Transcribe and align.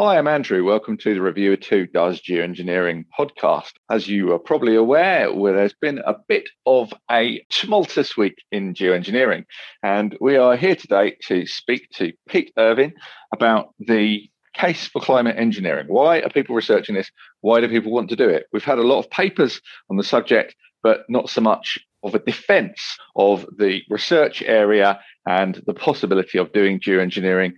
Hi, 0.00 0.16
I'm 0.16 0.28
Andrew. 0.28 0.62
Welcome 0.62 0.96
to 0.98 1.12
the 1.12 1.20
Reviewer 1.20 1.56
2 1.56 1.88
Does 1.88 2.20
Geoengineering 2.20 3.06
podcast. 3.18 3.72
As 3.90 4.06
you 4.06 4.32
are 4.32 4.38
probably 4.38 4.76
aware, 4.76 5.34
well, 5.34 5.54
there's 5.54 5.74
been 5.74 5.98
a 6.06 6.14
bit 6.28 6.48
of 6.66 6.94
a 7.10 7.44
tumultuous 7.50 8.16
week 8.16 8.36
in 8.52 8.74
geoengineering. 8.74 9.44
And 9.82 10.16
we 10.20 10.36
are 10.36 10.56
here 10.56 10.76
today 10.76 11.16
to 11.26 11.46
speak 11.46 11.88
to 11.94 12.12
Pete 12.28 12.52
Irvine 12.56 12.92
about 13.34 13.74
the 13.80 14.30
case 14.54 14.86
for 14.86 15.02
climate 15.02 15.34
engineering. 15.36 15.86
Why 15.88 16.20
are 16.20 16.30
people 16.30 16.54
researching 16.54 16.94
this? 16.94 17.10
Why 17.40 17.60
do 17.60 17.68
people 17.68 17.90
want 17.90 18.08
to 18.10 18.16
do 18.16 18.28
it? 18.28 18.46
We've 18.52 18.62
had 18.62 18.78
a 18.78 18.86
lot 18.86 19.00
of 19.00 19.10
papers 19.10 19.60
on 19.90 19.96
the 19.96 20.04
subject, 20.04 20.54
but 20.80 21.06
not 21.08 21.28
so 21.28 21.40
much 21.40 21.76
of 22.04 22.14
a 22.14 22.20
defense 22.20 22.96
of 23.16 23.44
the 23.58 23.82
research 23.90 24.44
area 24.46 25.00
and 25.26 25.60
the 25.66 25.74
possibility 25.74 26.38
of 26.38 26.52
doing 26.52 26.78
geoengineering 26.78 27.54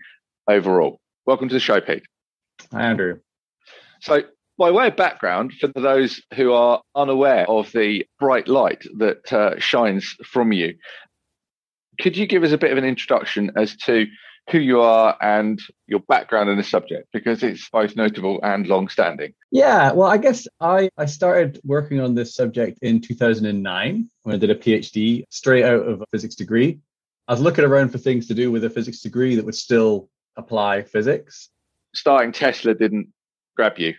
overall. 0.49 1.03
Welcome 1.27 1.51
to 1.51 1.55
the 1.55 1.61
show, 1.61 1.83
Pete. 1.83 2.03
Hi, 2.73 2.83
Andrew. 2.83 3.21
So, 4.01 4.23
by 4.59 4.71
way 4.71 4.89
of 4.89 4.97
background, 4.97 5.55
for 5.55 5.69
those 5.69 6.21
who 6.35 6.53
are 6.53 6.83
unaware 6.95 7.49
of 7.49 7.73
the 7.73 8.07
bright 8.19 8.49
light 8.49 8.85
that 8.99 9.33
uh, 9.33 9.59
shines 9.59 10.17
from 10.25 10.53
you, 10.53 10.75
could 12.01 12.17
you 12.17 12.27
give 12.27 12.45
us 12.45 12.53
a 12.53 12.59
bit 12.59 12.73
of 12.73 12.79
an 12.79 12.85
introduction 12.85 13.53
as 13.57 13.77
to 13.79 14.07
who 14.51 14.59
you 14.59 14.81
are 14.81 15.17
and 15.21 15.61
your 15.87 16.01
background 16.01 16.51
in 16.51 16.57
the 16.57 16.63
subject 16.63 17.09
because 17.13 17.43
it's 17.43 17.69
both 17.71 17.95
notable 17.97 18.41
and 18.43 18.67
long 18.67 18.89
standing. 18.89 19.33
Yeah, 19.51 19.93
well, 19.93 20.09
I 20.09 20.17
guess 20.17 20.47
I, 20.61 20.91
I 20.97 21.07
started 21.07 21.61
working 21.65 22.01
on 22.01 22.15
this 22.15 22.35
subject 22.35 22.79
in 22.83 23.01
2009 23.01 24.11
when 24.23 24.35
I 24.35 24.39
did 24.39 24.51
a 24.51 24.55
PhD 24.55 25.25
straight 25.31 25.65
out 25.65 25.87
of 25.87 26.01
a 26.01 26.07
physics 26.13 26.35
degree. 26.35 26.81
I 27.29 27.33
was 27.33 27.41
looking 27.41 27.65
around 27.65 27.91
for 27.91 27.99
things 27.99 28.27
to 28.29 28.35
do 28.35 28.51
with 28.51 28.65
a 28.65 28.71
physics 28.71 29.01
degree 29.01 29.37
that 29.37 29.45
would 29.45 29.55
still 29.55 30.09
apply 30.37 30.83
physics. 30.83 31.49
Starting 31.95 32.33
Tesla 32.33 32.75
didn't 32.75 33.09
grab 33.57 33.79
you. 33.79 33.95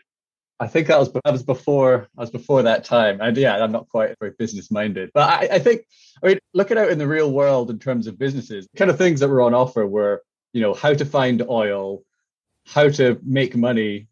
I 0.60 0.68
think 0.68 0.88
that 0.88 1.00
was 1.00 1.12
that 1.12 1.32
was 1.32 1.42
before 1.42 2.08
I 2.18 2.22
was 2.22 2.30
before 2.30 2.62
that 2.62 2.84
time. 2.84 3.20
And 3.20 3.36
yeah, 3.36 3.64
I'm 3.64 3.72
not 3.72 3.90
quite 3.90 4.16
very 4.20 4.34
business 4.38 4.70
minded, 4.70 5.10
but 5.14 5.28
I, 5.28 5.56
I 5.56 5.60
think 5.60 5.88
I 6.24 6.28
mean 6.28 6.40
looking 6.54 6.78
out 6.78 6.90
in 6.90 7.00
the 7.00 7.08
real 7.08 7.32
world 7.32 7.72
in 7.72 7.80
terms 7.80 8.06
of 8.06 8.20
businesses, 8.20 8.68
kind 8.76 8.92
of 8.92 8.98
things 8.98 9.20
that 9.22 9.30
were 9.30 9.42
on 9.42 9.56
offer 9.56 9.88
were 9.88 10.22
you 10.54 10.62
know 10.62 10.76
how 10.76 10.94
to 10.94 11.04
find 11.04 11.42
oil, 11.50 12.04
how 12.68 12.90
to 12.90 13.20
make 13.24 13.56
money 13.56 14.08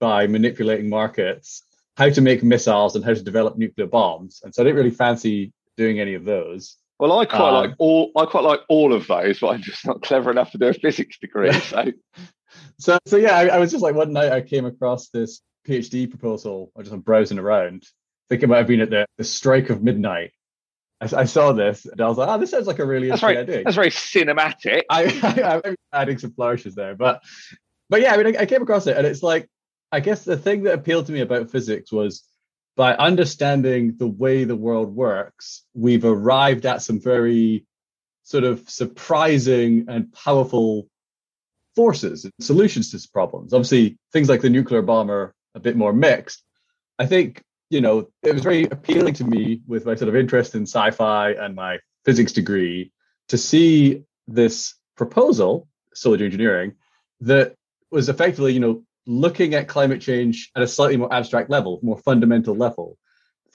by 0.00 0.26
manipulating 0.26 0.88
markets, 0.88 1.62
how 1.96 2.10
to 2.10 2.20
make 2.20 2.42
missiles, 2.42 2.96
and 2.96 3.04
how 3.04 3.14
to 3.14 3.22
develop 3.22 3.56
nuclear 3.56 3.86
bombs. 3.86 4.40
And 4.42 4.52
so 4.52 4.62
I 4.62 4.64
didn't 4.64 4.78
really 4.78 4.90
fancy 4.90 5.52
doing 5.76 6.00
any 6.00 6.14
of 6.14 6.24
those. 6.24 6.78
Well, 6.98 7.18
I 7.18 7.26
quite 7.26 7.48
um, 7.48 7.54
like 7.54 7.74
all. 7.78 8.10
I 8.16 8.24
quite 8.26 8.44
like 8.44 8.60
all 8.68 8.92
of 8.92 9.06
those, 9.06 9.38
but 9.38 9.48
I'm 9.48 9.62
just 9.62 9.86
not 9.86 10.02
clever 10.02 10.32
enough 10.32 10.50
to 10.50 10.58
do 10.58 10.66
a 10.66 10.74
physics 10.74 11.18
degree. 11.18 11.52
So, 11.60 11.92
so, 12.78 12.98
so 13.06 13.16
yeah, 13.16 13.36
I, 13.36 13.46
I, 13.48 13.58
was 13.58 13.70
just 13.70 13.82
like 13.82 13.94
one 13.94 14.12
night 14.12 14.32
I 14.32 14.40
came 14.40 14.66
across 14.66 15.08
this 15.08 15.40
PhD 15.66 16.08
proposal. 16.08 16.72
I 16.76 16.82
just 16.82 16.96
browsing 17.04 17.38
around. 17.38 17.84
I 17.84 18.26
think 18.28 18.42
it 18.42 18.48
might 18.48 18.58
have 18.58 18.66
been 18.66 18.80
at 18.80 18.90
the, 18.90 19.06
the 19.18 19.24
strike 19.24 19.70
of 19.70 19.82
midnight, 19.82 20.32
I, 21.02 21.20
I, 21.20 21.24
saw 21.24 21.52
this 21.52 21.84
and 21.84 22.00
I 22.00 22.08
was 22.08 22.16
like, 22.16 22.28
oh, 22.28 22.38
this 22.38 22.50
sounds 22.50 22.66
like 22.66 22.78
a 22.78 22.86
really 22.86 23.08
that's 23.08 23.22
interesting 23.22 23.46
very, 23.46 23.58
idea. 23.58 23.64
That's 23.64 23.76
very 23.76 23.90
cinematic. 23.90 24.82
I, 24.88 25.60
am 25.66 25.74
adding 25.92 26.18
some 26.18 26.32
flourishes 26.32 26.74
there, 26.74 26.94
but 26.94 27.22
but 27.88 28.00
yeah, 28.00 28.14
I 28.14 28.16
mean, 28.16 28.36
I, 28.36 28.42
I 28.42 28.46
came 28.46 28.62
across 28.62 28.86
it 28.86 28.96
and 28.96 29.06
it's 29.06 29.22
like, 29.22 29.48
I 29.90 30.00
guess 30.00 30.24
the 30.24 30.36
thing 30.36 30.62
that 30.62 30.74
appealed 30.74 31.06
to 31.06 31.12
me 31.12 31.20
about 31.20 31.50
physics 31.50 31.92
was 31.92 32.24
by 32.76 32.94
understanding 32.94 33.96
the 33.98 34.06
way 34.06 34.44
the 34.44 34.56
world 34.56 34.94
works, 34.94 35.64
we've 35.74 36.04
arrived 36.04 36.64
at 36.64 36.82
some 36.82 37.00
very 37.00 37.66
sort 38.22 38.44
of 38.44 38.68
surprising 38.70 39.86
and 39.88 40.12
powerful 40.12 40.86
forces 41.74 42.24
and 42.24 42.32
solutions 42.40 42.90
to 42.90 43.08
problems. 43.12 43.52
Obviously, 43.52 43.98
things 44.12 44.28
like 44.28 44.40
the 44.40 44.50
nuclear 44.50 44.82
bomb 44.82 45.10
are 45.10 45.34
a 45.54 45.60
bit 45.60 45.76
more 45.76 45.92
mixed. 45.92 46.42
I 46.98 47.06
think 47.06 47.42
you 47.72 47.80
know, 47.80 48.06
it 48.22 48.34
was 48.34 48.42
very 48.42 48.64
appealing 48.64 49.14
to 49.14 49.24
me 49.24 49.62
with 49.66 49.86
my 49.86 49.94
sort 49.94 50.10
of 50.10 50.14
interest 50.14 50.54
in 50.54 50.62
sci-fi 50.62 51.30
and 51.30 51.54
my 51.54 51.78
physics 52.04 52.32
degree 52.32 52.92
to 53.28 53.38
see 53.38 54.02
this 54.28 54.74
proposal, 54.94 55.66
solar 55.94 56.22
engineering, 56.22 56.74
that 57.22 57.54
was 57.90 58.10
effectively, 58.10 58.52
you 58.52 58.60
know, 58.60 58.82
looking 59.06 59.54
at 59.54 59.68
climate 59.68 60.02
change 60.02 60.50
at 60.54 60.62
a 60.62 60.66
slightly 60.68 60.98
more 60.98 61.12
abstract 61.12 61.48
level, 61.48 61.80
more 61.82 61.96
fundamental 61.96 62.54
level, 62.54 62.98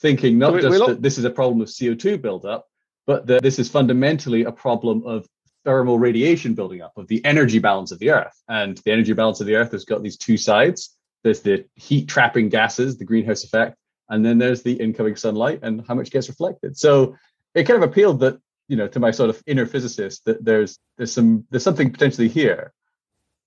thinking 0.00 0.36
not 0.36 0.52
we, 0.52 0.62
just 0.62 0.86
that 0.86 1.00
this 1.00 1.16
is 1.16 1.24
a 1.24 1.30
problem 1.30 1.60
of 1.60 1.68
CO2 1.68 2.20
buildup, 2.20 2.66
but 3.06 3.24
that 3.28 3.42
this 3.42 3.60
is 3.60 3.68
fundamentally 3.68 4.42
a 4.42 4.52
problem 4.52 5.04
of 5.06 5.28
thermal 5.68 5.98
radiation 5.98 6.54
building 6.54 6.80
up, 6.80 6.96
of 6.96 7.06
the 7.08 7.22
energy 7.26 7.58
balance 7.58 7.92
of 7.92 7.98
the 7.98 8.08
Earth. 8.08 8.42
And 8.48 8.78
the 8.78 8.90
energy 8.90 9.12
balance 9.12 9.42
of 9.42 9.46
the 9.46 9.56
Earth 9.56 9.72
has 9.72 9.84
got 9.84 10.02
these 10.02 10.16
two 10.16 10.38
sides. 10.38 10.96
There's 11.22 11.42
the 11.42 11.66
heat 11.74 12.08
trapping 12.08 12.48
gases, 12.48 12.96
the 12.96 13.04
greenhouse 13.04 13.44
effect, 13.44 13.76
and 14.08 14.24
then 14.24 14.38
there's 14.38 14.62
the 14.62 14.72
incoming 14.72 15.16
sunlight 15.16 15.60
and 15.62 15.84
how 15.86 15.94
much 15.94 16.10
gets 16.10 16.30
reflected. 16.30 16.78
So 16.78 17.16
it 17.54 17.64
kind 17.64 17.82
of 17.82 17.86
appealed 17.86 18.20
that 18.20 18.38
you 18.68 18.76
know 18.76 18.88
to 18.88 18.98
my 18.98 19.10
sort 19.10 19.28
of 19.28 19.42
inner 19.46 19.66
physicist 19.66 20.24
that 20.24 20.42
there's 20.42 20.78
there's 20.96 21.12
some 21.12 21.44
there's 21.50 21.64
something 21.64 21.92
potentially 21.92 22.28
here, 22.28 22.72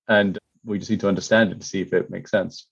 and 0.07 0.37
we 0.63 0.77
just 0.77 0.91
need 0.91 0.99
to 0.99 1.07
understand 1.07 1.51
it 1.51 1.59
to 1.59 1.65
see 1.65 1.81
if 1.81 1.91
it 1.91 2.11
makes 2.11 2.29
sense. 2.29 2.67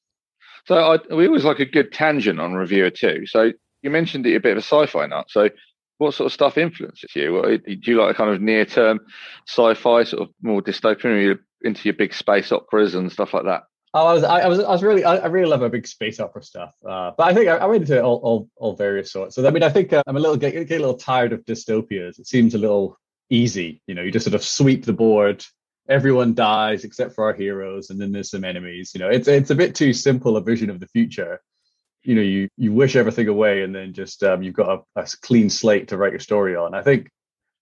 So 0.66 0.76
I, 0.76 1.16
we 1.16 1.26
always 1.26 1.44
like 1.44 1.60
a 1.60 1.66
good 1.66 1.92
tangent 1.92 2.40
on 2.40 2.54
Reviewer 2.54 2.92
2. 2.92 3.26
So 3.26 3.52
you 3.82 3.90
mentioned 3.90 4.26
that 4.26 4.30
you're 4.30 4.38
a 4.38 4.42
bit 4.42 4.52
of 4.52 4.60
a 4.60 4.62
sci-fi 4.62 5.08
nut. 5.08 5.26
So 5.32 5.50
what 6.00 6.14
sort 6.14 6.26
of 6.26 6.34
stuff 6.34 6.58
influences 6.58 7.16
you? 7.16 7.60
Do 7.60 7.92
you 7.92 8.02
like 8.02 8.16
a 8.16 8.18
kind 8.18 8.34
of 8.34 8.42
near-term 8.42 9.02
sci-fi, 9.48 10.04
sort 10.04 10.24
of 10.24 10.30
more 10.42 10.62
dystopian, 10.62 11.06
or 11.06 11.20
you 11.20 11.40
into 11.62 11.82
your 11.84 11.94
big 11.94 12.14
space 12.14 12.52
operas 12.52 12.96
and 12.96 13.12
stuff 13.12 13.34
like 13.34 13.44
that? 13.44 13.64
Oh, 13.94 14.06
I 14.06 14.14
was, 14.14 14.24
I, 14.24 14.48
was, 14.48 14.60
I 14.60 14.70
was 14.70 14.84
really, 14.84 15.04
I, 15.04 15.18
I, 15.18 15.26
really 15.28 15.50
love 15.50 15.64
a 15.64 15.70
big 15.70 15.88
space 15.88 16.20
opera 16.20 16.44
stuff. 16.44 16.74
Uh, 16.86 17.12
but 17.18 17.28
I 17.28 17.34
think 17.34 17.50
I, 17.50 17.58
I 17.58 17.66
went 17.66 17.82
into 17.82 18.02
all, 18.02 18.18
all, 18.18 18.50
all 18.56 18.76
various 18.76 19.12
sorts. 19.12 19.36
So 19.36 19.46
I 19.46 19.50
mean, 19.50 19.64
I 19.64 19.70
think 19.70 19.92
uh, 19.92 20.04
I'm 20.06 20.16
a 20.16 20.20
little 20.20 20.38
get, 20.38 20.54
get 20.68 20.78
a 20.78 20.80
little 20.80 20.98
tired 20.98 21.34
of 21.34 21.44
dystopias. 21.44 22.20
It 22.20 22.28
seems 22.28 22.54
a 22.54 22.60
little 22.60 22.98
easy. 23.30 23.82
You 23.88 23.96
know, 23.96 24.04
you 24.04 24.12
just 24.12 24.26
sort 24.26 24.36
of 24.36 24.44
sweep 24.44 24.86
the 24.86 24.94
board. 24.94 25.44
Everyone 25.90 26.36
dies 26.36 26.86
except 26.86 27.16
for 27.16 27.26
our 27.26 27.34
heroes, 27.34 27.90
and 27.90 28.00
then 28.00 28.12
there's 28.12 28.30
some 28.30 28.46
enemies. 28.46 28.92
You 28.94 29.00
know, 29.00 29.10
it's 29.10 29.28
it's 29.28 29.50
a 29.50 29.56
bit 29.56 29.74
too 29.74 29.92
simple 29.92 30.38
a 30.38 30.42
vision 30.42 30.70
of 30.70 30.80
the 30.80 30.88
future. 30.88 31.42
You 32.04 32.16
know, 32.16 32.22
you 32.22 32.50
you 32.58 32.72
wish 32.72 32.96
everything 32.96 33.28
away, 33.28 33.64
and 33.64 33.76
then 33.76 33.94
just 33.94 34.24
um, 34.24 34.42
you've 34.42 34.56
got 34.56 34.86
a, 34.96 35.02
a 35.02 35.08
clean 35.22 35.50
slate 35.50 35.90
to 35.90 35.98
write 35.98 36.14
your 36.14 36.20
story 36.20 36.56
on. 36.56 36.74
I 36.74 36.82
think 36.82 37.10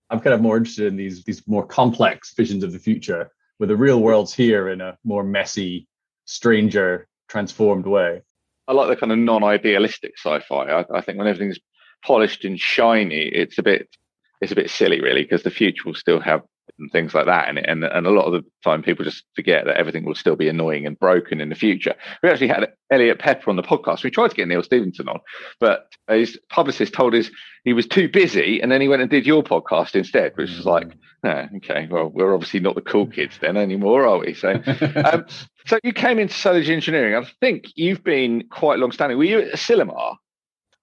I'm 0.10 0.20
kind 0.20 0.34
of 0.34 0.42
more 0.42 0.58
interested 0.58 0.88
in 0.88 0.96
these 0.96 1.24
these 1.24 1.46
more 1.48 1.66
complex 1.66 2.34
visions 2.36 2.64
of 2.64 2.72
the 2.72 2.80
future, 2.80 3.32
where 3.58 3.68
the 3.68 3.76
real 3.76 4.00
world's 4.00 4.34
here 4.34 4.70
in 4.70 4.82
a 4.82 4.98
more 5.04 5.24
messy 5.24 5.88
stranger, 6.26 7.08
transformed 7.28 7.88
way. 7.88 8.22
I 8.68 8.74
like 8.74 8.90
the 8.90 8.96
kind 8.96 9.12
of 9.12 9.18
non-idealistic 9.18 10.14
sci-fi. 10.18 10.66
I, 10.66 10.86
I 10.94 11.02
think 11.02 11.18
when 11.18 11.28
everything's 11.28 11.60
polished 12.06 12.46
and 12.46 12.60
shiny, 12.60 13.24
it's 13.24 13.58
a 13.58 13.64
bit 13.64 13.90
it's 14.40 14.52
a 14.52 14.56
bit 14.56 14.70
silly, 14.70 15.02
really, 15.02 15.24
because 15.24 15.44
the 15.44 15.50
future 15.50 15.84
will 15.86 15.96
still 15.96 16.20
have 16.20 16.42
and 16.80 16.92
things 16.92 17.14
like 17.14 17.26
that 17.26 17.56
it. 17.58 17.66
And, 17.68 17.84
and 17.84 18.08
a 18.08 18.12
lot 18.12 18.26
of 18.26 18.34
the 18.34 18.44
time 18.64 18.82
people 18.82 19.06
just 19.06 19.24
forget 19.36 19.66
that 19.66 19.78
everything 19.78 20.06
will 20.06 20.16
still 20.16 20.36
be 20.36 20.48
annoying 20.48 20.86
and 20.86 21.00
broken 21.00 21.42
in 21.42 21.50
the 21.50 21.56
future. 21.56 21.96
We 22.22 22.30
actually 22.30 22.48
had 22.48 22.72
Eliot 22.92 23.20
Peper 23.20 23.50
on 23.50 23.56
the 23.56 23.64
podcast. 23.64 24.04
We 24.04 24.12
tried 24.12 24.30
to 24.30 24.36
get 24.36 24.48
Neal 24.48 24.64
Stephenson 24.64 25.10
on, 25.10 25.20
but 25.60 25.92
his 26.10 26.40
publicist 26.50 26.94
told 26.94 27.16
us 27.16 27.30
he 27.64 27.74
was 27.74 27.88
too 27.88 28.10
busy. 28.10 28.62
And 28.62 28.72
then 28.72 28.82
he 28.82 28.88
went 28.88 29.02
and 29.02 29.12
did 29.12 29.26
your 29.26 29.44
podcast 29.44 29.96
instead, 29.96 30.34
which 30.36 30.56
was 30.56 30.66
like, 30.66 30.92
oh, 31.24 31.46
okay, 31.58 31.88
well, 31.90 32.10
we're 32.10 32.34
obviously 32.34 32.60
not 32.60 32.76
the 32.76 32.82
cool 32.82 33.08
mm. 33.08 33.14
kids 33.14 33.38
then 33.42 33.58
anymore, 33.58 34.08
are 34.08 34.20
we? 34.20 34.34
So, 34.34 34.50
um, 35.12 35.26
so 35.66 35.80
you 35.84 35.94
came 35.94 36.20
into 36.20 36.34
solar 36.34 36.60
engineering. 36.60 37.16
I 37.16 37.28
think 37.40 37.66
you've 37.76 38.04
been 38.04 38.48
quite 38.50 38.80
long 38.80 38.92
standing. 38.92 39.18
Were 39.18 39.24
you 39.24 39.42
at 39.42 39.54
Asilomar? 39.54 40.16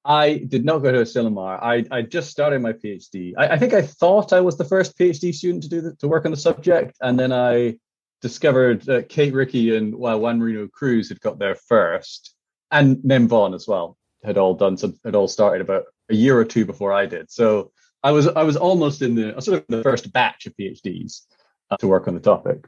I 0.04 0.36
did 0.36 0.64
not 0.64 0.78
go 0.78 0.92
to 0.92 1.00
a 1.00 1.02
Asilomar. 1.02 1.58
I, 1.62 1.84
I 1.90 2.02
just 2.02 2.30
started 2.30 2.60
my 2.60 2.72
PhD. 2.72 3.32
I, 3.38 3.48
I, 3.48 3.58
think 3.58 3.72
I 3.72 3.80
thought 3.80 4.34
I 4.34 4.40
was 4.40 4.58
the 4.58 4.64
first 4.64 4.98
PhD 4.98 5.34
student 5.34 5.62
to 5.62 5.68
do 5.68 5.80
the, 5.80 5.94
to 5.96 6.08
work 6.08 6.26
on 6.26 6.30
the 6.30 6.36
subject, 6.36 6.96
and 7.00 7.18
then 7.18 7.32
I 7.32 7.76
discovered 8.20 8.82
that 8.82 9.08
Kate 9.08 9.32
Ricke 9.32 9.76
and 9.76 9.94
Juan 9.94 10.38
Moreno-Cruz 10.38 11.08
had 11.08 11.20
got 11.20 11.38
there 11.38 11.54
first, 11.54 12.34
and 12.70 13.02
Nem 13.04 13.28
Vaughan 13.28 13.54
as 13.54 13.66
well 13.66 13.96
had 14.22 14.38
all 14.38 14.54
done 14.54 14.76
some 14.76 14.98
had 15.04 15.14
all 15.14 15.28
started 15.28 15.60
about 15.60 15.84
a 16.10 16.14
year 16.14 16.36
or 16.38 16.44
two 16.44 16.64
before 16.64 16.92
I 16.92 17.06
did. 17.06 17.30
So 17.30 17.72
I 18.02 18.10
was 18.10 18.26
I 18.26 18.42
was 18.42 18.56
almost 18.56 19.02
in 19.02 19.14
the 19.14 19.40
sort 19.40 19.60
of 19.60 19.66
the 19.68 19.82
first 19.82 20.12
batch 20.12 20.46
of 20.46 20.56
PhDs 20.56 21.22
uh, 21.70 21.76
to 21.78 21.86
work 21.86 22.08
on 22.08 22.14
the 22.14 22.20
topic. 22.20 22.66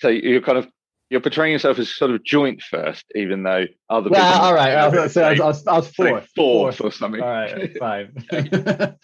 So 0.00 0.08
you're 0.08 0.40
kind 0.40 0.58
of 0.58 0.68
you're 1.10 1.20
portraying 1.20 1.52
yourself 1.52 1.78
as 1.78 1.94
sort 1.94 2.10
of 2.10 2.24
joint 2.24 2.62
first, 2.62 3.04
even 3.14 3.42
though 3.42 3.66
other 3.90 4.10
well, 4.10 4.32
people. 4.32 4.46
all 4.46 4.54
right. 4.54 4.72
I 4.72 4.88
was, 4.88 5.12
so 5.12 5.22
I 5.22 5.30
was, 5.32 5.40
I 5.40 5.46
was, 5.46 5.66
I 5.66 5.76
was 5.76 5.88
fourth, 5.94 6.28
fourth, 6.34 6.80
or 6.80 6.92
something. 6.92 7.20
All 7.20 7.28
right, 7.28 7.76
five. 7.78 8.10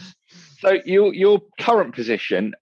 so 0.60 0.78
your 0.84 1.14
your 1.14 1.40
current 1.60 1.94
position, 1.94 2.54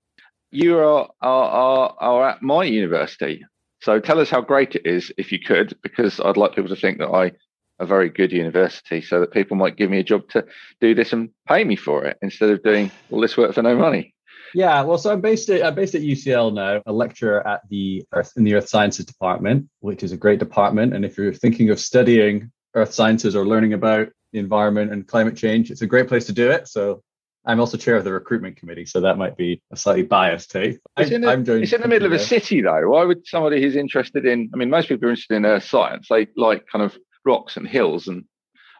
you 0.50 0.78
are, 0.78 1.08
are 1.20 1.44
are 1.50 1.96
are 1.98 2.28
at 2.30 2.42
my 2.42 2.64
university. 2.64 3.44
So 3.80 4.00
tell 4.00 4.20
us 4.20 4.28
how 4.28 4.40
great 4.40 4.74
it 4.74 4.82
is, 4.84 5.12
if 5.16 5.30
you 5.30 5.38
could, 5.38 5.78
because 5.82 6.18
I'd 6.18 6.36
like 6.36 6.54
people 6.54 6.68
to 6.68 6.80
think 6.80 6.98
that 6.98 7.08
I 7.08 7.32
a 7.80 7.86
very 7.86 8.08
good 8.08 8.32
university, 8.32 9.00
so 9.00 9.20
that 9.20 9.32
people 9.32 9.56
might 9.56 9.76
give 9.76 9.88
me 9.88 10.00
a 10.00 10.04
job 10.04 10.28
to 10.30 10.44
do 10.80 10.96
this 10.96 11.12
and 11.12 11.30
pay 11.46 11.62
me 11.62 11.76
for 11.76 12.04
it 12.04 12.18
instead 12.22 12.50
of 12.50 12.62
doing 12.64 12.90
all 13.10 13.20
this 13.20 13.36
work 13.36 13.54
for 13.54 13.62
no 13.62 13.76
money. 13.76 14.14
Yeah, 14.54 14.82
well, 14.82 14.98
so 14.98 15.12
I'm 15.12 15.20
based 15.20 15.48
at 15.50 15.64
I'm 15.64 15.74
based 15.74 15.94
at 15.94 16.02
UCL 16.02 16.54
now, 16.54 16.82
a 16.86 16.92
lecturer 16.92 17.46
at 17.46 17.68
the 17.68 18.04
Earth 18.12 18.32
in 18.36 18.44
the 18.44 18.54
Earth 18.54 18.68
Sciences 18.68 19.04
department, 19.04 19.68
which 19.80 20.02
is 20.02 20.12
a 20.12 20.16
great 20.16 20.38
department. 20.38 20.94
And 20.94 21.04
if 21.04 21.16
you're 21.16 21.32
thinking 21.32 21.70
of 21.70 21.80
studying 21.80 22.50
Earth 22.74 22.92
sciences 22.92 23.34
or 23.36 23.46
learning 23.46 23.72
about 23.72 24.08
the 24.32 24.38
environment 24.38 24.92
and 24.92 25.06
climate 25.06 25.36
change, 25.36 25.70
it's 25.70 25.82
a 25.82 25.86
great 25.86 26.08
place 26.08 26.26
to 26.26 26.32
do 26.32 26.50
it. 26.50 26.68
So 26.68 27.02
I'm 27.44 27.60
also 27.60 27.78
chair 27.78 27.96
of 27.96 28.04
the 28.04 28.12
recruitment 28.12 28.56
committee, 28.56 28.84
so 28.84 29.00
that 29.00 29.16
might 29.16 29.36
be 29.36 29.62
a 29.72 29.76
slightly 29.76 30.02
biased 30.02 30.50
take. 30.50 30.78
It's, 30.98 31.10
in, 31.10 31.24
a, 31.24 31.32
it's 31.32 31.72
in 31.72 31.80
the 31.80 31.88
middle 31.88 32.06
of 32.06 32.12
a 32.12 32.18
city, 32.18 32.60
though. 32.60 32.90
Why 32.90 33.04
would 33.04 33.26
somebody 33.26 33.62
who's 33.62 33.76
interested 33.76 34.26
in? 34.26 34.50
I 34.52 34.56
mean, 34.56 34.70
most 34.70 34.88
people 34.88 35.08
are 35.08 35.10
interested 35.10 35.36
in 35.36 35.46
earth 35.46 35.64
science. 35.64 36.08
They 36.10 36.26
like 36.36 36.66
kind 36.70 36.84
of 36.84 36.96
rocks 37.24 37.56
and 37.56 37.66
hills 37.66 38.08
and 38.08 38.24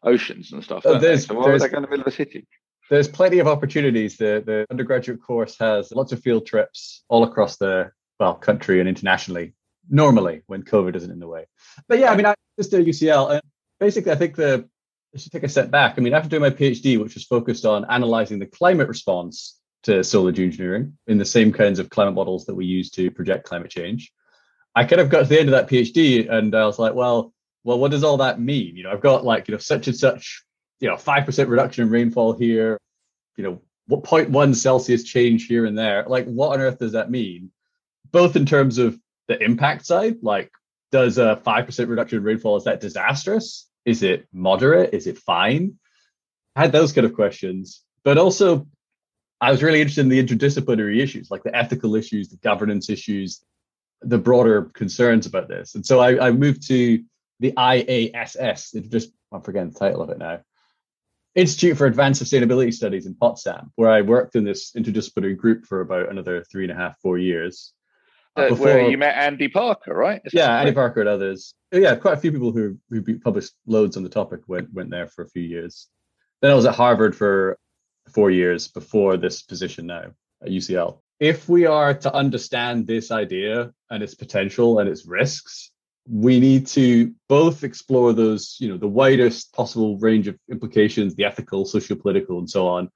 oceans 0.02 0.52
and 0.52 0.62
stuff. 0.62 0.84
Uh, 0.84 1.16
so 1.16 1.34
why 1.34 1.50
would 1.50 1.60
they 1.60 1.68
go 1.68 1.78
in 1.78 1.82
the 1.82 1.88
middle 1.88 2.02
of 2.02 2.12
a 2.12 2.16
city? 2.16 2.46
There's 2.90 3.08
plenty 3.08 3.38
of 3.38 3.46
opportunities. 3.46 4.16
The 4.16 4.42
the 4.44 4.66
undergraduate 4.70 5.22
course 5.22 5.56
has 5.58 5.92
lots 5.92 6.12
of 6.12 6.20
field 6.20 6.46
trips 6.46 7.04
all 7.08 7.24
across 7.24 7.56
the 7.56 7.90
well 8.18 8.34
country 8.34 8.80
and 8.80 8.88
internationally. 8.88 9.54
Normally, 9.90 10.42
when 10.46 10.64
COVID 10.64 10.96
isn't 10.96 11.10
in 11.10 11.18
the 11.18 11.28
way. 11.28 11.46
But 11.88 11.98
yeah, 11.98 12.12
I 12.12 12.16
mean, 12.16 12.26
I 12.26 12.34
just 12.58 12.70
do 12.70 12.84
UCL, 12.84 13.32
and 13.32 13.42
basically, 13.80 14.12
I 14.12 14.16
think 14.16 14.36
the 14.36 14.68
I 15.14 15.18
should 15.18 15.32
take 15.32 15.44
a 15.44 15.48
step 15.48 15.70
back. 15.70 15.94
I 15.96 16.00
mean, 16.00 16.12
after 16.12 16.28
doing 16.28 16.42
my 16.42 16.50
PhD, 16.50 17.00
which 17.02 17.14
was 17.14 17.24
focused 17.24 17.64
on 17.64 17.86
analyzing 17.88 18.38
the 18.38 18.46
climate 18.46 18.88
response 18.88 19.58
to 19.84 20.04
solar 20.04 20.32
geoengineering 20.32 20.92
in 21.06 21.18
the 21.18 21.24
same 21.24 21.52
kinds 21.52 21.78
of 21.78 21.88
climate 21.88 22.14
models 22.14 22.46
that 22.46 22.54
we 22.54 22.66
use 22.66 22.90
to 22.90 23.10
project 23.10 23.46
climate 23.46 23.70
change, 23.70 24.12
I 24.74 24.84
kind 24.84 25.00
of 25.00 25.08
got 25.08 25.20
to 25.20 25.24
the 25.26 25.40
end 25.40 25.48
of 25.48 25.52
that 25.52 25.68
PhD 25.68 26.30
and 26.30 26.54
I 26.54 26.66
was 26.66 26.78
like, 26.78 26.94
well, 26.94 27.32
well, 27.64 27.78
what 27.78 27.90
does 27.90 28.04
all 28.04 28.18
that 28.18 28.40
mean? 28.40 28.76
You 28.76 28.84
know, 28.84 28.90
I've 28.90 29.00
got 29.00 29.24
like, 29.24 29.48
you 29.48 29.52
know, 29.52 29.58
such 29.58 29.88
and 29.88 29.96
such, 29.96 30.44
you 30.80 30.88
know, 30.88 30.96
5% 30.96 31.48
reduction 31.48 31.84
in 31.84 31.90
rainfall 31.90 32.32
here, 32.34 32.78
you 33.36 33.44
know, 33.44 33.60
what 33.86 34.04
0.1 34.04 34.54
Celsius 34.54 35.02
change 35.02 35.46
here 35.46 35.64
and 35.64 35.76
there. 35.76 36.04
Like, 36.06 36.26
what 36.26 36.52
on 36.52 36.60
earth 36.60 36.78
does 36.78 36.92
that 36.92 37.10
mean? 37.10 37.50
Both 38.10 38.36
in 38.36 38.46
terms 38.46 38.78
of 38.78 38.98
the 39.28 39.42
impact 39.42 39.86
side, 39.86 40.16
like, 40.22 40.50
does 40.90 41.18
a 41.18 41.40
5% 41.44 41.88
reduction 41.88 42.18
in 42.18 42.24
rainfall, 42.24 42.56
is 42.56 42.64
that 42.64 42.80
disastrous? 42.80 43.68
Is 43.84 44.02
it 44.02 44.26
moderate? 44.32 44.94
Is 44.94 45.06
it 45.06 45.18
fine? 45.18 45.78
I 46.56 46.62
had 46.62 46.72
those 46.72 46.92
kind 46.92 47.06
of 47.06 47.14
questions, 47.14 47.82
but 48.04 48.18
also 48.18 48.66
I 49.40 49.50
was 49.50 49.62
really 49.62 49.80
interested 49.80 50.02
in 50.02 50.08
the 50.08 50.22
interdisciplinary 50.22 51.00
issues, 51.00 51.30
like 51.30 51.42
the 51.42 51.54
ethical 51.54 51.94
issues, 51.94 52.28
the 52.28 52.36
governance 52.38 52.90
issues, 52.90 53.42
the 54.02 54.18
broader 54.18 54.62
concerns 54.74 55.26
about 55.26 55.48
this. 55.48 55.74
And 55.74 55.84
so 55.84 56.00
I, 56.00 56.28
I 56.28 56.30
moved 56.32 56.66
to 56.68 57.02
the 57.40 57.52
IASS, 57.52 58.90
just 58.90 59.12
I'm 59.32 59.42
forgetting 59.42 59.70
the 59.70 59.78
title 59.78 60.02
of 60.02 60.10
it 60.10 60.18
now. 60.18 60.40
Institute 61.38 61.78
for 61.78 61.86
Advanced 61.86 62.20
Sustainability 62.20 62.74
Studies 62.74 63.06
in 63.06 63.14
Potsdam, 63.14 63.70
where 63.76 63.88
I 63.88 64.00
worked 64.00 64.34
in 64.34 64.42
this 64.42 64.72
interdisciplinary 64.72 65.36
group 65.36 65.66
for 65.66 65.82
about 65.82 66.10
another 66.10 66.42
three 66.42 66.64
and 66.64 66.72
a 66.72 66.74
half, 66.74 66.98
four 67.00 67.16
years. 67.16 67.72
Uh, 68.34 68.48
before, 68.48 68.66
where 68.66 68.90
you 68.90 68.98
met 68.98 69.16
Andy 69.16 69.46
Parker, 69.46 69.94
right? 69.94 70.20
Is 70.24 70.34
yeah, 70.34 70.58
Andy 70.58 70.72
Parker 70.72 70.98
and 70.98 71.08
others. 71.08 71.54
Yeah, 71.70 71.94
quite 71.94 72.14
a 72.14 72.20
few 72.20 72.32
people 72.32 72.50
who 72.50 72.76
who 72.90 73.20
published 73.20 73.52
loads 73.66 73.96
on 73.96 74.02
the 74.02 74.08
topic 74.08 74.40
went 74.48 74.72
went 74.74 74.90
there 74.90 75.06
for 75.06 75.22
a 75.22 75.28
few 75.28 75.42
years. 75.42 75.86
Then 76.42 76.50
I 76.50 76.54
was 76.54 76.66
at 76.66 76.74
Harvard 76.74 77.14
for 77.14 77.56
four 78.12 78.32
years 78.32 78.66
before 78.66 79.16
this 79.16 79.42
position 79.42 79.86
now 79.86 80.10
at 80.42 80.48
UCL. 80.48 80.98
If 81.20 81.48
we 81.48 81.66
are 81.66 81.94
to 81.94 82.12
understand 82.12 82.88
this 82.88 83.12
idea 83.12 83.72
and 83.90 84.02
its 84.02 84.14
potential 84.16 84.80
and 84.80 84.88
its 84.88 85.06
risks, 85.06 85.70
we 86.10 86.40
need 86.40 86.66
to 86.68 87.12
both 87.28 87.64
explore 87.64 88.12
those, 88.12 88.56
you 88.60 88.68
know, 88.68 88.78
the 88.78 88.88
widest 88.88 89.52
possible 89.52 89.98
range 89.98 90.26
of 90.26 90.38
implications, 90.50 91.14
the 91.14 91.24
ethical, 91.24 91.64
socio-political, 91.64 92.38
and 92.38 92.48
so 92.48 92.66
on. 92.66 92.90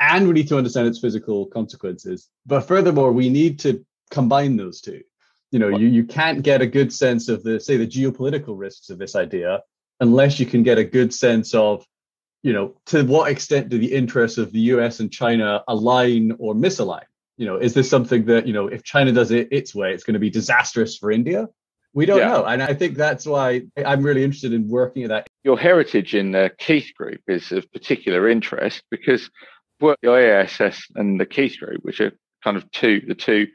And 0.00 0.28
we 0.28 0.34
need 0.34 0.48
to 0.48 0.56
understand 0.56 0.86
its 0.86 1.00
physical 1.00 1.46
consequences. 1.46 2.28
But 2.46 2.60
furthermore, 2.60 3.12
we 3.12 3.28
need 3.28 3.58
to 3.60 3.84
combine 4.10 4.56
those 4.56 4.80
two. 4.80 5.02
You 5.50 5.58
know, 5.58 5.68
you, 5.68 5.88
you 5.88 6.04
can't 6.04 6.42
get 6.42 6.62
a 6.62 6.66
good 6.66 6.92
sense 6.92 7.28
of 7.28 7.42
the, 7.42 7.58
say, 7.58 7.76
the 7.76 7.86
geopolitical 7.86 8.56
risks 8.56 8.90
of 8.90 8.98
this 8.98 9.16
idea 9.16 9.62
unless 10.00 10.38
you 10.38 10.46
can 10.46 10.62
get 10.62 10.78
a 10.78 10.84
good 10.84 11.12
sense 11.12 11.54
of, 11.54 11.84
you 12.42 12.52
know, 12.52 12.76
to 12.86 13.02
what 13.04 13.32
extent 13.32 13.68
do 13.68 13.78
the 13.78 13.92
interests 13.92 14.38
of 14.38 14.52
the 14.52 14.60
US 14.60 15.00
and 15.00 15.10
China 15.10 15.64
align 15.66 16.36
or 16.38 16.54
misalign? 16.54 17.04
You 17.36 17.46
know, 17.46 17.56
is 17.56 17.74
this 17.74 17.90
something 17.90 18.26
that, 18.26 18.46
you 18.46 18.52
know, 18.52 18.68
if 18.68 18.84
China 18.84 19.10
does 19.10 19.32
it 19.32 19.48
its 19.50 19.74
way, 19.74 19.92
it's 19.92 20.04
going 20.04 20.14
to 20.14 20.20
be 20.20 20.30
disastrous 20.30 20.96
for 20.96 21.10
India? 21.10 21.48
We 21.94 22.06
don't 22.06 22.18
yeah. 22.18 22.28
know. 22.28 22.44
And 22.44 22.62
I 22.62 22.74
think 22.74 22.96
that's 22.96 23.26
why 23.26 23.62
I'm 23.84 24.02
really 24.02 24.22
interested 24.22 24.52
in 24.52 24.68
working 24.68 25.04
at 25.04 25.08
that. 25.08 25.26
Your 25.42 25.58
heritage 25.58 26.14
in 26.14 26.32
the 26.32 26.50
Keith 26.58 26.92
Group 26.96 27.20
is 27.26 27.50
of 27.50 27.70
particular 27.72 28.28
interest 28.28 28.82
because 28.90 29.30
work 29.80 29.98
the 30.02 30.08
IASS 30.08 30.82
and 30.96 31.20
the 31.20 31.26
Keith 31.26 31.58
Group, 31.58 31.82
which 31.82 32.00
are 32.00 32.12
kind 32.44 32.56
of 32.56 32.70
two, 32.72 33.02
the 33.06 33.14
two 33.14 33.46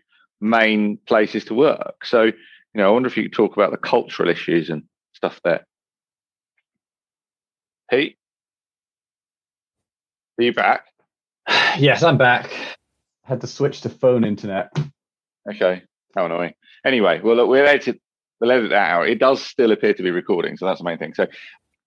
main 0.42 0.98
places 1.08 1.46
to 1.46 1.54
work. 1.54 2.06
So, 2.06 2.24
you 2.24 2.34
know, 2.74 2.90
I 2.90 2.92
wonder 2.92 3.08
if 3.08 3.18
you 3.18 3.24
could 3.24 3.34
talk 3.34 3.54
about 3.54 3.72
the 3.72 3.78
cultural 3.78 4.30
issues 4.30 4.70
and 4.70 4.84
stuff 5.14 5.40
there. 5.44 5.66
Pete, 7.90 8.18
are 10.40 10.44
you 10.44 10.54
back? 10.54 10.88
Yes, 11.78 12.04
I'm 12.04 12.20
back. 12.20 12.52
Had 13.24 13.42
to 13.42 13.48
switch 13.48 13.82
to 13.82 13.90
phone 13.90 14.24
internet. 14.24 14.78
Okay, 15.50 15.82
how 16.16 16.26
annoying. 16.26 16.54
Anyway, 16.86 17.20
well, 17.20 17.36
look, 17.36 17.50
we'll 17.50 17.68
edit, 17.68 18.00
we'll 18.44 18.52
edit 18.52 18.72
that 18.72 18.92
out. 18.92 19.08
It 19.08 19.20
does 19.20 19.44
still 19.44 19.72
appear 19.72 19.94
to 19.94 20.04
be 20.04 20.12
recording, 20.12 20.58
so 20.58 20.66
that's 20.66 20.80
the 20.80 20.86
main 20.86 20.98
thing. 20.98 21.14
So 21.14 21.28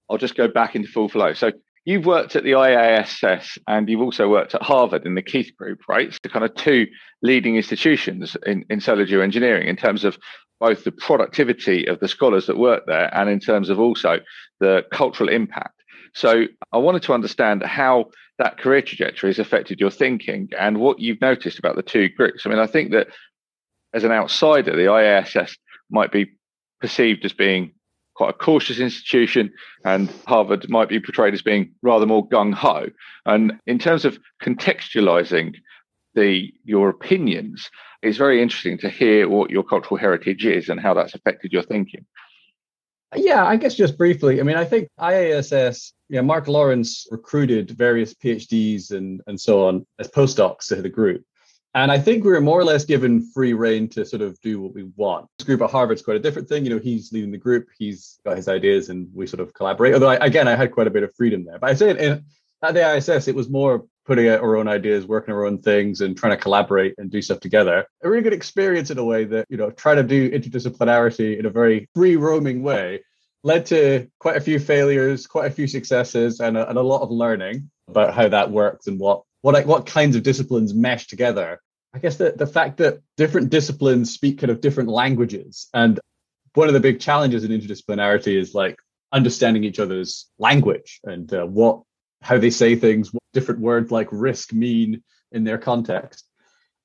I'll 0.09 0.19
just 0.19 0.37
go 0.37 0.49
back 0.49 0.75
into 0.75 0.89
full 0.89 1.09
flow. 1.09 1.35
So 1.35 1.53
You've 1.87 2.05
worked 2.05 2.35
at 2.35 2.43
the 2.43 2.51
IASS 2.51 3.59
and 3.69 3.89
you've 3.89 4.01
also 4.01 4.29
worked 4.29 4.57
at 4.57 4.63
Harvard 4.63 5.07
in 5.07 5.15
the 5.15 5.23
Keith 5.23 5.53
Group, 5.57 5.83
right? 5.89 6.13
So 6.13 6.29
kind 6.29 6.45
of 6.45 6.53
two 6.57 6.89
leading 7.23 7.55
institutions 7.55 8.37
in, 8.45 8.65
in 8.69 8.81
solar 8.81 9.07
geoengineering 9.07 9.67
in 9.67 9.77
terms 9.77 10.03
of 10.03 10.19
both 10.59 10.83
the 10.83 10.91
productivity 10.91 11.87
of 11.87 12.01
the 12.01 12.09
scholars 12.09 12.49
that 12.49 12.59
work 12.59 12.87
there 12.87 13.09
and 13.17 13.31
in 13.31 13.39
terms 13.39 13.71
of 13.71 13.79
also 13.79 14.19
the 14.59 14.85
cultural 14.91 15.29
impact. 15.29 15.81
So 16.13 16.47
I 16.73 16.79
wanted 16.79 17.03
to 17.03 17.15
understand 17.15 17.63
how 17.63 18.07
that 18.39 18.59
career 18.59 18.83
trajectory 18.83 19.31
has 19.31 19.39
affected 19.39 19.79
your 19.79 19.93
thinking 19.93 20.49
and 20.59 20.79
what 20.79 20.99
you've 20.99 21.21
noticed 21.21 21.61
about 21.61 21.77
the 21.77 21.85
two 21.85 22.09
groups. 22.09 22.45
I 22.45 22.49
mean, 22.49 22.59
I 22.59 22.67
think 22.67 22.91
that 22.91 23.07
as 23.95 24.03
an 24.03 24.11
outsider, 24.11 24.75
the 24.75 24.87
IASS 24.87 25.57
might 25.89 26.11
be 26.11 26.33
perceived 26.81 27.25
as 27.25 27.33
being 27.33 27.73
quite 28.15 28.31
a 28.31 28.39
cautious 28.39 28.79
institution, 28.79 29.53
and 29.85 30.11
Harvard 30.27 30.69
might 30.69 30.89
be 30.89 30.99
portrayed 30.99 31.35
as 31.35 31.43
being 31.43 31.73
rather 31.83 32.07
more 32.07 32.27
gung 32.29 32.55
ho. 32.55 32.87
And 33.27 33.59
in 33.67 33.79
terms 33.79 34.05
of 34.05 34.19
contextualizing 34.43 35.57
the 36.15 36.53
your 36.65 36.89
opinions, 36.89 37.71
it's 38.03 38.17
very 38.17 38.41
interesting 38.41 38.79
to 38.79 38.89
hear 38.89 39.29
what 39.29 39.51
your 39.51 39.63
cultural 39.63 39.99
heritage 39.99 40.47
is 40.47 40.69
and 40.69 40.81
how 40.81 40.95
that's 40.95 41.15
affected 41.15 41.53
your 41.53 41.63
thinking. 41.63 42.07
Yeah, 43.15 43.47
I 43.47 43.57
guess 43.57 43.75
just 43.75 43.97
briefly. 43.97 44.41
I 44.41 44.43
mean, 44.43 44.57
I 44.57 44.65
think 44.65 44.89
IASS, 44.99 45.93
yeah, 46.09 46.23
Mark 46.23 46.49
Lawrence 46.49 47.07
recruited 47.11 47.71
various 47.71 48.15
PhDs 48.15 48.91
and 48.91 49.21
and 49.27 49.41
so 49.41 49.67
on 49.67 49.87
as 49.99 50.09
postdocs 50.09 50.69
to 50.69 50.77
the 50.77 50.89
group. 50.89 51.23
And 51.77 51.93
I 51.93 51.99
think 51.99 52.25
we 52.25 52.31
were 52.31 52.41
more 52.41 52.59
or 52.59 52.65
less 52.65 52.87
given 52.87 53.21
free 53.21 53.53
reign 53.53 53.87
to 53.91 54.07
sort 54.07 54.23
of 54.23 54.41
do 54.41 54.63
what 54.63 54.73
we 54.73 54.85
want. 54.97 55.29
This 55.39 55.45
group 55.45 55.61
at 55.61 55.69
Harvard's 55.69 56.01
quite 56.01 56.17
a 56.17 56.21
different 56.21 56.49
thing. 56.49 56.65
You 56.65 56.71
know, 56.71 56.79
he's 56.79 57.13
leading 57.13 57.31
the 57.31 57.37
group, 57.37 57.69
he's 57.79 58.19
got 58.25 58.39
his 58.39 58.49
ideas, 58.49 58.89
and 58.89 59.11
we 59.13 59.27
sort 59.27 59.41
of 59.41 59.53
collaborate. 59.53 59.93
Although, 59.93 60.09
I, 60.09 60.15
again, 60.25 60.49
I 60.49 60.57
had 60.57 60.73
quite 60.73 60.87
a 60.87 60.91
bit 60.91 61.03
of 61.03 61.15
freedom 61.15 61.45
there. 61.45 61.59
But 61.59 61.69
I 61.69 61.75
say 61.75 61.91
in, 61.91 62.25
at 62.63 62.73
the 62.73 62.81
IASS, 62.81 63.29
it 63.29 63.35
was 63.35 63.51
more 63.51 63.85
putting 64.07 64.27
out 64.27 64.41
our 64.41 64.57
own 64.57 64.69
ideas, 64.69 65.05
working 65.05 65.35
our 65.35 65.45
own 65.45 65.59
things, 65.59 66.01
and 66.01 66.17
trying 66.17 66.35
to 66.35 66.39
collaborate 66.39 66.95
and 66.97 67.11
do 67.11 67.21
stuff 67.21 67.41
together. 67.41 67.87
A 68.03 68.09
really 68.09 68.23
good 68.23 68.33
experience 68.33 68.91
in 68.91 68.97
a 68.97 69.05
way 69.05 69.25
that, 69.25 69.45
you 69.51 69.59
know, 69.59 69.71
trying 69.71 69.97
to 69.97 70.03
do 70.03 70.31
interdisciplinarity 70.31 71.39
in 71.39 71.45
a 71.45 71.51
very 71.51 71.91
free 71.95 72.17
roaming 72.17 72.63
way 72.63 73.03
led 73.45 73.67
to 73.67 74.09
quite 74.19 74.39
a 74.39 74.41
few 74.41 74.59
failures, 74.59 75.27
quite 75.27 75.53
a 75.53 75.55
few 75.55 75.67
successes, 75.67 76.41
and 76.41 76.57
a, 76.57 76.67
and 76.71 76.79
a 76.79 76.83
lot 76.83 77.03
of 77.03 77.11
learning 77.11 77.71
about 77.87 78.15
how 78.15 78.29
that 78.29 78.51
works 78.51 78.87
and 78.87 78.99
what 78.99 79.25
what 79.43 79.67
what 79.67 79.85
kinds 79.85 80.17
of 80.17 80.23
disciplines 80.23 80.73
mesh 80.73 81.07
together 81.07 81.61
I 81.97 81.99
guess 81.99 82.19
the, 82.19 82.33
the 82.33 82.47
fact 82.47 82.77
that 82.77 83.01
different 83.17 83.49
disciplines 83.49 84.13
speak 84.13 84.41
kind 84.41 84.51
of 84.51 84.61
different 84.61 84.91
languages. 84.91 85.71
And 85.73 85.99
one 86.53 86.69
of 86.69 86.75
the 86.75 86.81
big 86.81 87.01
challenges 87.01 87.43
in 87.43 87.51
interdisciplinarity 87.51 88.39
is 88.39 88.55
like 88.55 88.77
understanding 89.13 89.65
each 89.65 89.79
other's 89.79 90.27
language 90.39 91.01
and 91.05 91.33
uh, 91.33 91.47
what 91.47 91.81
how 92.21 92.37
they 92.37 92.51
say 92.51 92.77
things, 92.77 93.15
what 93.15 93.23
different 93.33 93.61
words 93.61 93.91
like 93.91 94.09
risk 94.13 94.53
mean 94.53 95.03
in 95.33 95.45
their 95.45 95.57
context. 95.57 96.29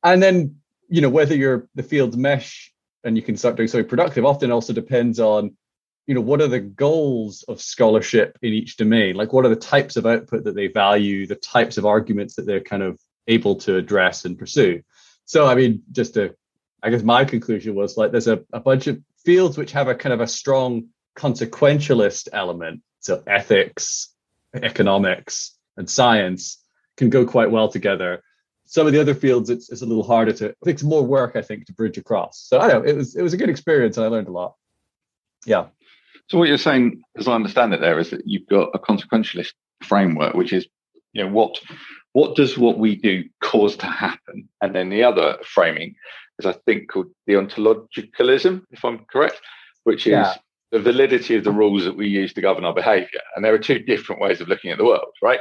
And 0.02 0.24
then, 0.24 0.56
you 0.88 1.02
know, 1.02 1.10
whether 1.10 1.36
you're 1.36 1.68
the 1.76 1.84
fields 1.84 2.16
mesh 2.16 2.72
and 3.04 3.18
you 3.18 3.22
can 3.22 3.36
start 3.36 3.58
doing 3.58 3.68
something 3.68 3.90
productive 3.90 4.24
often 4.24 4.50
also 4.50 4.72
depends 4.72 5.20
on, 5.20 5.58
you 6.08 6.16
know, 6.16 6.22
what 6.22 6.40
are 6.40 6.48
the 6.48 6.62
goals 6.62 7.44
of 7.50 7.60
scholarship 7.60 8.38
in 8.42 8.54
each 8.54 8.78
domain? 8.78 9.16
Like 9.16 9.34
what 9.34 9.44
are 9.44 9.50
the 9.50 9.58
types 9.58 9.98
of 9.98 10.06
output 10.06 10.46
that 10.46 10.56
they 10.56 10.68
value, 10.68 11.28
the 11.28 11.36
types 11.36 11.78
of 11.78 11.86
arguments 11.86 12.36
that 12.36 12.46
they're 12.46 12.62
kind 12.62 12.84
of 12.84 12.98
able 13.28 13.56
to 13.56 13.78
address 13.78 14.26
and 14.26 14.38
pursue. 14.38 14.82
So, 15.26 15.48
I 15.48 15.56
mean, 15.56 15.84
just 15.92 16.16
to, 16.16 16.36
I 16.84 16.90
guess 16.90 17.04
my 17.04 17.26
conclusion 17.26 17.76
was 17.76 17.98
like 17.98 18.12
there's 18.12 18.28
a, 18.28 18.44
a 18.52 18.60
bunch 18.60 18.88
of 18.88 19.00
fields 19.24 19.58
which 19.58 19.72
have 19.72 19.88
a 19.88 19.96
kind 19.96 20.14
of 20.14 20.22
a 20.22 20.28
strong 20.28 20.88
consequentialist 21.16 22.30
element. 22.34 22.82
So, 23.00 23.24
ethics, 23.26 24.14
economics, 24.54 25.58
and 25.78 25.90
science 25.90 26.58
can 26.98 27.10
go 27.10 27.26
quite 27.26 27.52
well 27.52 27.70
together. 27.70 28.22
some 28.66 28.88
of 28.88 28.94
the 28.94 29.02
other 29.02 29.14
fields, 29.16 29.50
it's, 29.50 29.70
it's 29.70 29.82
a 29.82 29.86
little 29.86 30.04
harder 30.04 30.32
to. 30.34 30.46
It 30.46 30.58
takes 30.64 30.84
more 30.84 31.04
work, 31.04 31.36
I 31.36 31.42
think, 31.42 31.66
to 31.66 31.74
bridge 31.74 31.98
across. 31.98 32.40
So 32.48 32.60
I 32.60 32.68
know. 32.68 32.82
It 32.82 32.96
was 32.96 33.16
it 33.16 33.22
was 33.22 33.34
a 33.34 33.38
good 33.38 33.50
experience, 33.50 33.98
and 33.98 34.06
I 34.06 34.10
learned 34.10 34.28
a 34.28 34.32
lot. 34.32 34.56
Yeah. 35.46 35.68
So 36.30 36.38
what 36.38 36.48
you're 36.48 36.58
saying, 36.58 37.02
as 37.18 37.28
I 37.28 37.34
understand 37.34 37.74
it, 37.74 37.82
there 37.82 38.00
is 38.00 38.12
that 38.12 38.22
you've 38.26 38.48
got 38.48 38.70
a 38.74 38.80
consequentialist 38.80 39.52
framework, 39.84 40.34
which 40.36 40.54
is, 40.54 40.68
you 41.12 41.24
know, 41.24 41.30
what 41.32 41.60
what 42.14 42.36
does 42.36 42.58
what 42.58 42.78
we 42.78 42.96
do 42.96 43.24
cause 43.42 43.76
to 43.78 43.86
happen, 43.86 44.50
and 44.62 44.76
then 44.76 44.90
the 44.90 45.04
other 45.04 45.38
framing 45.44 45.96
is, 46.40 46.46
I 46.46 46.54
think, 46.66 46.90
called 46.90 47.08
deontologicalism, 47.30 48.64
if 48.72 48.84
I'm 48.84 49.06
correct, 49.06 49.40
which 49.84 50.08
is 50.08 50.12
yeah. 50.12 50.36
the 50.72 50.80
validity 50.80 51.36
of 51.36 51.44
the 51.44 51.52
rules 51.52 51.86
that 51.86 51.96
we 51.96 52.08
use 52.08 52.34
to 52.34 52.42
govern 52.42 52.66
our 52.66 52.74
behaviour. 52.74 53.22
And 53.36 53.46
there 53.46 53.54
are 53.54 53.60
two 53.60 53.80
different 53.80 54.22
ways 54.22 54.42
of 54.42 54.48
looking 54.48 54.72
at 54.72 54.78
the 54.78 54.86
world, 54.86 55.14
right? 55.22 55.40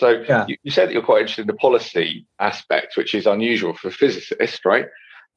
So 0.00 0.22
yeah. 0.28 0.44
you, 0.48 0.56
you, 0.62 0.70
said 0.70 0.88
that 0.88 0.92
you're 0.92 1.02
quite 1.02 1.20
interested 1.20 1.42
in 1.42 1.48
the 1.48 1.54
policy 1.54 2.26
aspect, 2.38 2.96
which 2.96 3.14
is 3.14 3.26
unusual 3.26 3.74
for 3.74 3.90
physicists, 3.90 4.64
right? 4.64 4.86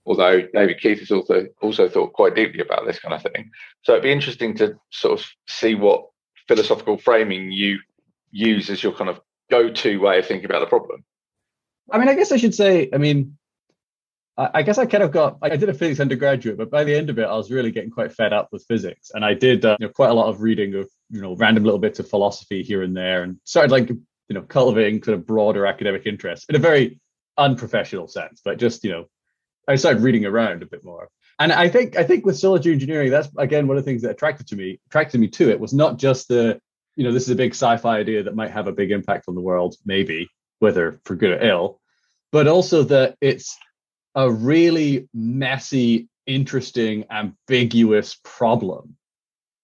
Although 0.06 0.42
David 0.54 0.80
Keith 0.80 1.00
has 1.00 1.12
also 1.12 1.48
also 1.62 1.88
thought 1.88 2.14
quite 2.14 2.36
deeply 2.36 2.60
about 2.60 2.86
this 2.88 3.00
kind 3.00 3.14
of 3.14 3.22
thing. 3.22 3.52
So 3.84 3.94
it'd 3.94 4.04
be 4.04 4.12
interesting 4.12 4.56
to 4.58 4.76
sort 4.90 5.20
of 5.20 5.26
see 5.48 5.76
what 5.76 6.08
philosophical 6.48 6.98
framing 6.98 7.52
you 7.52 7.80
use 8.32 8.70
as 8.70 8.82
your 8.82 8.94
kind 8.94 9.10
of 9.10 9.20
go-to 9.52 10.00
way 10.00 10.20
of 10.20 10.26
thinking 10.26 10.46
about 10.46 10.62
the 10.62 10.66
problem. 10.66 11.04
I 11.92 12.00
mean, 12.00 12.08
I 12.08 12.16
guess 12.16 12.32
I 12.32 12.38
should 12.38 12.56
say, 12.56 12.90
I 12.94 12.98
mean, 12.98 13.38
I 14.38 14.64
guess 14.64 14.78
I 14.78 14.86
kind 14.86 15.04
of 15.04 15.12
got, 15.12 15.38
I 15.42 15.50
did 15.50 15.70
a 15.70 15.74
physics 15.74 16.00
undergraduate, 16.00 16.58
but 16.58 16.72
by 16.72 16.84
the 16.84 16.96
end 16.96 17.10
of 17.10 17.20
it, 17.20 17.26
I 17.26 17.36
was 17.36 17.52
really 17.52 17.70
getting 17.70 17.92
quite 17.92 18.14
fed 18.14 18.34
up 18.34 18.48
with 18.52 18.66
physics. 18.66 19.12
And 19.14 19.24
I 19.24 19.34
did 19.34 19.66
uh, 19.66 19.76
you 19.80 19.88
know, 19.88 19.94
quite 19.94 20.10
a 20.10 20.14
lot 20.14 20.30
of 20.30 20.42
reading 20.42 20.74
of, 20.76 20.90
you 21.10 21.22
know, 21.22 21.36
random 21.36 21.64
little 21.64 21.80
bits 21.80 22.00
of 22.00 22.10
philosophy 22.10 22.64
here 22.64 22.82
and 22.82 22.96
there 22.96 23.24
and 23.24 23.38
started 23.44 23.72
like 23.72 23.90
you 23.90 24.36
know, 24.36 24.42
cultivating 24.44 25.04
sort 25.04 25.18
of 25.18 25.28
broader 25.28 25.68
academic 25.68 26.06
interest 26.06 26.46
in 26.48 26.56
a 26.56 26.60
very 26.60 27.02
unprofessional 27.38 28.08
sense, 28.08 28.42
but 28.44 28.58
just, 28.58 28.82
you 28.86 28.90
know, 28.90 29.06
I 29.68 29.76
started 29.76 30.02
reading 30.02 30.26
around 30.26 30.64
a 30.64 30.66
bit 30.66 30.86
more. 30.86 31.10
And 31.38 31.52
I 31.52 31.68
think 31.68 31.98
I 31.98 32.04
think 32.04 32.26
with 32.26 32.38
solar 32.38 32.60
geoengineering, 32.60 33.10
that's 33.10 33.30
again 33.38 33.68
one 33.68 33.78
of 33.78 33.84
the 33.84 33.92
things 33.92 34.04
that 34.04 34.12
attracted 34.12 34.48
to 34.48 34.56
me, 34.56 34.80
attracted 34.88 35.20
me 35.20 35.28
to 35.28 35.50
it 35.50 35.60
was 35.60 35.74
not 35.74 35.98
just 35.98 36.30
the, 36.30 36.62
you 37.02 37.08
know, 37.08 37.14
this 37.14 37.24
is 37.24 37.32
a 37.32 37.36
big 37.36 37.54
sci-fi 37.54 37.98
idea 37.98 38.22
that 38.22 38.36
might 38.36 38.52
have 38.52 38.68
a 38.68 38.72
big 38.72 38.92
impact 38.92 39.26
on 39.28 39.34
the 39.34 39.42
world, 39.42 39.76
maybe, 39.84 40.30
whether 40.60 41.00
for 41.04 41.16
good 41.16 41.32
or 41.32 41.44
ill, 41.44 41.82
but 42.32 42.48
also 42.48 42.84
that 42.84 43.16
it's 43.22 43.58
a 44.14 44.30
really 44.30 45.10
messy, 45.12 46.10
interesting, 46.28 47.06
ambiguous 47.10 48.20
problem. 48.24 48.98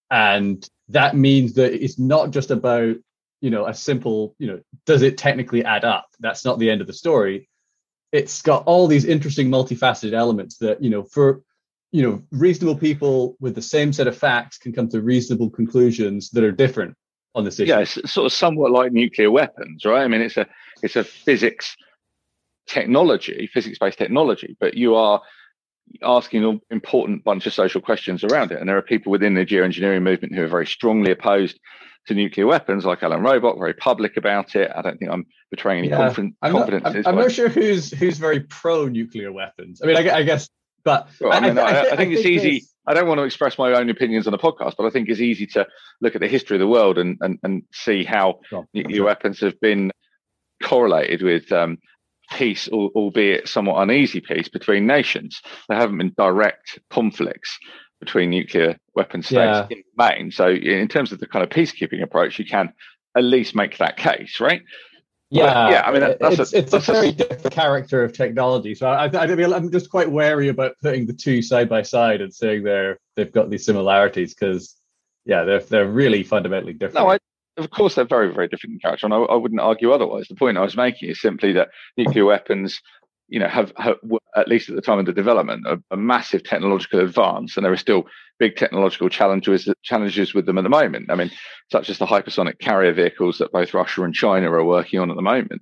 And 0.10 0.68
that 0.90 1.16
means 1.16 1.54
that 1.54 1.76
it's 1.76 2.00
not 2.00 2.32
just 2.32 2.50
about 2.50 2.96
you 3.42 3.52
know 3.52 3.68
a 3.68 3.74
simple 3.76 4.34
you 4.40 4.48
know 4.48 4.60
does 4.88 5.04
it 5.04 5.16
technically 5.16 5.64
add 5.64 5.86
up 5.86 6.08
that's 6.20 6.44
not 6.44 6.58
the 6.58 6.72
end 6.72 6.82
of 6.82 6.88
the 6.88 6.94
story 6.94 7.48
it's 8.12 8.42
got 8.42 8.64
all 8.64 8.88
these 8.88 9.06
interesting 9.06 9.50
multifaceted 9.50 10.14
elements 10.14 10.58
that 10.58 10.82
you 10.82 10.90
know 10.90 11.04
for 11.04 11.44
you 11.92 12.02
know 12.02 12.24
reasonable 12.32 12.76
people 12.76 13.36
with 13.40 13.54
the 13.54 13.62
same 13.62 13.94
set 13.94 14.08
of 14.08 14.18
facts 14.18 14.58
can 14.58 14.74
come 14.74 14.90
to 14.90 15.02
reasonable 15.04 15.52
conclusions 15.52 16.32
that 16.32 16.44
are 16.44 16.52
different 16.52 16.98
on 17.38 17.46
this 17.46 17.60
issue 17.60 17.70
yeah 17.70 17.80
it's 17.80 17.94
sort 18.12 18.26
of 18.26 18.34
somewhat 18.34 18.72
like 18.72 18.92
nuclear 18.92 19.32
weapons 19.32 19.86
right 19.86 20.04
i 20.04 20.08
mean 20.08 20.22
it's 20.22 20.38
a 20.38 20.48
it's 20.82 20.96
a 20.96 21.04
physics 21.04 21.76
technology 22.68 23.50
physics 23.54 23.78
based 23.80 23.98
technology 23.98 24.58
but 24.60 24.74
you 24.74 24.96
are 24.96 25.22
asking 26.04 26.44
an 26.44 26.60
important 26.70 27.24
bunch 27.24 27.48
of 27.48 27.54
social 27.54 27.80
questions 27.80 28.24
around 28.24 28.52
it 28.52 28.60
and 28.60 28.68
there 28.68 28.78
are 28.78 28.82
people 28.82 29.12
within 29.12 29.36
the 29.36 29.46
geoengineering 29.46 30.02
movement 30.02 30.36
who 30.36 30.44
are 30.44 30.48
very 30.48 30.68
strongly 30.68 31.12
opposed 31.12 31.60
to 32.08 32.14
nuclear 32.14 32.48
weapons, 32.48 32.86
like 32.86 33.04
Alan 33.04 33.22
Robock, 33.22 33.58
very 33.58 33.74
public 33.74 34.18
about 34.18 34.56
it. 34.56 34.72
I 34.76 34.82
don't 34.82 34.98
think 34.98 35.12
I'm 35.12 35.26
betraying 35.52 35.80
any 35.80 35.90
yeah. 35.90 35.98
confidence. 35.98 36.36
I'm 36.42 36.54
not, 36.54 36.74
I'm, 36.74 37.04
I'm 37.06 37.16
not 37.16 37.32
sure 37.32 37.50
who's 37.50 37.92
who's 37.92 38.18
very 38.18 38.42
pro 38.42 38.88
nuclear 38.88 39.32
weapons. 39.32 39.82
I 39.84 39.88
mean, 39.88 39.98
I, 39.98 40.18
I 40.18 40.24
guess, 40.24 40.50
but 40.84 41.10
well, 41.22 41.34
I, 41.34 41.40
mean, 41.42 41.58
I, 41.58 41.90
I, 41.90 41.96
think 41.96 42.14
it's 42.14 42.26
easy. 42.26 42.66
I 42.88 42.94
don't 42.94 43.08
want 43.08 43.20
to 43.20 43.26
express 43.26 43.58
my 43.58 43.74
own 43.74 43.90
opinions 43.90 44.28
on 44.28 44.32
the 44.32 44.38
podcast, 44.38 44.76
but 44.78 44.86
I 44.86 44.90
think 44.90 45.10
it's 45.10 45.20
easy 45.20 45.46
to 45.48 45.68
look 46.02 46.16
at 46.16 46.22
the 46.22 46.28
history 46.28 46.56
of 46.56 46.62
the 46.62 46.68
world 46.68 46.98
and 46.98 47.18
and, 47.22 47.38
and 47.44 47.64
see 47.74 48.04
how 48.04 48.40
sure. 48.50 48.66
nuclear 48.74 49.04
weapons 49.04 49.42
have 49.42 49.60
been 49.60 49.92
correlated 50.64 51.22
with 51.22 51.52
um, 51.52 51.78
peace, 52.32 52.68
albeit 52.70 53.48
somewhat 53.48 53.82
uneasy 53.82 54.22
peace 54.22 54.50
between 54.50 54.88
nations. 54.88 55.42
There 55.70 55.78
haven't 55.78 55.98
been 55.98 56.14
direct 56.18 56.80
conflicts 56.90 57.58
between 58.00 58.30
nuclear 58.30 58.78
weapon 58.96 59.22
states 59.22 59.36
yeah. 59.36 59.68
in 59.70 59.84
the 59.96 60.04
main. 60.04 60.32
So, 60.32 60.50
in 60.50 60.88
terms 60.88 61.12
of 61.12 61.20
the 61.20 61.28
kind 61.28 61.44
of 61.44 61.50
peacekeeping 61.50 62.04
approach, 62.04 62.40
you 62.40 62.46
can 62.46 62.74
at 63.18 63.24
least 63.24 63.56
make 63.56 63.78
that 63.78 63.98
case, 63.98 64.40
right? 64.40 64.62
Yeah, 65.30 65.54
but, 65.54 65.72
yeah. 65.72 65.82
I 65.82 65.92
mean, 65.92 66.02
that, 66.02 66.20
that's 66.20 66.40
it's, 66.40 66.54
a, 66.54 66.58
it's 66.58 66.72
that's 66.72 66.88
a 66.88 66.92
very 66.94 67.10
a, 67.10 67.12
different 67.12 67.52
character 67.52 68.04
of 68.04 68.14
technology. 68.14 68.74
So, 68.76 68.88
I, 68.88 69.08
I, 69.08 69.24
I 69.24 69.36
mean, 69.36 69.54
I'm 69.54 69.72
just 69.72 69.90
quite 69.90 70.10
wary 70.10 70.48
about 70.48 70.76
putting 70.82 71.06
the 71.06 71.14
two 71.14 71.42
side 71.42 71.68
by 71.68 71.82
side 71.82 72.22
and 72.22 72.34
saying 72.34 72.64
they're 72.64 72.98
they've 73.16 73.32
got 73.32 73.50
these 73.50 73.66
similarities 73.66 74.34
because, 74.34 74.76
yeah, 75.26 75.44
they're 75.44 75.60
they're 75.60 75.88
really 75.88 76.24
fundamentally 76.24 76.74
different. 76.74 77.06
No, 77.06 77.12
I, 77.12 77.20
of 77.58 77.70
course 77.72 77.96
they're 77.96 78.06
very 78.06 78.34
very 78.34 78.48
different 78.48 78.76
in 78.76 78.80
character, 78.80 79.06
and 79.06 79.14
I, 79.14 79.18
I 79.18 79.36
wouldn't 79.36 79.60
argue 79.60 79.92
otherwise. 79.92 80.28
The 80.30 80.36
point 80.36 80.58
I 80.58 80.62
was 80.62 80.78
making 80.78 81.10
is 81.10 81.20
simply 81.20 81.52
that 81.54 81.70
nuclear 81.98 82.26
weapons 82.26 82.80
you 83.28 83.40
know, 83.40 83.48
have, 83.48 83.74
have, 83.78 83.98
at 84.36 84.48
least 84.48 84.70
at 84.70 84.76
the 84.76 84.82
time 84.82 85.00
of 85.00 85.06
the 85.06 85.14
development 85.14 85.66
a, 85.66 85.82
a, 85.92 85.98
massive 85.98 86.44
technological 86.44 87.00
advance, 87.00 87.58
and 87.58 87.66
there 87.66 87.72
are 87.72 87.78
still 87.78 88.06
big 88.40 88.56
technological 88.56 89.10
challenges 89.10 89.68
challenges 89.84 90.34
with 90.34 90.46
them 90.46 90.58
at 90.58 90.64
the 90.64 90.70
moment. 90.70 91.12
I 91.12 91.16
mean, 91.16 91.32
such 91.72 91.90
as 91.90 91.98
the 91.98 92.06
hypersonic 92.06 92.60
carrier 92.60 92.94
vehicles 92.94 93.38
that 93.40 93.52
both 93.52 93.74
Russia 93.74 94.04
and 94.04 94.14
China 94.14 94.52
are 94.52 94.64
working 94.64 95.00
on 95.00 95.10
at 95.10 95.16
the 95.16 95.22
moment, 95.22 95.62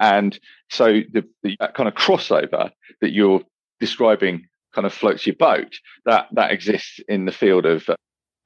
and 0.00 0.38
so 0.70 0.86
the, 1.12 1.24
the 1.42 1.56
kind 1.74 1.88
of 1.88 1.94
crossover 1.94 2.70
that 3.00 3.12
you're 3.12 3.42
describing 3.80 4.48
kind 4.74 4.86
of 4.86 4.92
floats 4.92 5.26
your 5.26 5.36
boat. 5.36 5.78
That 6.04 6.28
that 6.32 6.50
exists 6.50 7.00
in 7.08 7.24
the 7.24 7.32
field 7.32 7.66
of 7.66 7.88
uh, 7.88 7.96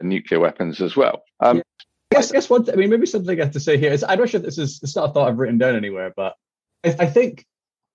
nuclear 0.03 0.41
weapons 0.41 0.81
as 0.81 0.97
well. 0.97 1.23
Um, 1.41 1.59
yeah. 1.59 1.63
I 2.13 2.17
guess, 2.17 2.31
I 2.31 2.35
guess 2.35 2.51
one. 2.51 2.65
Th- 2.65 2.77
I 2.77 2.79
mean, 2.79 2.91
maybe 2.91 3.07
something 3.07 3.41
I 3.41 3.45
have 3.45 3.53
to 3.55 3.61
say 3.61 3.79
here 3.79 3.93
is 3.93 4.05
I'm 4.05 4.19
not 4.19 4.29
sure 4.29 4.41
this 4.41 4.59
is. 4.59 4.81
It's 4.83 4.95
not 4.95 5.11
a 5.11 5.13
thought 5.13 5.29
I've 5.29 5.39
written 5.39 5.59
down 5.59 5.75
anywhere, 5.75 6.13
but 6.15 6.35
I, 6.85 6.97
I 7.01 7.07
think 7.07 7.47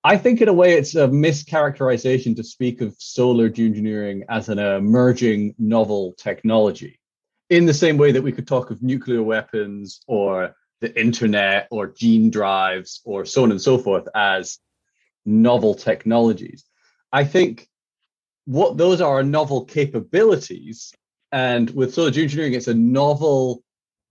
I 0.07 0.17
think, 0.17 0.39
in 0.39 0.47
a 0.47 0.53
way, 0.53 0.75
it's 0.75 0.95
a 0.95 1.09
mischaracterization 1.09 2.37
to 2.37 2.43
speak 2.43 2.79
of 2.79 2.95
solar 2.97 3.49
geoengineering 3.49 4.21
as 4.29 4.47
an 4.47 4.57
emerging 4.57 5.53
novel 5.59 6.13
technology, 6.17 7.01
in 7.49 7.65
the 7.65 7.73
same 7.73 7.97
way 7.97 8.13
that 8.13 8.21
we 8.21 8.31
could 8.31 8.47
talk 8.47 8.71
of 8.71 8.81
nuclear 8.81 9.21
weapons 9.21 9.99
or 10.07 10.55
the 10.79 10.97
internet 10.97 11.67
or 11.71 11.87
gene 11.87 12.29
drives 12.29 13.01
or 13.03 13.25
so 13.25 13.43
on 13.43 13.51
and 13.51 13.61
so 13.61 13.77
forth 13.77 14.07
as 14.15 14.59
novel 15.25 15.75
technologies. 15.75 16.63
I 17.11 17.25
think 17.25 17.67
what 18.45 18.77
those 18.77 19.01
are, 19.01 19.19
are 19.19 19.23
novel 19.23 19.65
capabilities. 19.65 20.93
And 21.33 21.69
with 21.71 21.93
solar 21.93 22.11
geoengineering, 22.11 22.55
it's 22.55 22.69
a 22.69 22.73
novel 22.73 23.61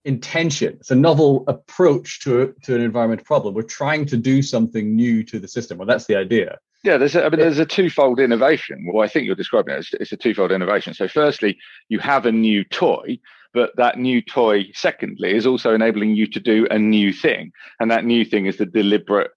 intention. 0.07 0.77
It's 0.79 0.89
a 0.89 0.95
novel 0.95 1.43
approach 1.47 2.21
to 2.23 2.55
to 2.63 2.75
an 2.75 2.81
environmental 2.81 3.25
problem. 3.25 3.53
We're 3.53 3.63
trying 3.63 4.05
to 4.07 4.17
do 4.17 4.41
something 4.41 4.95
new 4.95 5.23
to 5.23 5.39
the 5.39 5.47
system. 5.47 5.77
Well, 5.77 5.87
that's 5.87 6.05
the 6.05 6.15
idea. 6.15 6.57
Yeah, 6.83 6.97
there's 6.97 7.15
a, 7.15 7.25
I 7.25 7.29
mean, 7.29 7.39
there's 7.39 7.59
a 7.59 7.65
twofold 7.65 8.19
innovation. 8.19 8.87
Well, 8.91 9.03
I 9.03 9.09
think 9.09 9.25
you're 9.25 9.35
describing 9.35 9.75
it. 9.75 9.79
It's, 9.79 9.93
it's 9.93 10.11
a 10.11 10.17
twofold 10.17 10.51
innovation. 10.51 10.93
So, 10.93 11.07
firstly, 11.07 11.57
you 11.89 11.99
have 11.99 12.25
a 12.25 12.31
new 12.31 12.63
toy, 12.63 13.19
but 13.53 13.71
that 13.75 13.97
new 13.97 14.21
toy, 14.21 14.67
secondly, 14.73 15.35
is 15.35 15.45
also 15.45 15.73
enabling 15.73 16.15
you 16.15 16.27
to 16.27 16.39
do 16.39 16.67
a 16.71 16.77
new 16.77 17.11
thing, 17.11 17.51
and 17.79 17.91
that 17.91 18.05
new 18.05 18.23
thing 18.23 18.45
is 18.45 18.57
the 18.57 18.65
deliberate 18.65 19.31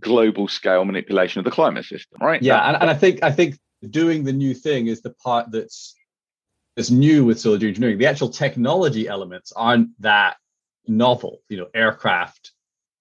global 0.00 0.46
scale 0.48 0.84
manipulation 0.84 1.40
of 1.40 1.44
the 1.44 1.50
climate 1.50 1.84
system, 1.84 2.18
right? 2.22 2.40
Yeah, 2.40 2.54
that, 2.54 2.66
and, 2.66 2.82
and 2.82 2.90
I 2.90 2.94
think 2.94 3.22
I 3.22 3.32
think 3.32 3.58
doing 3.90 4.24
the 4.24 4.32
new 4.32 4.54
thing 4.54 4.86
is 4.86 5.02
the 5.02 5.10
part 5.10 5.50
that's 5.50 5.95
is 6.76 6.90
new 6.90 7.24
with 7.24 7.40
solar 7.40 7.58
geoengineering. 7.58 7.98
The 7.98 8.06
actual 8.06 8.28
technology 8.28 9.08
elements 9.08 9.52
aren't 9.54 10.00
that 10.00 10.36
novel. 10.86 11.40
You 11.48 11.58
know, 11.58 11.68
aircraft 11.74 12.52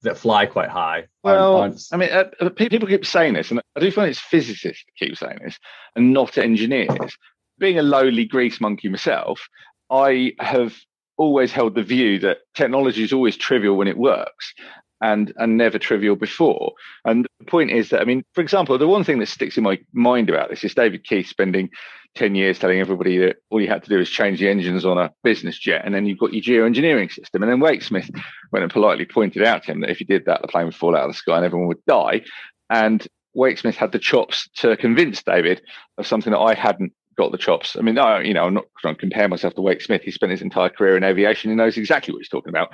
that 0.01 0.17
fly 0.17 0.45
quite 0.45 0.69
high. 0.69 1.07
Well, 1.23 1.57
aren't, 1.57 1.73
aren't... 1.73 1.87
I 1.91 1.97
mean, 1.97 2.11
uh, 2.11 2.45
uh 2.45 2.49
people 2.49 2.87
keep 2.87 3.05
saying 3.05 3.33
this, 3.33 3.51
and 3.51 3.59
I 3.75 3.79
do 3.79 3.91
find 3.91 4.09
it's 4.09 4.19
physicists 4.19 4.83
keep 4.97 5.17
saying 5.17 5.39
this, 5.43 5.59
and 5.95 6.13
not 6.13 6.37
engineers. 6.37 7.17
Being 7.57 7.79
a 7.79 7.83
lowly 7.83 8.25
grease 8.25 8.59
monkey 8.61 8.89
myself, 8.89 9.47
I 9.89 10.33
have 10.39 10.75
always 11.17 11.51
held 11.51 11.75
the 11.75 11.83
view 11.83 12.19
that 12.19 12.39
technology 12.53 13.03
is 13.03 13.13
always 13.13 13.37
trivial 13.37 13.77
when 13.77 13.87
it 13.87 13.97
works 13.97 14.53
and 15.01 15.33
and 15.37 15.57
never 15.57 15.79
trivial 15.79 16.15
before. 16.15 16.73
And 17.03 17.27
point 17.47 17.71
is 17.71 17.89
that 17.89 18.01
I 18.01 18.05
mean, 18.05 18.23
for 18.33 18.41
example, 18.41 18.77
the 18.77 18.87
one 18.87 19.03
thing 19.03 19.19
that 19.19 19.27
sticks 19.27 19.57
in 19.57 19.63
my 19.63 19.79
mind 19.93 20.29
about 20.29 20.49
this 20.49 20.63
is 20.63 20.73
David 20.73 21.03
Keith 21.03 21.27
spending 21.27 21.69
10 22.15 22.33
years 22.35 22.57
telling 22.57 22.79
everybody 22.79 23.17
that 23.17 23.37
all 23.49 23.61
you 23.61 23.67
had 23.67 23.83
to 23.83 23.89
do 23.89 23.99
is 23.99 24.09
change 24.09 24.39
the 24.39 24.49
engines 24.49 24.85
on 24.85 24.97
a 24.97 25.11
business 25.23 25.59
jet 25.59 25.81
and 25.83 25.93
then 25.93 26.05
you've 26.05 26.17
got 26.17 26.33
your 26.33 26.41
geoengineering 26.41 27.11
system. 27.11 27.43
And 27.43 27.51
then 27.51 27.59
Wake 27.59 27.81
Smith 27.81 28.09
went 28.51 28.63
and 28.63 28.71
politely 28.71 29.05
pointed 29.05 29.43
out 29.43 29.63
to 29.63 29.71
him 29.71 29.81
that 29.81 29.89
if 29.89 29.99
you 29.99 30.05
did 30.05 30.25
that, 30.25 30.41
the 30.41 30.47
plane 30.47 30.65
would 30.65 30.75
fall 30.75 30.95
out 30.95 31.03
of 31.03 31.09
the 31.09 31.17
sky 31.17 31.35
and 31.35 31.45
everyone 31.45 31.67
would 31.67 31.85
die. 31.85 32.21
And 32.69 33.05
Wake 33.33 33.57
Smith 33.57 33.75
had 33.75 33.91
the 33.91 33.99
chops 33.99 34.49
to 34.55 34.77
convince 34.77 35.21
David 35.21 35.61
of 35.97 36.07
something 36.07 36.31
that 36.31 36.39
I 36.39 36.53
hadn't 36.53 36.93
got 37.17 37.31
the 37.31 37.37
chops. 37.37 37.75
I 37.77 37.81
mean, 37.81 37.97
I, 37.97 38.21
you 38.21 38.33
know, 38.33 38.45
I'm 38.45 38.53
not 38.53 38.65
trying 38.79 38.95
to 38.95 38.99
compare 38.99 39.27
myself 39.27 39.53
to 39.55 39.61
Wake 39.61 39.81
Smith. 39.81 40.01
He 40.01 40.11
spent 40.11 40.31
his 40.31 40.41
entire 40.41 40.69
career 40.69 40.97
in 40.97 41.03
aviation. 41.03 41.49
He 41.49 41.55
knows 41.55 41.77
exactly 41.77 42.13
what 42.13 42.19
he's 42.19 42.29
talking 42.29 42.49
about. 42.49 42.73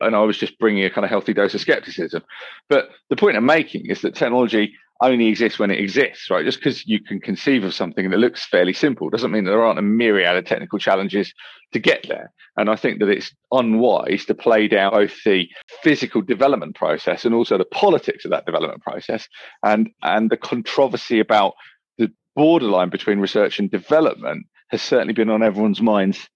And 0.00 0.16
I 0.16 0.20
was 0.20 0.38
just 0.38 0.58
bringing 0.58 0.84
a 0.84 0.90
kind 0.90 1.04
of 1.04 1.10
healthy 1.10 1.32
dose 1.32 1.54
of 1.54 1.60
skepticism. 1.60 2.22
But 2.68 2.90
the 3.08 3.16
point 3.16 3.36
I'm 3.36 3.46
making 3.46 3.86
is 3.86 4.02
that 4.02 4.14
technology 4.14 4.74
only 5.02 5.28
exists 5.28 5.58
when 5.58 5.70
it 5.70 5.80
exists, 5.80 6.28
right? 6.30 6.44
Just 6.44 6.58
because 6.58 6.86
you 6.86 7.02
can 7.02 7.20
conceive 7.20 7.64
of 7.64 7.72
something 7.72 8.10
that 8.10 8.18
looks 8.18 8.44
fairly 8.44 8.74
simple 8.74 9.08
doesn't 9.08 9.30
mean 9.30 9.44
there 9.44 9.64
aren't 9.64 9.78
a 9.78 9.82
myriad 9.82 10.36
of 10.36 10.44
technical 10.44 10.78
challenges 10.78 11.32
to 11.72 11.78
get 11.78 12.04
there. 12.08 12.32
And 12.56 12.68
I 12.68 12.76
think 12.76 12.98
that 12.98 13.08
it's 13.08 13.32
unwise 13.50 14.26
to 14.26 14.34
play 14.34 14.68
down 14.68 14.92
both 14.92 15.14
the 15.24 15.48
physical 15.82 16.20
development 16.20 16.74
process 16.74 17.24
and 17.24 17.34
also 17.34 17.56
the 17.56 17.64
politics 17.64 18.24
of 18.24 18.30
that 18.32 18.44
development 18.44 18.82
process 18.82 19.26
and, 19.62 19.88
and 20.02 20.30
the 20.30 20.36
controversy 20.36 21.18
about 21.18 21.54
the 21.96 22.12
borderline 22.36 22.90
between 22.90 23.20
research 23.20 23.58
and 23.58 23.70
development 23.70 24.46
has 24.68 24.82
certainly 24.82 25.14
been 25.14 25.30
on 25.30 25.42
everyone's 25.42 25.80
minds 25.80 26.28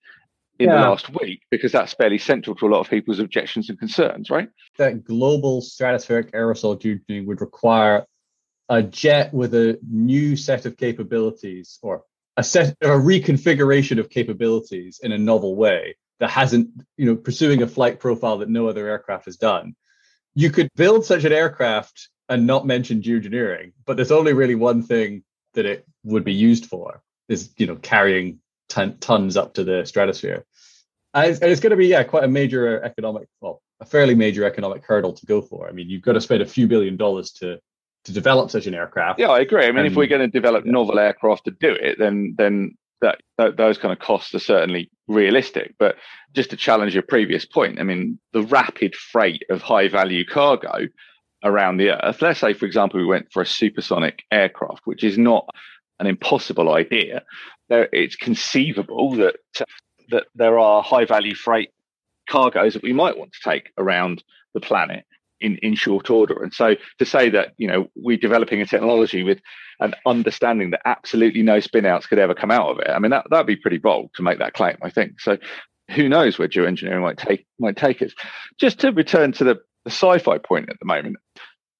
in 0.58 0.68
yeah. 0.68 0.76
the 0.76 0.88
last 0.88 1.10
week 1.20 1.42
because 1.50 1.72
that's 1.72 1.94
fairly 1.94 2.18
central 2.18 2.54
to 2.56 2.66
a 2.66 2.68
lot 2.68 2.80
of 2.80 2.88
people's 2.88 3.18
objections 3.18 3.68
and 3.68 3.78
concerns, 3.78 4.30
right? 4.30 4.48
That 4.78 5.04
global 5.04 5.60
stratospheric 5.60 6.32
aerosol 6.32 6.80
tubing 6.80 7.26
would 7.26 7.40
require 7.40 8.06
a 8.68 8.82
jet 8.82 9.32
with 9.34 9.54
a 9.54 9.78
new 9.88 10.36
set 10.36 10.66
of 10.66 10.76
capabilities 10.76 11.78
or 11.82 12.02
a 12.36 12.42
set 12.42 12.76
a 12.80 12.88
reconfiguration 12.88 13.98
of 13.98 14.10
capabilities 14.10 15.00
in 15.02 15.12
a 15.12 15.18
novel 15.18 15.54
way 15.54 15.96
that 16.20 16.30
hasn't 16.30 16.70
you 16.96 17.06
know 17.06 17.16
pursuing 17.16 17.62
a 17.62 17.66
flight 17.66 18.00
profile 18.00 18.38
that 18.38 18.48
no 18.48 18.68
other 18.68 18.88
aircraft 18.88 19.26
has 19.26 19.36
done 19.36 19.74
you 20.34 20.50
could 20.50 20.68
build 20.76 21.04
such 21.04 21.24
an 21.24 21.32
aircraft 21.32 22.08
and 22.28 22.46
not 22.46 22.66
mention 22.66 23.02
geoengineering 23.02 23.72
but 23.84 23.96
there's 23.96 24.12
only 24.12 24.32
really 24.32 24.54
one 24.54 24.82
thing 24.82 25.22
that 25.52 25.66
it 25.66 25.86
would 26.02 26.24
be 26.24 26.32
used 26.32 26.66
for 26.66 27.02
is 27.28 27.50
you 27.56 27.66
know 27.66 27.76
carrying 27.76 28.38
ton, 28.68 28.96
tons 28.98 29.36
up 29.36 29.54
to 29.54 29.64
the 29.64 29.84
stratosphere 29.84 30.44
and 31.14 31.30
it's, 31.30 31.40
and 31.40 31.50
it's 31.50 31.60
going 31.60 31.70
to 31.70 31.76
be 31.76 31.86
yeah 31.86 32.02
quite 32.02 32.24
a 32.24 32.28
major 32.28 32.82
economic 32.82 33.28
well 33.40 33.60
a 33.80 33.84
fairly 33.84 34.14
major 34.14 34.44
economic 34.44 34.84
hurdle 34.84 35.12
to 35.12 35.26
go 35.26 35.42
for 35.42 35.68
i 35.68 35.72
mean 35.72 35.88
you've 35.88 36.02
got 36.02 36.12
to 36.12 36.20
spend 36.20 36.42
a 36.42 36.46
few 36.46 36.66
billion 36.66 36.96
dollars 36.96 37.30
to 37.30 37.58
to 38.04 38.12
develop 38.12 38.50
such 38.50 38.66
an 38.66 38.74
aircraft. 38.74 39.18
Yeah, 39.18 39.30
I 39.30 39.40
agree. 39.40 39.66
I 39.66 39.72
mean, 39.72 39.86
if 39.86 39.96
we're 39.96 40.06
going 40.06 40.20
to 40.20 40.28
develop 40.28 40.64
yeah. 40.64 40.72
novel 40.72 40.98
aircraft 40.98 41.44
to 41.46 41.50
do 41.50 41.72
it, 41.72 41.98
then 41.98 42.34
then 42.36 42.76
that, 43.00 43.20
that, 43.38 43.56
those 43.56 43.78
kind 43.78 43.92
of 43.92 43.98
costs 43.98 44.34
are 44.34 44.40
certainly 44.40 44.90
realistic. 45.08 45.74
But 45.78 45.96
just 46.34 46.50
to 46.50 46.56
challenge 46.56 46.94
your 46.94 47.02
previous 47.02 47.44
point, 47.44 47.80
I 47.80 47.82
mean, 47.82 48.18
the 48.32 48.42
rapid 48.42 48.94
freight 48.94 49.42
of 49.50 49.62
high 49.62 49.88
value 49.88 50.24
cargo 50.24 50.88
around 51.42 51.76
the 51.76 51.90
Earth. 51.90 52.22
Let's 52.22 52.40
say, 52.40 52.54
for 52.54 52.66
example, 52.66 53.00
we 53.00 53.06
went 53.06 53.30
for 53.32 53.42
a 53.42 53.46
supersonic 53.46 54.22
aircraft, 54.30 54.82
which 54.84 55.04
is 55.04 55.18
not 55.18 55.46
an 55.98 56.06
impossible 56.06 56.72
idea. 56.72 57.22
There, 57.68 57.88
it's 57.92 58.16
conceivable 58.16 59.16
that 59.16 59.36
that 60.10 60.24
there 60.34 60.58
are 60.58 60.82
high 60.82 61.06
value 61.06 61.34
freight 61.34 61.70
cargoes 62.28 62.74
that 62.74 62.82
we 62.82 62.92
might 62.92 63.16
want 63.16 63.32
to 63.32 63.50
take 63.50 63.70
around 63.78 64.22
the 64.52 64.60
planet 64.60 65.04
in, 65.40 65.56
in 65.58 65.74
short 65.74 66.10
order. 66.10 66.42
And 66.42 66.52
so 66.52 66.74
to 66.98 67.04
say 67.04 67.30
that, 67.30 67.54
you 67.58 67.66
know, 67.66 67.88
we're 67.96 68.16
developing 68.16 68.60
a 68.60 68.66
technology 68.66 69.22
with 69.22 69.40
an 69.80 69.94
understanding 70.06 70.70
that 70.70 70.82
absolutely 70.84 71.42
no 71.42 71.58
spinouts 71.58 72.08
could 72.08 72.18
ever 72.18 72.34
come 72.34 72.50
out 72.50 72.70
of 72.70 72.78
it, 72.78 72.88
I 72.88 72.98
mean, 72.98 73.10
that, 73.10 73.26
that'd 73.30 73.46
be 73.46 73.56
pretty 73.56 73.78
bold 73.78 74.10
to 74.14 74.22
make 74.22 74.38
that 74.38 74.54
claim, 74.54 74.76
I 74.82 74.90
think. 74.90 75.20
So 75.20 75.38
who 75.90 76.08
knows 76.08 76.38
where 76.38 76.48
geoengineering 76.48 77.02
might 77.02 77.18
take 77.18 77.46
might 77.58 77.76
take 77.76 78.00
us. 78.00 78.12
Just 78.58 78.80
to 78.80 78.92
return 78.92 79.32
to 79.32 79.44
the, 79.44 79.54
the 79.84 79.90
sci-fi 79.90 80.38
point 80.38 80.70
at 80.70 80.78
the 80.78 80.86
moment, 80.86 81.16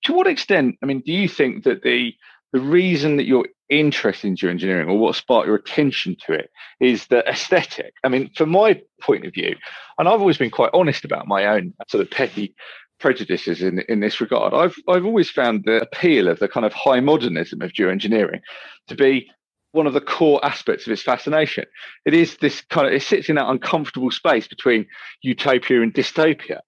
to 0.05 0.13
what 0.13 0.27
extent, 0.27 0.77
I 0.83 0.87
mean, 0.87 1.03
do 1.05 1.13
you 1.13 1.29
think 1.29 1.65
that 1.65 1.83
the 1.83 2.15
the 2.53 2.61
reason 2.61 3.17
that 3.17 3.25
you're 3.25 3.49
interested 3.71 4.29
in 4.29 4.37
geoengineering 4.37 4.89
or 4.89 4.99
what 4.99 5.17
sparked 5.17 5.47
your 5.47 5.57
attention 5.57 6.17
to 6.27 6.33
it 6.33 6.51
is 6.81 7.07
the 7.07 7.27
aesthetic. 7.29 7.95
I 8.05 8.09
mean, 8.09 8.31
from 8.37 8.51
my 8.51 8.81
point 9.01 9.25
of 9.25 9.35
view, 9.35 9.57
and 9.99 10.09
I've 10.09 10.21
always 10.21 10.39
been 10.39 10.51
quite 10.51 10.71
honest 10.75 11.05
about 11.05 11.27
my 11.27 11.47
own 11.47 11.73
sort 11.89 12.03
of 12.03 12.11
petty 12.11 12.55
prejudices 13.01 13.63
in 13.63 13.81
in 13.89 14.01
this 14.01 14.21
regard. 14.21 14.55
I've 14.55 14.77
I've 14.89 15.05
always 15.05 15.31
found 15.31 15.65
the 15.65 15.81
appeal 15.81 16.29
of 16.29 16.39
the 16.39 16.49
kind 16.49 16.67
of 16.67 16.73
high 16.73 17.01
modernism 17.01 17.63
of 17.63 17.73
geoengineering 17.73 18.41
to 18.89 18.95
be 18.95 19.31
one 19.73 19.87
of 19.87 19.93
the 19.93 20.01
core 20.01 20.45
aspects 20.45 20.87
of 20.87 20.93
its 20.93 21.03
fascination. 21.03 21.65
It 22.05 22.15
is 22.15 22.37
this 22.37 22.63
kind 22.71 22.87
of 22.87 22.93
it 22.93 23.03
sits 23.03 23.29
in 23.29 23.35
that 23.37 23.51
uncomfortable 23.51 24.11
space 24.11 24.47
between 24.47 24.87
utopia 25.23 25.83
and 25.83 25.93
dystopia, 25.93 26.61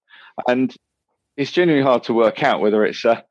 and 0.48 0.74
it's 1.36 1.52
genuinely 1.52 1.86
hard 1.86 2.02
to 2.04 2.14
work 2.14 2.42
out 2.42 2.60
whether 2.60 2.84
it's 2.84 3.04
a 3.04 3.24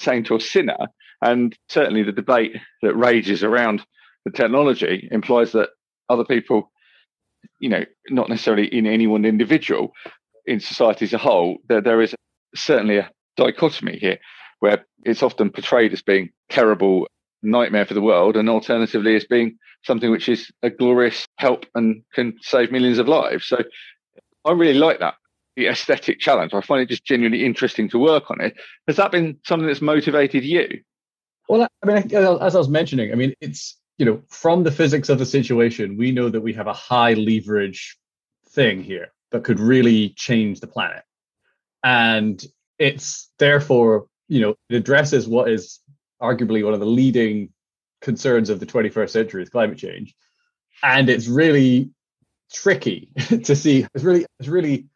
saint 0.00 0.30
or 0.30 0.40
sinner. 0.40 0.88
And 1.22 1.56
certainly, 1.68 2.02
the 2.02 2.12
debate 2.12 2.56
that 2.82 2.96
rages 2.96 3.44
around 3.44 3.86
the 4.24 4.32
technology 4.32 5.08
implies 5.10 5.52
that 5.52 5.70
other 6.08 6.24
people, 6.24 6.70
you 7.60 7.68
know, 7.68 7.84
not 8.10 8.28
necessarily 8.28 8.66
in 8.66 8.86
any 8.86 9.06
one 9.06 9.24
individual, 9.24 9.92
in 10.46 10.58
society 10.60 11.04
as 11.04 11.12
a 11.12 11.18
whole, 11.18 11.58
there, 11.68 11.80
there 11.80 12.02
is 12.02 12.14
certainly 12.54 12.98
a 12.98 13.10
dichotomy 13.36 13.98
here 13.98 14.18
where 14.58 14.84
it's 15.04 15.22
often 15.22 15.50
portrayed 15.50 15.92
as 15.92 16.02
being 16.02 16.30
terrible 16.50 17.06
nightmare 17.42 17.86
for 17.86 17.94
the 17.94 18.00
world 18.00 18.36
and 18.36 18.48
alternatively 18.48 19.16
as 19.16 19.24
being 19.24 19.56
something 19.84 20.10
which 20.10 20.28
is 20.28 20.50
a 20.62 20.70
glorious 20.70 21.26
help 21.38 21.66
and 21.74 22.02
can 22.14 22.34
save 22.40 22.70
millions 22.70 22.98
of 22.98 23.08
lives. 23.08 23.46
So 23.46 23.58
i 24.44 24.52
really 24.52 24.78
like 24.78 24.98
that 25.00 25.14
the 25.56 25.66
aesthetic 25.66 26.18
challenge. 26.18 26.54
I 26.54 26.62
find 26.62 26.80
it 26.80 26.88
just 26.88 27.04
genuinely 27.04 27.44
interesting 27.44 27.88
to 27.90 27.98
work 27.98 28.30
on 28.30 28.40
it. 28.40 28.54
Has 28.86 28.96
that 28.96 29.12
been 29.12 29.38
something 29.44 29.66
that's 29.66 29.82
motivated 29.82 30.44
you 30.44 30.80
well 31.48 31.68
i 31.82 31.86
mean 31.86 31.96
as 32.14 32.54
i 32.54 32.58
was 32.58 32.68
mentioning 32.68 33.12
i 33.12 33.14
mean 33.14 33.34
it's 33.40 33.78
you 33.98 34.04
know 34.04 34.22
from 34.28 34.62
the 34.62 34.70
physics 34.70 35.08
of 35.08 35.18
the 35.18 35.26
situation 35.26 35.96
we 35.96 36.10
know 36.12 36.28
that 36.28 36.40
we 36.40 36.52
have 36.52 36.66
a 36.66 36.72
high 36.72 37.14
leverage 37.14 37.98
thing 38.52 38.82
here 38.82 39.12
that 39.32 39.44
could 39.44 39.58
really 39.58 40.10
change 40.10 40.60
the 40.60 40.66
planet. 40.66 41.02
And 41.82 42.42
it's 42.78 43.30
therefore 43.38 44.06
you 44.28 44.40
know 44.40 44.54
it 44.68 44.76
addresses 44.76 45.26
what 45.26 45.50
is 45.50 45.80
arguably 46.20 46.64
one 46.64 46.74
of 46.74 46.80
the 46.80 46.86
leading 46.86 47.50
concerns 48.00 48.50
of 48.50 48.60
the 48.60 48.66
21st 48.66 49.10
century 49.10 49.42
is 49.42 49.48
climate 49.48 49.78
change. 49.78 50.14
And 50.82 51.08
it's 51.08 51.26
really 51.26 51.90
tricky 52.52 53.08
to 53.16 53.56
see. 53.56 53.86
It's 53.94 54.04
really 54.04 54.26
it's 54.38 54.48
really 54.48 54.86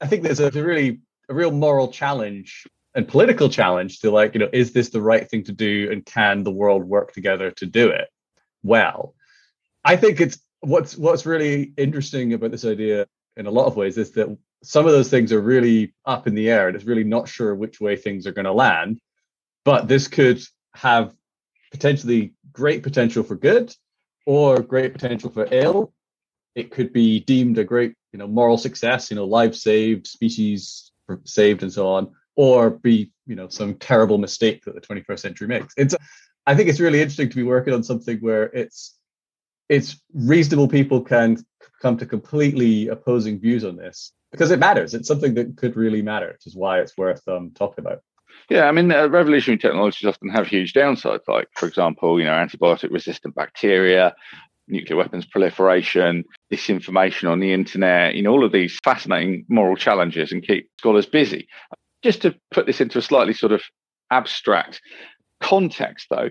i 0.00 0.06
think 0.06 0.22
there's 0.22 0.40
a, 0.40 0.48
a 0.48 0.62
really 0.62 1.00
a 1.28 1.34
real 1.34 1.50
moral 1.50 1.88
challenge 1.88 2.66
and 2.96 3.06
political 3.06 3.48
challenge 3.48 4.00
to 4.00 4.10
like 4.10 4.34
you 4.34 4.40
know 4.40 4.48
is 4.52 4.72
this 4.72 4.88
the 4.88 5.00
right 5.00 5.30
thing 5.30 5.44
to 5.44 5.52
do 5.52 5.88
and 5.92 6.04
can 6.04 6.42
the 6.42 6.50
world 6.50 6.82
work 6.82 7.12
together 7.12 7.52
to 7.52 7.66
do 7.66 7.88
it 7.90 8.08
well 8.64 9.14
i 9.84 9.94
think 9.94 10.20
it's 10.20 10.40
what's 10.60 10.96
what's 10.96 11.24
really 11.26 11.72
interesting 11.76 12.32
about 12.32 12.50
this 12.50 12.64
idea 12.64 13.06
in 13.36 13.46
a 13.46 13.50
lot 13.50 13.66
of 13.66 13.76
ways 13.76 13.98
is 13.98 14.10
that 14.12 14.36
some 14.62 14.86
of 14.86 14.92
those 14.92 15.08
things 15.08 15.32
are 15.32 15.40
really 15.40 15.94
up 16.04 16.26
in 16.26 16.34
the 16.34 16.50
air 16.50 16.66
and 16.66 16.76
it's 16.76 16.86
really 16.86 17.04
not 17.04 17.28
sure 17.28 17.54
which 17.54 17.80
way 17.80 17.96
things 17.96 18.26
are 18.26 18.32
going 18.32 18.46
to 18.46 18.52
land. 18.52 18.98
But 19.64 19.88
this 19.88 20.08
could 20.08 20.42
have 20.74 21.14
potentially 21.70 22.34
great 22.52 22.82
potential 22.82 23.22
for 23.22 23.36
good 23.36 23.74
or 24.24 24.60
great 24.60 24.92
potential 24.92 25.30
for 25.30 25.46
ill. 25.50 25.92
It 26.54 26.70
could 26.70 26.92
be 26.92 27.20
deemed 27.20 27.58
a 27.58 27.64
great, 27.64 27.94
you 28.12 28.18
know, 28.18 28.26
moral 28.26 28.58
success, 28.58 29.10
you 29.10 29.16
know, 29.16 29.24
lives 29.24 29.62
saved, 29.62 30.06
species 30.06 30.90
saved, 31.24 31.62
and 31.62 31.72
so 31.72 31.88
on, 31.88 32.12
or 32.36 32.70
be, 32.70 33.10
you 33.26 33.34
know, 33.34 33.48
some 33.48 33.74
terrible 33.74 34.18
mistake 34.18 34.64
that 34.64 34.74
the 34.74 34.80
21st 34.80 35.18
century 35.18 35.48
makes. 35.48 35.74
It's, 35.76 35.94
I 36.46 36.54
think 36.54 36.68
it's 36.68 36.80
really 36.80 37.00
interesting 37.00 37.30
to 37.30 37.36
be 37.36 37.42
working 37.42 37.74
on 37.74 37.82
something 37.82 38.18
where 38.18 38.44
it's, 38.44 38.96
it's 39.68 40.00
reasonable 40.14 40.68
people 40.68 41.00
can 41.00 41.38
come 41.82 41.96
to 41.96 42.06
completely 42.06 42.88
opposing 42.88 43.40
views 43.40 43.64
on 43.64 43.76
this 43.76 44.12
because 44.30 44.50
it 44.50 44.58
matters. 44.58 44.94
It's 44.94 45.08
something 45.08 45.34
that 45.34 45.56
could 45.56 45.76
really 45.76 46.02
matter, 46.02 46.28
which 46.32 46.46
is 46.46 46.54
why 46.54 46.80
it's 46.80 46.96
worth 46.96 47.26
um, 47.26 47.50
talking 47.54 47.84
about. 47.84 48.02
Yeah, 48.48 48.64
I 48.64 48.72
mean, 48.72 48.92
uh, 48.92 49.08
revolutionary 49.08 49.58
technologies 49.58 50.06
often 50.06 50.28
have 50.28 50.46
huge 50.46 50.72
downsides, 50.72 51.26
like, 51.26 51.48
for 51.56 51.66
example, 51.66 52.20
you 52.20 52.26
know, 52.26 52.32
antibiotic 52.32 52.92
resistant 52.92 53.34
bacteria, 53.34 54.14
nuclear 54.68 54.96
weapons 54.96 55.26
proliferation, 55.26 56.24
disinformation 56.52 57.30
on 57.30 57.40
the 57.40 57.52
internet, 57.52 58.14
you 58.14 58.22
know, 58.22 58.32
all 58.32 58.44
of 58.44 58.52
these 58.52 58.78
fascinating 58.84 59.44
moral 59.48 59.76
challenges 59.76 60.32
and 60.32 60.46
keep 60.46 60.70
scholars 60.78 61.06
busy. 61.06 61.48
Just 62.06 62.22
to 62.22 62.36
put 62.52 62.66
this 62.66 62.80
into 62.80 62.98
a 62.98 63.02
slightly 63.02 63.34
sort 63.34 63.50
of 63.50 63.62
abstract 64.12 64.80
context, 65.40 66.06
though, 66.08 66.30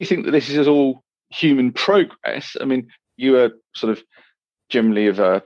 you 0.00 0.06
think 0.08 0.24
that 0.24 0.32
this 0.32 0.48
is 0.48 0.66
all 0.66 1.04
human 1.30 1.70
progress? 1.70 2.56
I 2.60 2.64
mean, 2.64 2.88
you 3.16 3.38
are 3.38 3.50
sort 3.76 3.92
of 3.92 4.02
generally 4.70 5.06
of 5.06 5.20
a 5.20 5.44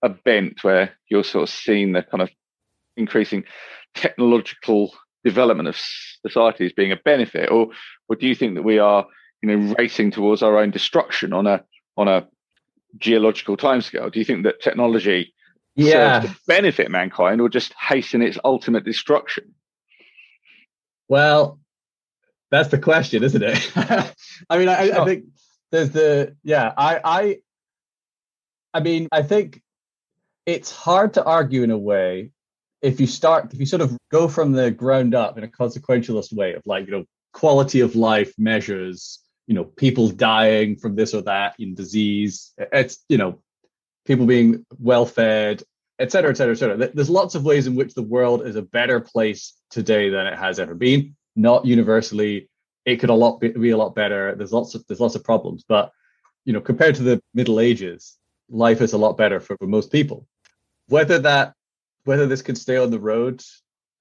a 0.00 0.08
bent 0.08 0.64
where 0.64 0.92
you're 1.10 1.22
sort 1.22 1.42
of 1.42 1.54
seeing 1.54 1.92
the 1.92 2.02
kind 2.02 2.22
of 2.22 2.30
increasing 2.96 3.44
technological 3.94 4.94
development 5.22 5.68
of 5.68 5.76
society 5.76 6.64
as 6.64 6.72
being 6.72 6.90
a 6.90 6.96
benefit, 7.04 7.50
or 7.50 7.68
or 8.08 8.16
do 8.16 8.26
you 8.26 8.34
think 8.34 8.54
that 8.54 8.62
we 8.62 8.78
are, 8.78 9.06
you 9.42 9.54
know, 9.54 9.74
racing 9.78 10.12
towards 10.12 10.42
our 10.42 10.56
own 10.56 10.70
destruction 10.70 11.34
on 11.34 11.46
a 11.46 11.62
on 11.98 12.08
a 12.08 12.26
geological 12.96 13.58
timescale? 13.58 14.10
Do 14.10 14.18
you 14.18 14.24
think 14.24 14.44
that 14.44 14.62
technology 14.62 15.34
yeah. 15.78 16.20
serves 16.20 16.34
to 16.34 16.40
benefit 16.46 16.90
mankind 16.90 17.40
or 17.40 17.48
just 17.48 17.72
hasten 17.74 18.22
its 18.22 18.38
ultimate 18.44 18.84
destruction? 18.84 19.54
Well, 21.08 21.58
that's 22.50 22.68
the 22.68 22.78
question, 22.78 23.22
isn't 23.22 23.42
it? 23.42 23.72
I 24.50 24.58
mean, 24.58 24.68
I, 24.68 24.90
I, 24.90 25.04
think 25.04 25.24
there's 25.70 25.90
the 25.90 26.36
yeah. 26.42 26.72
I 26.76 27.00
I 27.04 27.38
I 28.74 28.80
mean, 28.80 29.08
I 29.12 29.22
think 29.22 29.62
it's 30.46 30.70
hard 30.70 31.14
to 31.14 31.24
argue 31.24 31.62
in 31.62 31.70
a 31.70 31.78
way 31.78 32.30
if 32.82 33.00
you 33.00 33.06
start, 33.06 33.52
if 33.52 33.60
you 33.60 33.66
sort 33.66 33.82
of 33.82 33.96
go 34.10 34.28
from 34.28 34.52
the 34.52 34.70
ground 34.70 35.14
up 35.14 35.36
in 35.36 35.44
a 35.44 35.48
consequentialist 35.48 36.32
way 36.32 36.54
of 36.54 36.62
like, 36.64 36.86
you 36.86 36.92
know, 36.92 37.04
quality 37.32 37.80
of 37.80 37.96
life 37.96 38.32
measures, 38.38 39.20
you 39.46 39.54
know, 39.54 39.64
people 39.64 40.08
dying 40.08 40.76
from 40.76 40.94
this 40.94 41.14
or 41.14 41.22
that 41.22 41.54
in 41.58 41.74
disease, 41.74 42.52
it's, 42.72 43.04
you 43.08 43.18
know, 43.18 43.40
people 44.08 44.26
being 44.26 44.64
well 44.80 45.06
fed, 45.06 45.62
et 46.00 46.10
cetera, 46.10 46.30
et 46.30 46.36
cetera, 46.36 46.54
et 46.54 46.58
cetera. 46.58 46.76
There's 46.94 47.10
lots 47.10 47.34
of 47.36 47.44
ways 47.44 47.66
in 47.68 47.76
which 47.76 47.94
the 47.94 48.02
world 48.02 48.44
is 48.44 48.56
a 48.56 48.62
better 48.62 48.98
place 49.00 49.52
today 49.70 50.08
than 50.08 50.26
it 50.26 50.36
has 50.36 50.58
ever 50.58 50.74
been. 50.74 51.14
Not 51.36 51.66
universally, 51.66 52.48
it 52.84 52.96
could 52.96 53.10
a 53.10 53.14
lot 53.14 53.38
be, 53.38 53.48
be 53.50 53.70
a 53.70 53.76
lot 53.76 53.94
better. 53.94 54.34
There's 54.34 54.52
lots 54.52 54.74
of 54.74 54.84
there's 54.86 54.98
lots 54.98 55.14
of 55.14 55.22
problems, 55.22 55.64
but 55.68 55.92
you 56.44 56.52
know, 56.54 56.60
compared 56.60 56.94
to 56.96 57.02
the 57.02 57.22
Middle 57.34 57.60
Ages, 57.60 58.16
life 58.48 58.80
is 58.80 58.94
a 58.94 58.98
lot 58.98 59.18
better 59.18 59.38
for, 59.38 59.56
for 59.58 59.66
most 59.66 59.92
people. 59.92 60.26
Whether 60.88 61.18
that 61.20 61.52
whether 62.04 62.26
this 62.26 62.42
could 62.42 62.56
stay 62.56 62.78
on 62.78 62.90
the 62.90 62.98
road 62.98 63.44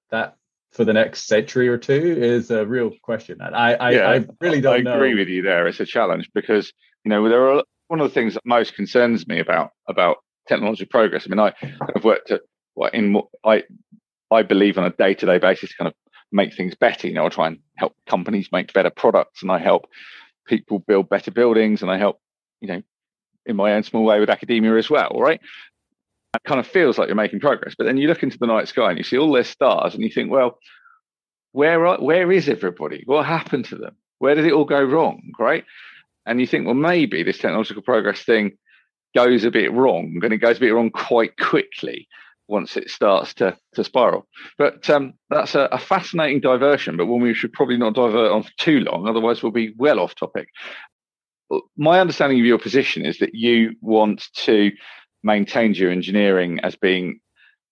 that 0.10 0.38
for 0.72 0.86
the 0.86 0.93
next 0.93 1.28
century 1.28 1.67
or 1.67 1.78
two 1.78 2.15
is 2.17 2.50
a 2.50 2.65
real 2.65 2.91
question. 3.02 3.39
And 3.41 3.54
I 3.54 3.74
I, 3.74 3.91
yeah, 3.91 4.10
I 4.10 4.26
really 4.39 4.62
don't 4.62 4.88
I 4.88 4.91
agree 4.96 5.13
know. 5.13 5.20
with 5.20 5.28
you 5.28 5.41
there. 5.41 5.67
It's 5.67 5.82
a 5.82 5.86
challenge 5.86 6.30
because 6.34 6.72
you 7.04 7.10
know 7.10 7.28
there 7.28 7.50
are 7.52 7.63
one 7.88 8.02
of 8.02 8.08
the 8.08 8.13
things 8.13 8.34
that 8.34 8.45
most 8.45 8.76
concerns 8.76 9.28
me 9.28 9.39
about 9.39 9.71
about 9.88 10.17
technological 10.47 10.89
progress. 10.89 11.26
I 11.26 11.30
mean, 11.30 11.39
I 11.39 11.54
have 11.93 12.04
worked 12.04 12.32
at 12.32 12.41
what 12.73 12.93
in 12.93 13.21
I 13.43 13.63
I 14.32 14.43
believe 14.43 14.78
on 14.78 14.86
a 14.86 14.89
day 14.89 15.13
to 15.13 15.26
day 15.26 15.38
basis, 15.38 15.73
kind 15.73 15.88
of 15.88 15.93
make 16.32 16.54
things 16.54 16.76
better. 16.76 17.08
You 17.08 17.13
know, 17.13 17.26
I 17.26 17.30
try 17.30 17.47
and 17.47 17.60
help 17.76 17.95
companies 18.08 18.50
make 18.52 18.73
better 18.73 18.89
products, 18.89 19.41
and 19.41 19.52
I 19.52 19.60
help 19.60 19.88
people 20.45 20.80
build 20.80 21.10
better 21.10 21.32
buildings, 21.32 21.82
and 21.82 21.91
I 21.91 21.97
help 21.97 22.19
you 22.62 22.67
know 22.67 22.82
in 23.45 23.56
my 23.56 23.73
own 23.73 23.84
small 23.84 24.04
way 24.04 24.19
with 24.19 24.30
academia 24.30 24.76
as 24.76 24.89
well. 24.89 25.12
Right, 25.17 25.39
it 26.34 26.43
kind 26.45 26.60
of 26.60 26.67
feels 26.67 26.97
like 26.97 27.08
you're 27.08 27.15
making 27.15 27.39
progress, 27.39 27.76
but 27.78 27.86
then 27.86 27.97
you 27.97 28.08
look 28.08 28.23
into 28.23 28.38
the 28.38 28.47
night 28.47 28.67
sky 28.67 28.89
and 28.89 28.97
you 28.97 29.04
see 29.04 29.17
all 29.17 29.32
their 29.32 29.43
stars, 29.43 29.93
and 29.93 30.04
you 30.04 30.10
think, 30.10 30.30
well, 30.30 30.60
where 31.54 31.86
are, 31.86 31.97
where 32.00 32.32
is 32.32 32.50
everybody? 32.50 33.04
What 33.06 33.26
happened 33.26 33.65
to 33.65 33.76
them? 33.76 33.95
Where 34.19 34.36
did 34.36 34.45
it 34.45 34.54
all 34.54 34.65
go 34.65 34.84
wrong? 34.84 35.21
Right, 35.39 35.63
and 36.28 36.40
you 36.40 36.48
think, 36.48 36.66
well, 36.66 36.76
maybe 36.76 37.24
this 37.24 37.38
technological 37.38 37.82
progress 37.82 38.22
thing 38.22 38.58
goes 39.16 39.44
a 39.44 39.52
bit 39.52 39.72
wrong, 39.72 40.20
and 40.22 40.34
it 40.34 40.38
goes 40.38 40.58
a 40.58 40.60
bit 40.60 40.74
wrong 40.74 40.92
quite 40.92 41.38
quickly 41.38 42.08
once 42.48 42.78
it 42.78 42.90
starts 42.90 43.34
to, 43.36 43.58
to 43.74 43.84
spiral. 43.84 44.28
But 44.58 44.90
um, 44.90 45.13
that's 45.30 45.56
a, 45.56 45.68
a, 45.72 45.78
fascinating 45.78 46.40
diversion, 46.40 46.96
but 46.96 47.08
one 47.08 47.22
we 47.22 47.34
should 47.34 47.52
probably 47.52 47.78
not 47.78 47.94
divert 47.94 48.32
on 48.32 48.44
for 48.44 48.52
too 48.58 48.80
long, 48.80 49.08
otherwise 49.08 49.44
we'll 49.44 49.52
be 49.52 49.74
well 49.78 50.00
off 50.00 50.16
topic. 50.16 50.50
My 51.78 52.00
understanding 52.00 52.40
of 52.40 52.46
your 52.46 52.60
position 52.60 53.06
is 53.06 53.20
that 53.20 53.34
you 53.34 53.76
want 53.82 54.28
to 54.46 54.72
maintain 55.24 55.74
geoengineering 55.74 56.60
as 56.63 56.76
being 56.76 57.20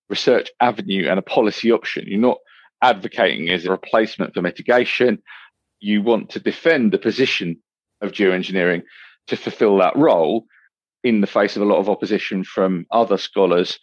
research 0.09 0.49
avenue 0.61 1.07
and 1.09 1.19
a 1.19 1.23
policy 1.23 1.71
option. 1.71 2.05
You're 2.07 2.19
not 2.19 2.37
advocating 2.81 3.49
as 3.49 3.65
a 3.65 3.71
replacement 3.71 4.33
for 4.33 4.41
mitigation. 4.41 5.21
You 5.79 6.01
want 6.01 6.29
to 6.31 6.39
defend 6.39 6.91
the 6.91 6.97
position 6.97 7.57
of 8.05 8.11
geoengineering 8.11 8.83
to 9.27 9.35
fulfill 9.35 9.77
that 9.77 9.95
role 9.95 10.45
in 11.03 11.21
the 11.21 11.27
face 11.27 11.55
of 11.55 11.61
a 11.61 11.65
lot 11.65 11.79
of 11.79 11.89
opposition 11.89 12.43
from 12.43 12.85
other 12.91 13.17
scholars 13.17 13.79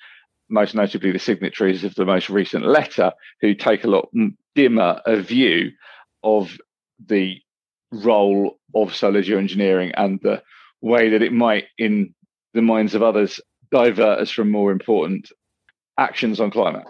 most 0.52 0.74
notably 0.74 1.10
the 1.10 1.18
signatories 1.18 1.82
of 1.82 1.94
the 1.94 2.04
most 2.04 2.28
recent 2.28 2.64
letter, 2.64 3.12
who 3.40 3.54
take 3.54 3.84
a 3.84 3.88
lot 3.88 4.08
dimmer 4.54 5.00
a 5.06 5.20
view 5.20 5.72
of 6.22 6.56
the 7.06 7.38
role 7.90 8.58
of 8.74 8.94
solar 8.94 9.22
geoengineering 9.22 9.92
and 9.96 10.20
the 10.22 10.42
way 10.80 11.08
that 11.08 11.22
it 11.22 11.32
might, 11.32 11.64
in 11.78 12.14
the 12.54 12.62
minds 12.62 12.94
of 12.94 13.02
others, 13.02 13.40
divert 13.70 14.20
us 14.20 14.30
from 14.30 14.50
more 14.50 14.70
important 14.70 15.32
actions 15.98 16.38
on 16.38 16.50
climate. 16.50 16.84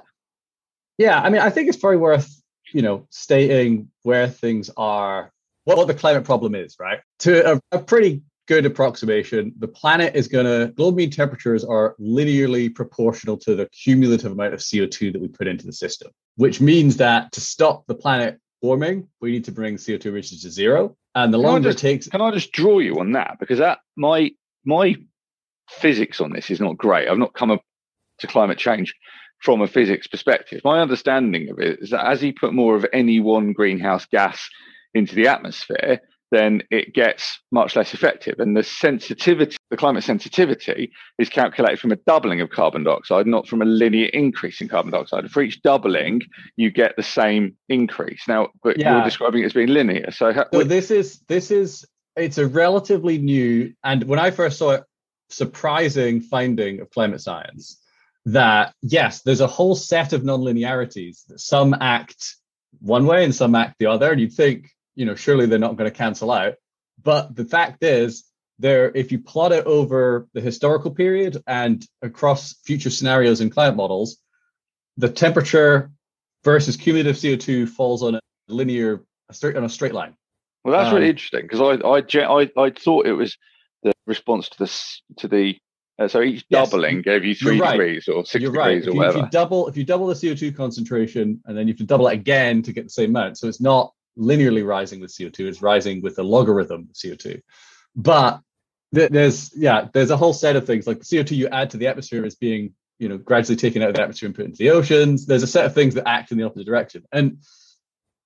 Yeah, 0.98 1.20
I 1.20 1.30
mean, 1.30 1.40
I 1.40 1.50
think 1.50 1.68
it's 1.68 1.78
probably 1.78 1.98
worth 1.98 2.42
you 2.72 2.82
know 2.82 3.06
stating 3.10 3.90
where 4.02 4.28
things 4.28 4.70
are, 4.76 5.31
what 5.64 5.86
the 5.86 5.94
climate 5.94 6.24
problem 6.24 6.54
is, 6.54 6.76
right? 6.78 7.00
To 7.20 7.54
a, 7.54 7.60
a 7.72 7.78
pretty 7.78 8.22
good 8.48 8.66
approximation. 8.66 9.52
The 9.58 9.68
planet 9.68 10.16
is 10.16 10.28
going 10.28 10.46
to, 10.46 10.72
global 10.74 10.96
mean 10.96 11.10
temperatures 11.10 11.64
are 11.64 11.94
linearly 12.00 12.74
proportional 12.74 13.36
to 13.38 13.54
the 13.54 13.66
cumulative 13.66 14.32
amount 14.32 14.54
of 14.54 14.60
CO2 14.60 15.12
that 15.12 15.22
we 15.22 15.28
put 15.28 15.46
into 15.46 15.64
the 15.64 15.72
system, 15.72 16.10
which 16.36 16.60
means 16.60 16.96
that 16.96 17.32
to 17.32 17.40
stop 17.40 17.86
the 17.86 17.94
planet 17.94 18.40
warming, 18.60 19.08
we 19.20 19.32
need 19.32 19.44
to 19.44 19.52
bring 19.52 19.76
CO2 19.76 20.06
emissions 20.06 20.42
to 20.42 20.50
zero. 20.50 20.96
And 21.14 21.32
the 21.32 21.38
can 21.38 21.46
longer 21.46 21.70
just, 21.70 21.84
it 21.84 21.88
takes. 21.88 22.08
Can 22.08 22.20
I 22.20 22.30
just 22.30 22.52
draw 22.52 22.78
you 22.78 22.98
on 22.98 23.12
that? 23.12 23.36
Because 23.38 23.58
that 23.58 23.78
my 23.96 24.30
my 24.64 24.96
physics 25.68 26.20
on 26.20 26.32
this 26.32 26.50
is 26.50 26.60
not 26.60 26.76
great. 26.78 27.08
I've 27.08 27.18
not 27.18 27.34
come 27.34 27.50
up 27.50 27.62
to 28.18 28.26
climate 28.26 28.58
change 28.58 28.94
from 29.40 29.60
a 29.60 29.66
physics 29.66 30.06
perspective. 30.06 30.62
My 30.64 30.80
understanding 30.80 31.50
of 31.50 31.58
it 31.58 31.80
is 31.80 31.90
that 31.90 32.06
as 32.06 32.22
you 32.22 32.32
put 32.32 32.54
more 32.54 32.76
of 32.76 32.86
any 32.92 33.20
one 33.20 33.52
greenhouse 33.52 34.06
gas 34.06 34.48
into 34.94 35.14
the 35.14 35.28
atmosphere, 35.28 36.00
then 36.32 36.62
it 36.70 36.94
gets 36.94 37.38
much 37.50 37.76
less 37.76 37.92
effective. 37.92 38.40
And 38.40 38.56
the 38.56 38.62
sensitivity, 38.62 39.56
the 39.70 39.76
climate 39.76 40.02
sensitivity 40.02 40.90
is 41.18 41.28
calculated 41.28 41.78
from 41.78 41.92
a 41.92 41.96
doubling 41.96 42.40
of 42.40 42.48
carbon 42.48 42.84
dioxide, 42.84 43.26
not 43.26 43.46
from 43.46 43.60
a 43.60 43.66
linear 43.66 44.06
increase 44.06 44.60
in 44.62 44.68
carbon 44.68 44.92
dioxide. 44.92 45.30
For 45.30 45.42
each 45.42 45.62
doubling, 45.62 46.22
you 46.56 46.70
get 46.70 46.96
the 46.96 47.02
same 47.02 47.54
increase. 47.68 48.22
Now, 48.26 48.48
but 48.62 48.78
yeah. 48.78 48.94
you're 48.94 49.04
describing 49.04 49.42
it 49.42 49.46
as 49.46 49.52
being 49.52 49.68
linear. 49.68 50.10
So, 50.10 50.32
so 50.52 50.64
this 50.64 50.90
is 50.90 51.20
this 51.28 51.50
is 51.50 51.84
it's 52.16 52.38
a 52.38 52.46
relatively 52.46 53.18
new 53.18 53.74
and 53.84 54.04
when 54.04 54.18
I 54.18 54.30
first 54.30 54.58
saw 54.58 54.72
it, 54.72 54.84
surprising 55.28 56.20
finding 56.20 56.80
of 56.80 56.90
climate 56.90 57.20
science 57.20 57.78
that 58.24 58.74
yes, 58.82 59.22
there's 59.22 59.40
a 59.40 59.46
whole 59.46 59.74
set 59.74 60.12
of 60.12 60.22
nonlinearities. 60.22 61.26
That 61.26 61.40
some 61.40 61.74
act 61.80 62.36
one 62.80 63.04
way 63.06 63.24
and 63.24 63.34
some 63.34 63.54
act 63.54 63.76
the 63.78 63.86
other. 63.86 64.12
And 64.12 64.20
you'd 64.20 64.32
think 64.32 64.70
you 64.94 65.06
know, 65.06 65.14
surely 65.14 65.46
they're 65.46 65.58
not 65.58 65.76
going 65.76 65.90
to 65.90 65.96
cancel 65.96 66.30
out. 66.30 66.54
But 67.02 67.34
the 67.34 67.44
fact 67.44 67.82
is, 67.82 68.24
there, 68.58 68.92
if 68.94 69.10
you 69.10 69.18
plot 69.18 69.52
it 69.52 69.66
over 69.66 70.28
the 70.34 70.40
historical 70.40 70.90
period 70.90 71.42
and 71.46 71.84
across 72.02 72.54
future 72.64 72.90
scenarios 72.90 73.40
in 73.40 73.50
climate 73.50 73.76
models, 73.76 74.18
the 74.96 75.08
temperature 75.08 75.90
versus 76.44 76.76
cumulative 76.76 77.16
CO2 77.16 77.68
falls 77.68 78.02
on 78.02 78.16
a 78.16 78.20
linear, 78.48 79.04
a 79.28 79.34
straight 79.34 79.56
on 79.56 79.64
a 79.64 79.68
straight 79.68 79.94
line. 79.94 80.14
Well, 80.64 80.72
that's 80.72 80.90
um, 80.90 80.96
really 80.96 81.10
interesting 81.10 81.42
because 81.42 81.60
I, 81.60 81.86
I, 81.86 82.42
I, 82.42 82.50
I 82.56 82.70
thought 82.70 83.06
it 83.06 83.14
was 83.14 83.36
the 83.82 83.92
response 84.06 84.48
to 84.50 84.58
this 84.58 85.02
to 85.18 85.28
the 85.28 85.56
uh, 85.98 86.08
so 86.08 86.22
each 86.22 86.44
yes, 86.48 86.70
doubling 86.70 87.02
gave 87.02 87.24
you 87.24 87.34
3 87.34 87.60
right. 87.60 87.72
degrees 87.72 88.08
or 88.08 88.24
6 88.24 88.40
you're 88.40 88.52
degrees 88.52 88.86
right. 88.86 88.94
or 88.94 88.96
whatever. 88.96 89.18
If 89.18 89.24
you 89.24 89.30
double 89.30 89.68
if 89.68 89.76
you 89.76 89.84
double 89.84 90.06
the 90.06 90.14
CO2 90.14 90.56
concentration 90.56 91.42
and 91.46 91.56
then 91.56 91.66
you 91.66 91.74
have 91.74 91.78
to 91.78 91.84
double 91.84 92.08
it 92.08 92.14
again 92.14 92.62
to 92.62 92.72
get 92.72 92.84
the 92.84 92.90
same 92.90 93.10
amount, 93.10 93.38
so 93.38 93.48
it's 93.48 93.60
not 93.60 93.92
linearly 94.18 94.66
rising 94.66 95.00
with 95.00 95.12
CO2, 95.12 95.48
it's 95.48 95.62
rising 95.62 96.02
with 96.02 96.18
a 96.18 96.22
logarithm 96.22 96.88
of 96.90 96.94
CO2. 96.94 97.40
But 97.94 98.40
there's 98.92 99.50
yeah, 99.56 99.88
there's 99.92 100.10
a 100.10 100.16
whole 100.16 100.34
set 100.34 100.56
of 100.56 100.66
things 100.66 100.86
like 100.86 100.98
the 100.98 101.04
CO2 101.04 101.36
you 101.36 101.48
add 101.48 101.70
to 101.70 101.78
the 101.78 101.86
atmosphere 101.86 102.24
is 102.26 102.34
being 102.34 102.74
you 102.98 103.08
know 103.08 103.18
gradually 103.18 103.56
taken 103.56 103.82
out 103.82 103.88
of 103.88 103.94
the 103.94 104.02
atmosphere 104.02 104.26
and 104.26 104.36
put 104.36 104.44
into 104.44 104.58
the 104.58 104.70
oceans. 104.70 105.26
There's 105.26 105.42
a 105.42 105.46
set 105.46 105.64
of 105.64 105.74
things 105.74 105.94
that 105.94 106.06
act 106.06 106.30
in 106.30 106.38
the 106.38 106.44
opposite 106.44 106.66
direction, 106.66 107.04
and 107.10 107.38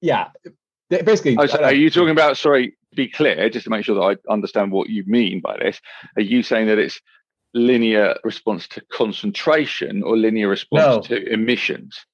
yeah, 0.01 0.29
basically. 0.91 1.37
Oh, 1.39 1.47
so 1.47 1.63
are 1.63 1.73
you 1.73 1.89
talking 1.89 2.11
about? 2.11 2.37
Sorry, 2.37 2.77
be 2.95 3.09
clear, 3.09 3.49
just 3.49 3.65
to 3.65 3.71
make 3.71 3.85
sure 3.85 3.95
that 3.95 4.19
I 4.29 4.33
understand 4.33 4.73
what 4.73 4.89
you 4.91 5.05
mean 5.07 5.41
by 5.41 5.57
this. 5.59 5.81
Are 6.17 6.23
you 6.23 6.43
saying 6.43 6.67
that 6.67 6.79
it's 6.79 7.01
linear 7.55 8.17
response 8.25 8.69
to 8.69 8.83
concentration 8.93 10.03
or 10.03 10.17
linear 10.17 10.49
response 10.49 11.09
no. 11.09 11.17
to 11.17 11.33
emissions? 11.33 12.05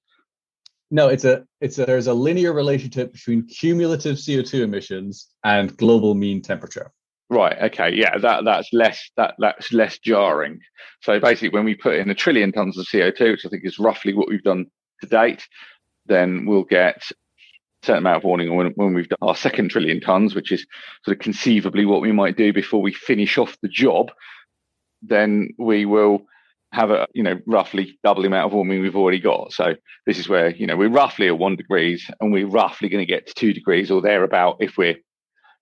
No, 0.92 1.08
it's 1.08 1.24
a 1.24 1.46
it's 1.62 1.78
a 1.78 1.86
there's 1.86 2.06
a 2.06 2.12
linear 2.12 2.52
relationship 2.52 3.14
between 3.14 3.46
cumulative 3.46 4.16
CO2 4.16 4.60
emissions 4.60 5.26
and 5.42 5.74
global 5.78 6.12
mean 6.14 6.42
temperature. 6.42 6.92
Right. 7.30 7.56
Okay. 7.62 7.94
Yeah. 7.94 8.18
That 8.18 8.44
that's 8.44 8.68
less 8.74 9.10
that 9.16 9.34
that's 9.38 9.72
less 9.72 9.98
jarring. 9.98 10.60
So 11.00 11.18
basically, 11.18 11.48
when 11.48 11.64
we 11.64 11.74
put 11.74 11.94
in 11.94 12.10
a 12.10 12.14
trillion 12.14 12.52
tons 12.52 12.76
of 12.76 12.84
CO2, 12.84 13.30
which 13.32 13.46
I 13.46 13.48
think 13.48 13.64
is 13.64 13.78
roughly 13.78 14.12
what 14.12 14.28
we've 14.28 14.42
done 14.42 14.66
to 15.00 15.06
date, 15.06 15.48
then 16.04 16.44
we'll 16.44 16.62
get 16.62 17.02
a 17.10 17.86
certain 17.86 18.02
amount 18.02 18.18
of 18.18 18.24
warning 18.24 18.54
when, 18.54 18.66
when 18.74 18.92
we've 18.92 19.08
done 19.08 19.18
our 19.22 19.34
second 19.34 19.70
trillion 19.70 19.98
tons, 19.98 20.34
which 20.34 20.52
is 20.52 20.66
sort 21.06 21.16
of 21.16 21.22
conceivably 21.22 21.86
what 21.86 22.02
we 22.02 22.12
might 22.12 22.36
do 22.36 22.52
before 22.52 22.82
we 22.82 22.92
finish 22.92 23.38
off 23.38 23.56
the 23.62 23.68
job. 23.68 24.10
Then 25.00 25.54
we 25.58 25.86
will 25.86 26.26
have 26.72 26.90
a 26.90 27.06
you 27.14 27.22
know 27.22 27.38
roughly 27.46 27.98
double 28.02 28.22
the 28.22 28.28
amount 28.28 28.46
of 28.46 28.52
warming 28.52 28.80
we've 28.80 28.96
already 28.96 29.20
got. 29.20 29.52
So 29.52 29.74
this 30.06 30.18
is 30.18 30.28
where 30.28 30.50
you 30.50 30.66
know 30.66 30.76
we're 30.76 30.88
roughly 30.88 31.28
at 31.28 31.38
one 31.38 31.56
degrees, 31.56 32.10
and 32.20 32.32
we're 32.32 32.46
roughly 32.46 32.88
going 32.88 33.04
to 33.04 33.12
get 33.12 33.26
to 33.26 33.34
two 33.34 33.52
degrees 33.52 33.90
or 33.90 34.00
thereabout 34.00 34.56
if 34.60 34.76
we're 34.76 34.96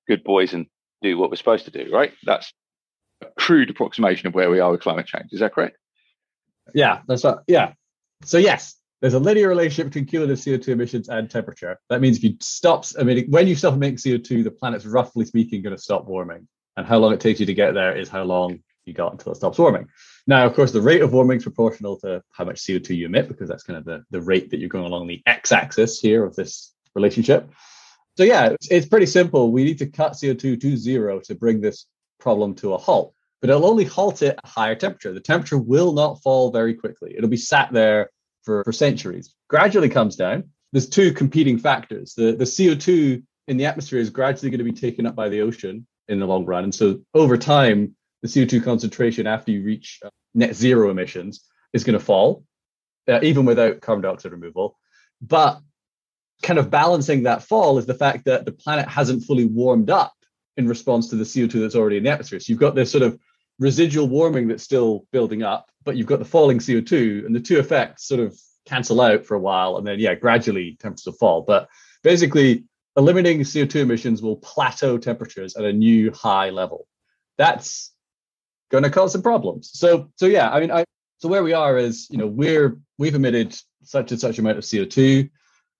good 0.09 0.25
boys 0.25 0.55
and 0.55 0.67
do 1.03 1.19
what 1.19 1.31
we're 1.31 1.37
supposed 1.37 1.65
to 1.67 1.71
do. 1.71 1.93
Right? 1.93 2.13
That's 2.25 2.53
a 3.23 3.27
crude 3.39 3.71
approximation 3.71 4.29
of 4.29 4.35
where 4.35 4.51
we 4.51 4.61
are 4.61 4.71
with 4.71 4.83
climate 4.83 5.07
change. 5.07 5.27
Is 5.33 5.41
that 5.41 5.53
correct? 5.53 5.77
Yeah, 6.75 7.01
that's 7.07 7.25
right. 7.25 7.39
Yeah. 7.49 7.73
So 8.25 8.39
yes, 8.39 8.77
there's 9.01 9.15
a 9.15 9.19
linear 9.19 9.49
relationship 9.49 9.87
between 9.87 10.07
cumulative 10.07 10.39
CO2 10.39 10.69
emissions 10.69 11.09
and 11.09 11.29
temperature. 11.29 11.79
That 11.89 12.01
means 12.01 12.19
if 12.19 12.25
you 12.25 12.37
stop 12.41 12.85
emitting, 12.99 13.31
when 13.31 13.49
you 13.49 13.57
stop 13.57 13.75
emitting 13.75 13.97
CO2, 13.97 14.45
the 14.45 14.51
planet's 14.51 14.87
roughly 14.87 15.25
speaking 15.25 15.63
going 15.63 15.75
to 15.75 15.83
stop 15.83 16.07
warming. 16.07 16.47
And 16.77 16.87
how 16.87 16.99
long 16.99 17.13
it 17.13 17.21
takes 17.21 17.41
you 17.41 17.47
to 17.47 17.55
get 17.55 17.75
there 17.75 17.97
is 17.97 18.09
how 18.09 18.23
long 18.23 18.61
you 18.85 18.95
got 18.95 19.13
until 19.13 19.33
it 19.33 19.37
stops 19.37 19.59
warming. 19.59 19.87
Now, 20.31 20.47
of 20.47 20.55
course, 20.55 20.71
the 20.71 20.81
rate 20.81 21.03
of 21.03 21.13
warming 21.13 21.39
is 21.39 21.43
proportional 21.43 21.97
to 22.03 22.23
how 22.31 22.45
much 22.45 22.61
CO2 22.61 22.97
you 22.97 23.07
emit 23.07 23.27
because 23.27 23.49
that's 23.49 23.65
kind 23.65 23.77
of 23.77 23.85
the, 23.85 24.05
the 24.13 24.21
rate 24.21 24.51
that 24.51 24.61
you're 24.61 24.69
going 24.69 24.85
along 24.85 25.09
the 25.09 25.21
x-axis 25.27 25.99
here 25.99 26.25
of 26.25 26.37
this 26.37 26.73
relationship. 26.95 27.51
So 28.17 28.23
yeah, 28.23 28.51
it's, 28.51 28.71
it's 28.71 28.87
pretty 28.87 29.07
simple. 29.07 29.51
We 29.51 29.65
need 29.65 29.79
to 29.79 29.87
cut 29.87 30.13
CO2 30.13 30.61
to 30.61 30.77
zero 30.77 31.19
to 31.25 31.35
bring 31.35 31.61
this 31.61 31.87
problem 32.21 32.55
to 32.55 32.75
a 32.75 32.79
halt, 32.79 33.13
but 33.41 33.51
it'll 33.51 33.67
only 33.67 33.85
halt 33.85 34.23
it 34.23 34.39
at 34.39 34.49
higher 34.49 34.77
temperature. 34.77 35.13
The 35.13 35.19
temperature 35.19 35.59
will 35.59 35.93
not 35.93 36.23
fall 36.23 36.53
very 36.53 36.75
quickly. 36.75 37.13
It'll 37.17 37.29
be 37.29 37.37
sat 37.37 37.73
there 37.73 38.11
for, 38.45 38.63
for 38.63 38.71
centuries. 38.71 39.35
Gradually 39.49 39.89
comes 39.89 40.15
down. 40.15 40.45
There's 40.71 40.89
two 40.89 41.13
competing 41.13 41.59
factors. 41.59 42.15
The, 42.15 42.37
the 42.37 42.45
CO2 42.45 43.21
in 43.49 43.57
the 43.57 43.67
atmosphere 43.67 43.99
is 43.99 44.11
gradually 44.11 44.51
going 44.51 44.65
to 44.65 44.73
be 44.73 44.81
taken 44.81 45.07
up 45.07 45.17
by 45.17 45.29
the 45.29 45.41
ocean 45.41 45.89
in 46.07 46.21
the 46.21 46.27
long 46.27 46.45
run. 46.45 46.63
And 46.63 46.75
so 46.75 47.01
over 47.15 47.37
time, 47.37 47.97
the 48.23 48.29
CO2 48.29 48.63
concentration 48.63 49.27
after 49.27 49.51
you 49.51 49.63
reach 49.63 50.01
uh, 50.05 50.11
net 50.35 50.55
zero 50.55 50.91
emissions 50.91 51.45
is 51.73 51.85
going 51.85 51.99
to 51.99 52.05
fall, 52.05 52.45
uh, 53.09 53.21
even 53.23 53.45
without 53.45 53.81
carbon 53.81 54.03
dioxide 54.03 54.33
removal. 54.33 54.79
But 55.21 55.61
kind 56.43 56.59
of 56.59 56.71
balancing 56.71 57.25
that 57.25 57.43
fall 57.43 57.79
is 57.79 57.87
the 57.87 57.95
fact 57.95 58.25
that 58.25 58.45
the 58.45 58.53
planet 58.53 58.89
hasn't 58.89 59.25
fully 59.25 59.45
warmed 59.45 59.91
up 59.91 60.15
in 60.57 60.69
response 60.69 61.09
to 61.09 61.17
the 61.17 61.25
CO2 61.25 61.61
that's 61.61 61.75
already 61.75 61.97
in 61.97 62.05
the 62.05 62.11
atmosphere. 62.11 62.41
So 62.41 62.51
you've 62.51 62.61
got 62.61 62.75
this 62.75 62.91
sort 62.91 63.03
of 63.03 63.19
residual 63.59 64.09
warming 64.09 64.49
that's 64.49 64.65
still 64.65 65.07
building 65.13 65.43
up, 65.43 65.71
but 65.85 65.97
you've 65.97 66.07
got 66.07 66.19
the 66.19 66.25
falling 66.25 66.59
CO2, 66.59 67.27
and 67.27 67.35
the 67.35 67.41
two 67.41 67.59
effects 67.59 68.09
sort 68.09 68.21
of 68.21 68.39
cancel 68.67 69.01
out 69.01 69.25
for 69.25 69.35
a 69.35 69.41
while, 69.41 69.77
and 69.77 69.87
then 69.87 69.99
yeah, 69.99 70.15
gradually 70.15 70.77
temperatures 70.81 71.07
will 71.07 71.13
fall. 71.15 71.43
But 71.43 71.69
basically, 72.03 72.65
eliminating 72.97 73.41
CO2 73.41 73.77
emissions 73.77 74.23
will 74.23 74.37
plateau 74.37 74.99
temperatures 74.99 75.57
at 75.57 75.65
a 75.65 75.73
new 75.73 76.11
high 76.13 76.51
level. 76.51 76.87
That's 77.39 77.93
going 78.71 78.85
to 78.85 78.91
cause 78.91 79.13
some 79.13 79.23
problems. 79.23 79.71
So 79.73 80.11
so 80.17 80.27
yeah, 80.27 80.51
I 80.51 80.61
mean, 80.61 80.71
I 80.71 80.85
so 81.19 81.29
where 81.29 81.43
we 81.43 81.53
are 81.53 81.77
is 81.79 82.09
you 82.11 82.19
know 82.19 82.27
we're 82.27 82.79
we've 82.99 83.15
emitted 83.15 83.57
such 83.83 84.11
and 84.11 84.21
such 84.21 84.39
amount 84.39 84.59
of 84.59 84.65
CO2 84.65 85.31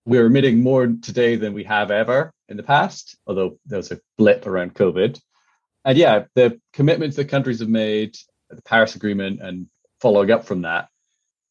we're 0.05 0.27
emitting 0.27 0.63
more 0.63 0.87
today 0.87 1.37
than 1.37 1.53
we 1.53 1.65
have 1.65 1.91
ever 1.91 2.33
in 2.49 2.57
the 2.57 2.63
past, 2.63 3.17
although 3.27 3.59
there 3.67 3.79
was 3.79 3.93
a 3.93 4.01
blip 4.17 4.47
around 4.47 4.75
COVID. 4.75 5.21
And 5.85 5.97
yeah, 5.97 6.25
the 6.35 6.61
commitments 6.73 7.17
that 7.17 7.27
countries 7.27 7.61
have 7.61 7.69
made, 7.69 8.17
the 8.49 8.63
Paris 8.63 8.97
Agreement, 8.97 9.41
and 9.41 9.67
following 10.01 10.31
up 10.31 10.45
from 10.45 10.63
that, 10.63 10.89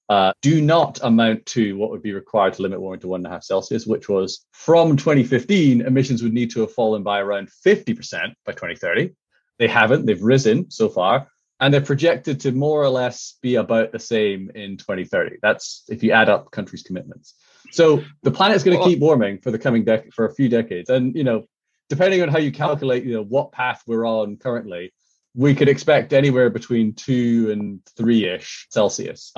uh, 0.10 0.34
do 0.42 0.62
not 0.62 1.00
amount 1.04 1.46
to 1.46 1.78
what 1.78 1.92
would 1.92 2.02
be 2.02 2.14
required 2.14 2.54
to 2.54 2.64
limit 2.64 2.82
warming 2.82 3.00
to 3.02 3.08
one 3.08 3.20
and 3.20 3.28
a 3.28 3.30
half 3.30 3.44
Celsius, 3.44 3.86
which 3.86 4.10
was 4.10 4.46
from 4.52 4.98
2015, 4.98 5.82
emissions 5.82 6.24
would 6.24 6.34
need 6.34 6.52
to 6.52 6.62
have 6.62 6.74
fallen 6.74 7.04
by 7.04 7.20
around 7.20 7.50
50% 7.66 8.34
by 8.46 8.52
2030. 8.52 9.12
They 9.60 9.68
haven't, 9.68 10.06
they've 10.06 10.22
risen 10.22 10.72
so 10.72 10.90
far, 10.90 11.28
and 11.60 11.74
they're 11.74 11.82
projected 11.82 12.40
to 12.42 12.52
more 12.54 12.82
or 12.82 12.90
less 12.90 13.38
be 13.42 13.56
about 13.56 13.92
the 13.92 14.00
same 14.00 14.50
in 14.56 14.78
2030. 14.78 15.38
That's 15.42 15.84
if 15.90 16.02
you 16.02 16.12
add 16.12 16.30
up 16.30 16.50
countries' 16.52 16.84
commitments. 16.84 17.36
So 17.72 18.04
the 18.24 18.32
planet's 18.32 18.64
going 18.64 18.80
to 18.80 18.86
keep 18.86 19.00
warming 19.00 19.40
for 19.40 19.52
the 19.52 19.60
coming 19.60 19.84
decade 19.84 20.14
for 20.14 20.26
a 20.26 20.34
few 20.34 20.50
decades, 20.50 20.90
and 20.90 21.14
you 21.16 21.24
know, 21.24 21.46
depending 21.90 22.22
on 22.22 22.30
how 22.30 22.40
you 22.40 22.52
calculate, 22.52 23.04
you 23.04 23.14
know, 23.14 23.24
what 23.24 23.52
path 23.52 23.84
we're 23.86 24.08
on 24.08 24.38
currently, 24.38 24.94
we 25.36 25.54
could 25.54 25.70
expect 25.70 26.14
anywhere 26.14 26.50
between 26.50 26.94
two 26.94 27.50
and 27.52 27.82
three 27.98 28.26
ish 28.26 28.68
Celsius. 28.70 29.34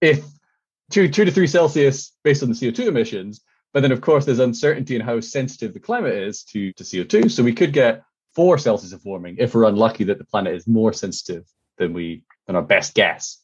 If 0.00 0.24
two 0.90 1.08
two 1.08 1.24
to 1.24 1.32
three 1.32 1.46
Celsius 1.46 2.12
based 2.22 2.42
on 2.42 2.48
the 2.48 2.54
CO2 2.54 2.86
emissions, 2.86 3.42
but 3.72 3.80
then 3.80 3.92
of 3.92 4.00
course 4.00 4.24
there's 4.24 4.38
uncertainty 4.38 4.94
in 4.94 5.02
how 5.02 5.20
sensitive 5.20 5.74
the 5.74 5.80
climate 5.80 6.14
is 6.14 6.44
to 6.44 6.72
to 6.74 6.84
CO2, 6.84 7.30
so 7.30 7.42
we 7.42 7.52
could 7.52 7.72
get 7.72 8.02
four 8.34 8.58
Celsius 8.58 8.92
of 8.92 9.04
warming 9.04 9.36
if 9.38 9.54
we're 9.54 9.64
unlucky 9.64 10.04
that 10.04 10.18
the 10.18 10.24
planet 10.24 10.54
is 10.54 10.66
more 10.66 10.92
sensitive 10.92 11.44
than 11.78 11.92
we 11.92 12.22
than 12.46 12.56
our 12.56 12.62
best 12.62 12.94
guess. 12.94 13.40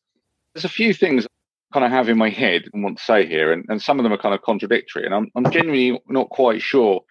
There's 0.55 0.65
a 0.65 0.69
few 0.69 0.93
things 0.93 1.27
kind 1.73 1.85
of 1.85 1.93
have 1.93 2.09
in 2.09 2.19
my 2.19 2.31
head 2.31 2.65
and 2.73 2.83
want 2.83 2.99
to 2.99 3.05
say 3.05 3.27
here, 3.27 3.53
and, 3.53 3.65
and 3.69 3.81
some 3.81 3.99
of 3.99 4.03
them 4.03 4.13
are 4.13 4.19
kind 4.19 4.35
of 4.35 4.43
contradictory, 4.43 5.05
and 5.05 5.15
I'm, 5.15 5.29
I'm 5.37 5.51
genuinely 5.53 6.01
not 6.09 6.29
quite 6.31 6.61
sure 6.61 7.03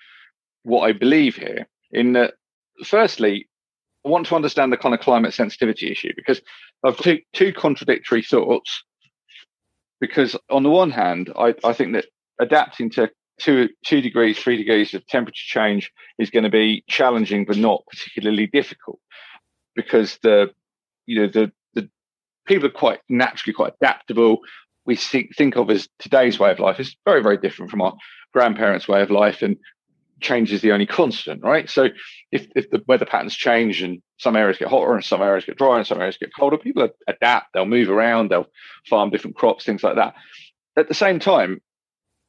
what 0.63 0.81
I 0.81 0.91
believe 0.91 1.35
here. 1.35 1.67
In 1.91 2.13
that, 2.13 2.33
firstly, 2.83 3.47
I 4.05 4.09
want 4.09 4.27
to 4.27 4.35
understand 4.35 4.71
the 4.71 4.77
kind 4.77 4.93
of 4.93 5.01
climate 5.01 5.33
sensitivity 5.33 5.91
issue 5.91 6.11
because 6.15 6.41
I've 6.83 6.97
two, 6.97 7.19
two 7.33 7.53
contradictory 7.53 8.21
thoughts. 8.21 8.83
Because 9.99 10.35
on 10.49 10.63
the 10.63 10.69
one 10.69 10.91
hand, 10.91 11.31
I, 11.37 11.55
I 11.63 11.73
think 11.73 11.93
that 11.93 12.05
adapting 12.39 12.89
to 12.91 13.09
two 13.39 13.69
two 13.85 14.01
degrees, 14.01 14.37
three 14.37 14.57
degrees 14.57 14.93
of 14.93 15.05
temperature 15.07 15.45
change 15.45 15.91
is 16.17 16.29
going 16.29 16.43
to 16.43 16.49
be 16.49 16.83
challenging, 16.87 17.45
but 17.45 17.57
not 17.57 17.83
particularly 17.89 18.47
difficult, 18.47 18.99
because 19.75 20.17
the 20.23 20.51
you 21.05 21.21
know 21.21 21.27
the 21.27 21.51
the 21.73 21.89
people 22.45 22.67
are 22.67 22.71
quite 22.71 22.99
naturally 23.09 23.53
quite 23.53 23.73
adaptable. 23.81 24.39
We 24.85 24.95
think, 24.95 25.35
think 25.35 25.55
of 25.55 25.69
as 25.69 25.87
today's 25.99 26.39
way 26.39 26.51
of 26.51 26.59
life 26.59 26.79
is 26.79 26.95
very, 27.05 27.21
very 27.21 27.37
different 27.37 27.69
from 27.69 27.81
our 27.81 27.95
grandparents' 28.33 28.87
way 28.87 29.01
of 29.01 29.11
life, 29.11 29.43
and 29.43 29.57
change 30.19 30.51
is 30.51 30.61
the 30.61 30.71
only 30.71 30.85
constant, 30.85 31.43
right? 31.43 31.69
So 31.69 31.89
if, 32.31 32.47
if 32.55 32.69
the 32.69 32.83
weather 32.87 33.05
patterns 33.05 33.35
change 33.35 33.81
and 33.81 34.01
some 34.17 34.35
areas 34.35 34.57
get 34.57 34.67
hotter 34.67 34.93
and 34.95 35.03
some 35.03 35.21
areas 35.21 35.45
get 35.45 35.57
drier 35.57 35.77
and 35.77 35.87
some 35.87 35.99
areas 35.99 36.17
get 36.17 36.35
colder, 36.35 36.57
people 36.57 36.89
adapt, 37.07 37.53
they'll 37.53 37.65
move 37.65 37.89
around, 37.89 38.29
they'll 38.29 38.47
farm 38.89 39.11
different 39.11 39.37
crops, 39.37 39.63
things 39.63 39.83
like 39.83 39.95
that. 39.95 40.15
At 40.75 40.87
the 40.87 40.93
same 40.93 41.19
time, 41.19 41.61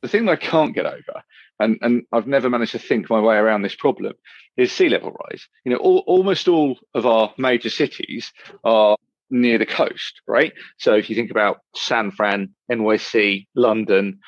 the 0.02 0.08
thing 0.08 0.26
that 0.26 0.32
I 0.32 0.36
can't 0.36 0.74
get 0.74 0.86
over, 0.86 1.22
and, 1.58 1.78
and 1.82 2.02
I've 2.12 2.26
never 2.26 2.48
managed 2.48 2.72
to 2.72 2.78
think 2.78 3.10
my 3.10 3.20
way 3.20 3.36
around 3.36 3.62
this 3.62 3.74
problem, 3.74 4.14
is 4.56 4.72
sea 4.72 4.88
level 4.88 5.16
rise. 5.30 5.46
You 5.64 5.72
know, 5.72 5.78
all, 5.78 6.04
almost 6.06 6.48
all 6.48 6.78
of 6.94 7.06
our 7.06 7.32
major 7.38 7.70
cities 7.70 8.32
are 8.64 8.96
near 9.30 9.58
the 9.58 9.66
coast, 9.66 10.20
right? 10.26 10.52
So 10.78 10.94
if 10.94 11.08
you 11.08 11.16
think 11.16 11.30
about 11.30 11.60
San 11.74 12.10
Fran, 12.10 12.54
NYC, 12.70 13.46
London, 13.54 14.20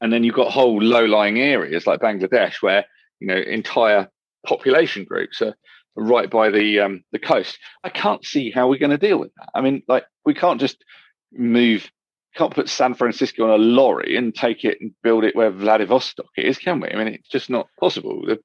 and 0.00 0.12
then 0.12 0.24
you've 0.24 0.34
got 0.34 0.50
whole 0.50 0.82
low-lying 0.82 1.38
areas 1.38 1.86
like 1.86 2.00
Bangladesh 2.00 2.60
where 2.60 2.84
you 3.20 3.28
know 3.28 3.36
entire 3.36 4.08
population 4.44 5.04
groups 5.04 5.40
are 5.40 5.54
right 5.94 6.28
by 6.28 6.50
the 6.50 6.80
um, 6.80 7.04
the 7.12 7.18
coast. 7.18 7.58
I 7.84 7.88
can't 7.88 8.24
see 8.24 8.50
how 8.50 8.68
we're 8.68 8.78
going 8.78 8.90
to 8.90 8.98
deal 8.98 9.18
with 9.18 9.32
that. 9.36 9.50
I 9.54 9.60
mean, 9.60 9.82
like 9.86 10.04
we 10.24 10.34
can't 10.34 10.60
just 10.60 10.84
move, 11.32 11.90
can't 12.34 12.54
put 12.54 12.68
San 12.68 12.94
Francisco 12.94 13.44
on 13.44 13.50
a 13.50 13.62
lorry 13.62 14.16
and 14.16 14.34
take 14.34 14.64
it 14.64 14.78
and 14.80 14.92
build 15.02 15.24
it 15.24 15.36
where 15.36 15.50
Vladivostok 15.50 16.30
is, 16.36 16.58
can 16.58 16.80
we? 16.80 16.88
I 16.88 16.96
mean, 16.96 17.08
it's 17.08 17.28
just 17.28 17.50
not 17.50 17.68
possible. 17.78 18.24
The 18.26 18.40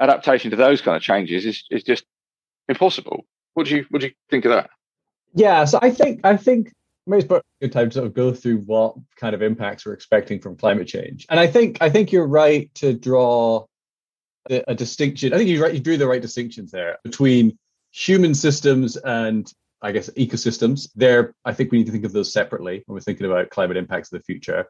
adaptation 0.00 0.50
to 0.50 0.56
those 0.56 0.80
kind 0.80 0.96
of 0.96 1.02
changes 1.02 1.44
is 1.44 1.64
is 1.70 1.82
just 1.82 2.04
impossible. 2.68 3.24
What 3.54 3.66
do 3.66 3.76
you 3.76 3.86
what 3.90 4.00
do 4.00 4.08
you 4.08 4.12
think 4.28 4.44
of 4.44 4.52
that? 4.52 4.70
Yeah, 5.34 5.64
so 5.64 5.78
I 5.80 5.90
think 5.90 6.20
I 6.24 6.36
think 6.36 6.72
maybe 7.06 7.24
it's 7.24 7.32
a 7.32 7.42
good 7.60 7.72
time 7.72 7.90
to 7.90 7.94
sort 7.94 8.06
of 8.06 8.14
go 8.14 8.32
through 8.32 8.58
what 8.62 8.96
kind 9.16 9.34
of 9.34 9.42
impacts 9.42 9.86
we're 9.86 9.92
expecting 9.92 10.40
from 10.40 10.56
climate 10.56 10.88
change. 10.88 11.26
And 11.28 11.38
I 11.38 11.46
think 11.46 11.78
I 11.80 11.90
think 11.90 12.12
you're 12.12 12.26
right 12.26 12.72
to 12.76 12.94
draw 12.94 13.66
a, 14.48 14.74
distinction. 14.74 15.32
I 15.32 15.38
think 15.38 15.48
you 15.48 15.62
right 15.62 15.74
you 15.74 15.80
drew 15.80 15.96
the 15.96 16.08
right 16.08 16.22
distinctions 16.22 16.70
there 16.70 16.98
between 17.04 17.58
human 17.92 18.34
systems 18.34 18.96
and 18.96 19.52
I 19.82 19.92
guess 19.92 20.10
ecosystems. 20.10 20.88
There, 20.94 21.34
I 21.44 21.54
think 21.54 21.72
we 21.72 21.78
need 21.78 21.86
to 21.86 21.92
think 21.92 22.04
of 22.04 22.12
those 22.12 22.32
separately 22.32 22.82
when 22.86 22.94
we're 22.94 23.00
thinking 23.00 23.26
about 23.26 23.50
climate 23.50 23.76
impacts 23.76 24.12
of 24.12 24.20
the 24.20 24.24
future. 24.24 24.66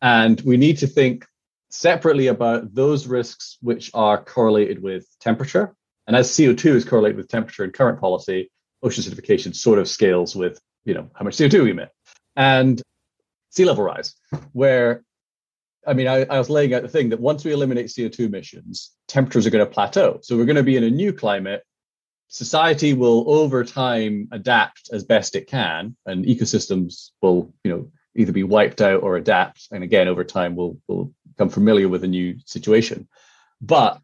And 0.00 0.40
we 0.40 0.56
need 0.56 0.78
to 0.78 0.86
think 0.86 1.26
separately 1.70 2.26
about 2.26 2.74
those 2.74 3.06
risks 3.06 3.58
which 3.60 3.90
are 3.94 4.22
correlated 4.22 4.82
with 4.82 5.06
temperature 5.20 5.74
and 6.06 6.16
as 6.16 6.30
CO2 6.30 6.74
is 6.74 6.84
correlated 6.84 7.16
with 7.16 7.28
temperature 7.28 7.64
in 7.64 7.70
current 7.70 8.00
policy, 8.00 8.50
ocean 8.82 9.04
acidification 9.04 9.54
sort 9.54 9.78
of 9.78 9.88
scales 9.88 10.34
with, 10.34 10.60
you 10.84 10.94
know, 10.94 11.10
how 11.14 11.24
much 11.24 11.36
CO2 11.36 11.64
we 11.64 11.70
emit. 11.70 11.90
And 12.34 12.82
sea 13.50 13.64
level 13.64 13.84
rise, 13.84 14.14
where 14.52 15.04
I 15.86 15.94
mean, 15.94 16.06
I, 16.06 16.24
I, 16.24 16.38
was 16.38 16.48
laying 16.48 16.74
out 16.74 16.82
the 16.82 16.88
thing 16.88 17.08
that 17.08 17.18
once 17.18 17.44
we 17.44 17.52
eliminate 17.52 17.86
CO2 17.86 18.26
emissions, 18.26 18.92
temperatures 19.08 19.46
are 19.46 19.50
going 19.50 19.66
to 19.66 19.70
plateau. 19.70 20.20
So 20.22 20.36
we're 20.36 20.44
going 20.44 20.56
to 20.56 20.62
be 20.62 20.76
in 20.76 20.84
a 20.84 20.90
new 20.90 21.12
climate. 21.12 21.64
Society 22.32 22.94
will 22.94 23.30
over 23.30 23.62
time 23.62 24.26
adapt 24.32 24.88
as 24.90 25.04
best 25.04 25.36
it 25.36 25.46
can, 25.46 25.94
and 26.06 26.24
ecosystems 26.24 27.10
will, 27.20 27.52
you 27.62 27.70
know, 27.70 27.92
either 28.16 28.32
be 28.32 28.42
wiped 28.42 28.80
out 28.80 29.02
or 29.02 29.16
adapt. 29.16 29.68
And 29.70 29.84
again, 29.84 30.08
over 30.08 30.24
time, 30.24 30.56
we'll, 30.56 30.78
we'll 30.88 31.12
become 31.28 31.50
familiar 31.50 31.90
with 31.90 32.04
a 32.04 32.08
new 32.08 32.38
situation. 32.46 33.06
But 33.60 34.00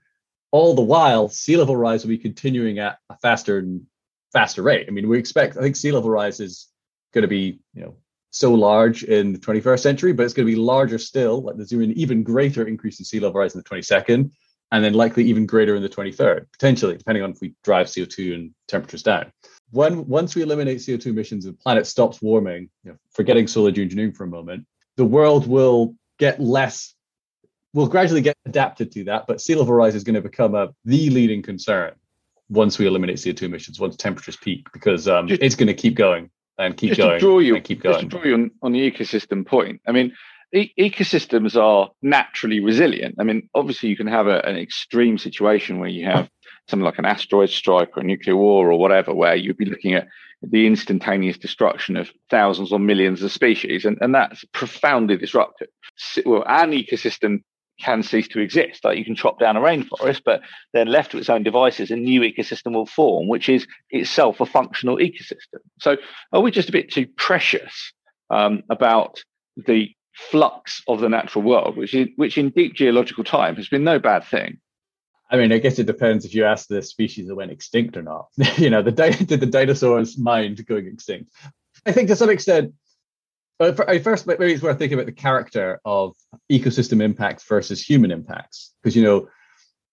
all 0.50 0.74
the 0.74 0.82
while, 0.82 1.30
sea 1.30 1.56
level 1.56 1.74
rise 1.74 2.04
will 2.04 2.10
be 2.10 2.18
continuing 2.18 2.78
at 2.78 2.98
a 3.08 3.16
faster 3.16 3.56
and 3.56 3.86
faster 4.30 4.60
rate. 4.60 4.84
I 4.88 4.90
mean, 4.90 5.08
we 5.08 5.18
expect, 5.18 5.56
I 5.56 5.62
think 5.62 5.76
sea 5.76 5.92
level 5.92 6.10
rise 6.10 6.38
is 6.38 6.68
going 7.14 7.22
to 7.22 7.28
be, 7.28 7.60
you 7.72 7.82
know, 7.82 7.96
so 8.28 8.52
large 8.52 9.04
in 9.04 9.32
the 9.32 9.38
21st 9.38 9.80
century, 9.80 10.12
but 10.12 10.24
it's 10.24 10.34
going 10.34 10.46
to 10.46 10.52
be 10.52 10.60
larger 10.60 10.98
still. 10.98 11.40
Like 11.40 11.56
there's 11.56 11.72
even 11.72 11.92
even 11.92 12.22
greater 12.22 12.68
increase 12.68 12.98
in 12.98 13.06
sea 13.06 13.20
level 13.20 13.40
rise 13.40 13.54
in 13.54 13.62
the 13.62 13.68
22nd, 13.70 14.30
and 14.72 14.84
then 14.84 14.94
likely 14.94 15.24
even 15.24 15.46
greater 15.46 15.74
in 15.74 15.82
the 15.82 15.88
23rd, 15.88 16.46
potentially, 16.52 16.96
depending 16.96 17.24
on 17.24 17.30
if 17.30 17.40
we 17.40 17.54
drive 17.64 17.86
CO2 17.86 18.34
and 18.34 18.50
temperatures 18.66 19.02
down. 19.02 19.32
When 19.70 20.06
once 20.06 20.34
we 20.34 20.42
eliminate 20.42 20.78
CO2 20.78 21.06
emissions 21.06 21.44
and 21.44 21.54
the 21.54 21.58
planet 21.58 21.86
stops 21.86 22.22
warming, 22.22 22.70
you 22.84 22.92
know, 22.92 22.98
forgetting 23.12 23.46
solar 23.46 23.72
geoengineering 23.72 24.16
for 24.16 24.24
a 24.24 24.28
moment, 24.28 24.66
the 24.96 25.04
world 25.04 25.46
will 25.46 25.94
get 26.18 26.40
less 26.40 26.94
we'll 27.74 27.86
gradually 27.86 28.20
get 28.20 28.36
adapted 28.46 28.92
to 28.92 29.04
that, 29.04 29.26
but 29.26 29.40
sea 29.40 29.54
level 29.54 29.74
rise 29.74 29.94
is 29.94 30.04
going 30.04 30.14
to 30.14 30.20
become 30.20 30.54
a 30.54 30.68
the 30.84 31.10
leading 31.10 31.42
concern 31.42 31.92
once 32.48 32.78
we 32.78 32.86
eliminate 32.86 33.16
CO2 33.16 33.42
emissions, 33.42 33.78
once 33.78 33.96
temperatures 33.96 34.36
peak, 34.36 34.66
because 34.72 35.06
um, 35.06 35.28
it's 35.28 35.54
going 35.54 35.66
to 35.66 35.74
keep 35.74 35.94
going 35.94 36.30
and 36.58 36.76
keep 36.76 36.90
just 36.90 36.98
going. 36.98 37.12
To 37.12 37.18
draw 37.18 37.38
you, 37.38 37.54
and 37.56 37.64
keep 37.64 37.82
going. 37.82 37.94
Just 37.94 38.02
to 38.02 38.08
draw 38.08 38.24
you 38.24 38.34
on, 38.34 38.50
on 38.62 38.72
the 38.72 38.90
ecosystem 38.90 39.46
point. 39.46 39.80
I 39.86 39.92
mean, 39.92 40.12
e- 40.54 40.72
ecosystems 40.78 41.60
are 41.60 41.90
naturally 42.02 42.60
resilient. 42.60 43.16
I 43.18 43.24
mean, 43.24 43.48
obviously, 43.54 43.88
you 43.88 43.96
can 43.96 44.06
have 44.06 44.26
a, 44.26 44.44
an 44.46 44.56
extreme 44.56 45.18
situation 45.18 45.78
where 45.78 45.88
you 45.88 46.06
have 46.06 46.28
something 46.68 46.84
like 46.84 46.98
an 46.98 47.06
asteroid 47.06 47.50
strike 47.50 47.96
or 47.96 48.00
a 48.00 48.04
nuclear 48.04 48.36
war 48.36 48.70
or 48.70 48.78
whatever, 48.78 49.14
where 49.14 49.36
you'd 49.36 49.56
be 49.56 49.64
looking 49.64 49.94
at 49.94 50.06
the 50.42 50.66
instantaneous 50.66 51.36
destruction 51.36 51.96
of 51.96 52.10
thousands 52.30 52.72
or 52.72 52.78
millions 52.78 53.22
of 53.22 53.32
species, 53.32 53.84
and, 53.84 53.98
and 54.00 54.14
that's 54.14 54.44
profoundly 54.52 55.16
disruptive. 55.16 55.68
Well, 56.24 56.44
an 56.46 56.72
ecosystem 56.72 57.42
can 57.80 58.02
cease 58.02 58.28
to 58.28 58.40
exist. 58.40 58.84
Like 58.84 58.98
you 58.98 59.04
can 59.04 59.14
chop 59.14 59.38
down 59.38 59.56
a 59.56 59.60
rainforest, 59.60 60.22
but 60.24 60.42
then 60.72 60.88
left 60.88 61.12
to 61.12 61.18
its 61.18 61.30
own 61.30 61.42
devices, 61.42 61.90
a 61.90 61.96
new 61.96 62.20
ecosystem 62.20 62.74
will 62.74 62.86
form, 62.86 63.28
which 63.28 63.48
is 63.48 63.66
itself 63.90 64.40
a 64.40 64.46
functional 64.46 64.98
ecosystem. 64.98 65.60
So, 65.80 65.96
are 66.32 66.40
we 66.40 66.50
just 66.50 66.68
a 66.68 66.72
bit 66.72 66.92
too 66.92 67.06
precious 67.16 67.92
um, 68.30 68.62
about 68.68 69.22
the 69.56 69.90
flux 70.30 70.82
of 70.88 71.00
the 71.00 71.08
natural 71.08 71.44
world, 71.44 71.76
which 71.76 71.94
is, 71.94 72.08
which 72.16 72.36
in 72.38 72.50
deep 72.50 72.74
geological 72.74 73.24
time 73.24 73.56
has 73.56 73.68
been 73.68 73.84
no 73.84 73.98
bad 73.98 74.24
thing? 74.24 74.58
I 75.30 75.36
mean, 75.36 75.52
I 75.52 75.58
guess 75.58 75.78
it 75.78 75.86
depends 75.86 76.24
if 76.24 76.34
you 76.34 76.44
ask 76.44 76.68
the 76.68 76.82
species 76.82 77.28
that 77.28 77.34
went 77.34 77.50
extinct 77.50 77.96
or 77.96 78.02
not. 78.02 78.28
you 78.56 78.70
know, 78.70 78.82
the 78.82 78.92
did 78.92 79.40
the 79.40 79.46
dinosaurs 79.46 80.18
mind 80.18 80.64
going 80.66 80.86
extinct? 80.86 81.30
I 81.86 81.92
think 81.92 82.08
to 82.08 82.16
some 82.16 82.30
extent, 82.30 82.74
uh, 83.60 83.72
first 83.72 84.26
maybe 84.26 84.52
it's 84.52 84.62
worth 84.62 84.78
thinking 84.78 84.98
about 84.98 85.06
the 85.06 85.12
character 85.12 85.80
of 85.84 86.14
ecosystem 86.50 87.02
impacts 87.02 87.44
versus 87.44 87.82
human 87.82 88.10
impacts, 88.10 88.74
because 88.82 88.96
you 88.96 89.02
know, 89.02 89.28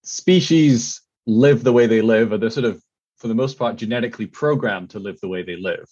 species 0.04 1.02
live 1.26 1.64
the 1.64 1.74
way 1.74 1.88
they 1.88 2.02
live, 2.02 2.32
or 2.32 2.38
they're 2.38 2.50
sort 2.50 2.66
of, 2.66 2.82
for 3.18 3.28
the 3.28 3.36
most 3.36 3.58
part, 3.58 3.76
genetically 3.76 4.26
programmed 4.26 4.92
to 4.92 5.00
live 5.00 5.20
the 5.20 5.28
way 5.28 5.44
they 5.44 5.58
live. 5.58 5.86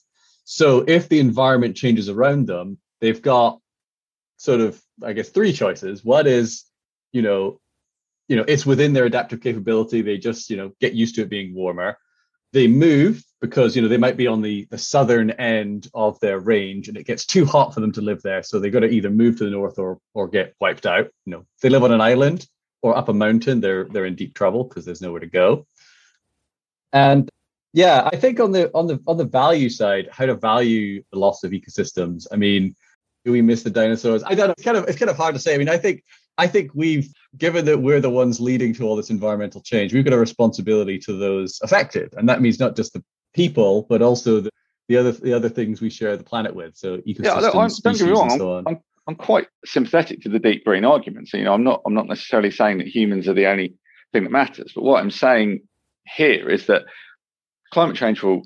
So 0.45 0.83
if 0.87 1.09
the 1.09 1.19
environment 1.19 1.75
changes 1.75 2.09
around 2.09 2.47
them, 2.47 2.77
they've 3.01 3.21
got 3.21 3.59
sort 4.43 4.59
of, 4.59 4.81
I 5.01 5.13
guess, 5.13 5.29
three 5.29 5.53
choices. 5.53 6.03
One 6.03 6.27
is, 6.27 6.65
you 7.13 7.21
know, 7.21 7.61
you 8.27 8.35
know, 8.35 8.43
it's 8.45 8.65
within 8.65 8.91
their 8.91 9.05
adaptive 9.05 9.39
capability. 9.39 10.01
They 10.01 10.17
just, 10.17 10.49
you 10.49 10.57
know, 10.57 10.73
get 10.81 10.91
used 10.91 11.15
to 11.15 11.21
it 11.21 11.29
being 11.29 11.55
warmer. 11.55 11.97
They 12.51 12.67
move 12.67 13.23
because, 13.39 13.73
you 13.73 13.81
know, 13.81 13.87
they 13.87 13.95
might 13.97 14.17
be 14.17 14.27
on 14.27 14.41
the, 14.41 14.67
the 14.69 14.77
southern 14.77 15.31
end 15.31 15.87
of 15.93 16.19
their 16.19 16.39
range 16.39 16.89
and 16.89 16.97
it 16.97 17.07
gets 17.07 17.25
too 17.25 17.45
hot 17.45 17.73
for 17.73 17.79
them 17.79 17.93
to 17.93 18.01
live 18.01 18.21
there. 18.21 18.43
So 18.43 18.59
they've 18.59 18.71
got 18.71 18.81
to 18.81 18.89
either 18.89 19.09
move 19.09 19.37
to 19.37 19.45
the 19.45 19.49
north 19.49 19.79
or 19.79 19.99
or 20.13 20.27
get 20.27 20.55
wiped 20.59 20.85
out. 20.85 21.09
You 21.25 21.31
know, 21.31 21.39
if 21.39 21.61
they 21.61 21.69
live 21.69 21.85
on 21.85 21.93
an 21.93 22.01
island 22.01 22.45
or 22.81 22.97
up 22.97 23.07
a 23.07 23.13
mountain, 23.13 23.61
they're 23.61 23.85
they're 23.85 24.05
in 24.05 24.15
deep 24.15 24.35
trouble 24.35 24.65
because 24.65 24.83
there's 24.83 25.01
nowhere 25.01 25.21
to 25.21 25.27
go. 25.27 25.65
And 26.91 27.29
yeah, 27.71 28.09
I 28.11 28.17
think 28.17 28.41
on 28.41 28.51
the 28.51 28.69
on 28.73 28.87
the 28.87 29.01
on 29.07 29.15
the 29.15 29.25
value 29.25 29.69
side, 29.69 30.09
how 30.11 30.25
to 30.25 30.35
value 30.35 31.01
the 31.13 31.19
loss 31.19 31.45
of 31.45 31.51
ecosystems. 31.51 32.27
I 32.29 32.35
mean, 32.35 32.75
do 33.25 33.31
we 33.31 33.41
miss 33.41 33.63
the 33.63 33.69
dinosaurs? 33.69 34.23
I 34.23 34.35
don't 34.35 34.47
know. 34.47 34.53
It's 34.57 34.63
kind 34.63 34.77
of 34.77 34.87
it's 34.87 34.97
kind 34.97 35.09
of 35.09 35.17
hard 35.17 35.35
to 35.35 35.39
say. 35.39 35.55
I 35.55 35.57
mean, 35.57 35.69
I 35.69 35.77
think 35.77 36.03
I 36.37 36.47
think 36.47 36.71
we've 36.73 37.07
given 37.37 37.65
that 37.65 37.79
we're 37.79 37.99
the 37.99 38.09
ones 38.09 38.39
leading 38.39 38.73
to 38.75 38.83
all 38.83 38.95
this 38.95 39.09
environmental 39.09 39.61
change, 39.61 39.93
we've 39.93 40.03
got 40.03 40.13
a 40.13 40.17
responsibility 40.17 40.99
to 40.99 41.13
those 41.13 41.59
affected, 41.61 42.13
and 42.17 42.27
that 42.29 42.41
means 42.41 42.59
not 42.59 42.75
just 42.75 42.93
the 42.93 43.03
people, 43.33 43.85
but 43.89 44.01
also 44.01 44.41
the, 44.41 44.49
the 44.87 44.97
other 44.97 45.11
the 45.11 45.33
other 45.33 45.49
things 45.49 45.81
we 45.81 45.89
share 45.89 46.17
the 46.17 46.23
planet 46.23 46.55
with. 46.55 46.75
So 46.75 46.97
ecosystems, 46.99 47.23
yeah, 47.23 47.33
look, 47.35 47.55
I'm, 47.55 47.69
species, 47.69 47.99
don't 47.99 48.07
get 48.07 48.13
me 48.13 48.19
wrong. 48.19 48.37
So 48.37 48.57
I'm, 48.57 48.67
I'm, 48.67 48.79
I'm 49.07 49.15
quite 49.15 49.47
sympathetic 49.65 50.21
to 50.21 50.29
the 50.29 50.39
deep 50.39 50.65
green 50.65 50.85
argument. 50.85 51.29
So 51.29 51.37
you 51.37 51.43
know, 51.43 51.53
I'm 51.53 51.63
not 51.63 51.81
I'm 51.85 51.93
not 51.93 52.07
necessarily 52.07 52.51
saying 52.51 52.79
that 52.79 52.87
humans 52.87 53.27
are 53.27 53.33
the 53.33 53.47
only 53.47 53.75
thing 54.11 54.23
that 54.23 54.31
matters, 54.31 54.73
but 54.75 54.83
what 54.83 55.01
I'm 55.01 55.11
saying 55.11 55.61
here 56.05 56.49
is 56.49 56.65
that 56.67 56.83
climate 57.71 57.95
change 57.95 58.21
will 58.21 58.43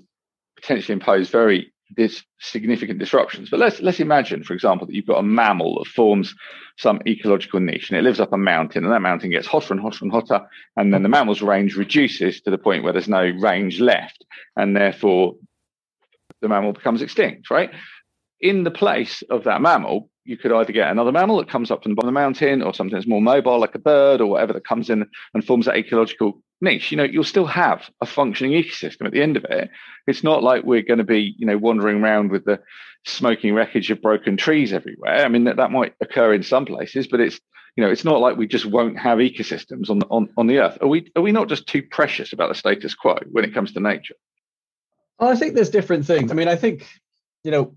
potentially 0.56 0.94
impose 0.94 1.30
very 1.30 1.74
this 1.96 2.24
significant 2.40 3.00
disruptions. 3.00 3.50
But 3.50 3.60
let's 3.60 3.80
let's 3.80 4.00
imagine, 4.00 4.44
for 4.44 4.54
example, 4.54 4.88
that 4.88 4.94
you've 4.94 5.06
got 5.06 5.20
a 5.20 5.24
mammal 5.24 5.80
that 5.80 5.90
forms 5.90 6.36
some 6.78 7.02
ecological 7.08 7.60
niche 7.60 7.90
and 7.90 7.98
it 7.98 8.04
lives 8.04 8.20
up 8.20 8.34
a 8.34 8.38
mountain, 8.38 8.84
and 8.84 8.94
that 8.94 9.02
mountain 9.02 9.32
gets 9.32 9.48
hotter 9.48 9.74
and 9.74 9.82
hotter 9.82 10.00
and 10.02 10.12
hotter, 10.12 10.46
and 10.76 10.94
then 10.94 11.04
the 11.04 11.10
mammal's 11.10 11.42
range 11.42 11.76
reduces 11.76 12.42
to 12.42 12.52
the 12.52 12.58
point 12.58 12.84
where 12.84 12.94
there's 12.94 13.08
no 13.08 13.32
range 13.40 13.80
left, 13.80 14.26
and 14.56 14.76
therefore 14.76 15.36
the 16.42 16.48
mammal 16.48 16.74
becomes 16.74 17.02
extinct, 17.02 17.50
right? 17.50 17.72
In 18.42 18.64
the 18.64 18.72
place 18.72 19.24
of 19.30 19.46
that 19.46 19.62
mammal, 19.62 20.10
you 20.24 20.38
could 20.38 20.52
either 20.52 20.74
get 20.74 20.92
another 20.92 21.12
mammal 21.12 21.38
that 21.38 21.50
comes 21.50 21.72
up 21.72 21.82
from 21.82 21.94
the 21.94 21.96
bottom 21.96 22.10
of 22.10 22.14
the 22.14 22.20
mountain 22.20 22.62
or 22.62 22.74
something 22.74 22.94
that's 22.94 23.08
more 23.08 23.22
mobile, 23.22 23.60
like 23.60 23.74
a 23.76 23.80
bird 23.80 24.22
or 24.22 24.28
whatever 24.28 24.54
that 24.54 24.68
comes 24.68 24.90
in 24.90 25.06
and 25.34 25.46
forms 25.46 25.66
that 25.66 25.78
ecological 25.78 26.42
niche. 26.62 26.92
You 26.92 26.98
know, 26.98 27.04
you'll 27.04 27.24
still 27.24 27.46
have 27.46 27.90
a 28.02 28.06
functioning 28.06 28.52
ecosystem 28.54 29.06
at 29.06 29.12
the 29.12 29.22
end 29.22 29.38
of 29.38 29.46
it. 29.46 29.70
It's 30.08 30.24
not 30.24 30.44
like 30.44 30.64
we're 30.64 30.82
going 30.82 31.00
to 31.00 31.04
be, 31.04 31.36
you 31.38 31.46
know, 31.46 31.58
wandering 31.58 32.04
around 32.04 32.32
with 32.32 32.46
the 32.46 32.60
smoking 33.06 33.54
wreckage 33.54 33.92
of 33.92 34.02
broken 34.02 34.38
trees 34.38 34.74
everywhere. 34.74 35.26
I 35.26 35.28
mean, 35.28 35.46
that, 35.46 35.58
that 35.58 35.72
might 35.72 35.94
occur 36.02 36.34
in 36.34 36.44
some 36.44 36.66
places, 36.66 37.08
but 37.08 37.20
it's, 37.20 37.40
you 37.76 37.84
know, 37.84 37.92
it's 37.92 38.06
not 38.06 38.20
like 38.20 38.38
we 38.38 38.48
just 38.48 38.66
won't 38.66 38.98
have 38.98 39.20
ecosystems 39.20 39.90
on, 39.90 40.02
on, 40.10 40.30
on 40.38 40.48
the 40.48 40.60
earth. 40.60 40.80
Are 40.82 40.88
we, 40.88 41.12
are 41.16 41.22
we 41.22 41.32
not 41.32 41.48
just 41.48 41.68
too 41.68 41.84
precious 41.84 42.34
about 42.34 42.50
the 42.50 42.56
status 42.56 42.96
quo 42.96 43.18
when 43.32 43.46
it 43.46 43.54
comes 43.54 43.74
to 43.74 43.80
nature? 43.80 44.16
Well, 45.20 45.30
I 45.30 45.36
think 45.36 45.56
there's 45.56 45.70
different 45.70 46.06
things. 46.06 46.32
I 46.32 46.36
mean, 46.36 46.48
I 46.48 46.56
think, 46.56 46.88
you 47.44 47.52
know, 47.52 47.76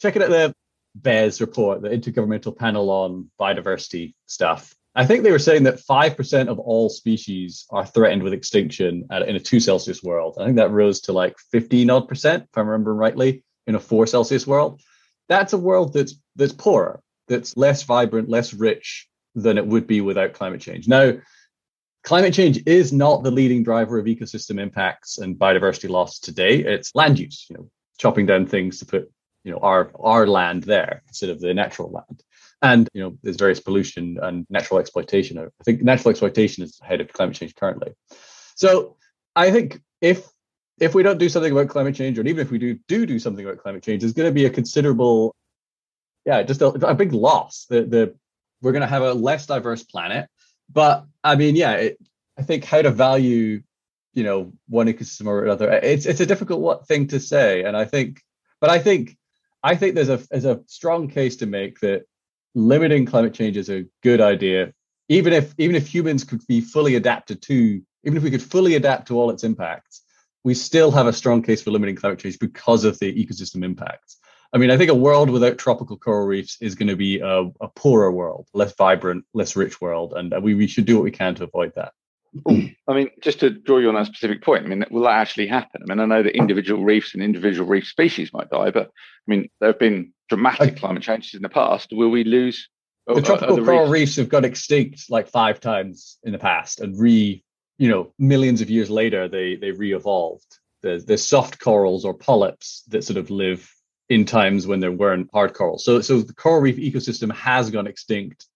checking 0.00 0.22
out 0.22 0.30
the 0.30 0.54
IPBES 0.98 1.40
report, 1.40 1.82
the 1.82 1.90
Intergovernmental 1.90 2.56
Panel 2.56 2.90
on 2.90 3.30
Biodiversity 3.40 4.14
stuff, 4.26 4.74
I 4.96 5.04
think 5.04 5.22
they 5.22 5.30
were 5.30 5.38
saying 5.38 5.64
that 5.64 5.78
5% 5.78 6.48
of 6.48 6.58
all 6.58 6.88
species 6.88 7.66
are 7.68 7.84
threatened 7.84 8.22
with 8.22 8.32
extinction 8.32 9.06
at, 9.10 9.28
in 9.28 9.36
a 9.36 9.40
two 9.40 9.60
Celsius 9.60 10.02
world. 10.02 10.38
I 10.40 10.44
think 10.46 10.56
that 10.56 10.70
rose 10.70 11.02
to 11.02 11.12
like 11.12 11.36
15 11.52 11.90
odd 11.90 12.08
percent, 12.08 12.44
if 12.44 12.56
I 12.56 12.62
remember 12.62 12.94
rightly, 12.94 13.44
in 13.66 13.74
a 13.74 13.80
four 13.80 14.06
Celsius 14.06 14.46
world. 14.46 14.80
That's 15.28 15.52
a 15.52 15.58
world 15.58 15.92
that's 15.92 16.14
that's 16.36 16.54
poorer, 16.54 17.02
that's 17.28 17.58
less 17.58 17.82
vibrant, 17.82 18.30
less 18.30 18.54
rich 18.54 19.06
than 19.34 19.58
it 19.58 19.66
would 19.66 19.86
be 19.86 20.00
without 20.00 20.32
climate 20.32 20.62
change. 20.62 20.88
Now, 20.88 21.12
climate 22.02 22.32
change 22.32 22.62
is 22.64 22.90
not 22.90 23.22
the 23.22 23.30
leading 23.30 23.64
driver 23.64 23.98
of 23.98 24.06
ecosystem 24.06 24.58
impacts 24.58 25.18
and 25.18 25.36
biodiversity 25.36 25.90
loss 25.90 26.20
today. 26.20 26.60
It's 26.60 26.94
land 26.94 27.18
use, 27.18 27.44
you 27.50 27.56
know, 27.56 27.68
chopping 27.98 28.24
down 28.24 28.46
things 28.46 28.78
to 28.78 28.86
put 28.86 29.12
you 29.44 29.52
know 29.52 29.58
our 29.58 29.90
our 30.00 30.26
land 30.26 30.62
there 30.62 31.02
instead 31.06 31.28
of 31.28 31.40
the 31.40 31.52
natural 31.52 31.90
land 31.90 32.22
and 32.62 32.88
you 32.94 33.02
know 33.02 33.16
there's 33.22 33.36
various 33.36 33.60
pollution 33.60 34.18
and 34.22 34.46
natural 34.48 34.80
exploitation 34.80 35.38
i 35.38 35.64
think 35.64 35.82
natural 35.82 36.10
exploitation 36.10 36.64
is 36.64 36.78
ahead 36.82 37.00
of 37.00 37.12
climate 37.12 37.36
change 37.36 37.54
currently. 37.54 37.92
So 38.54 38.96
i 39.34 39.50
think 39.50 39.80
if 40.00 40.26
if 40.78 40.94
we 40.94 41.02
don't 41.02 41.18
do 41.18 41.28
something 41.28 41.52
about 41.52 41.68
climate 41.68 41.94
change 41.94 42.18
or 42.18 42.22
even 42.22 42.40
if 42.40 42.50
we 42.50 42.58
do 42.58 42.78
do 42.88 43.06
do 43.06 43.18
something 43.18 43.44
about 43.44 43.58
climate 43.58 43.82
change 43.82 44.02
there's 44.02 44.12
going 44.12 44.28
to 44.28 44.34
be 44.34 44.46
a 44.46 44.50
considerable 44.50 45.34
yeah 46.24 46.42
just 46.42 46.62
a, 46.62 46.68
a 46.68 46.94
big 46.94 47.12
loss. 47.12 47.66
The 47.68 47.82
the 47.82 48.14
we're 48.62 48.72
going 48.72 48.82
to 48.82 48.88
have 48.88 49.02
a 49.02 49.12
less 49.12 49.46
diverse 49.46 49.82
planet. 49.82 50.28
But 50.72 51.06
i 51.22 51.36
mean 51.36 51.56
yeah 51.56 51.72
it, 51.72 51.98
i 52.38 52.42
think 52.42 52.64
how 52.64 52.82
to 52.82 52.90
value 52.90 53.62
you 54.14 54.24
know 54.24 54.52
one 54.68 54.86
ecosystem 54.86 55.26
or 55.26 55.44
another 55.44 55.70
it's 55.72 56.06
it's 56.06 56.20
a 56.20 56.26
difficult 56.26 56.86
thing 56.88 57.08
to 57.08 57.20
say. 57.20 57.64
And 57.64 57.76
i 57.76 57.84
think 57.84 58.22
but 58.60 58.70
i 58.70 58.78
think 58.78 59.16
I 59.62 59.74
think 59.74 59.96
there's 59.96 60.08
a 60.08 60.18
there's 60.30 60.44
a 60.44 60.60
strong 60.66 61.08
case 61.08 61.36
to 61.36 61.46
make 61.46 61.80
that 61.80 62.04
limiting 62.56 63.04
climate 63.06 63.34
change 63.34 63.56
is 63.56 63.70
a 63.70 63.84
good 64.02 64.20
idea, 64.20 64.72
even 65.08 65.32
if 65.32 65.54
even 65.58 65.76
if 65.76 65.86
humans 65.86 66.24
could 66.24 66.44
be 66.48 66.60
fully 66.60 66.96
adapted 66.96 67.42
to, 67.42 67.80
even 68.02 68.16
if 68.16 68.22
we 68.22 68.30
could 68.30 68.42
fully 68.42 68.74
adapt 68.74 69.08
to 69.08 69.18
all 69.20 69.30
its 69.30 69.44
impacts, 69.44 70.02
we 70.42 70.54
still 70.54 70.90
have 70.90 71.06
a 71.06 71.12
strong 71.12 71.42
case 71.42 71.62
for 71.62 71.70
limiting 71.70 71.94
climate 71.94 72.18
change 72.18 72.38
because 72.40 72.84
of 72.84 72.98
the 72.98 73.12
ecosystem 73.12 73.64
impacts. 73.64 74.16
I 74.52 74.58
mean, 74.58 74.70
I 74.70 74.78
think 74.78 74.90
a 74.90 74.94
world 74.94 75.28
without 75.28 75.58
tropical 75.58 75.98
coral 75.98 76.26
reefs 76.26 76.56
is 76.60 76.76
going 76.76 76.88
to 76.88 76.96
be 76.96 77.20
a, 77.20 77.50
a 77.60 77.68
poorer 77.74 78.10
world, 78.10 78.48
less 78.54 78.74
vibrant, 78.74 79.24
less 79.34 79.54
rich 79.54 79.80
world, 79.80 80.14
and 80.16 80.32
we, 80.42 80.54
we 80.54 80.66
should 80.66 80.86
do 80.86 80.96
what 80.96 81.04
we 81.04 81.10
can 81.10 81.34
to 81.34 81.44
avoid 81.44 81.72
that. 81.74 81.92
I 82.88 82.92
mean, 82.92 83.10
just 83.22 83.40
to 83.40 83.50
draw 83.50 83.78
you 83.78 83.88
on 83.88 83.94
that 83.94 84.06
specific 84.06 84.42
point, 84.42 84.64
I 84.64 84.68
mean, 84.68 84.84
will 84.90 85.02
that 85.02 85.18
actually 85.18 85.46
happen? 85.46 85.82
I 85.82 85.86
mean, 85.86 86.00
I 86.00 86.06
know 86.06 86.22
that 86.22 86.36
individual 86.36 86.84
reefs 86.84 87.14
and 87.14 87.22
individual 87.22 87.68
reef 87.68 87.86
species 87.86 88.32
might 88.32 88.50
die, 88.50 88.70
but 88.70 88.86
I 88.86 88.90
mean, 89.26 89.48
there 89.60 89.70
have 89.70 89.78
been 89.78 90.12
dramatic 90.28 90.78
climate 90.78 91.02
changes 91.02 91.34
in 91.34 91.42
the 91.42 91.48
past. 91.48 91.90
Will 91.92 92.10
we 92.10 92.24
lose? 92.24 92.68
The 93.06 93.22
tropical 93.22 93.64
coral 93.64 93.82
reefs? 93.82 93.90
reefs 93.90 94.16
have 94.16 94.28
got 94.28 94.44
extinct 94.44 95.08
like 95.10 95.28
five 95.28 95.60
times 95.60 96.18
in 96.24 96.32
the 96.32 96.38
past, 96.38 96.80
and 96.80 96.98
re, 96.98 97.44
you 97.78 97.88
know, 97.88 98.12
millions 98.18 98.60
of 98.60 98.70
years 98.70 98.90
later, 98.90 99.28
they 99.28 99.56
they 99.56 99.70
re-evolved. 99.70 100.58
There's, 100.82 101.04
there's 101.04 101.26
soft 101.26 101.58
corals 101.58 102.04
or 102.04 102.14
polyps 102.14 102.82
that 102.88 103.02
sort 103.02 103.16
of 103.16 103.30
live 103.30 103.68
in 104.08 104.24
times 104.24 104.66
when 104.66 104.80
there 104.80 104.92
weren't 104.92 105.30
hard 105.32 105.54
corals. 105.54 105.84
So 105.84 106.00
so 106.00 106.20
the 106.20 106.34
coral 106.34 106.60
reef 106.60 106.76
ecosystem 106.76 107.32
has 107.32 107.70
gone 107.70 107.86
extinct 107.86 108.46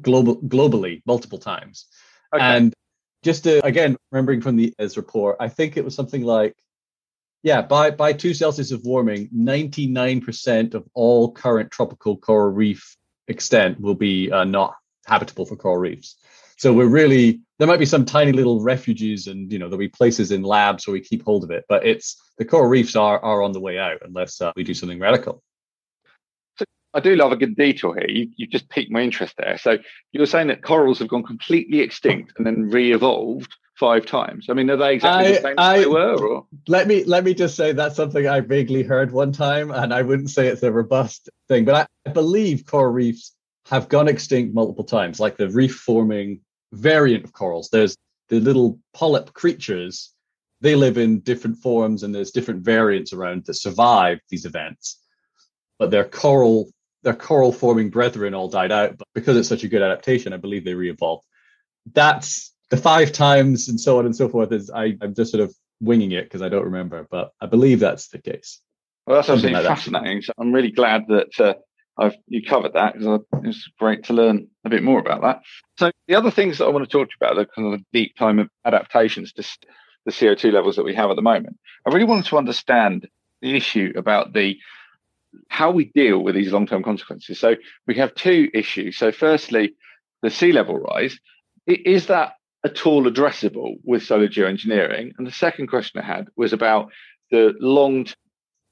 global 0.00 0.36
globally 0.42 1.02
multiple 1.06 1.38
times. 1.38 1.86
Okay. 2.34 2.42
And 2.42 2.74
just 3.24 3.44
to 3.44 3.64
again 3.66 3.96
remembering 4.12 4.40
from 4.40 4.56
the 4.56 4.74
as 4.78 4.96
report, 4.96 5.36
I 5.40 5.48
think 5.48 5.76
it 5.76 5.84
was 5.84 5.94
something 5.94 6.22
like 6.22 6.54
yeah, 7.42 7.62
by 7.62 7.90
by 7.90 8.12
two 8.12 8.34
Celsius 8.34 8.72
of 8.72 8.84
warming, 8.84 9.28
99% 9.28 10.74
of 10.74 10.88
all 10.94 11.32
current 11.32 11.70
tropical 11.70 12.16
coral 12.16 12.52
reef 12.52 12.96
extent 13.28 13.80
will 13.80 13.94
be 13.94 14.30
uh, 14.30 14.44
not 14.44 14.74
habitable 15.06 15.46
for 15.46 15.56
coral 15.56 15.78
reefs. 15.78 16.16
So 16.56 16.72
we're 16.72 16.86
really 16.86 17.40
there 17.58 17.68
might 17.68 17.78
be 17.78 17.86
some 17.86 18.04
tiny 18.04 18.32
little 18.32 18.60
refuges 18.60 19.28
and 19.28 19.52
you 19.52 19.58
know 19.58 19.66
there'll 19.66 19.78
be 19.78 19.88
places 19.88 20.32
in 20.32 20.42
labs 20.42 20.86
where 20.86 20.92
we 20.92 21.00
keep 21.00 21.24
hold 21.24 21.44
of 21.44 21.50
it, 21.50 21.64
but 21.68 21.86
it's 21.86 22.20
the 22.38 22.44
coral 22.44 22.68
reefs 22.68 22.96
are 22.96 23.20
are 23.20 23.42
on 23.42 23.52
the 23.52 23.60
way 23.60 23.78
out 23.78 23.98
unless 24.02 24.40
uh, 24.40 24.52
we 24.56 24.64
do 24.64 24.74
something 24.74 24.98
radical. 24.98 25.42
So 26.56 26.64
I 26.94 27.00
do 27.00 27.14
love 27.14 27.30
a 27.30 27.36
good 27.36 27.56
detour 27.56 27.94
here. 27.94 28.10
You 28.10 28.30
you 28.36 28.48
just 28.48 28.68
piqued 28.68 28.90
my 28.90 29.02
interest 29.02 29.34
there. 29.38 29.58
So 29.58 29.78
you 30.10 30.20
were 30.20 30.26
saying 30.26 30.48
that 30.48 30.62
corals 30.64 30.98
have 30.98 31.08
gone 31.08 31.22
completely 31.22 31.80
extinct 31.80 32.32
and 32.36 32.44
then 32.44 32.68
re-evolved 32.70 33.54
five 33.78 34.04
times. 34.06 34.46
I 34.50 34.54
mean, 34.54 34.68
are 34.70 34.76
they 34.76 34.94
exactly 34.94 35.28
I, 35.28 35.32
the 35.32 35.40
same 35.40 35.54
I, 35.58 35.76
as 35.76 35.84
they 35.84 35.88
were? 35.88 36.26
Or? 36.26 36.46
Let 36.66 36.88
me 36.88 37.04
let 37.04 37.24
me 37.24 37.34
just 37.34 37.56
say 37.56 37.72
that's 37.72 37.96
something 37.96 38.26
I 38.26 38.40
vaguely 38.40 38.82
heard 38.82 39.12
one 39.12 39.32
time, 39.32 39.70
and 39.70 39.94
I 39.94 40.02
wouldn't 40.02 40.30
say 40.30 40.48
it's 40.48 40.62
a 40.62 40.72
robust 40.72 41.30
thing, 41.48 41.64
but 41.64 41.74
I, 41.74 42.10
I 42.10 42.12
believe 42.12 42.66
coral 42.66 42.92
reefs 42.92 43.34
have 43.66 43.88
gone 43.88 44.08
extinct 44.08 44.54
multiple 44.54 44.84
times, 44.84 45.20
like 45.20 45.36
the 45.36 45.50
reef 45.50 45.74
forming 45.76 46.40
variant 46.72 47.24
of 47.24 47.32
corals. 47.32 47.68
There's 47.70 47.96
the 48.28 48.40
little 48.40 48.78
polyp 48.94 49.32
creatures. 49.32 50.12
They 50.60 50.74
live 50.74 50.98
in 50.98 51.20
different 51.20 51.58
forms, 51.58 52.02
and 52.02 52.14
there's 52.14 52.32
different 52.32 52.64
variants 52.64 53.12
around 53.12 53.44
that 53.44 53.54
survive 53.54 54.18
these 54.28 54.44
events. 54.44 55.00
But 55.78 55.90
their 55.90 56.04
coral, 56.04 56.70
their 57.04 57.14
coral 57.14 57.52
forming 57.52 57.90
brethren 57.90 58.34
all 58.34 58.48
died 58.48 58.72
out. 58.72 58.98
But 58.98 59.06
because 59.14 59.36
it's 59.36 59.48
such 59.48 59.62
a 59.62 59.68
good 59.68 59.82
adaptation, 59.82 60.32
I 60.32 60.38
believe 60.38 60.64
they 60.64 60.74
re-evolved. 60.74 61.24
That's 61.92 62.52
the 62.70 62.76
five 62.76 63.12
times 63.12 63.68
and 63.68 63.80
so 63.80 63.98
on 63.98 64.06
and 64.06 64.14
so 64.14 64.28
forth 64.28 64.52
is 64.52 64.70
I, 64.70 64.96
I'm 65.00 65.14
just 65.14 65.30
sort 65.30 65.42
of 65.42 65.54
winging 65.80 66.12
it 66.12 66.24
because 66.24 66.42
I 66.42 66.48
don't 66.48 66.64
remember, 66.64 67.06
but 67.10 67.32
I 67.40 67.46
believe 67.46 67.80
that's 67.80 68.08
the 68.08 68.18
case. 68.18 68.60
Well, 69.06 69.16
that's 69.16 69.28
absolutely 69.28 69.62
like 69.62 69.66
fascinating. 69.66 70.18
That. 70.18 70.24
So 70.24 70.32
I'm 70.38 70.52
really 70.52 70.70
glad 70.70 71.04
that 71.08 71.40
uh, 71.40 71.54
I've 71.96 72.16
you 72.26 72.42
covered 72.42 72.74
that 72.74 72.94
because 72.94 73.20
it's 73.44 73.68
great 73.78 74.04
to 74.04 74.12
learn 74.12 74.48
a 74.64 74.70
bit 74.70 74.82
more 74.82 75.00
about 75.00 75.22
that. 75.22 75.42
So 75.78 75.90
the 76.06 76.14
other 76.14 76.30
things 76.30 76.58
that 76.58 76.66
I 76.66 76.68
want 76.68 76.88
to 76.88 76.90
talk 76.90 77.08
to 77.08 77.14
you 77.18 77.26
about, 77.26 77.36
the 77.36 77.46
kind 77.46 77.74
of 77.74 77.80
deep 77.92 78.16
time 78.16 78.50
adaptations 78.64 79.32
to 79.32 79.42
the 80.04 80.12
CO2 80.12 80.52
levels 80.52 80.76
that 80.76 80.84
we 80.84 80.94
have 80.94 81.10
at 81.10 81.16
the 81.16 81.22
moment. 81.22 81.58
I 81.86 81.92
really 81.92 82.04
wanted 82.04 82.26
to 82.26 82.38
understand 82.38 83.08
the 83.40 83.56
issue 83.56 83.92
about 83.96 84.32
the 84.32 84.58
how 85.48 85.70
we 85.70 85.86
deal 85.86 86.18
with 86.18 86.34
these 86.34 86.52
long-term 86.52 86.82
consequences. 86.82 87.38
So 87.38 87.56
we 87.86 87.96
have 87.96 88.14
two 88.14 88.48
issues. 88.54 88.96
So 88.96 89.12
firstly, 89.12 89.74
the 90.22 90.30
sea 90.30 90.52
level 90.52 90.78
rise. 90.78 91.18
Is 91.66 92.06
that 92.06 92.34
at 92.64 92.86
all 92.86 93.04
addressable 93.04 93.76
with 93.84 94.02
solar 94.02 94.28
geoengineering? 94.28 95.12
And 95.16 95.26
the 95.26 95.32
second 95.32 95.68
question 95.68 96.00
I 96.00 96.04
had 96.04 96.28
was 96.36 96.52
about 96.52 96.90
the 97.30 97.54
long 97.60 98.06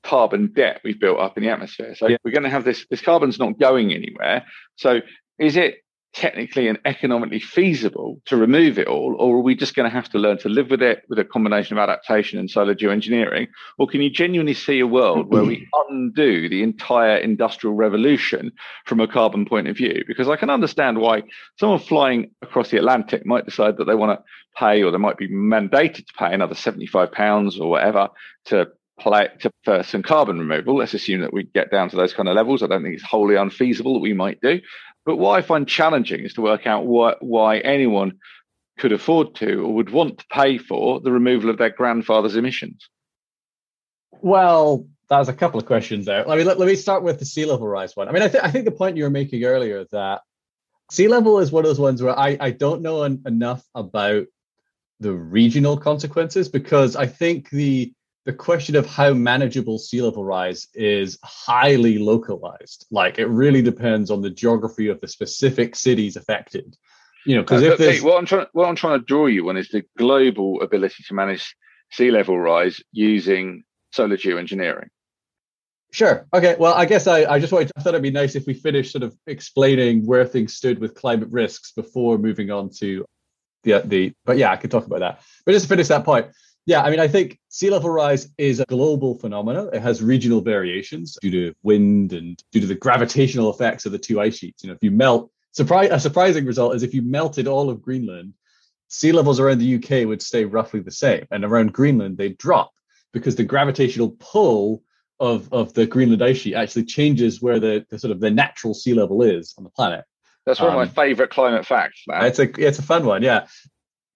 carbon 0.03 0.53
debt 0.55 0.81
we've 0.85 1.01
built 1.01 1.19
up 1.19 1.37
in 1.37 1.43
the 1.43 1.51
atmosphere. 1.51 1.95
So 1.97 2.09
yeah. 2.09 2.17
we're 2.25 2.31
going 2.31 2.45
to 2.45 2.51
have 2.51 2.65
this, 2.65 2.87
this 2.91 3.01
carbon's 3.01 3.39
not 3.39 3.59
going 3.59 3.93
anywhere. 3.93 4.45
So 4.77 5.01
is 5.39 5.57
it 5.57 5.77
technically 6.17 6.67
and 6.67 6.79
economically 6.87 7.39
feasible 7.39 8.21
to 8.25 8.37
remove 8.37 8.79
it 8.79 8.89
all, 8.89 9.15
or 9.19 9.37
are 9.37 9.43
we 9.43 9.55
just 9.55 9.75
going 9.75 9.89
to 9.89 9.95
have 9.95 10.09
to 10.09 10.19
learn 10.19 10.39
to 10.39 10.49
live 10.49 10.71
with 10.71 10.83
it 10.83 11.05
with 11.11 11.19
a 11.19 11.25
combination 11.25 11.77
of 11.77 11.83
adaptation 11.83 12.39
and 12.39 12.51
solar 12.51 12.75
geoengineering? 12.75 13.47
Or 13.79 13.87
can 13.87 14.01
you 14.01 14.09
genuinely 14.09 14.55
see 14.55 14.81
a 14.81 14.87
world 14.87 15.31
where 15.31 15.45
we 15.45 15.69
undo 15.91 16.49
the 16.49 16.63
entire 16.63 17.19
industrial 17.19 17.77
revolution 17.77 18.51
from 18.87 19.01
a 19.01 19.07
carbon 19.07 19.45
point 19.45 19.69
of 19.69 19.77
view? 19.77 20.05
Because 20.09 20.29
I 20.29 20.37
can 20.37 20.49
understand 20.49 20.99
why 20.99 21.23
someone 21.61 21.81
flying 21.81 22.31
across 22.41 22.71
the 22.71 22.79
Atlantic 22.79 23.27
might 23.27 23.45
decide 23.45 23.77
that 23.77 23.85
they 23.85 23.95
want 23.95 24.19
to 24.19 24.25
pay, 24.59 24.83
or 24.83 24.91
they 24.91 24.99
might 24.99 25.19
be 25.19 25.29
mandated 25.29 26.07
to 26.07 26.15
pay 26.19 26.33
another 26.33 26.55
75 26.55 27.13
pounds 27.13 27.61
or 27.61 27.69
whatever 27.69 28.09
to 28.47 28.69
play 28.99 29.29
to 29.41 29.51
for 29.65 29.83
some 29.83 30.03
carbon 30.03 30.39
removal. 30.39 30.77
Let's 30.77 30.95
assume 30.95 31.21
that 31.21 31.35
we 31.35 31.45
get 31.45 31.71
down 31.71 31.91
to 31.91 31.97
those 31.97 32.15
kind 32.15 32.27
of 32.27 32.35
levels. 32.35 32.63
I 32.63 32.67
don't 32.67 32.83
think 32.83 32.95
it's 32.95 33.05
wholly 33.05 33.35
unfeasible 33.35 33.93
that 33.93 34.01
we 34.01 34.15
might 34.15 34.41
do. 34.41 34.61
But 35.07 35.17
what 35.17 35.39
I 35.39 35.43
find 35.43 35.67
challenging 35.67 36.25
is 36.25 36.35
to 36.35 36.43
work 36.43 36.67
out 36.67 36.85
what, 36.85 37.23
why 37.23 37.59
anyone 37.59 38.19
could 38.77 38.93
afford 38.93 39.37
to 39.37 39.65
or 39.65 39.75
would 39.75 39.91
want 39.91 40.19
to 40.19 40.27
pay 40.31 40.59
for 40.59 41.01
the 41.01 41.13
removal 41.13 41.49
of 41.49 41.59
their 41.59 41.71
grandfather's 41.71 42.37
emissions. 42.37 42.91
Well, 44.21 44.87
that's 45.09 45.29
a 45.29 45.33
couple 45.33 45.61
of 45.61 45.67
questions 45.67 46.05
there. 46.05 46.25
Let 46.25 46.37
me 46.37 46.45
let, 46.45 46.59
let 46.59 46.67
me 46.67 46.75
start 46.75 47.05
with 47.05 47.21
the 47.21 47.25
sea 47.25 47.45
level 47.45 47.69
rise 47.69 47.95
one. 47.95 48.09
I 48.09 48.13
mean, 48.13 48.23
I, 48.23 48.29
th- 48.29 48.43
I 48.43 48.51
think 48.51 48.65
the 48.65 48.73
point 48.73 48.97
you 48.97 49.05
were 49.05 49.11
making 49.11 49.45
earlier 49.45 49.85
that 49.93 50.23
sea 50.91 51.07
level 51.09 51.39
is 51.39 51.53
one 51.53 51.65
of 51.65 51.69
those 51.69 51.79
ones 51.79 52.03
where 52.03 52.19
I, 52.19 52.37
I 52.41 52.51
don't 52.51 52.83
know 52.83 53.05
en- 53.05 53.23
enough 53.27 53.65
about 53.75 54.27
the 54.99 55.13
regional 55.13 55.77
consequences 55.77 56.49
because 56.49 56.97
I 56.97 57.07
think 57.07 57.51
the 57.51 57.93
the 58.27 58.33
question 58.33 58.75
of 58.75 58.87
how 58.87 59.15
manageable 59.15 59.79
sea 59.79 60.03
level 60.03 60.25
rise 60.25 60.67
is 60.75 61.17
highly 61.23 61.97
localized. 61.99 62.85
Like 62.91 63.21
it 63.21 63.27
really 63.27 63.63
depends 63.63 64.11
on 64.11 64.21
the 64.21 64.31
geography 64.31 64.89
of 64.89 65.01
the 65.01 65.07
specific 65.07 65.77
cities 65.77 66.17
affected. 66.17 66.77
You 67.25 67.37
know, 67.37 67.43
because 67.43 67.63
uh, 67.63 67.73
if 67.73 67.79
there's... 67.79 68.03
what 68.03 68.19
I'm 68.19 68.27
trying 68.27 68.47
what 68.53 68.69
I'm 68.69 68.75
trying 68.75 68.99
to 68.99 69.05
draw 69.07 69.27
you 69.27 69.49
on 69.49 69.57
is 69.57 69.69
the 69.69 69.85
global 69.97 70.61
ability 70.61 71.05
to 71.07 71.15
manage 71.15 71.55
sea 71.93 72.11
level 72.11 72.39
rise 72.39 72.83
using 72.91 73.63
solar 73.93 74.17
geoengineering. 74.17 74.89
Sure. 75.93 76.27
Okay. 76.35 76.57
Well, 76.59 76.75
I 76.75 76.85
guess 76.85 77.07
I, 77.07 77.25
I 77.25 77.39
just 77.39 77.53
wanted, 77.53 77.71
I 77.77 77.81
thought 77.81 77.91
it'd 77.91 78.03
be 78.03 78.11
nice 78.11 78.35
if 78.35 78.45
we 78.45 78.55
finished 78.55 78.91
sort 78.91 79.05
of 79.05 79.17
explaining 79.29 80.05
where 80.05 80.27
things 80.27 80.55
stood 80.55 80.81
with 80.81 80.95
climate 80.95 81.29
risks 81.31 81.71
before 81.71 82.19
moving 82.19 82.51
on 82.51 82.71
to 82.81 83.05
the 83.63 83.83
the. 83.85 84.13
But 84.25 84.37
yeah, 84.37 84.51
I 84.51 84.57
could 84.57 84.73
talk 84.73 84.87
about 84.87 84.99
that. 84.99 85.21
But 85.45 85.53
just 85.53 85.67
to 85.67 85.69
finish 85.69 85.87
that 85.89 86.05
point, 86.05 86.27
yeah, 86.67 86.83
I 86.83 86.91
mean, 86.91 86.99
I 86.99 87.07
think 87.07 87.39
sea 87.49 87.71
level 87.71 87.91
rise 87.91 88.29
is 88.39 88.59
a 88.59 88.65
global 88.67 89.17
phenomenon. 89.17 89.71
It 89.73 89.81
has 89.83 90.03
regional 90.03 90.41
variations 90.41 91.17
due 91.23 91.31
to 91.31 91.55
wind 91.63 92.13
and 92.13 92.43
due 92.51 92.61
to 92.61 92.67
the 92.67 92.75
gravitational 92.75 93.51
effects 93.51 93.87
of 93.87 93.93
the 93.93 93.99
two 93.99 94.21
ice 94.21 94.37
sheets. 94.37 94.65
You 94.65 94.69
know, 94.69 94.75
if 94.75 94.83
you 94.83 94.91
melt, 94.91 95.31
surprise, 95.53 95.91
a 95.93 96.01
surprising 96.01 96.45
result 96.45 96.75
is 96.75 96.83
if 96.83 96.93
you 96.93 97.03
melted 97.03 97.47
all 97.47 97.71
of 97.71 97.81
Greenland, 97.81 98.35
sea 98.89 99.13
levels 99.13 99.39
around 99.39 99.59
the 99.59 99.77
UK 99.77 100.09
would 100.09 100.21
stay 100.21 100.45
roughly 100.45 100.81
the 100.81 100.91
same, 100.91 101.25
and 101.31 101.45
around 101.45 101.73
Greenland 101.73 102.19
they 102.19 102.31
drop 102.31 102.73
because 103.13 103.37
the 103.37 103.45
gravitational 103.45 104.17
pull 104.19 104.83
of 105.21 105.53
of 105.53 105.73
the 105.73 105.87
Greenland 105.87 106.23
ice 106.23 106.39
sheet 106.39 106.57
actually 106.57 106.85
changes 106.85 107.41
where 107.41 107.61
the, 107.61 107.87
the 107.91 107.99
sort 107.99 108.11
of 108.11 108.21
the 108.21 108.31
natural 108.31 108.75
sea 108.75 108.93
level 108.93 109.23
is 109.23 109.55
on 109.57 109.63
the 109.63 109.71
planet. 109.71 110.05
That's 110.45 110.61
one 110.61 110.71
um, 110.71 110.75
of 110.75 110.79
my 110.79 110.91
um, 110.91 111.07
favorite 111.07 111.31
climate 111.31 111.65
facts. 111.65 112.03
Man. 112.09 112.25
It's 112.25 112.41
a 112.41 112.51
it's 112.59 112.81
a 112.81 112.83
fun 112.83 113.07
one, 113.07 113.23
yeah. 113.23 113.47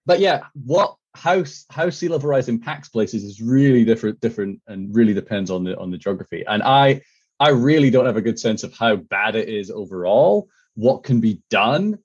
But 0.05 0.19
yeah, 0.19 0.43
what 0.53 0.95
how 1.13 1.43
how 1.69 1.89
sea 1.89 2.07
level 2.07 2.29
rise 2.29 2.47
impacts 2.47 2.89
places 2.89 3.23
is 3.23 3.41
really 3.41 3.83
different 3.83 4.19
different 4.21 4.61
and 4.67 4.95
really 4.95 5.13
depends 5.13 5.51
on 5.51 5.63
the 5.63 5.77
on 5.77 5.91
the 5.91 5.97
geography. 5.97 6.43
And 6.47 6.63
i 6.63 7.01
i 7.39 7.49
really 7.49 7.89
don't 7.89 8.05
have 8.05 8.17
a 8.17 8.21
good 8.21 8.39
sense 8.39 8.63
of 8.63 8.73
how 8.73 8.95
bad 8.95 9.35
it 9.35 9.49
is 9.49 9.69
overall 9.71 10.47
what 10.75 11.03
can 11.03 11.19
be 11.19 11.41
done 11.49 11.99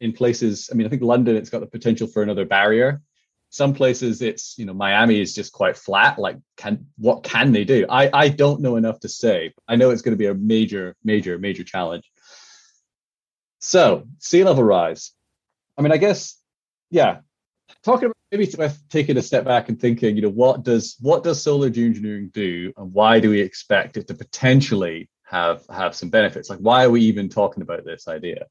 in 0.00 0.12
places 0.12 0.70
i 0.70 0.76
mean 0.76 0.86
i 0.86 0.90
think 0.90 1.02
london 1.02 1.34
it's 1.34 1.50
got 1.50 1.60
the 1.60 1.66
potential 1.66 2.06
for 2.06 2.22
another 2.22 2.44
barrier. 2.44 3.02
Some 3.50 3.74
places 3.74 4.22
it's 4.22 4.56
you 4.56 4.64
know 4.64 4.72
miami 4.72 5.20
is 5.20 5.34
just 5.34 5.52
quite 5.52 5.76
flat 5.76 6.18
like 6.18 6.38
can 6.56 6.86
what 6.96 7.22
can 7.22 7.52
they 7.52 7.64
do? 7.64 7.84
I 7.88 8.10
i 8.12 8.28
don't 8.28 8.60
know 8.60 8.76
enough 8.76 9.00
to 9.00 9.08
say. 9.08 9.52
I 9.66 9.76
know 9.76 9.90
it's 9.90 10.02
going 10.02 10.16
to 10.16 10.24
be 10.24 10.26
a 10.26 10.34
major 10.34 10.96
major 11.04 11.38
major 11.38 11.64
challenge. 11.64 12.10
So 13.58 14.06
sea 14.20 14.44
level 14.44 14.64
rise. 14.64 15.10
I 15.76 15.82
mean 15.82 15.92
i 15.92 15.96
guess 15.98 16.38
yeah 16.90 17.18
talking 17.82 18.11
maybe 18.32 18.50
taking 18.88 19.18
a 19.18 19.22
step 19.22 19.44
back 19.44 19.68
and 19.68 19.78
thinking, 19.78 20.16
you 20.16 20.22
know, 20.22 20.30
what 20.30 20.64
does 20.64 20.96
what 21.00 21.22
does 21.22 21.42
solar 21.42 21.70
geoengineering 21.70 22.32
do, 22.32 22.72
and 22.76 22.92
why 22.92 23.20
do 23.20 23.30
we 23.30 23.40
expect 23.40 23.98
it 23.98 24.08
to 24.08 24.14
potentially 24.14 25.08
have 25.24 25.64
have 25.70 25.94
some 25.94 26.08
benefits? 26.08 26.48
Like, 26.48 26.58
why 26.58 26.84
are 26.84 26.90
we 26.90 27.02
even 27.02 27.28
talking 27.28 27.62
about 27.62 27.84
this 27.84 28.08
idea? 28.08 28.46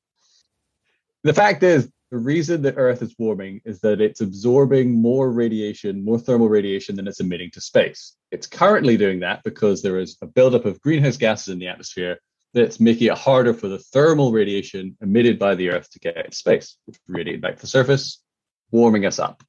The 1.23 1.33
fact 1.33 1.63
is, 1.63 1.91
the 2.11 2.17
reason 2.17 2.61
that 2.63 2.75
Earth 2.77 3.01
is 3.01 3.15
warming 3.17 3.61
is 3.65 3.79
that 3.81 4.01
it's 4.01 4.21
absorbing 4.21 5.01
more 5.01 5.31
radiation, 5.31 6.05
more 6.05 6.19
thermal 6.19 6.49
radiation 6.49 6.95
than 6.95 7.07
it's 7.07 7.19
emitting 7.19 7.51
to 7.51 7.61
space. 7.61 8.15
It's 8.31 8.47
currently 8.47 8.97
doing 8.97 9.21
that 9.21 9.43
because 9.43 9.81
there 9.81 9.99
is 9.99 10.17
a 10.21 10.27
buildup 10.27 10.65
of 10.65 10.81
greenhouse 10.81 11.17
gases 11.17 11.49
in 11.49 11.59
the 11.59 11.67
atmosphere 11.67 12.19
that's 12.53 12.79
making 12.79 13.07
it 13.07 13.17
harder 13.17 13.53
for 13.53 13.69
the 13.69 13.79
thermal 13.79 14.31
radiation 14.31 14.97
emitted 15.01 15.39
by 15.39 15.55
the 15.55 15.69
Earth 15.69 15.89
to 15.91 15.99
get 15.99 16.17
into 16.17 16.35
space, 16.35 16.77
radiate 17.07 17.41
back 17.41 17.55
to 17.55 17.61
the 17.61 17.67
surface, 17.67 18.21
warming 18.71 19.05
us 19.05 19.17
up. 19.17 19.41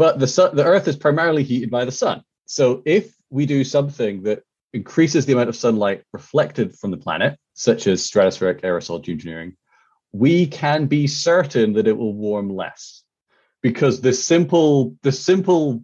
But 0.00 0.18
the 0.18 0.26
sun, 0.26 0.56
the 0.56 0.64
Earth 0.64 0.88
is 0.88 0.96
primarily 0.96 1.42
heated 1.42 1.70
by 1.70 1.84
the 1.84 1.92
sun. 1.92 2.22
So 2.46 2.80
if 2.86 3.14
we 3.28 3.44
do 3.44 3.64
something 3.64 4.22
that 4.22 4.44
increases 4.72 5.26
the 5.26 5.34
amount 5.34 5.50
of 5.50 5.56
sunlight 5.56 6.04
reflected 6.14 6.74
from 6.74 6.90
the 6.90 6.96
planet, 6.96 7.38
such 7.52 7.86
as 7.86 8.00
stratospheric 8.00 8.62
aerosol 8.62 9.04
geoengineering, 9.04 9.56
we 10.12 10.46
can 10.46 10.86
be 10.86 11.06
certain 11.06 11.74
that 11.74 11.86
it 11.86 11.98
will 11.98 12.14
warm 12.14 12.48
less. 12.48 13.02
Because 13.60 14.00
the 14.00 14.14
simple, 14.14 14.96
the 15.02 15.12
simple 15.12 15.82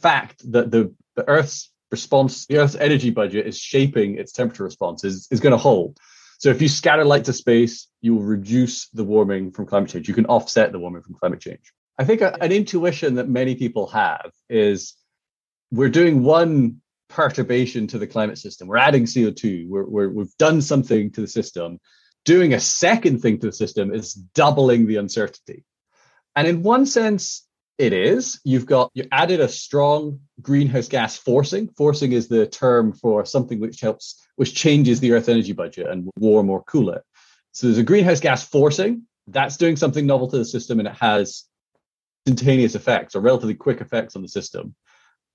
fact 0.00 0.48
that 0.52 0.70
the, 0.70 0.94
the 1.16 1.28
Earth's 1.28 1.72
response, 1.90 2.46
the 2.46 2.58
Earth's 2.58 2.76
energy 2.76 3.10
budget 3.10 3.48
is 3.48 3.58
shaping 3.58 4.16
its 4.16 4.30
temperature 4.30 4.62
response 4.62 5.02
is, 5.02 5.26
is 5.32 5.40
going 5.40 5.50
to 5.50 5.56
hold. 5.56 5.98
So 6.38 6.50
if 6.50 6.62
you 6.62 6.68
scatter 6.68 7.04
light 7.04 7.24
to 7.24 7.32
space, 7.32 7.88
you 8.00 8.14
will 8.14 8.22
reduce 8.22 8.90
the 8.90 9.02
warming 9.02 9.50
from 9.50 9.66
climate 9.66 9.90
change. 9.90 10.06
You 10.06 10.14
can 10.14 10.26
offset 10.26 10.70
the 10.70 10.78
warming 10.78 11.02
from 11.02 11.16
climate 11.16 11.40
change. 11.40 11.72
I 11.98 12.04
think 12.04 12.20
a, 12.20 12.42
an 12.42 12.52
intuition 12.52 13.14
that 13.14 13.28
many 13.28 13.54
people 13.54 13.86
have 13.88 14.32
is 14.48 14.94
we're 15.70 15.88
doing 15.88 16.22
one 16.22 16.80
perturbation 17.08 17.86
to 17.88 17.98
the 17.98 18.06
climate 18.06 18.38
system. 18.38 18.68
We're 18.68 18.76
adding 18.78 19.04
CO2. 19.04 19.68
We're, 19.68 19.84
we're, 19.84 20.08
we've 20.08 20.36
done 20.38 20.60
something 20.60 21.10
to 21.12 21.20
the 21.20 21.28
system. 21.28 21.78
doing 22.24 22.54
a 22.54 22.60
second 22.60 23.20
thing 23.20 23.38
to 23.38 23.46
the 23.46 23.52
system 23.52 23.92
is 23.92 24.14
doubling 24.14 24.86
the 24.86 24.96
uncertainty. 24.96 25.64
And 26.34 26.48
in 26.48 26.62
one 26.62 26.86
sense, 26.86 27.46
it 27.76 27.92
is. 27.92 28.40
You've 28.44 28.66
got 28.66 28.90
you 28.94 29.06
added 29.10 29.40
a 29.40 29.48
strong 29.48 30.20
greenhouse 30.40 30.88
gas 30.88 31.16
forcing. 31.16 31.68
Forcing 31.76 32.12
is 32.12 32.28
the 32.28 32.46
term 32.46 32.92
for 32.92 33.24
something 33.24 33.60
which 33.60 33.80
helps, 33.80 34.20
which 34.36 34.54
changes 34.54 35.00
the 35.00 35.12
Earth 35.12 35.28
energy 35.28 35.52
budget 35.52 35.88
and 35.88 36.08
warm 36.18 36.50
or 36.50 36.62
cool 36.64 36.90
it. 36.90 37.02
So 37.52 37.66
there's 37.66 37.78
a 37.78 37.84
greenhouse 37.84 38.20
gas 38.20 38.46
forcing 38.46 39.02
that's 39.26 39.56
doing 39.56 39.76
something 39.76 40.06
novel 40.06 40.28
to 40.28 40.38
the 40.38 40.44
system, 40.44 40.78
and 40.78 40.88
it 40.88 40.96
has 41.00 41.44
instantaneous 42.26 42.74
effects 42.74 43.14
or 43.14 43.20
relatively 43.20 43.54
quick 43.54 43.80
effects 43.80 44.16
on 44.16 44.22
the 44.22 44.28
system. 44.28 44.74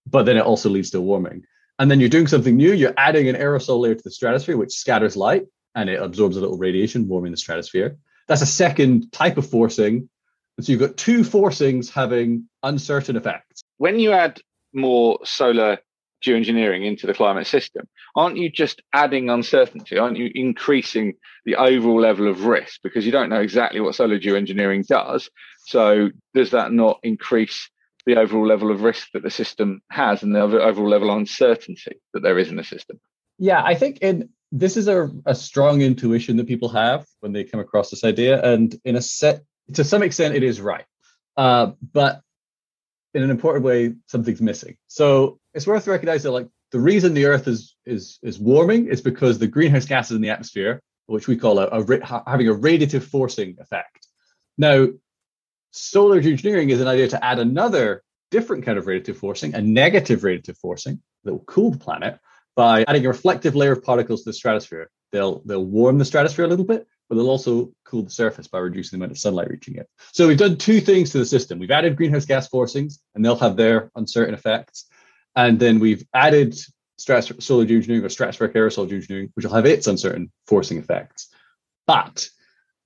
But 0.08 0.24
then 0.26 0.38
it 0.38 0.44
also 0.44 0.70
leads 0.70 0.92
to 0.92 1.02
warming. 1.02 1.44
And 1.78 1.90
then 1.90 2.00
you're 2.00 2.10
doing 2.10 2.28
something 2.28 2.58
new. 2.58 2.74
You're 2.74 2.94
adding 2.98 3.30
an 3.30 3.36
aerosol 3.36 3.80
layer 3.80 3.96
to 3.96 4.04
the 4.04 4.12
stratosphere, 4.12 4.58
which 4.58 4.74
scatters 4.74 5.16
light 5.16 5.46
and 5.76 5.90
it 5.90 6.02
absorbs 6.02 6.36
a 6.36 6.42
little 6.42 6.58
radiation, 6.58 7.08
warming 7.08 7.32
the 7.32 7.38
stratosphere. 7.38 7.98
That's 8.28 8.42
a 8.42 8.48
second 8.48 9.12
type 9.12 9.38
of 9.38 9.50
forcing 9.50 10.10
and 10.60 10.66
so 10.66 10.74
you've 10.74 10.82
got 10.82 10.98
two 10.98 11.22
forcings 11.22 11.90
having 11.90 12.50
uncertain 12.64 13.16
effects. 13.16 13.62
When 13.78 13.98
you 13.98 14.12
add 14.12 14.42
more 14.74 15.20
solar 15.24 15.78
geoengineering 16.26 16.86
into 16.86 17.07
the 17.07 17.13
climate 17.13 17.47
system, 17.47 17.88
aren't 18.15 18.38
you 18.38 18.49
just 18.49 18.82
adding 18.93 19.30
uncertainty? 19.30 19.97
Aren't 19.97 20.17
you 20.17 20.32
increasing 20.34 21.13
the 21.45 21.55
overall 21.55 21.99
level 21.99 22.28
of 22.28 22.45
risk 22.45 22.82
because 22.84 23.05
you 23.05 23.11
don't 23.11 23.30
know 23.30 23.41
exactly 23.41 23.80
what 23.80 23.95
solar 23.95 24.20
geoengineering 24.20 24.86
does? 24.86 25.30
So 25.65 26.09
does 26.34 26.51
that 26.51 26.72
not 26.72 26.99
increase 27.03 27.70
the 28.05 28.17
overall 28.17 28.47
level 28.47 28.72
of 28.72 28.82
risk 28.82 29.09
that 29.13 29.24
the 29.24 29.30
system 29.30 29.82
has 29.91 30.24
and 30.24 30.34
the 30.34 30.41
overall 30.41 30.89
level 30.89 31.11
of 31.11 31.17
uncertainty 31.17 31.99
that 32.13 32.22
there 32.22 32.39
is 32.39 32.49
in 32.49 32.55
the 32.55 32.63
system? 32.63 32.99
Yeah, 33.38 33.63
I 33.63 33.76
think 33.76 33.99
in 33.99 34.30
this 34.51 34.78
is 34.78 34.88
a, 34.88 35.09
a 35.26 35.36
strong 35.36 35.82
intuition 35.82 36.38
that 36.38 36.47
people 36.47 36.70
have 36.70 37.05
when 37.20 37.34
they 37.34 37.43
come 37.43 37.59
across 37.59 37.89
this 37.89 38.03
idea. 38.03 38.41
And 38.41 38.76
in 38.84 38.95
a 38.95 39.01
set 39.01 39.43
to 39.74 39.84
some 39.84 40.01
extent 40.01 40.34
it 40.34 40.41
is 40.41 40.59
right 40.59 40.86
uh, 41.39 41.72
but 41.93 42.22
in 43.14 43.24
an 43.24 43.30
important 43.30 43.66
way 43.66 43.95
something's 44.07 44.41
missing. 44.41 44.78
So 44.88 45.39
it's 45.53 45.68
worth 45.68 45.88
recognizing 45.88 46.30
that 46.30 46.38
like 46.38 46.47
the 46.72 46.80
reason 46.80 47.14
the 47.14 47.26
earth 47.26 47.47
is 47.47 47.76
is 47.86 48.20
is 48.22 48.39
warming 48.39 48.88
is 48.88 49.01
because 49.01 49.39
the 49.39 49.47
greenhouse 49.47 49.86
gases 49.86 50.16
in 50.16 50.22
the 50.22 50.30
atmosphere 50.30 50.82
which 51.07 51.28
we 51.28 51.36
call 51.36 51.57
a, 51.57 51.66
a 51.66 52.24
having 52.28 52.47
a 52.47 52.53
radiative 52.53 53.03
forcing 53.03 53.57
effect. 53.60 54.07
Now 54.57 54.88
solar 55.72 56.18
engineering 56.18 56.70
is 56.70 56.82
an 56.82 56.88
idea 56.88 57.07
to 57.10 57.24
add 57.24 57.39
another 57.39 58.03
different 58.32 58.64
kind 58.64 58.78
of 58.78 58.86
radiative 58.86 59.16
forcing 59.16 59.55
a 59.55 59.62
negative 59.62 60.22
radiative 60.22 60.57
forcing 60.57 61.01
that 61.24 61.34
will 61.34 61.43
cool 61.45 61.72
the 61.72 61.78
planet 61.78 62.20
by 62.55 62.84
adding 62.88 63.05
a 63.05 63.10
reflective 63.10 63.55
layer 63.55 63.72
of 63.72 63.84
particles 63.84 64.24
to 64.24 64.30
the 64.30 64.34
stratosphere. 64.34 64.89
They'll 65.12 65.41
they'll 65.45 65.66
warm 65.66 65.97
the 65.97 66.05
stratosphere 66.05 66.45
a 66.45 66.47
little 66.47 66.66
bit 66.66 66.88
but 67.10 67.16
they'll 67.16 67.30
also 67.30 67.72
cool 67.86 68.03
the 68.03 68.10
surface 68.10 68.47
by 68.47 68.60
reducing 68.60 68.97
the 68.97 69.03
amount 69.03 69.12
of 69.12 69.18
sunlight 69.18 69.49
reaching 69.49 69.76
it. 69.76 69.89
So 70.14 70.28
we've 70.28 70.38
done 70.38 70.57
two 70.57 70.80
things 70.80 71.10
to 71.12 71.18
the 71.18 71.26
system. 71.26 71.57
We've 71.60 71.72
added 71.72 71.97
greenhouse 71.97 72.26
gas 72.26 72.47
forcings, 72.47 72.99
and 73.16 73.26
they'll 73.26 73.36
have 73.36 73.57
their 73.57 73.91
uncertain 73.95 74.36
effects. 74.36 74.86
And 75.36 75.60
then 75.60 75.80
we've 75.80 76.05
added 76.14 76.55
stratos- 76.99 77.41
solar 77.41 77.66
geoengineering 77.66 78.03
or 78.03 78.10
stratospheric 78.10 78.53
aerosol 78.53 78.88
geoengineering, 78.88 79.32
which 79.34 79.45
will 79.45 79.53
have 79.53 79.66
its 79.66 79.88
uncertain 79.88 80.32
forcing 80.45 80.78
effects. 80.78 81.30
But 81.88 82.30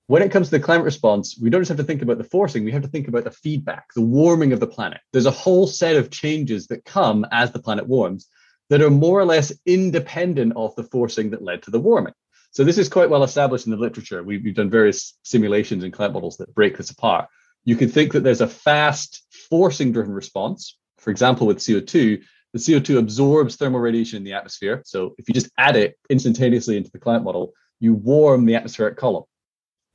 when 0.06 0.22
it 0.22 0.30
comes 0.30 0.48
to 0.48 0.58
the 0.58 0.64
climate 0.64 0.84
response, 0.84 1.38
we 1.40 1.50
don't 1.50 1.60
just 1.60 1.70
have 1.70 1.78
to 1.78 1.84
think 1.84 2.02
about 2.02 2.18
the 2.18 2.24
forcing, 2.24 2.64
we 2.64 2.72
have 2.72 2.82
to 2.82 2.88
think 2.88 3.08
about 3.08 3.24
the 3.24 3.30
feedback, 3.30 3.92
the 3.94 4.02
warming 4.02 4.52
of 4.52 4.60
the 4.60 4.66
planet. 4.66 5.00
There's 5.12 5.26
a 5.26 5.30
whole 5.30 5.66
set 5.66 5.96
of 5.96 6.10
changes 6.10 6.66
that 6.68 6.84
come 6.84 7.26
as 7.30 7.52
the 7.52 7.58
planet 7.58 7.86
warms 7.86 8.28
that 8.70 8.82
are 8.82 8.90
more 8.90 9.20
or 9.20 9.24
less 9.24 9.52
independent 9.66 10.54
of 10.56 10.74
the 10.76 10.84
forcing 10.84 11.30
that 11.30 11.42
led 11.42 11.62
to 11.62 11.70
the 11.70 11.80
warming. 11.80 12.14
So 12.54 12.62
this 12.62 12.78
is 12.78 12.88
quite 12.88 13.10
well 13.10 13.24
established 13.24 13.66
in 13.66 13.72
the 13.72 13.76
literature. 13.76 14.22
We've, 14.22 14.42
we've 14.42 14.54
done 14.54 14.70
various 14.70 15.18
simulations 15.24 15.82
and 15.82 15.92
climate 15.92 16.14
models 16.14 16.36
that 16.36 16.54
break 16.54 16.76
this 16.76 16.90
apart. 16.90 17.28
You 17.64 17.74
can 17.74 17.88
think 17.88 18.12
that 18.12 18.20
there's 18.20 18.40
a 18.40 18.46
fast 18.46 19.24
forcing 19.50 19.90
driven 19.90 20.12
response. 20.12 20.78
For 20.98 21.10
example, 21.10 21.48
with 21.48 21.58
CO2, 21.58 22.22
the 22.52 22.58
CO2 22.58 22.98
absorbs 22.98 23.56
thermal 23.56 23.80
radiation 23.80 24.18
in 24.18 24.24
the 24.24 24.34
atmosphere. 24.34 24.82
So 24.86 25.16
if 25.18 25.28
you 25.28 25.34
just 25.34 25.50
add 25.58 25.74
it 25.74 25.98
instantaneously 26.08 26.76
into 26.76 26.92
the 26.92 27.00
climate 27.00 27.24
model, 27.24 27.52
you 27.80 27.92
warm 27.92 28.46
the 28.46 28.54
atmospheric 28.54 28.96
column. 28.96 29.24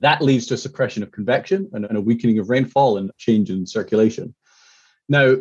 That 0.02 0.22
leads 0.22 0.48
to 0.48 0.56
a 0.56 0.58
suppression 0.58 1.02
of 1.02 1.14
convection 1.14 1.70
and, 1.72 1.86
and 1.86 1.98
a 1.98 2.02
weakening 2.02 2.40
of 2.40 2.50
rainfall 2.50 2.98
and 2.98 3.12
change 3.18 3.50
in 3.50 3.66
circulation. 3.66 4.36
Now, 5.08 5.38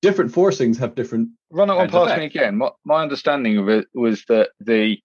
different 0.00 0.32
forcings 0.32 0.78
have 0.78 0.94
different. 0.94 1.28
Run 1.50 1.68
it 1.68 1.74
on 1.74 1.90
past 1.90 2.18
me 2.18 2.24
again. 2.24 2.56
My, 2.56 2.70
my 2.84 3.02
understanding 3.02 3.58
of 3.58 3.68
it 3.68 3.86
was 3.94 4.24
that 4.28 4.50
the 4.60 4.98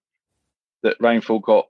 that 0.82 0.96
rainfall 1.00 1.40
got 1.40 1.66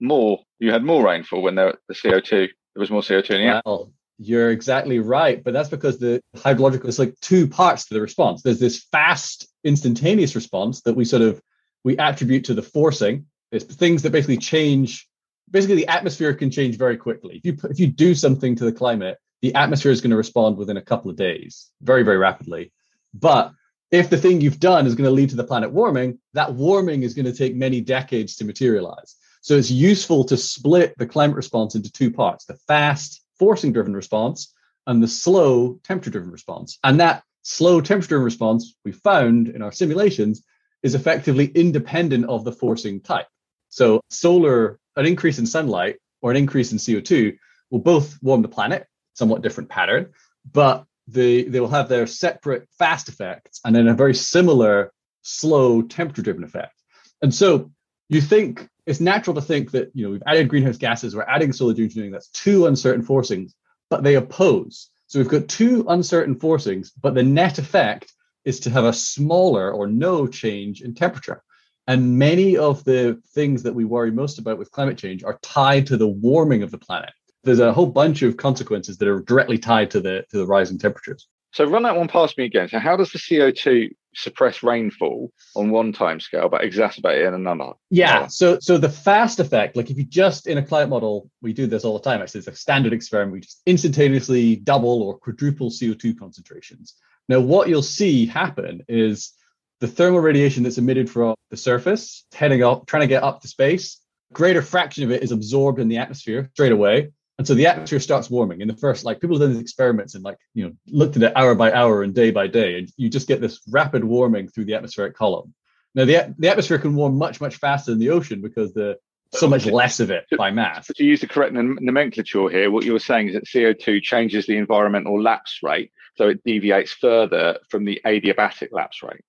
more. 0.00 0.40
You 0.58 0.72
had 0.72 0.84
more 0.84 1.04
rainfall 1.04 1.42
when 1.42 1.54
there 1.54 1.74
the 1.88 1.94
CO 1.94 2.20
two 2.20 2.48
there 2.74 2.80
was 2.80 2.90
more 2.90 3.02
CO 3.02 3.20
two 3.20 3.34
in 3.34 3.40
the 3.40 3.46
air. 3.54 3.62
Well, 3.64 3.92
you're 4.18 4.50
exactly 4.50 4.98
right, 4.98 5.42
but 5.42 5.52
that's 5.52 5.68
because 5.68 5.98
the 5.98 6.20
hydrological 6.36 6.86
is 6.86 6.98
like 6.98 7.18
two 7.20 7.48
parts 7.48 7.86
to 7.86 7.94
the 7.94 8.00
response. 8.00 8.42
There's 8.42 8.60
this 8.60 8.84
fast, 8.92 9.48
instantaneous 9.64 10.34
response 10.34 10.82
that 10.82 10.94
we 10.94 11.04
sort 11.04 11.22
of 11.22 11.40
we 11.84 11.98
attribute 11.98 12.44
to 12.44 12.54
the 12.54 12.62
forcing. 12.62 13.26
It's 13.50 13.64
things 13.64 14.02
that 14.02 14.10
basically 14.10 14.38
change. 14.38 15.08
Basically, 15.50 15.76
the 15.76 15.88
atmosphere 15.88 16.32
can 16.34 16.50
change 16.50 16.78
very 16.78 16.96
quickly. 16.96 17.36
If 17.36 17.44
you 17.44 17.70
if 17.70 17.80
you 17.80 17.88
do 17.88 18.14
something 18.14 18.56
to 18.56 18.64
the 18.64 18.72
climate, 18.72 19.18
the 19.40 19.54
atmosphere 19.54 19.92
is 19.92 20.00
going 20.00 20.10
to 20.10 20.16
respond 20.16 20.56
within 20.56 20.76
a 20.76 20.82
couple 20.82 21.10
of 21.10 21.16
days, 21.16 21.70
very 21.80 22.02
very 22.02 22.18
rapidly. 22.18 22.72
But 23.14 23.52
if 23.92 24.08
the 24.08 24.16
thing 24.16 24.40
you've 24.40 24.58
done 24.58 24.86
is 24.86 24.94
going 24.94 25.04
to 25.04 25.14
lead 25.14 25.30
to 25.30 25.36
the 25.36 25.44
planet 25.44 25.70
warming, 25.70 26.18
that 26.32 26.54
warming 26.54 27.02
is 27.02 27.14
going 27.14 27.26
to 27.26 27.34
take 27.34 27.54
many 27.54 27.82
decades 27.82 28.36
to 28.36 28.44
materialize. 28.44 29.16
So 29.42 29.54
it's 29.54 29.70
useful 29.70 30.24
to 30.24 30.36
split 30.36 30.94
the 30.96 31.06
climate 31.06 31.36
response 31.36 31.74
into 31.74 31.92
two 31.92 32.10
parts 32.10 32.46
the 32.46 32.56
fast, 32.66 33.22
forcing 33.38 33.72
driven 33.72 33.94
response 33.94 34.54
and 34.86 35.02
the 35.02 35.08
slow, 35.08 35.78
temperature 35.84 36.10
driven 36.10 36.30
response. 36.30 36.78
And 36.82 37.00
that 37.00 37.22
slow, 37.42 37.80
temperature 37.80 38.08
driven 38.08 38.24
response 38.24 38.74
we 38.84 38.92
found 38.92 39.48
in 39.48 39.62
our 39.62 39.72
simulations 39.72 40.42
is 40.82 40.94
effectively 40.94 41.46
independent 41.46 42.24
of 42.24 42.44
the 42.44 42.52
forcing 42.52 43.00
type. 43.00 43.26
So 43.68 44.00
solar, 44.10 44.78
an 44.96 45.06
increase 45.06 45.38
in 45.38 45.46
sunlight 45.46 45.96
or 46.22 46.30
an 46.30 46.36
increase 46.36 46.72
in 46.72 46.78
CO2 46.78 47.36
will 47.70 47.80
both 47.80 48.18
warm 48.22 48.42
the 48.42 48.48
planet, 48.48 48.86
somewhat 49.14 49.42
different 49.42 49.68
pattern, 49.70 50.12
but 50.50 50.86
they 51.08 51.42
they 51.44 51.60
will 51.60 51.68
have 51.68 51.88
their 51.88 52.06
separate 52.06 52.68
fast 52.78 53.08
effects 53.08 53.60
and 53.64 53.74
then 53.74 53.88
a 53.88 53.94
very 53.94 54.14
similar 54.14 54.92
slow 55.22 55.82
temperature 55.82 56.22
driven 56.22 56.44
effect. 56.44 56.74
And 57.22 57.34
so 57.34 57.70
you 58.08 58.20
think 58.20 58.68
it's 58.86 59.00
natural 59.00 59.34
to 59.34 59.40
think 59.40 59.70
that 59.72 59.90
you 59.94 60.04
know 60.04 60.12
we've 60.12 60.22
added 60.26 60.48
greenhouse 60.48 60.78
gases, 60.78 61.14
we're 61.14 61.22
adding 61.22 61.52
solar 61.52 61.74
geoengineering, 61.74 62.12
that's 62.12 62.28
two 62.28 62.66
uncertain 62.66 63.04
forcings, 63.04 63.52
but 63.90 64.02
they 64.02 64.16
oppose. 64.16 64.90
So 65.06 65.18
we've 65.18 65.28
got 65.28 65.48
two 65.48 65.84
uncertain 65.88 66.36
forcings, 66.36 66.90
but 67.00 67.14
the 67.14 67.22
net 67.22 67.58
effect 67.58 68.12
is 68.44 68.60
to 68.60 68.70
have 68.70 68.84
a 68.84 68.92
smaller 68.92 69.70
or 69.70 69.86
no 69.86 70.26
change 70.26 70.82
in 70.82 70.94
temperature. 70.94 71.42
And 71.86 72.18
many 72.18 72.56
of 72.56 72.84
the 72.84 73.20
things 73.34 73.64
that 73.64 73.74
we 73.74 73.84
worry 73.84 74.10
most 74.10 74.38
about 74.38 74.58
with 74.58 74.70
climate 74.70 74.98
change 74.98 75.24
are 75.24 75.38
tied 75.42 75.88
to 75.88 75.96
the 75.96 76.08
warming 76.08 76.62
of 76.62 76.70
the 76.70 76.78
planet 76.78 77.12
there's 77.44 77.60
a 77.60 77.72
whole 77.72 77.86
bunch 77.86 78.22
of 78.22 78.36
consequences 78.36 78.98
that 78.98 79.08
are 79.08 79.20
directly 79.20 79.58
tied 79.58 79.90
to 79.92 80.00
the 80.00 80.24
to 80.30 80.38
the 80.38 80.46
rising 80.46 80.78
temperatures. 80.78 81.26
So 81.52 81.64
run 81.66 81.82
that 81.82 81.96
one 81.96 82.08
past 82.08 82.38
me 82.38 82.44
again. 82.44 82.68
So 82.68 82.78
how 82.78 82.96
does 82.96 83.12
the 83.12 83.18
CO2 83.18 83.94
suppress 84.14 84.62
rainfall 84.62 85.30
on 85.54 85.70
one 85.70 85.92
time 85.92 86.18
scale 86.18 86.48
but 86.48 86.62
exacerbate 86.62 87.20
it 87.20 87.26
in 87.26 87.34
another? 87.34 87.72
Yeah. 87.90 88.26
So 88.28 88.58
so 88.60 88.78
the 88.78 88.88
fast 88.88 89.38
effect, 89.38 89.76
like 89.76 89.90
if 89.90 89.98
you 89.98 90.04
just 90.04 90.46
in 90.46 90.58
a 90.58 90.62
climate 90.62 90.88
model, 90.88 91.30
we 91.42 91.52
do 91.52 91.66
this 91.66 91.84
all 91.84 91.98
the 91.98 92.04
time. 92.04 92.22
Actually, 92.22 92.40
it's 92.40 92.48
a 92.48 92.56
standard 92.56 92.92
experiment. 92.92 93.32
We 93.34 93.40
just 93.40 93.60
instantaneously 93.66 94.56
double 94.56 95.02
or 95.02 95.18
quadruple 95.18 95.70
CO2 95.70 96.18
concentrations. 96.18 96.94
Now, 97.28 97.40
what 97.40 97.68
you'll 97.68 97.82
see 97.82 98.26
happen 98.26 98.82
is 98.88 99.32
the 99.80 99.88
thermal 99.88 100.20
radiation 100.20 100.62
that's 100.62 100.78
emitted 100.78 101.10
from 101.10 101.34
the 101.50 101.56
surface, 101.56 102.24
heading 102.32 102.62
up, 102.62 102.86
trying 102.86 103.02
to 103.02 103.06
get 103.06 103.22
up 103.22 103.42
to 103.42 103.48
space, 103.48 104.00
greater 104.32 104.62
fraction 104.62 105.04
of 105.04 105.10
it 105.10 105.22
is 105.22 105.32
absorbed 105.32 105.78
in 105.78 105.88
the 105.88 105.98
atmosphere 105.98 106.50
straight 106.54 106.72
away 106.72 107.10
and 107.42 107.46
so 107.48 107.54
the 107.54 107.66
atmosphere 107.66 107.98
starts 107.98 108.30
warming 108.30 108.60
in 108.60 108.68
the 108.68 108.76
first, 108.76 109.04
like 109.04 109.20
people 109.20 109.36
have 109.36 109.40
done 109.40 109.52
these 109.52 109.60
experiments 109.60 110.14
and 110.14 110.22
like, 110.22 110.38
you 110.54 110.64
know, 110.64 110.72
looked 110.86 111.16
at 111.16 111.24
it 111.24 111.32
hour 111.34 111.56
by 111.56 111.72
hour 111.72 112.04
and 112.04 112.14
day 112.14 112.30
by 112.30 112.46
day, 112.46 112.78
and 112.78 112.88
you 112.96 113.08
just 113.08 113.26
get 113.26 113.40
this 113.40 113.60
rapid 113.68 114.04
warming 114.04 114.46
through 114.46 114.66
the 114.66 114.74
atmospheric 114.74 115.16
column. 115.16 115.52
Now 115.92 116.04
the, 116.04 116.32
the 116.38 116.48
atmosphere 116.48 116.78
can 116.78 116.94
warm 116.94 117.18
much, 117.18 117.40
much 117.40 117.56
faster 117.56 117.90
than 117.90 117.98
the 117.98 118.10
ocean 118.10 118.42
because 118.42 118.72
the 118.74 118.96
so 119.32 119.48
much 119.48 119.66
less 119.66 119.98
of 119.98 120.12
it 120.12 120.24
by 120.38 120.52
mass. 120.52 120.86
To 120.86 121.04
use 121.04 121.20
the 121.20 121.26
correct 121.26 121.52
nomenclature 121.52 122.48
here, 122.48 122.70
what 122.70 122.84
you're 122.84 123.00
saying 123.00 123.30
is 123.30 123.34
that 123.34 123.46
CO2 123.46 124.00
changes 124.00 124.46
the 124.46 124.56
environmental 124.56 125.20
lapse 125.20 125.58
rate, 125.64 125.90
so 126.14 126.28
it 126.28 126.44
deviates 126.44 126.92
further 126.92 127.58
from 127.68 127.84
the 127.84 128.00
adiabatic 128.06 128.68
lapse 128.70 129.02
rate. 129.02 129.24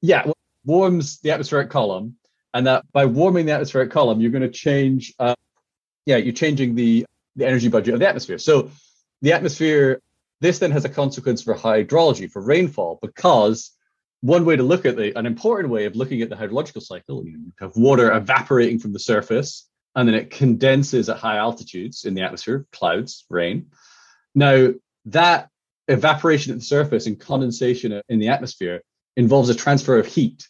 Yeah, 0.00 0.30
warms 0.64 1.18
the 1.22 1.32
atmospheric 1.32 1.70
column, 1.70 2.18
and 2.54 2.68
that 2.68 2.84
by 2.92 3.06
warming 3.06 3.46
the 3.46 3.52
atmospheric 3.52 3.90
column, 3.90 4.20
you're 4.20 4.30
going 4.30 4.42
to 4.42 4.48
change 4.48 5.12
uh, 5.18 5.34
yeah, 6.06 6.16
you're 6.16 6.32
changing 6.32 6.74
the, 6.74 7.06
the 7.36 7.46
energy 7.46 7.68
budget 7.68 7.94
of 7.94 8.00
the 8.00 8.08
atmosphere. 8.08 8.38
So 8.38 8.70
the 9.20 9.32
atmosphere, 9.32 10.00
this 10.40 10.58
then 10.58 10.72
has 10.72 10.84
a 10.84 10.88
consequence 10.88 11.42
for 11.42 11.54
hydrology, 11.54 12.30
for 12.30 12.42
rainfall, 12.42 12.98
because 13.00 13.70
one 14.20 14.44
way 14.44 14.56
to 14.56 14.62
look 14.62 14.86
at 14.86 14.96
the, 14.96 15.16
an 15.18 15.26
important 15.26 15.72
way 15.72 15.84
of 15.84 15.96
looking 15.96 16.22
at 16.22 16.28
the 16.28 16.36
hydrological 16.36 16.82
cycle, 16.82 17.24
you 17.26 17.52
have 17.60 17.76
water 17.76 18.12
evaporating 18.12 18.78
from 18.78 18.92
the 18.92 18.98
surface, 18.98 19.68
and 19.94 20.08
then 20.08 20.14
it 20.14 20.30
condenses 20.30 21.08
at 21.08 21.18
high 21.18 21.36
altitudes 21.36 22.04
in 22.04 22.14
the 22.14 22.22
atmosphere, 22.22 22.66
clouds, 22.72 23.24
rain. 23.28 23.66
Now, 24.34 24.68
that 25.06 25.48
evaporation 25.88 26.52
at 26.52 26.58
the 26.58 26.64
surface 26.64 27.06
and 27.06 27.18
condensation 27.18 28.00
in 28.08 28.18
the 28.18 28.28
atmosphere 28.28 28.82
involves 29.16 29.50
a 29.50 29.54
transfer 29.54 29.98
of 29.98 30.06
heat. 30.06 30.48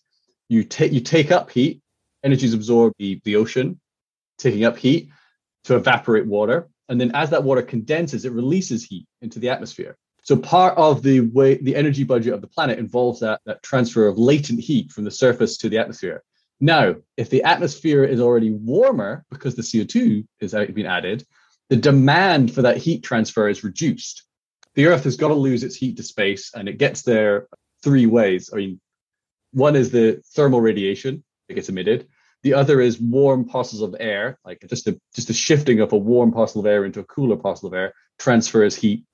You 0.49 0.65
take 0.65 0.93
you 0.93 1.01
take 1.01 1.33
up 1.33 1.51
heat, 1.51 1.81
energy 2.23 2.47
is 2.47 2.55
absorbed 2.55 2.95
the, 2.99 3.21
the 3.25 3.37
ocean, 3.37 3.81
taking 4.39 4.65
up 4.65 4.77
heat 4.77 5.09
to 5.65 5.77
evaporate 5.77 6.27
water. 6.27 6.69
And 6.89 7.01
then 7.01 7.13
as 7.15 7.31
that 7.31 7.45
water 7.45 7.63
condenses, 7.63 8.25
it 8.25 8.33
releases 8.33 8.85
heat 8.85 9.07
into 9.21 9.39
the 9.39 9.49
atmosphere. 9.49 9.97
So 10.25 10.37
part 10.37 10.77
of 10.79 11.03
the 11.03 11.21
way 11.21 11.57
the 11.57 11.75
energy 11.75 12.05
budget 12.05 12.33
of 12.33 12.41
the 12.41 12.47
planet 12.47 12.79
involves 12.79 13.21
that, 13.21 13.41
that 13.47 13.63
transfer 13.63 14.07
of 14.07 14.19
latent 14.19 14.61
heat 14.61 14.93
from 14.93 15.05
the 15.05 15.11
surface 15.11 15.57
to 15.59 15.69
the 15.69 15.79
atmosphere. 15.79 16.23
Now, 16.61 16.95
if 17.17 17.29
the 17.29 17.43
atmosphere 17.43 18.05
is 18.05 18.21
already 18.21 18.53
warmer 18.53 19.25
because 19.31 19.57
the 19.57 19.63
CO2 19.63 20.25
is 20.41 20.55
being 20.73 20.87
added, 20.87 21.27
the 21.71 21.77
demand 21.77 22.55
for 22.55 22.63
that 22.63 22.77
heat 22.77 23.03
transfer 23.03 23.49
is 23.49 23.65
reduced. 23.65 24.23
The 24.75 24.87
Earth 24.87 25.05
has 25.05 25.17
got 25.17 25.29
to 25.29 25.35
lose 25.35 25.65
its 25.65 25.75
heat 25.75 25.97
to 25.97 26.03
space, 26.05 26.53
and 26.55 26.69
it 26.69 26.79
gets 26.79 27.03
there 27.03 27.49
three 27.83 28.07
ways. 28.07 28.51
I 28.53 28.57
mean, 28.57 28.81
one 29.53 29.75
is 29.75 29.91
the 29.91 30.23
thermal 30.35 30.61
radiation 30.61 31.25
that 31.49 31.55
gets 31.55 31.69
emitted. 31.69 32.09
The 32.43 32.55
other 32.55 32.81
is 32.81 33.01
warm 33.01 33.45
parcels 33.45 33.83
of 33.83 33.95
air, 34.01 34.39
like 34.45 34.65
just 34.69 34.89
a 34.89 35.01
just 35.15 35.31
a 35.31 35.35
shifting 35.35 35.81
of 35.81 35.93
a 35.93 35.97
warm 35.97 36.33
parcel 36.33 36.61
of 36.61 36.67
air 36.67 36.85
into 36.85 37.01
a 37.01 37.05
cooler 37.05 37.37
parcel 37.37 37.69
of 37.69 37.75
air 37.75 37.95
transfers 38.19 38.75
heat. 38.75 39.05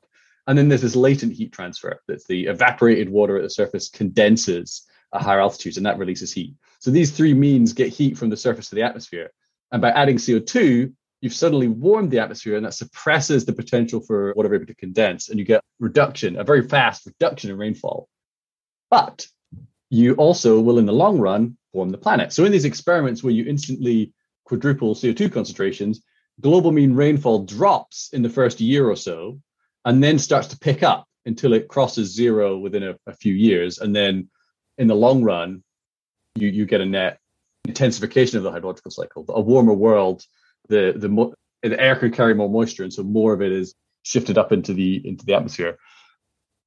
And 0.47 0.57
then 0.57 0.69
there's 0.69 0.83
this 0.83 0.97
latent 0.97 1.35
heat 1.35 1.53
transfer. 1.53 2.01
That's 2.09 2.27
the 2.27 2.47
evaporated 2.47 3.11
water 3.11 3.37
at 3.37 3.43
the 3.43 3.51
surface 3.51 3.91
condenses 3.91 4.87
at 5.15 5.21
higher 5.21 5.41
altitudes, 5.41 5.77
and 5.77 5.85
that 5.85 5.99
releases 5.99 6.33
heat. 6.33 6.55
So 6.79 6.91
these 6.91 7.11
three 7.11 7.35
means 7.35 7.75
get 7.75 7.93
heat 7.93 8.17
from 8.17 8.31
the 8.31 8.37
surface 8.37 8.71
to 8.71 8.75
the 8.75 8.83
atmosphere. 8.83 9.31
And 9.73 9.83
by 9.83 9.91
adding 9.91 10.17
CO2, 10.17 10.93
you've 11.21 11.35
suddenly 11.35 11.69
warmed 11.69 12.11
the 12.11 12.21
atmosphere 12.21 12.57
and 12.57 12.65
that 12.65 12.73
suppresses 12.73 13.45
the 13.45 13.53
potential 13.53 14.01
for 14.01 14.33
water 14.35 14.49
vapor 14.49 14.65
to 14.65 14.75
condense. 14.75 15.29
And 15.29 15.39
you 15.39 15.45
get 15.45 15.63
reduction, 15.79 16.37
a 16.37 16.45
very 16.45 16.67
fast 16.67 17.05
reduction 17.05 17.51
in 17.51 17.59
rainfall. 17.59 18.09
But 18.91 19.27
you 19.91 20.15
also 20.15 20.61
will, 20.61 20.79
in 20.79 20.87
the 20.87 20.93
long 20.93 21.19
run, 21.19 21.58
warm 21.73 21.91
the 21.91 21.99
planet. 21.99 22.33
So 22.33 22.45
in 22.45 22.53
these 22.53 22.65
experiments 22.65 23.23
where 23.23 23.33
you 23.33 23.45
instantly 23.45 24.13
quadruple 24.45 24.95
CO2 24.95 25.33
concentrations, 25.33 26.03
global 26.41 26.73
mean 26.73 26.95
rainfall 26.95 27.45
drops 27.45 28.11
in 28.13 28.23
the 28.23 28.29
first 28.29 28.61
year 28.61 28.89
or 28.89 28.97
so, 28.97 29.41
and 29.85 30.03
then 30.03 30.19
starts 30.19 30.49
to 30.49 30.59
pick 30.59 30.83
up 30.83 31.07
until 31.27 31.53
it 31.53 31.69
crosses 31.69 32.15
zero 32.15 32.59
within 32.59 32.83
a, 32.83 32.97
a 33.07 33.13
few 33.15 33.35
years. 33.35 33.79
And 33.79 33.95
then 33.95 34.29
in 34.79 34.87
the 34.87 34.95
long 34.95 35.23
run, 35.23 35.63
you, 36.35 36.49
you 36.49 36.67
get 36.67 36.81
a 36.81 36.87
net 36.87 37.19
intensification 37.67 38.39
of 38.39 38.45
the 38.45 38.51
hydrological 38.51 38.93
cycle. 38.93 39.25
A 39.29 39.41
warmer 39.41 39.75
world, 39.75 40.25
the 40.69 40.95
the, 40.97 41.09
mo- 41.09 41.35
the 41.63 41.79
air 41.79 41.97
can 41.97 42.13
carry 42.13 42.35
more 42.35 42.49
moisture, 42.49 42.83
and 42.83 42.93
so 42.93 43.03
more 43.03 43.35
of 43.35 43.43
it 43.43 43.53
is 43.53 43.75
shifted 44.03 44.39
up 44.39 44.53
into 44.53 44.73
the 44.73 45.07
into 45.07 45.25
the 45.27 45.35
atmosphere. 45.35 45.79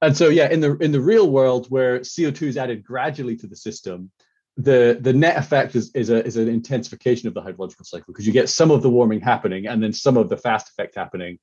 And 0.00 0.16
so, 0.16 0.28
yeah, 0.28 0.48
in 0.50 0.60
the 0.60 0.76
in 0.78 0.92
the 0.92 1.00
real 1.00 1.30
world, 1.30 1.66
where 1.68 2.00
CO2 2.00 2.42
is 2.42 2.56
added 2.56 2.84
gradually 2.84 3.36
to 3.36 3.46
the 3.46 3.56
system, 3.56 4.10
the 4.56 4.98
the 5.00 5.12
net 5.12 5.36
effect 5.36 5.74
is 5.74 5.90
is, 5.94 6.10
a, 6.10 6.24
is 6.24 6.36
an 6.36 6.48
intensification 6.48 7.26
of 7.26 7.34
the 7.34 7.40
hydrological 7.40 7.86
cycle 7.86 8.06
because 8.08 8.26
you 8.26 8.32
get 8.32 8.48
some 8.48 8.70
of 8.70 8.82
the 8.82 8.90
warming 8.90 9.20
happening 9.20 9.66
and 9.66 9.82
then 9.82 9.92
some 9.92 10.16
of 10.16 10.28
the 10.28 10.36
fast 10.36 10.68
effect 10.68 10.94
happening 10.94 11.38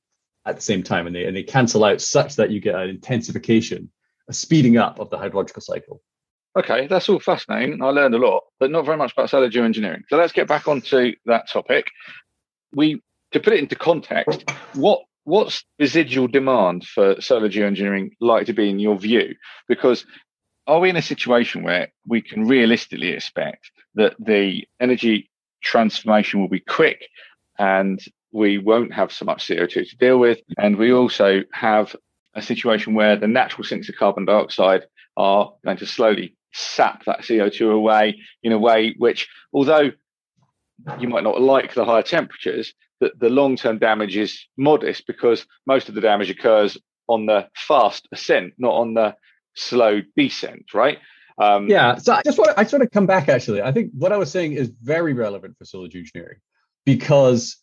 at 0.46 0.56
the 0.56 0.62
same 0.62 0.82
time, 0.82 1.06
and 1.06 1.14
they 1.14 1.24
and 1.24 1.36
they 1.36 1.42
cancel 1.42 1.84
out 1.84 2.00
such 2.00 2.36
that 2.36 2.50
you 2.50 2.60
get 2.60 2.74
an 2.74 2.88
intensification, 2.88 3.90
a 4.28 4.32
speeding 4.32 4.76
up 4.76 4.98
of 4.98 5.10
the 5.10 5.18
hydrological 5.18 5.62
cycle. 5.62 6.00
Okay, 6.56 6.86
that's 6.88 7.08
all 7.08 7.20
fascinating. 7.20 7.82
I 7.82 7.86
learned 7.86 8.14
a 8.14 8.18
lot, 8.18 8.42
but 8.58 8.70
not 8.70 8.84
very 8.84 8.96
much 8.96 9.12
about 9.12 9.30
solar 9.30 9.50
geoengineering. 9.50 10.02
So 10.08 10.16
let's 10.16 10.32
get 10.32 10.48
back 10.48 10.66
onto 10.66 11.12
that 11.26 11.48
topic. 11.48 11.86
We 12.72 13.02
to 13.32 13.40
put 13.40 13.52
it 13.52 13.60
into 13.60 13.76
context, 13.76 14.50
what 14.74 15.02
what's 15.24 15.64
residual 15.78 16.26
demand 16.26 16.84
for 16.86 17.20
solar 17.20 17.48
geoengineering 17.48 18.12
like 18.20 18.46
to 18.46 18.52
be 18.52 18.70
in 18.70 18.78
your 18.78 18.98
view? 18.98 19.34
Because 19.68 20.06
are 20.70 20.78
we 20.78 20.88
in 20.88 20.96
a 20.96 21.02
situation 21.02 21.64
where 21.64 21.92
we 22.06 22.22
can 22.22 22.46
realistically 22.46 23.08
expect 23.08 23.72
that 23.96 24.14
the 24.20 24.64
energy 24.78 25.28
transformation 25.64 26.40
will 26.40 26.48
be 26.48 26.60
quick 26.60 27.08
and 27.58 28.00
we 28.30 28.56
won't 28.56 28.94
have 28.94 29.10
so 29.10 29.24
much 29.24 29.48
CO2 29.48 29.90
to 29.90 29.96
deal 29.96 30.18
with? 30.18 30.38
And 30.58 30.76
we 30.76 30.92
also 30.92 31.42
have 31.52 31.96
a 32.34 32.40
situation 32.40 32.94
where 32.94 33.16
the 33.16 33.26
natural 33.26 33.64
sinks 33.64 33.88
of 33.88 33.96
carbon 33.96 34.26
dioxide 34.26 34.82
are 35.16 35.52
going 35.64 35.76
to 35.78 35.86
slowly 35.86 36.36
sap 36.52 37.04
that 37.04 37.22
CO2 37.22 37.74
away 37.74 38.20
in 38.44 38.52
a 38.52 38.58
way 38.58 38.94
which, 38.96 39.28
although 39.52 39.90
you 41.00 41.08
might 41.08 41.24
not 41.24 41.40
like 41.40 41.74
the 41.74 41.84
higher 41.84 42.02
temperatures, 42.02 42.72
the, 43.00 43.10
the 43.18 43.28
long 43.28 43.56
term 43.56 43.78
damage 43.78 44.16
is 44.16 44.46
modest 44.56 45.08
because 45.08 45.46
most 45.66 45.88
of 45.88 45.96
the 45.96 46.00
damage 46.00 46.30
occurs 46.30 46.78
on 47.08 47.26
the 47.26 47.48
fast 47.56 48.06
ascent, 48.12 48.52
not 48.56 48.74
on 48.74 48.94
the 48.94 49.16
slow 49.54 50.00
descent, 50.16 50.74
right? 50.74 50.98
Um, 51.38 51.68
yeah. 51.68 51.96
So 51.96 52.12
I 52.12 52.22
just 52.22 52.38
want 52.38 52.50
to, 52.50 52.60
I 52.60 52.64
sort 52.64 52.82
of 52.82 52.90
come 52.90 53.06
back 53.06 53.28
actually. 53.28 53.62
I 53.62 53.72
think 53.72 53.92
what 53.96 54.12
I 54.12 54.16
was 54.16 54.30
saying 54.30 54.52
is 54.52 54.70
very 54.82 55.14
relevant 55.14 55.56
for 55.56 55.64
solar 55.64 55.88
engineering 55.94 56.38
because 56.84 57.56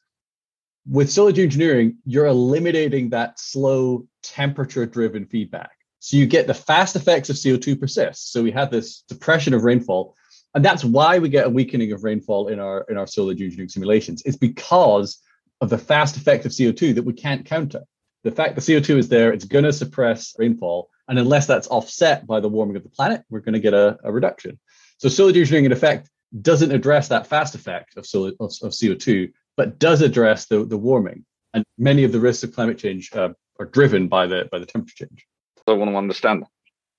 with 0.89 1.11
solar 1.11 1.29
engineering, 1.29 1.97
you're 2.05 2.25
eliminating 2.25 3.09
that 3.09 3.39
slow 3.39 4.07
temperature 4.23 4.85
driven 4.85 5.25
feedback. 5.25 5.71
So 5.99 6.17
you 6.17 6.25
get 6.25 6.47
the 6.47 6.53
fast 6.53 6.95
effects 6.95 7.29
of 7.29 7.35
CO2 7.35 7.79
persist. 7.79 8.31
So 8.31 8.41
we 8.41 8.51
have 8.51 8.71
this 8.71 9.03
suppression 9.09 9.53
of 9.53 9.63
rainfall. 9.63 10.15
And 10.55 10.63
that's 10.63 10.83
why 10.83 11.19
we 11.19 11.29
get 11.29 11.45
a 11.45 11.49
weakening 11.49 11.91
of 11.91 12.03
rainfall 12.03 12.47
in 12.47 12.59
our 12.59 12.85
in 12.89 12.97
our 12.97 13.05
solar 13.05 13.31
engineering 13.31 13.69
simulations. 13.69 14.23
It's 14.25 14.37
because 14.37 15.21
of 15.61 15.69
the 15.69 15.77
fast 15.77 16.17
effect 16.17 16.45
of 16.45 16.51
CO2 16.51 16.95
that 16.95 17.03
we 17.03 17.13
can't 17.13 17.45
counter. 17.45 17.81
The 18.23 18.31
fact 18.31 18.55
that 18.55 18.61
CO2 18.61 18.97
is 18.97 19.09
there, 19.09 19.33
it's 19.33 19.45
going 19.45 19.65
to 19.65 19.73
suppress 19.73 20.35
rainfall. 20.37 20.89
And 21.07 21.17
unless 21.17 21.45
that's 21.45 21.67
offset 21.67 22.27
by 22.27 22.39
the 22.39 22.49
warming 22.49 22.75
of 22.75 22.83
the 22.83 22.89
planet, 22.89 23.23
we're 23.29 23.39
going 23.39 23.53
to 23.53 23.59
get 23.59 23.73
a, 23.73 23.97
a 24.03 24.11
reduction. 24.11 24.59
So 24.97 25.09
solar 25.09 25.29
engineering, 25.29 25.65
in 25.65 25.71
effect, 25.71 26.09
doesn't 26.41 26.71
address 26.71 27.07
that 27.07 27.27
fast 27.27 27.55
effect 27.55 27.97
of, 27.97 28.05
solar, 28.05 28.31
of, 28.39 28.51
of 28.61 28.71
CO2, 28.71 29.31
but 29.55 29.79
does 29.79 30.01
address 30.01 30.45
the, 30.45 30.65
the 30.65 30.77
warming. 30.77 31.25
And 31.53 31.63
many 31.77 32.03
of 32.03 32.11
the 32.11 32.19
risks 32.19 32.43
of 32.43 32.53
climate 32.53 32.77
change 32.77 33.09
uh, 33.13 33.29
are 33.59 33.65
driven 33.65 34.07
by 34.07 34.27
the 34.27 34.47
by 34.51 34.59
the 34.59 34.65
temperature 34.65 35.05
change. 35.05 35.25
I 35.67 35.73
want 35.73 35.91
to 35.91 35.97
understand 35.97 36.45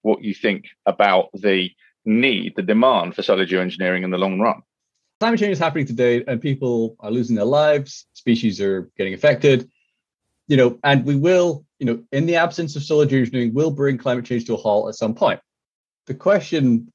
what 0.03 0.23
you 0.23 0.35
think 0.35 0.67
about 0.85 1.31
the 1.33 1.71
need, 2.05 2.55
the 2.57 2.63
demand 2.63 3.15
for 3.15 3.23
solar 3.23 3.47
geoengineering 3.47 4.05
in 4.05 4.11
the 4.11 4.19
long 4.19 4.41
run. 4.41 4.63
Climate 5.21 5.41
change 5.41 5.53
is 5.53 5.59
happening 5.59 5.87
today, 5.87 6.25
and 6.27 6.41
people 6.41 6.97
are 7.01 7.11
losing 7.11 7.37
their 7.37 7.45
lives. 7.45 8.07
Species 8.13 8.61
are 8.61 8.91
getting 8.97 9.15
affected. 9.15 9.71
You 10.49 10.57
know, 10.57 10.79
and 10.83 11.05
we 11.05 11.15
will, 11.15 11.65
you 11.79 11.87
know, 11.87 12.03
in 12.11 12.27
the 12.27 12.37
absence 12.37 12.75
of 12.75 12.83
solar 12.83 13.05
engineering, 13.05 13.55
will 13.55 13.71
bring 13.71 13.99
climate 13.99 14.25
change 14.25 14.47
to 14.47 14.55
a 14.55 14.57
halt 14.57 14.89
at 14.89 14.95
some 14.95 15.15
point. 15.15 15.41
The 16.07 16.15
question 16.15 16.91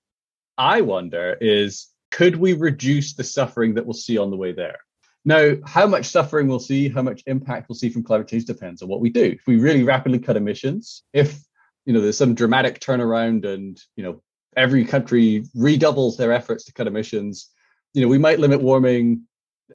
I 0.58 0.82
wonder 0.82 1.38
is, 1.40 1.88
could 2.12 2.36
we 2.36 2.54
reduce 2.54 3.14
the 3.14 3.24
suffering 3.24 3.76
that 3.76 3.86
we'll 3.86 3.94
see 3.94 4.18
on 4.18 4.32
the 4.32 4.38
way 4.38 4.52
there? 4.52 4.80
Now, 5.26 5.56
how 5.66 5.88
much 5.88 6.06
suffering 6.06 6.48
we'll 6.48 6.60
see, 6.60 6.90
how 6.90 7.02
much 7.02 7.24
impact 7.28 7.70
we'll 7.70 7.78
see 7.78 7.90
from 7.90 8.04
climate 8.04 8.28
change 8.28 8.46
depends 8.46 8.82
on 8.82 8.90
what 8.90 9.00
we 9.00 9.10
do. 9.10 9.24
If 9.24 9.48
we 9.48 9.58
really 9.58 9.84
rapidly 9.84 10.20
cut 10.20 10.36
emissions, 10.36 11.04
if 11.14 11.40
you 11.86 11.94
know 11.94 12.02
there's 12.02 12.18
some 12.18 12.36
dramatic 12.36 12.80
turnaround 12.80 13.46
and 13.46 13.80
you 13.96 14.04
know 14.04 14.22
every 14.56 14.86
country 14.86 15.46
redoubles 15.56 16.18
their 16.18 16.32
efforts 16.32 16.66
to 16.66 16.74
cut 16.74 16.88
emissions 16.88 17.50
you 17.94 18.02
know 18.02 18.08
we 18.08 18.18
might 18.18 18.40
limit 18.40 18.62
warming 18.62 19.24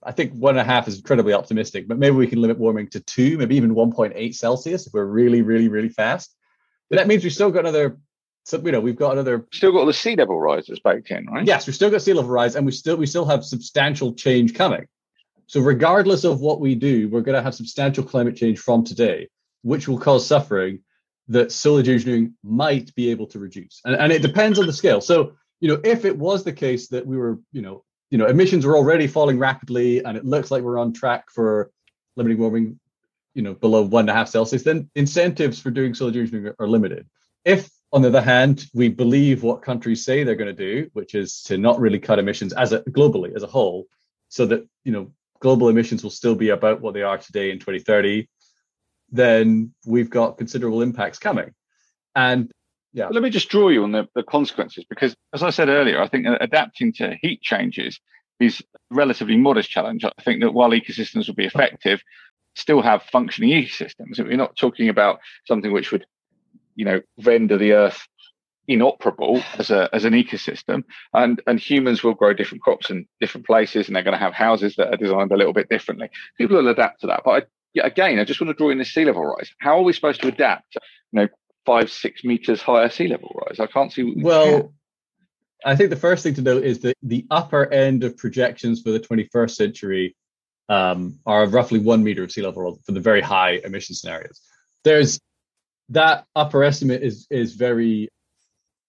i 0.03 0.13
think 0.13 0.33
one 0.33 0.57
and 0.57 0.61
a 0.61 0.65
half 0.65 0.89
is 0.89 0.97
incredibly 0.97 1.33
optimistic 1.33 1.89
but 1.89 1.99
maybe 1.99 2.17
we 2.17 2.27
can 2.27 2.41
limit 2.41 2.59
warming 2.59 2.89
to 2.89 3.01
two 3.01 3.39
maybe 3.39 3.57
even 3.57 3.75
1.8 3.75 4.35
celsius 4.35 4.87
if 4.87 4.93
we're 4.93 5.05
really 5.05 5.43
really 5.43 5.69
really 5.69 5.89
fast 5.89 6.35
but 6.91 6.97
that 6.97 7.07
means 7.07 7.23
we've 7.23 7.33
still 7.33 7.51
got 7.51 7.61
another 7.61 7.99
so 8.45 8.59
you 8.59 8.73
know 8.73 8.81
we've 8.81 8.97
got 8.97 9.13
another 9.13 9.47
still 9.53 9.73
got 9.73 9.85
the 9.85 9.93
sea 9.93 10.17
level 10.17 10.41
rises 10.41 10.81
baked 10.81 11.11
in 11.11 11.27
right 11.27 11.47
yes 11.47 11.67
we've 11.67 11.77
still 11.77 11.91
got 11.91 12.03
sea 12.03 12.13
level 12.13 12.31
rise 12.31 12.57
and 12.57 12.65
we 12.65 12.73
still 12.73 12.97
we 12.97 13.07
still 13.07 13.25
have 13.25 13.45
substantial 13.45 14.13
change 14.15 14.55
coming 14.55 14.87
so 15.47 15.61
regardless 15.61 16.25
of 16.25 16.41
what 16.41 16.61
we 16.61 16.75
do 16.75 17.09
we're 17.09 17.21
going 17.21 17.37
to 17.37 17.43
have 17.43 17.55
substantial 17.55 18.05
climate 18.05 18.37
change 18.37 18.59
from 18.59 18.85
today 18.85 19.29
which 19.63 19.89
will 19.89 19.99
cause 19.99 20.27
suffering 20.27 20.81
that 21.29 21.53
solar 21.53 21.81
engineering 21.81 22.35
might 22.43 22.95
be 22.95 23.11
able 23.11 23.27
to 23.27 23.39
reduce. 23.39 23.81
And, 23.85 23.95
and 23.95 24.13
it 24.13 24.23
depends 24.23 24.59
on 24.59 24.67
the 24.67 24.73
scale. 24.73 25.01
So, 25.01 25.35
you 25.61 25.69
know, 25.69 25.81
if 25.85 26.05
it 26.05 26.17
was 26.17 26.43
the 26.43 26.53
case 26.53 26.89
that 26.89 27.07
we 27.07 27.17
were, 27.17 27.39
you 27.53 27.63
know, 27.63 27.85
you 28.11 28.19
know, 28.19 28.27
emissions 28.27 28.65
are 28.65 28.77
already 28.77 29.07
falling 29.07 29.39
rapidly 29.39 30.05
and 30.05 30.17
it 30.17 30.25
looks 30.25 30.51
like 30.51 30.63
we're 30.63 30.79
on 30.79 30.93
track 30.93 31.31
for 31.31 31.71
limiting 32.17 32.39
warming, 32.39 32.81
you 33.35 33.43
know, 33.43 33.55
below 33.55 33.83
one 33.83 34.03
and 34.03 34.11
a 34.11 34.15
half 34.15 34.29
Celsius, 34.29 34.63
then 34.63 34.91
incentives 34.95 35.61
for 35.61 35.71
doing 35.71 35.95
solar 35.95 36.19
engineering 36.19 36.55
are 36.59 36.69
limited. 36.69 37.07
If 37.45 37.71
on 37.93 38.03
the 38.03 38.09
other 38.09 38.21
hand, 38.21 38.67
we 38.75 38.89
believe 38.89 39.43
what 39.43 39.63
countries 39.63 40.05
say 40.05 40.23
they're 40.23 40.35
going 40.35 40.55
to 40.55 40.75
do, 40.75 40.91
which 40.93 41.15
is 41.15 41.43
to 41.45 41.57
not 41.57 41.81
really 41.81 41.99
cut 41.99 42.19
emissions 42.19 42.53
as 42.53 42.73
a 42.73 42.81
globally 42.81 43.35
as 43.35 43.43
a 43.43 43.47
whole, 43.47 43.87
so 44.29 44.45
that 44.47 44.67
you 44.85 44.93
know 44.93 45.11
global 45.41 45.69
emissions 45.69 46.03
will 46.03 46.11
still 46.11 46.35
be 46.35 46.51
about 46.51 46.81
what 46.81 46.93
they 46.93 47.03
are 47.03 47.17
today 47.17 47.51
in 47.51 47.59
2030 47.59 48.29
then 49.11 49.73
we've 49.87 50.11
got 50.11 50.39
considerable 50.39 50.83
impacts 50.83 51.19
coming. 51.19 51.55
And 52.15 52.51
yeah. 52.99 53.09
Let 53.09 53.23
me 53.23 53.31
just 53.31 53.49
draw 53.49 53.69
you 53.69 53.85
on 53.85 53.93
the, 53.93 54.09
the 54.15 54.25
consequences 54.25 54.85
because, 54.89 55.15
as 55.33 55.43
I 55.43 55.51
said 55.51 55.69
earlier, 55.69 56.03
I 56.03 56.09
think 56.09 56.27
adapting 56.41 56.93
to 56.95 57.17
heat 57.23 57.41
changes 57.41 58.01
is 58.41 58.61
a 58.61 58.95
relatively 58.95 59.37
modest 59.37 59.71
challenge. 59.71 60.05
I 60.05 60.23
think 60.23 60.43
that 60.43 60.53
while 60.53 60.71
ecosystems 60.71 61.29
will 61.29 61.35
be 61.35 61.45
effective, 61.45 62.03
still 62.57 62.83
have 62.83 63.05
functioning 63.05 63.51
ecosystems. 63.51 64.19
We're 64.19 64.37
not 64.37 64.57
talking 64.57 64.89
about 64.89 65.21
something 65.47 65.73
which 65.73 65.93
would, 65.93 66.07
you 66.75 66.85
know, 66.85 67.01
render 67.25 67.57
the 67.57 67.73
earth 67.73 68.07
inoperable 68.67 69.43
as 69.59 69.71
a 69.71 69.89
as 69.95 70.05
an 70.05 70.13
ecosystem 70.13 70.85
and 71.15 71.41
and 71.47 71.59
humans 71.59 72.03
will 72.03 72.13
grow 72.13 72.35
different 72.35 72.63
crops 72.63 72.91
in 72.91 73.07
different 73.19 73.47
places 73.47 73.87
and 73.87 73.97
they're 73.97 74.03
going 74.03 74.13
to 74.13 74.23
have 74.23 74.35
houses 74.35 74.77
that 74.77 74.93
are 74.93 74.97
designed 74.99 75.33
a 75.33 75.37
little 75.39 75.55
bit 75.55 75.71
differently 75.71 76.11
people 76.37 76.55
will 76.55 76.69
adapt 76.69 77.01
to 77.01 77.07
that 77.07 77.23
but 77.25 77.49
I, 77.81 77.87
again 77.87 78.19
i 78.19 78.25
just 78.25 78.43
want 78.43 78.51
to 78.51 78.55
draw 78.55 78.69
in 78.69 78.77
the 78.77 78.85
sea 78.85 79.07
level 79.07 79.25
rise 79.25 79.51
how 79.59 79.79
are 79.79 79.83
we 79.83 79.95
supposed 79.95 80.21
to 80.21 80.29
adapt 80.29 80.75
you 80.75 80.83
know 81.13 81.29
five 81.69 81.91
six 81.91 82.25
meters 82.25 82.62
higher 82.62 82.89
sea 82.89 83.09
level 83.09 83.31
rise 83.47 83.61
i 83.61 83.66
can't 83.66 83.93
see 83.93 84.03
we 84.03 84.23
well 84.23 84.61
can. 84.61 84.73
i 85.64 85.77
think 85.77 85.91
the 85.91 85.97
first 85.97 86.23
thing 86.23 86.35
to 86.35 86.43
note 86.43 86.64
is 86.64 86.81
that 86.81 86.97
the 87.03 87.27
upper 87.31 87.71
end 87.73 88.05
of 88.05 88.16
projections 88.16 88.81
for 88.83 88.91
the 88.91 89.01
21st 89.01 89.55
century 89.62 90.16
um, 90.71 91.19
are 91.25 91.47
roughly 91.47 91.79
one 91.79 92.03
meter 92.05 92.23
of 92.25 92.31
sea 92.31 92.43
level 92.43 92.79
for 92.85 92.93
the 92.93 93.01
very 93.01 93.21
high 93.21 93.61
emission 93.64 93.95
scenarios 93.95 94.41
there's 94.85 95.21
that 95.91 96.27
upper 96.37 96.62
estimate 96.64 97.03
is 97.03 97.27
is 97.31 97.55
very 97.55 98.09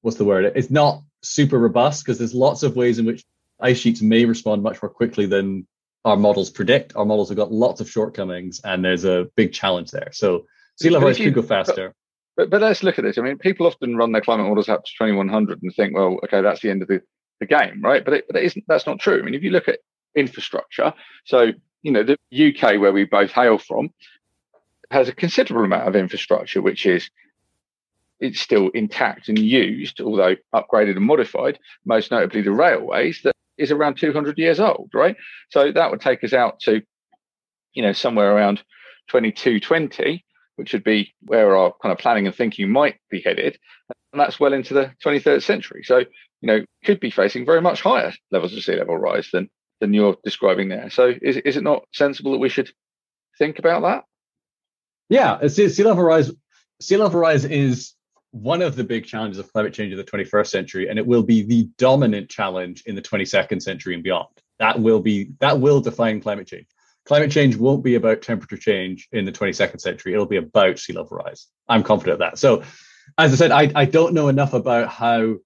what's 0.01 0.17
the 0.17 0.25
word? 0.25 0.51
It's 0.55 0.71
not 0.71 1.01
super 1.21 1.57
robust 1.57 2.03
because 2.03 2.17
there's 2.17 2.33
lots 2.33 2.63
of 2.63 2.75
ways 2.75 2.99
in 2.99 3.05
which 3.05 3.25
ice 3.59 3.77
sheets 3.77 4.01
may 4.01 4.25
respond 4.25 4.63
much 4.63 4.81
more 4.81 4.89
quickly 4.89 5.25
than 5.25 5.67
our 6.05 6.15
models 6.15 6.49
predict. 6.49 6.95
Our 6.95 7.05
models 7.05 7.29
have 7.29 7.37
got 7.37 7.51
lots 7.51 7.81
of 7.81 7.89
shortcomings, 7.89 8.61
and 8.63 8.83
there's 8.83 9.05
a 9.05 9.27
big 9.35 9.51
challenge 9.51 9.91
there. 9.91 10.09
So 10.13 10.45
sea 10.77 10.89
level 10.89 11.07
rise 11.07 11.17
could 11.17 11.33
go 11.33 11.41
faster. 11.41 11.93
But, 12.39 12.49
but 12.49 12.61
let's 12.61 12.83
look 12.83 12.97
at 12.97 13.03
this. 13.03 13.17
I 13.17 13.21
mean, 13.21 13.37
people 13.37 13.67
often 13.67 13.97
run 13.97 14.13
their 14.13 14.21
climate 14.21 14.47
models 14.47 14.69
up 14.69 14.85
to 14.85 14.91
2100 14.97 15.61
and 15.61 15.75
think, 15.75 15.93
well, 15.93 16.19
okay, 16.23 16.39
that's 16.41 16.61
the 16.61 16.69
end 16.69 16.81
of 16.81 16.87
the, 16.87 17.01
the 17.41 17.45
game, 17.45 17.81
right? 17.83 18.05
But 18.05 18.13
it, 18.13 18.27
but 18.27 18.37
it 18.37 18.45
isn't. 18.45 18.63
That's 18.65 18.87
not 18.87 18.99
true. 18.99 19.19
I 19.19 19.23
mean, 19.23 19.33
if 19.33 19.43
you 19.43 19.49
look 19.49 19.67
at 19.67 19.79
infrastructure, 20.15 20.93
so 21.25 21.51
you 21.81 21.91
know 21.91 22.03
the 22.03 22.17
UK 22.31 22.79
where 22.79 22.93
we 22.93 23.03
both 23.03 23.31
hail 23.31 23.57
from 23.57 23.89
has 24.89 25.09
a 25.09 25.13
considerable 25.13 25.65
amount 25.65 25.89
of 25.89 25.97
infrastructure, 25.97 26.61
which 26.61 26.85
is 26.85 27.09
it's 28.21 28.39
still 28.39 28.69
intact 28.69 29.27
and 29.27 29.37
used, 29.37 29.99
although 29.99 30.37
upgraded 30.55 30.95
and 30.95 31.05
modified, 31.05 31.59
most 31.83 32.09
notably 32.09 32.41
the 32.41 32.53
railways, 32.53 33.19
that 33.25 33.35
is 33.57 33.69
around 33.69 33.97
200 33.97 34.37
years 34.37 34.61
old, 34.61 34.89
right? 34.93 35.17
So 35.49 35.73
that 35.73 35.91
would 35.91 35.99
take 35.99 36.23
us 36.23 36.31
out 36.31 36.61
to, 36.61 36.81
you 37.73 37.83
know, 37.83 37.91
somewhere 37.91 38.33
around 38.33 38.63
2220, 39.09 40.23
which 40.59 40.73
would 40.73 40.83
be 40.83 41.13
where 41.21 41.55
our 41.55 41.73
kind 41.81 41.93
of 41.93 41.97
planning 41.97 42.27
and 42.27 42.35
thinking 42.35 42.69
might 42.69 42.97
be 43.09 43.21
headed. 43.21 43.57
And 44.11 44.19
that's 44.19 44.41
well 44.41 44.51
into 44.51 44.73
the 44.73 44.91
23rd 45.03 45.41
century. 45.41 45.83
So, 45.85 45.99
you 45.99 46.47
know, 46.47 46.65
could 46.83 46.99
be 46.99 47.11
facing 47.11 47.45
very 47.45 47.61
much 47.61 47.81
higher 47.81 48.11
levels 48.29 48.53
of 48.53 48.61
sea 48.61 48.75
level 48.75 48.97
rise 48.97 49.29
than 49.31 49.49
than 49.79 49.93
you're 49.93 50.17
describing 50.25 50.67
there. 50.67 50.89
So 50.89 51.13
is, 51.21 51.37
is 51.37 51.55
it 51.55 51.63
not 51.63 51.85
sensible 51.93 52.33
that 52.33 52.39
we 52.39 52.49
should 52.49 52.69
think 53.37 53.57
about 53.57 53.83
that? 53.83 54.03
Yeah, 55.07 55.47
sea 55.47 55.83
level 55.83 56.03
rise. 56.03 56.29
Sea 56.81 56.97
level 56.97 57.21
rise 57.21 57.45
is 57.45 57.93
one 58.31 58.61
of 58.61 58.75
the 58.75 58.83
big 58.83 59.05
challenges 59.05 59.39
of 59.39 59.51
climate 59.53 59.73
change 59.73 59.93
in 59.93 59.97
the 59.97 60.03
21st 60.03 60.47
century, 60.47 60.89
and 60.89 60.99
it 60.99 61.07
will 61.07 61.23
be 61.23 61.41
the 61.43 61.69
dominant 61.77 62.29
challenge 62.29 62.83
in 62.85 62.95
the 62.95 63.01
22nd 63.01 63.61
century 63.61 63.93
and 63.93 64.03
beyond. 64.03 64.27
That 64.59 64.79
will 64.81 64.99
be 64.99 65.31
that 65.39 65.61
will 65.61 65.79
define 65.79 66.19
climate 66.19 66.47
change. 66.47 66.67
Climate 67.09 67.31
change 67.31 67.55
won't 67.55 67.83
be 67.83 67.95
about 67.95 68.21
temperature 68.21 68.55
change 68.55 69.07
in 69.11 69.25
the 69.25 69.31
22nd 69.31 69.81
century. 69.81 70.13
It'll 70.13 70.27
be 70.27 70.37
about 70.37 70.77
sea 70.77 70.93
level 70.93 71.17
rise. 71.17 71.47
I'm 71.67 71.81
confident 71.81 72.13
of 72.13 72.19
that. 72.19 72.37
So, 72.37 72.61
as 73.17 73.33
I 73.33 73.35
said, 73.35 73.49
I, 73.49 73.71
I 73.73 73.85
don't 73.85 74.13
know 74.13 74.27
enough 74.27 74.53
about 74.53 74.89
how 74.89 75.37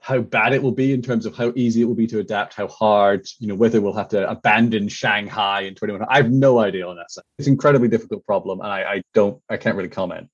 how 0.00 0.20
bad 0.20 0.54
it 0.54 0.62
will 0.62 0.72
be 0.72 0.94
in 0.94 1.02
terms 1.02 1.26
of 1.26 1.36
how 1.36 1.52
easy 1.54 1.82
it 1.82 1.84
will 1.84 1.94
be 1.94 2.06
to 2.06 2.20
adapt, 2.20 2.54
how 2.54 2.68
hard, 2.68 3.26
you 3.38 3.48
know, 3.48 3.54
whether 3.54 3.82
we'll 3.82 3.92
have 3.92 4.08
to 4.08 4.30
abandon 4.30 4.88
Shanghai 4.88 5.60
in 5.60 5.74
21. 5.74 6.06
I 6.08 6.16
have 6.16 6.30
no 6.30 6.58
idea 6.58 6.88
on 6.88 6.96
that 6.96 7.10
side. 7.10 7.24
It's 7.38 7.48
an 7.48 7.52
incredibly 7.52 7.88
difficult 7.88 8.24
problem, 8.24 8.60
and 8.62 8.72
I, 8.72 8.82
I 8.84 9.02
don't, 9.12 9.42
I 9.46 9.58
can't 9.58 9.76
really 9.76 9.90
comment. 9.90 10.30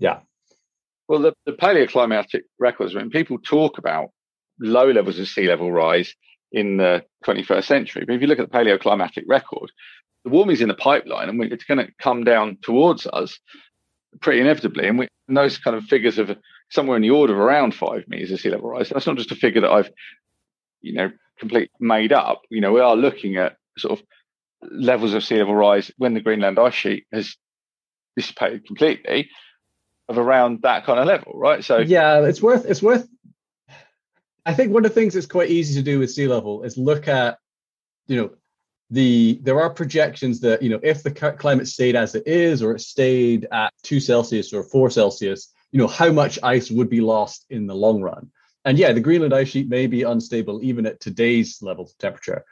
Yeah. 0.00 0.18
Well, 1.06 1.20
the, 1.20 1.32
the 1.44 1.52
paleoclimatic 1.52 2.40
records, 2.58 2.92
when 2.92 3.08
people 3.10 3.38
talk 3.38 3.78
about 3.78 4.08
low 4.58 4.90
levels 4.90 5.20
of 5.20 5.28
sea 5.28 5.46
level 5.46 5.70
rise 5.70 6.12
in 6.52 6.76
the 6.76 7.04
21st 7.24 7.64
century, 7.64 8.04
but 8.06 8.14
if 8.14 8.20
you 8.20 8.26
look 8.26 8.38
at 8.38 8.50
the 8.50 8.56
paleoclimatic 8.56 9.24
record, 9.26 9.70
the 10.24 10.30
warming's 10.30 10.60
in 10.60 10.68
the 10.68 10.74
pipeline 10.74 11.28
and 11.28 11.40
it's 11.52 11.64
going 11.64 11.84
to 11.84 11.92
come 12.00 12.24
down 12.24 12.58
towards 12.62 13.06
us 13.06 13.38
pretty 14.20 14.40
inevitably. 14.40 14.86
And, 14.86 14.98
we, 14.98 15.08
and 15.28 15.36
those 15.36 15.58
kind 15.58 15.76
of 15.76 15.84
figures 15.84 16.18
of 16.18 16.36
somewhere 16.70 16.96
in 16.96 17.02
the 17.02 17.10
order 17.10 17.32
of 17.32 17.38
around 17.38 17.74
five 17.74 18.04
meters 18.08 18.32
of 18.32 18.40
sea 18.40 18.50
level 18.50 18.70
rise. 18.70 18.88
That's 18.88 19.06
not 19.06 19.16
just 19.16 19.32
a 19.32 19.36
figure 19.36 19.60
that 19.60 19.70
I've, 19.70 19.90
you 20.80 20.94
know, 20.94 21.10
complete 21.38 21.70
made 21.80 22.12
up. 22.12 22.42
You 22.50 22.60
know, 22.60 22.72
we 22.72 22.80
are 22.80 22.96
looking 22.96 23.36
at 23.36 23.56
sort 23.78 23.98
of 23.98 24.06
levels 24.70 25.14
of 25.14 25.24
sea 25.24 25.36
level 25.36 25.54
rise 25.54 25.92
when 25.98 26.14
the 26.14 26.20
Greenland 26.20 26.58
ice 26.58 26.74
sheet 26.74 27.06
has 27.12 27.36
dissipated 28.16 28.66
completely 28.66 29.30
of 30.08 30.18
around 30.18 30.62
that 30.62 30.84
kind 30.84 30.98
of 30.98 31.06
level, 31.06 31.32
right? 31.34 31.64
So 31.64 31.78
yeah, 31.78 32.24
it's 32.24 32.40
worth 32.40 32.64
it's 32.64 32.82
worth. 32.82 33.06
I 34.46 34.54
think 34.54 34.72
one 34.72 34.84
of 34.84 34.94
the 34.94 34.94
things 34.94 35.14
that's 35.14 35.26
quite 35.26 35.50
easy 35.50 35.74
to 35.74 35.82
do 35.82 35.98
with 35.98 36.12
sea 36.12 36.28
level 36.28 36.62
is 36.62 36.78
look 36.78 37.08
at, 37.08 37.38
you 38.06 38.16
know, 38.16 38.30
the 38.90 39.40
there 39.42 39.60
are 39.60 39.68
projections 39.68 40.38
that 40.40 40.62
you 40.62 40.70
know 40.70 40.78
if 40.80 41.02
the 41.02 41.10
climate 41.10 41.66
stayed 41.66 41.96
as 41.96 42.14
it 42.14 42.22
is 42.24 42.62
or 42.62 42.76
it 42.76 42.80
stayed 42.80 43.48
at 43.50 43.72
two 43.82 43.98
Celsius 43.98 44.52
or 44.52 44.62
four 44.62 44.90
Celsius, 44.90 45.52
you 45.72 45.80
know 45.80 45.88
how 45.88 46.12
much 46.12 46.38
ice 46.44 46.70
would 46.70 46.88
be 46.88 47.00
lost 47.00 47.46
in 47.50 47.66
the 47.66 47.74
long 47.74 48.00
run. 48.00 48.30
And 48.64 48.78
yeah, 48.78 48.92
the 48.92 49.00
Greenland 49.00 49.34
ice 49.34 49.48
sheet 49.48 49.68
may 49.68 49.88
be 49.88 50.04
unstable 50.04 50.60
even 50.62 50.86
at 50.86 51.00
today's 51.00 51.58
levels 51.62 51.92
of 51.92 51.98
temperature, 51.98 52.44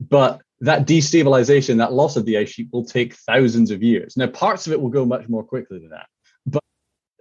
but 0.00 0.40
that 0.60 0.86
destabilization, 0.86 1.76
that 1.78 1.92
loss 1.92 2.16
of 2.16 2.24
the 2.24 2.38
ice 2.38 2.48
sheet 2.48 2.68
will 2.72 2.86
take 2.86 3.14
thousands 3.14 3.70
of 3.70 3.82
years. 3.82 4.16
Now, 4.16 4.28
parts 4.28 4.66
of 4.66 4.72
it 4.72 4.80
will 4.80 4.88
go 4.88 5.04
much 5.04 5.28
more 5.28 5.44
quickly 5.44 5.80
than 5.80 5.90
that. 5.90 6.06
But 6.46 6.62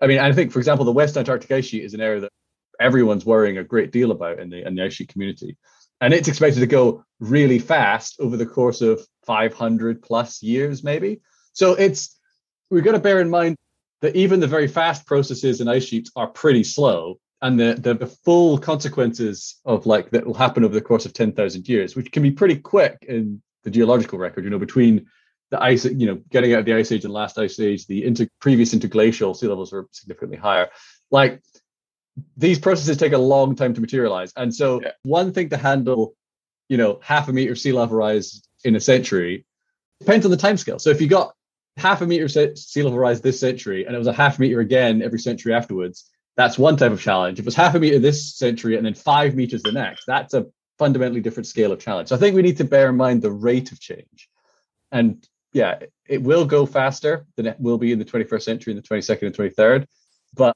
I 0.02 0.08
mean, 0.08 0.20
I 0.20 0.32
think, 0.32 0.54
for 0.54 0.60
example, 0.60 0.86
the 0.86 0.94
West 0.94 1.18
Antarctic 1.18 1.52
ice 1.52 1.66
sheet 1.66 1.84
is 1.84 1.94
an 1.94 2.02
area 2.02 2.22
that 2.22 2.32
everyone's 2.80 3.26
worrying 3.26 3.58
a 3.58 3.64
great 3.64 3.92
deal 3.92 4.12
about 4.12 4.40
in 4.40 4.50
the 4.50 4.66
in 4.66 4.76
the 4.76 4.84
ice 4.84 4.94
sheet 4.94 5.10
community, 5.10 5.58
and 6.02 6.14
it's 6.14 6.28
expected 6.28 6.60
to 6.60 6.68
go 6.68 7.04
really 7.20 7.60
fast 7.60 8.20
over 8.20 8.38
the 8.38 8.46
course 8.46 8.82
of 8.82 9.06
500 9.26 10.02
plus 10.02 10.44
years, 10.44 10.84
maybe. 10.84 11.22
So 11.54 11.74
it's 11.74 12.18
we've 12.70 12.84
got 12.84 12.94
to 12.94 13.00
bear 13.00 13.22
in 13.22 13.30
mind 13.30 13.58
that 14.02 14.16
even 14.16 14.40
the 14.40 14.48
very 14.48 14.68
fast 14.68 15.06
processes 15.06 15.62
in 15.62 15.68
ice 15.68 15.86
sheets 15.86 16.12
are 16.16 16.28
pretty 16.28 16.64
slow, 16.64 17.20
and 17.42 17.60
the 17.60 17.76
the, 17.76 17.94
the 17.94 18.08
full 18.08 18.58
consequences 18.58 19.60
of 19.66 19.86
like 19.86 20.12
that 20.12 20.26
will 20.26 20.34
happen 20.34 20.64
over 20.64 20.74
the 20.74 20.82
course 20.82 21.06
of 21.06 21.14
10,000 21.14 21.68
years, 21.68 21.96
which 21.96 22.12
can 22.12 22.24
be 22.24 22.32
pretty 22.32 22.58
quick 22.58 22.98
in 23.08 23.42
the 23.64 23.72
geological 23.72 24.20
record. 24.20 24.44
You 24.44 24.50
know, 24.50 24.60
between 24.60 25.08
the 25.52 25.62
ice, 25.62 25.86
you 25.86 26.08
know, 26.08 26.20
getting 26.32 26.54
out 26.54 26.62
of 26.62 26.66
the 26.66 26.74
ice 26.74 26.92
age 26.92 27.06
and 27.06 27.14
last 27.14 27.38
ice 27.38 27.60
age, 27.60 27.86
the 27.86 28.04
inter- 28.04 28.28
previous 28.40 28.74
interglacial 28.74 29.36
sea 29.36 29.48
levels 29.48 29.72
were 29.72 29.88
significantly 29.92 30.38
higher. 30.38 30.68
Like 31.12 31.42
these 32.38 32.60
processes 32.60 32.98
take 32.98 33.14
a 33.14 33.18
long 33.18 33.56
time 33.56 33.74
to 33.74 33.82
materialize. 33.82 34.34
And 34.36 34.54
so 34.54 34.82
yeah. 34.82 34.92
one 35.04 35.34
thing 35.34 35.50
to 35.50 35.58
handle, 35.58 36.16
you 36.70 36.78
know, 36.78 37.00
half 37.02 37.28
a 37.30 37.34
meter 37.34 37.54
of 37.54 37.60
sea 37.60 37.72
level 37.72 37.98
rise 37.98 38.44
in 38.64 38.76
a 38.76 38.80
century 38.80 39.46
depends 40.00 40.26
on 40.26 40.32
the 40.32 40.38
time 40.38 40.58
scale. 40.58 40.80
So 40.80 40.90
if 40.90 41.02
you 41.02 41.08
got 41.08 41.34
half 41.78 42.02
a 42.02 42.08
meter 42.08 42.28
sea 42.28 42.84
level 42.84 43.00
rise 43.00 43.22
this 43.22 43.40
century 43.40 43.86
and 43.86 43.96
it 43.96 43.98
was 43.98 44.08
a 44.08 44.14
half 44.14 44.40
meter 44.40 44.60
again 44.60 45.02
every 45.02 45.20
century 45.20 45.54
afterwards, 45.54 46.10
that's 46.36 46.58
one 46.58 46.78
type 46.78 46.92
of 46.92 47.02
challenge. 47.02 47.40
If 47.40 47.48
it's 47.48 47.56
half 47.56 47.76
a 47.76 47.80
meter 47.80 48.00
this 48.00 48.36
century 48.36 48.78
and 48.78 48.86
then 48.86 48.94
five 48.94 49.36
meters 49.36 49.64
the 49.64 49.72
next, 49.72 50.06
that's 50.06 50.34
a 50.34 50.48
fundamentally 50.78 51.22
different 51.22 51.48
scale 51.48 51.72
of 51.72 51.80
challenge. 51.80 52.10
So 52.10 52.16
I 52.16 52.20
think 52.20 52.36
we 52.36 52.42
need 52.42 52.58
to 52.58 52.64
bear 52.64 52.90
in 52.90 52.98
mind 52.98 53.22
the 53.22 53.32
rate 53.32 53.72
of 53.72 53.80
change. 53.80 54.30
And 54.92 55.26
yeah, 55.54 55.80
it 56.08 56.22
will 56.22 56.46
go 56.46 56.66
faster 56.66 57.26
than 57.36 57.46
it 57.46 57.60
will 57.60 57.78
be 57.78 57.92
in 57.92 58.00
the 58.00 58.06
21st 58.06 58.42
century, 58.42 58.72
in 58.72 58.78
the 58.78 58.84
22nd 58.84 59.28
and 59.28 59.36
23rd. 59.36 59.88
But 60.34 60.56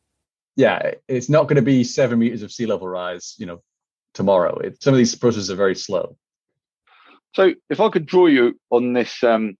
yeah, 0.57 0.91
it's 1.07 1.29
not 1.29 1.43
going 1.43 1.55
to 1.55 1.61
be 1.61 1.83
seven 1.83 2.19
meters 2.19 2.41
of 2.41 2.51
sea 2.51 2.65
level 2.65 2.87
rise, 2.87 3.35
you 3.37 3.45
know, 3.45 3.61
tomorrow. 4.13 4.57
It, 4.57 4.81
some 4.81 4.93
of 4.93 4.97
these 4.97 5.15
processes 5.15 5.51
are 5.51 5.55
very 5.55 5.75
slow. 5.75 6.17
So, 7.33 7.53
if 7.69 7.79
I 7.79 7.89
could 7.89 8.07
draw 8.07 8.25
you 8.25 8.59
on 8.71 8.93
this 8.93 9.23
um, 9.23 9.55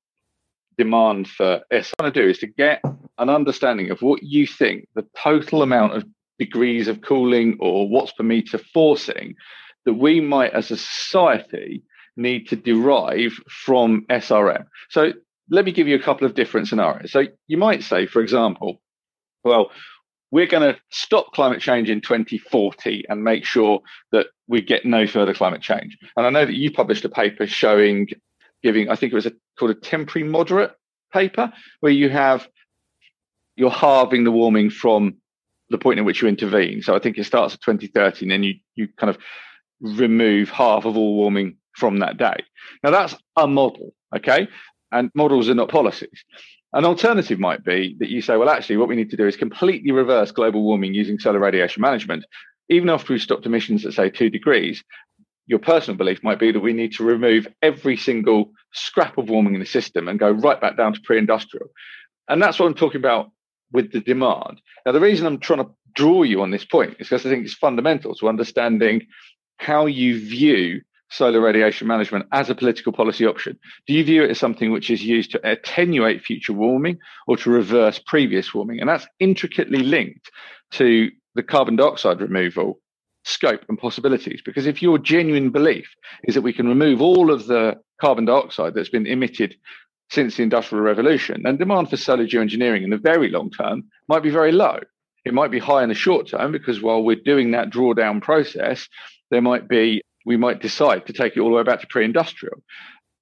demand 0.78 1.28
for 1.28 1.62
S, 1.72 1.94
what 1.98 2.08
I 2.08 2.10
do 2.10 2.28
is 2.28 2.40
to 2.40 2.48
get 2.48 2.82
an 3.20 3.30
understanding 3.30 3.92
of 3.92 4.02
what 4.02 4.24
you 4.24 4.48
think 4.48 4.88
the 4.96 5.06
total 5.16 5.62
amount 5.62 5.94
of 5.94 6.04
degrees 6.40 6.88
of 6.88 7.02
cooling 7.02 7.58
or 7.60 7.88
watts 7.88 8.12
per 8.14 8.24
meter 8.24 8.58
forcing 8.58 9.36
that 9.86 9.94
we 9.94 10.20
might, 10.20 10.54
as 10.54 10.72
a 10.72 10.78
society, 10.78 11.84
need 12.16 12.48
to 12.48 12.56
derive 12.56 13.34
from 13.48 14.04
SRM. 14.10 14.66
So 14.90 15.14
let 15.52 15.64
me 15.64 15.72
give 15.72 15.88
you 15.88 15.96
a 15.96 16.02
couple 16.02 16.26
of 16.26 16.34
different 16.34 16.68
scenarios. 16.68 17.12
So 17.12 17.26
you 17.46 17.58
might 17.58 17.84
say, 17.84 18.08
for 18.08 18.22
example, 18.22 18.82
well, 19.44 19.70
we're 20.32 20.48
going 20.48 20.74
to 20.74 20.80
stop 20.90 21.32
climate 21.34 21.62
change 21.62 21.90
in 21.90 22.02
2040 22.02 23.06
and 23.10 23.24
make 23.24 23.46
sure 23.46 23.80
that 24.12 24.28
we 24.48 24.62
get 24.62 24.86
no 24.86 25.08
further 25.08 25.34
climate 25.34 25.62
change. 25.62 25.98
And 26.16 26.26
I 26.26 26.30
know 26.30 26.46
that 26.46 26.56
you 26.56 26.72
published 26.72 27.06
a 27.06 27.10
paper 27.10 27.48
showing, 27.48 28.08
giving, 28.62 28.90
I 28.90 28.96
think 28.96 29.14
it 29.14 29.16
was 29.16 29.26
a, 29.26 29.34
called 29.58 29.72
a 29.72 29.76
temporary 29.76 30.28
moderate 30.28 30.74
paper, 31.14 31.52
where 31.80 31.92
you 31.92 32.10
have, 32.10 32.48
you're 33.56 33.70
halving 33.70 34.24
the 34.24 34.32
warming 34.32 34.70
from 34.70 35.16
the 35.70 35.78
point 35.78 36.00
in 36.00 36.06
which 36.06 36.22
you 36.22 36.28
intervene. 36.28 36.82
So 36.82 36.96
I 36.96 37.00
think 37.00 37.18
it 37.18 37.26
starts 37.26 37.54
at 37.54 37.62
2030 37.62 38.26
and 38.26 38.32
then 38.32 38.44
you, 38.44 38.56
you 38.76 38.88
kind 38.98 39.10
of 39.10 39.18
remove 39.80 40.50
half 40.50 40.86
of 40.86 40.98
all 40.98 41.16
warming 41.16 41.58
from 41.74 42.00
that 42.00 42.18
day. 42.18 42.44
Now 42.84 42.92
that's 42.92 43.16
a 43.36 43.48
model, 43.48 43.94
okay? 44.16 44.48
And 44.92 45.12
models 45.14 45.50
are 45.50 45.56
not 45.56 45.70
policies. 45.70 46.24
An 46.78 46.86
alternative 46.86 47.40
might 47.40 47.64
be 47.64 47.96
that 48.00 48.10
you 48.10 48.22
say, 48.22 48.38
well, 48.38 48.52
actually, 48.52 48.78
what 48.78 48.88
we 48.88 48.96
need 48.96 49.10
to 49.10 49.18
do 49.18 49.26
is 49.26 49.36
completely 49.36 49.92
reverse 49.92 50.30
global 50.30 50.62
warming 50.62 50.94
using 50.94 51.18
solar 51.18 51.40
radiation 51.40 51.82
management. 51.82 52.24
Even 52.70 52.88
after 52.88 53.12
we've 53.12 53.22
stopped 53.22 53.48
emissions 53.48 53.84
at, 53.84 53.94
say, 53.94 54.12
two 54.12 54.30
degrees, 54.30 54.84
your 55.48 55.58
personal 55.58 55.98
belief 55.98 56.22
might 56.22 56.38
be 56.38 56.52
that 56.52 56.60
we 56.60 56.74
need 56.74 56.94
to 56.94 57.04
remove 57.04 57.48
every 57.64 57.98
single 57.98 58.52
scrap 58.74 59.18
of 59.18 59.28
warming 59.28 59.56
in 59.56 59.60
the 59.60 59.66
system 59.66 60.08
and 60.08 60.20
go 60.20 60.30
right 60.30 60.62
back 60.62 60.78
down 60.78 60.94
to 60.94 61.02
pre 61.04 61.18
industrial. 61.18 61.70
And 62.30 62.40
that's 62.40 62.60
what 62.60 62.68
I'm 62.68 62.76
talking 62.76 63.02
about 63.02 63.32
with 63.72 63.92
the 63.92 64.00
demand. 64.00 64.62
Now, 64.86 64.92
the 64.92 65.00
reason 65.00 65.26
I'm 65.26 65.40
trying 65.40 65.66
to 65.66 65.72
draw 65.96 66.22
you 66.22 66.44
on 66.44 66.52
this 66.52 66.64
point 66.64 66.92
is 67.00 67.10
because 67.10 67.26
I 67.26 67.30
think 67.30 67.44
it's 67.44 67.56
fundamental 67.56 68.14
to 68.14 68.30
understanding 68.30 69.08
how 69.58 69.88
you 69.88 70.20
view 70.20 70.82
solar 71.10 71.40
radiation 71.40 71.88
management 71.88 72.26
as 72.32 72.50
a 72.50 72.56
political 72.56 72.92
policy 72.92 73.26
option? 73.26 73.58
Do 73.88 73.94
you 73.94 74.04
view 74.04 74.24
it 74.24 74.32
as 74.32 74.40
something 74.40 74.72
which 74.72 74.90
is 74.90 75.04
used 75.04 75.32
to 75.32 75.50
attenuate 75.50 76.24
future 76.24 76.54
warming 76.54 77.00
or 77.28 77.38
to 77.38 77.50
reverse 77.50 78.00
previous 78.00 78.54
warming? 78.54 78.80
And 78.80 78.90
that's 78.90 79.08
intricately 79.20 79.80
linked 79.80 80.30
to 80.72 81.10
the 81.36 81.44
carbon 81.44 81.76
dioxide 81.76 82.22
removal 82.22 82.80
scope 83.24 83.64
and 83.70 83.78
possibilities. 83.78 84.42
Because 84.44 84.66
if 84.66 84.82
your 84.82 84.98
genuine 84.98 85.50
belief 85.50 85.88
is 86.24 86.36
that 86.36 86.42
we 86.42 86.54
can 86.54 86.68
remove 86.68 87.02
all 87.02 87.32
of 87.32 87.48
the 87.48 87.76
carbon 88.00 88.26
dioxide 88.26 88.74
that's 88.74 88.90
been 88.90 89.08
emitted 89.08 89.56
since 90.10 90.38
the 90.38 90.44
Industrial 90.44 90.84
Revolution, 90.84 91.42
then 91.44 91.58
demand 91.58 91.90
for 91.90 91.98
solar 91.98 92.26
geoengineering 92.26 92.84
in 92.84 92.90
the 92.90 92.98
very 92.98 93.30
long 93.30 93.52
term 93.52 93.84
might 94.08 94.24
be 94.24 94.30
very 94.30 94.52
low. 94.52 94.80
It 95.26 95.34
might 95.34 95.52
be 95.52 95.60
high 95.60 95.84
in 95.84 95.90
the 95.90 95.96
short 95.96 96.30
term 96.30 96.54
because 96.54 96.82
while 96.82 97.04
we're 97.04 97.18
doing 97.18 97.52
that 97.52 97.70
drawdown 97.70 98.22
process, 98.22 98.88
there 99.30 99.42
might 99.42 99.68
be 99.68 100.02
we 100.28 100.36
might 100.36 100.62
decide 100.62 101.08
to 101.08 101.14
take 101.14 101.38
it 101.38 101.40
all 101.40 101.50
the 101.50 101.56
way 101.56 101.64
back 101.64 101.80
to 101.80 101.88
pre-industrial. 101.88 102.62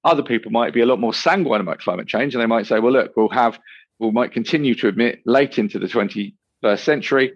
Other 0.02 0.24
people 0.24 0.50
might 0.50 0.74
be 0.74 0.80
a 0.80 0.86
lot 0.86 0.98
more 0.98 1.14
sanguine 1.14 1.60
about 1.60 1.78
climate 1.78 2.08
change, 2.08 2.34
and 2.34 2.42
they 2.42 2.46
might 2.46 2.66
say, 2.66 2.80
"Well, 2.80 2.92
look, 2.92 3.12
we'll 3.16 3.28
have, 3.28 3.60
we 4.00 4.10
might 4.10 4.32
continue 4.32 4.74
to 4.74 4.88
admit 4.88 5.22
late 5.24 5.56
into 5.56 5.78
the 5.78 5.86
21st 5.86 6.84
century. 6.84 7.34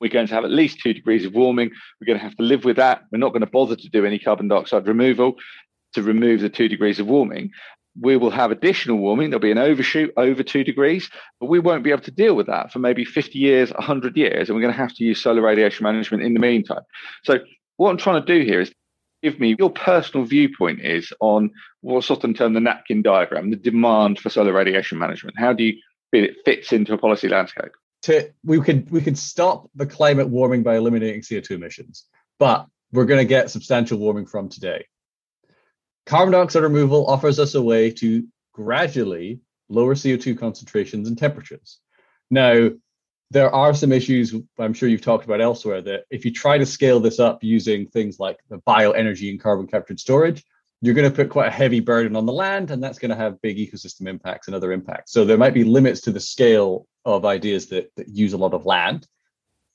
We're 0.00 0.10
going 0.10 0.26
to 0.26 0.34
have 0.34 0.44
at 0.44 0.50
least 0.50 0.80
two 0.80 0.92
degrees 0.92 1.24
of 1.24 1.32
warming. 1.32 1.70
We're 1.98 2.06
going 2.06 2.18
to 2.18 2.24
have 2.24 2.36
to 2.36 2.42
live 2.42 2.64
with 2.66 2.76
that. 2.76 3.04
We're 3.10 3.18
not 3.18 3.30
going 3.30 3.40
to 3.40 3.50
bother 3.50 3.74
to 3.74 3.88
do 3.88 4.04
any 4.04 4.18
carbon 4.18 4.48
dioxide 4.48 4.86
removal 4.86 5.36
to 5.94 6.02
remove 6.02 6.40
the 6.42 6.50
two 6.50 6.68
degrees 6.68 7.00
of 7.00 7.06
warming." 7.06 7.50
we 8.00 8.16
will 8.16 8.30
have 8.30 8.50
additional 8.50 8.96
warming. 8.96 9.30
There'll 9.30 9.40
be 9.40 9.52
an 9.52 9.58
overshoot 9.58 10.12
over 10.16 10.42
two 10.42 10.64
degrees, 10.64 11.08
but 11.38 11.46
we 11.46 11.60
won't 11.60 11.84
be 11.84 11.92
able 11.92 12.02
to 12.02 12.10
deal 12.10 12.34
with 12.34 12.48
that 12.48 12.72
for 12.72 12.80
maybe 12.80 13.04
50 13.04 13.38
years, 13.38 13.70
100 13.70 14.16
years. 14.16 14.48
And 14.48 14.56
we're 14.56 14.62
going 14.62 14.74
to 14.74 14.78
have 14.78 14.94
to 14.94 15.04
use 15.04 15.22
solar 15.22 15.42
radiation 15.42 15.84
management 15.84 16.24
in 16.24 16.34
the 16.34 16.40
meantime. 16.40 16.82
So 17.22 17.38
what 17.76 17.90
I'm 17.90 17.96
trying 17.96 18.24
to 18.24 18.38
do 18.38 18.44
here 18.44 18.60
is 18.60 18.72
give 19.22 19.40
me 19.40 19.56
your 19.58 19.70
personal 19.70 20.26
viewpoint 20.26 20.80
is 20.80 21.12
on 21.20 21.50
what's 21.80 22.10
often 22.10 22.34
termed 22.34 22.54
the 22.54 22.60
napkin 22.60 23.02
diagram, 23.02 23.50
the 23.50 23.56
demand 23.56 24.18
for 24.18 24.28
solar 24.28 24.52
radiation 24.52 24.98
management. 24.98 25.38
How 25.38 25.52
do 25.52 25.64
you 25.64 25.80
feel 26.10 26.24
it 26.24 26.36
fits 26.44 26.72
into 26.72 26.92
a 26.92 26.98
policy 26.98 27.28
landscape? 27.28 27.72
To, 28.02 28.30
we 28.44 28.60
could 28.60 28.90
we 28.90 29.00
could 29.00 29.16
stop 29.16 29.70
the 29.74 29.86
climate 29.86 30.28
warming 30.28 30.62
by 30.62 30.76
eliminating 30.76 31.22
CO2 31.22 31.52
emissions, 31.52 32.04
but 32.38 32.66
we're 32.92 33.06
going 33.06 33.18
to 33.18 33.24
get 33.24 33.50
substantial 33.50 33.98
warming 33.98 34.26
from 34.26 34.48
today. 34.48 34.86
Carbon 36.06 36.32
dioxide 36.32 36.62
removal 36.62 37.06
offers 37.06 37.38
us 37.38 37.54
a 37.54 37.62
way 37.62 37.90
to 37.92 38.26
gradually 38.52 39.40
lower 39.70 39.94
CO2 39.94 40.38
concentrations 40.38 41.08
and 41.08 41.16
temperatures. 41.16 41.78
Now, 42.30 42.70
there 43.34 43.52
are 43.52 43.74
some 43.74 43.90
issues 43.90 44.32
I'm 44.60 44.72
sure 44.72 44.88
you've 44.88 45.02
talked 45.02 45.24
about 45.24 45.40
elsewhere 45.40 45.82
that 45.82 46.04
if 46.08 46.24
you 46.24 46.30
try 46.30 46.56
to 46.56 46.64
scale 46.64 47.00
this 47.00 47.18
up 47.18 47.42
using 47.42 47.88
things 47.88 48.20
like 48.20 48.38
the 48.48 48.58
bioenergy 48.58 49.28
and 49.28 49.40
carbon 49.40 49.66
capture 49.66 49.90
and 49.90 49.98
storage, 50.00 50.44
you're 50.80 50.94
going 50.94 51.10
to 51.10 51.14
put 51.14 51.30
quite 51.30 51.48
a 51.48 51.50
heavy 51.50 51.80
burden 51.80 52.14
on 52.14 52.26
the 52.26 52.32
land, 52.32 52.70
and 52.70 52.80
that's 52.80 53.00
going 53.00 53.10
to 53.10 53.16
have 53.16 53.42
big 53.42 53.56
ecosystem 53.56 54.06
impacts 54.06 54.46
and 54.46 54.54
other 54.54 54.70
impacts. 54.70 55.10
So 55.10 55.24
there 55.24 55.36
might 55.36 55.52
be 55.52 55.64
limits 55.64 56.02
to 56.02 56.12
the 56.12 56.20
scale 56.20 56.86
of 57.04 57.24
ideas 57.24 57.66
that, 57.70 57.90
that 57.96 58.08
use 58.08 58.34
a 58.34 58.36
lot 58.36 58.54
of 58.54 58.66
land, 58.66 59.08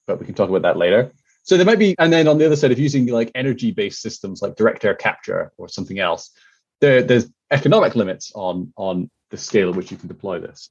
but 0.08 0.22
we 0.22 0.26
can 0.26 0.36
talk 0.36 0.50
about 0.50 0.62
that 0.62 0.78
later. 0.78 1.12
So 1.44 1.58
there 1.58 1.66
might 1.66 1.80
be, 1.80 1.96
and 2.00 2.14
then 2.14 2.30
on 2.30 2.38
the 2.38 2.46
other 2.46 2.56
side, 2.56 2.72
if 2.72 2.80
using 2.80 3.08
like 3.08 3.30
energy-based 3.36 4.02
systems 4.02 4.42
like 4.42 4.56
direct 4.56 4.86
air 4.86 4.96
capture 4.96 5.52
or 5.58 5.68
something 5.68 6.00
else, 6.00 6.32
there, 6.80 7.04
there's 7.04 7.30
economic 7.52 7.94
limits 7.96 8.32
on 8.36 8.72
on 8.78 9.10
the 9.32 9.38
scale 9.38 9.70
at 9.70 9.76
which 9.76 9.92
you 9.92 9.98
can 9.98 10.08
deploy 10.08 10.40
this 10.40 10.70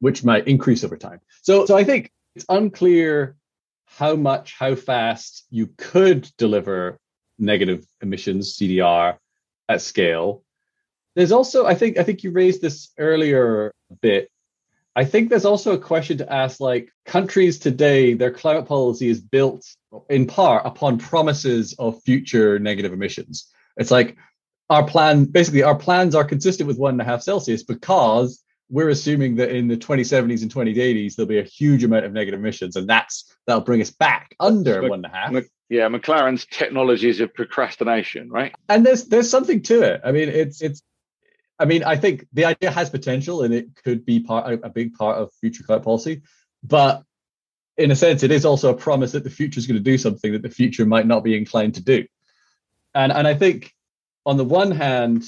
which 0.00 0.24
might 0.24 0.48
increase 0.48 0.84
over 0.84 0.96
time. 0.96 1.20
So, 1.42 1.66
so 1.66 1.76
I 1.76 1.84
think 1.84 2.10
it's 2.34 2.46
unclear 2.48 3.36
how 3.86 4.16
much, 4.16 4.54
how 4.58 4.74
fast 4.74 5.46
you 5.50 5.68
could 5.78 6.30
deliver 6.36 6.98
negative 7.38 7.86
emissions 8.00 8.56
CDR 8.56 9.16
at 9.68 9.82
scale. 9.82 10.42
There's 11.14 11.32
also, 11.32 11.66
I 11.66 11.74
think, 11.74 11.98
I 11.98 12.02
think 12.02 12.22
you 12.22 12.30
raised 12.30 12.60
this 12.60 12.92
earlier 12.98 13.72
a 13.90 13.94
bit. 13.96 14.30
I 14.94 15.04
think 15.04 15.28
there's 15.28 15.44
also 15.44 15.72
a 15.72 15.78
question 15.78 16.18
to 16.18 16.32
ask 16.32 16.58
like 16.60 16.90
countries 17.04 17.58
today, 17.58 18.14
their 18.14 18.30
climate 18.30 18.66
policy 18.66 19.08
is 19.08 19.20
built 19.20 19.66
in 20.08 20.26
part 20.26 20.64
upon 20.64 20.98
promises 20.98 21.74
of 21.78 22.02
future 22.02 22.58
negative 22.58 22.92
emissions. 22.92 23.50
It's 23.76 23.90
like 23.90 24.16
our 24.70 24.86
plan, 24.86 25.26
basically, 25.26 25.62
our 25.62 25.74
plans 25.74 26.14
are 26.14 26.24
consistent 26.24 26.66
with 26.66 26.78
one 26.78 26.94
and 26.94 27.00
a 27.00 27.04
half 27.04 27.22
Celsius 27.22 27.62
because 27.62 28.42
we're 28.68 28.88
assuming 28.88 29.36
that 29.36 29.50
in 29.50 29.68
the 29.68 29.76
2070s 29.76 30.42
and 30.42 30.52
2080s 30.52 31.14
there'll 31.14 31.28
be 31.28 31.38
a 31.38 31.44
huge 31.44 31.84
amount 31.84 32.04
of 32.04 32.12
negative 32.12 32.40
emissions, 32.40 32.76
and 32.76 32.88
that's 32.88 33.32
that'll 33.46 33.62
bring 33.62 33.80
us 33.80 33.90
back 33.90 34.34
under 34.40 34.82
one 34.82 35.04
and 35.04 35.06
a 35.06 35.08
half. 35.08 35.44
Yeah, 35.68 35.88
McLaren's 35.88 36.46
technologies 36.46 37.20
of 37.20 37.34
procrastination, 37.34 38.30
right? 38.30 38.54
And 38.68 38.86
there's 38.86 39.06
there's 39.06 39.30
something 39.30 39.62
to 39.62 39.82
it. 39.82 40.00
I 40.04 40.12
mean, 40.12 40.28
it's 40.28 40.62
it's. 40.62 40.82
I 41.58 41.64
mean, 41.64 41.84
I 41.84 41.96
think 41.96 42.26
the 42.34 42.44
idea 42.44 42.70
has 42.70 42.90
potential, 42.90 43.42
and 43.42 43.54
it 43.54 43.74
could 43.82 44.04
be 44.04 44.20
part 44.20 44.60
a 44.62 44.68
big 44.68 44.94
part 44.94 45.18
of 45.18 45.32
future 45.40 45.64
climate 45.64 45.84
policy, 45.84 46.22
but 46.62 47.02
in 47.76 47.90
a 47.90 47.96
sense, 47.96 48.22
it 48.22 48.30
is 48.30 48.44
also 48.44 48.70
a 48.70 48.76
promise 48.76 49.12
that 49.12 49.24
the 49.24 49.30
future 49.30 49.58
is 49.58 49.66
going 49.66 49.78
to 49.78 49.82
do 49.82 49.98
something 49.98 50.32
that 50.32 50.42
the 50.42 50.50
future 50.50 50.86
might 50.86 51.06
not 51.06 51.24
be 51.24 51.36
inclined 51.36 51.74
to 51.74 51.82
do. 51.82 52.06
And 52.94 53.12
and 53.12 53.26
I 53.26 53.34
think 53.34 53.72
on 54.24 54.36
the 54.36 54.44
one 54.44 54.70
hand, 54.70 55.24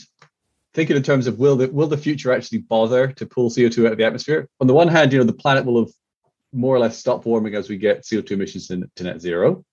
thinking 0.78 0.96
in 0.96 1.02
terms 1.02 1.26
of 1.26 1.40
will 1.40 1.56
the 1.56 1.68
will 1.72 1.88
the 1.88 1.98
future 1.98 2.32
actually 2.32 2.58
bother 2.58 3.08
to 3.08 3.26
pull 3.26 3.50
CO2 3.50 3.86
out 3.86 3.92
of 3.92 3.98
the 3.98 4.04
atmosphere? 4.04 4.48
On 4.60 4.68
the 4.68 4.74
one 4.74 4.86
hand, 4.86 5.12
you 5.12 5.18
know, 5.18 5.24
the 5.24 5.32
planet 5.32 5.64
will 5.64 5.84
have 5.84 5.92
more 6.52 6.76
or 6.76 6.78
less 6.78 6.96
stopped 6.96 7.26
warming 7.26 7.56
as 7.56 7.68
we 7.68 7.76
get 7.76 8.04
CO2 8.04 8.30
emissions 8.30 8.68
to, 8.68 8.88
to 8.94 9.02
net 9.02 9.20
zero. 9.20 9.64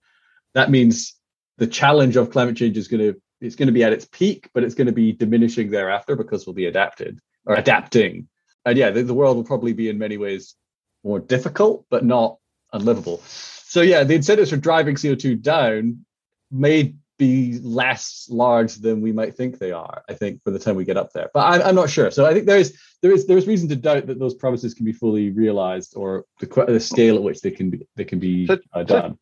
That 0.56 0.72
means 0.72 1.14
the 1.60 1.68
challenge 1.68 2.16
of 2.16 2.32
climate 2.32 2.58
change 2.58 2.76
is 2.76 2.88
going 2.88 3.02
to 3.02 3.22
it's 3.40 3.56
going 3.56 3.68
to 3.68 3.72
be 3.72 3.84
at 3.84 3.94
its 3.94 4.06
peak, 4.06 4.50
but 4.52 4.64
it's 4.64 4.74
going 4.74 4.88
to 4.88 4.94
be 4.94 5.12
diminishing 5.12 5.70
thereafter 5.70 6.16
because 6.16 6.48
we'll 6.48 6.56
be 6.56 6.66
adapted 6.66 7.20
or 7.46 7.56
adapting. 7.56 8.28
And 8.66 8.76
yeah, 8.76 8.90
the, 8.90 9.04
the 9.04 9.14
world 9.14 9.38
will 9.38 9.44
probably 9.44 9.74
be 9.74 9.90
in 9.90 10.00
many 10.00 10.18
ways 10.18 10.56
more 11.04 11.20
difficult, 11.20 11.86
but 11.92 12.04
not 12.04 12.40
unlivable. 12.74 13.22
So 13.28 13.82
yeah, 13.82 14.04
the 14.04 14.16
incentives 14.16 14.50
for 14.50 14.58
driving 14.58 14.96
CO2 14.96 15.40
down 15.40 16.04
may 16.50 16.96
be 17.18 17.60
less 17.62 18.28
large 18.30 18.76
than 18.76 19.02
we 19.02 19.12
might 19.12 19.36
think 19.36 19.58
they 19.58 19.72
are. 19.72 20.04
I 20.10 20.14
think 20.14 20.44
by 20.44 20.52
the 20.52 20.60
time 20.60 20.76
we 20.76 20.86
get 20.86 20.98
up 20.98 21.14
there, 21.14 21.30
but 21.34 21.42
I'm, 21.42 21.62
I'm 21.62 21.76
not 21.76 21.90
sure. 21.90 22.12
So 22.12 22.26
I 22.26 22.34
think 22.34 22.46
there 22.46 22.58
is 22.58 22.78
there 23.02 23.12
is 23.12 23.28
there 23.28 23.38
is 23.38 23.48
reason 23.48 23.70
to 23.70 23.76
doubt 23.76 24.08
that 24.08 24.20
those 24.20 24.34
promises 24.34 24.74
can 24.74 24.86
be 24.86 24.94
fully 24.94 25.32
realized 25.32 25.94
or 25.96 26.26
the, 26.40 26.66
the 26.68 26.80
scale 26.80 27.16
at 27.16 27.24
which 27.24 27.42
they 27.42 27.52
can 27.52 27.70
be 27.70 27.88
they 27.96 28.06
can 28.06 28.20
be 28.20 28.48
so, 28.48 28.58
uh, 28.74 28.84
done. 28.84 29.12
So 29.12 29.18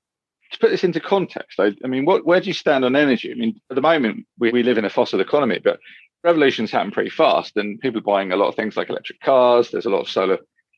to 0.54 0.60
put 0.60 0.72
this 0.72 0.84
into 0.84 1.00
context, 1.00 1.60
I, 1.60 1.74
I 1.84 1.88
mean, 1.88 2.06
what, 2.06 2.26
where 2.26 2.39
do 2.39 2.48
you 2.48 2.54
stand 2.54 2.86
on 2.86 2.96
energy? 2.96 3.32
I 3.32 3.36
mean, 3.36 3.60
at 3.72 3.76
the 3.76 3.82
moment 3.82 4.28
we, 4.38 4.52
we 4.52 4.64
live 4.64 4.78
in 4.78 4.86
a 4.86 4.89
fossil 4.89 5.20
economy, 5.20 5.60
but 5.64 5.80
revolutions 6.24 6.72
happen 6.72 6.91
pretty 6.91 7.10
fast, 7.10 7.58
and 7.58 7.80
people 7.80 8.00
are 8.00 8.04
buying 8.04 8.32
a 8.32 8.36
lot 8.36 8.48
of 8.48 8.56
things 8.56 8.78
like 8.78 8.89
electric 8.89 9.20
cars. 9.20 9.72
There's 9.72 9.86
a 9.86 9.89
lot 9.89 10.02
of 10.02 10.10
solar 10.10 10.38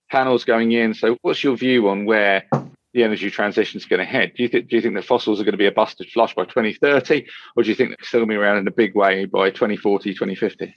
panels 0.09 0.45
going 0.45 0.72
in. 0.72 0.93
So, 0.93 1.18
what's 1.22 1.43
your 1.43 1.57
view 1.57 1.89
on 1.89 2.05
where 2.05 2.43
the 2.95 3.03
energy 3.03 3.29
transition 3.29 3.77
is 3.77 3.85
going 3.85 3.99
to 3.99 4.05
head? 4.05 4.31
Do 4.35 4.41
you 4.41 4.49
think 4.49 4.69
do 4.69 4.77
you 4.77 4.81
think 4.81 4.95
that 4.95 5.03
fossils 5.03 5.39
are 5.39 5.43
going 5.43 5.51
to 5.53 5.57
be 5.57 5.67
a 5.67 5.71
busted 5.71 6.09
flush 6.09 6.33
by 6.33 6.45
2030, 6.45 7.27
or 7.55 7.63
do 7.63 7.69
you 7.69 7.75
think 7.75 7.89
they're 7.89 7.97
still 8.01 8.21
going 8.21 8.29
to 8.29 8.33
be 8.33 8.37
around 8.37 8.57
in 8.57 8.67
a 8.67 8.71
big 8.71 8.95
way 8.95 9.25
by 9.25 9.49
2040, 9.49 10.13
2050? 10.13 10.73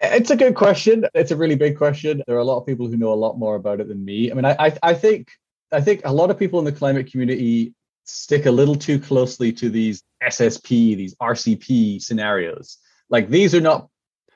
It's 0.00 0.30
a 0.30 0.36
good 0.36 0.54
question. 0.54 1.06
It's 1.14 1.32
a 1.32 1.36
really 1.36 1.56
big 1.56 1.76
question. 1.76 2.22
There 2.26 2.36
are 2.36 2.40
a 2.40 2.44
lot 2.44 2.58
of 2.58 2.66
people 2.66 2.86
who 2.86 2.96
know 2.96 3.12
a 3.12 3.14
lot 3.14 3.38
more 3.38 3.56
about 3.56 3.80
it 3.80 3.88
than 3.88 4.04
me. 4.04 4.30
I 4.30 4.34
mean, 4.34 4.44
I, 4.44 4.54
I, 4.58 4.78
I 4.82 4.94
think 4.94 5.30
I 5.72 5.80
think 5.80 6.02
a 6.04 6.12
lot 6.12 6.30
of 6.30 6.38
people 6.38 6.58
in 6.58 6.66
the 6.66 6.72
climate 6.72 7.10
community 7.10 7.74
stick 8.04 8.44
a 8.44 8.50
little 8.50 8.76
too 8.76 9.00
closely 9.00 9.52
to 9.54 9.70
these 9.70 10.02
SSP, 10.22 10.96
these 10.96 11.14
RCP 11.16 12.02
scenarios. 12.02 12.76
Like 13.08 13.30
these 13.30 13.54
are 13.54 13.62
not 13.62 13.88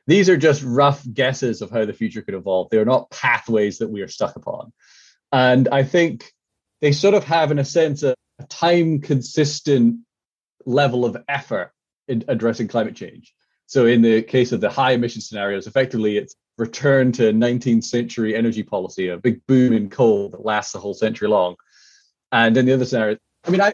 these 0.07 0.31
are 0.31 0.39
just 0.39 0.63
rough 0.63 1.07
guesses 1.13 1.61
of 1.61 1.71
how 1.71 1.85
the 1.85 1.93
future 1.93 2.23
could 2.23 2.35
evolve. 2.35 2.71
They 2.71 2.79
are 2.79 2.87
not 2.87 3.11
pathways 3.11 3.79
that 3.79 3.91
we 3.91 4.01
are 4.01 4.09
stuck 4.09 4.37
upon. 4.37 4.73
And 5.33 5.69
I 5.69 5.85
think 5.85 6.33
they 6.83 6.93
sort 6.93 7.15
of 7.15 7.25
have, 7.25 7.51
in 7.51 7.59
a 7.59 7.65
sense, 7.65 8.03
a, 8.03 8.15
a 8.39 8.45
time 8.45 9.01
consistent 9.01 10.01
level 10.67 11.07
of 11.07 11.17
effort 11.29 11.73
in 12.09 12.25
addressing 12.29 12.69
climate 12.69 12.97
change. 12.97 13.33
So, 13.67 13.87
in 13.87 14.03
the 14.03 14.21
case 14.21 14.53
of 14.53 14.61
the 14.61 14.69
high 14.69 14.93
emission 14.93 15.23
scenarios, 15.23 15.67
effectively 15.67 16.19
it's 16.19 16.35
return 16.59 17.13
to 17.13 17.33
19th 17.33 17.85
century 17.85 18.37
energy 18.37 18.63
policy, 18.63 19.09
a 19.09 19.17
big 19.17 19.47
boom 19.47 19.73
in 19.73 19.89
coal 19.89 20.29
that 20.31 20.45
lasts 20.45 20.75
a 20.75 20.79
whole 20.79 20.93
century 20.93 21.29
long. 21.29 21.55
And 22.31 22.57
in 22.57 22.67
the 22.67 22.75
other 22.75 22.85
scenario, 22.85 23.17
I 23.47 23.51
mean, 23.51 23.63
I, 23.63 23.73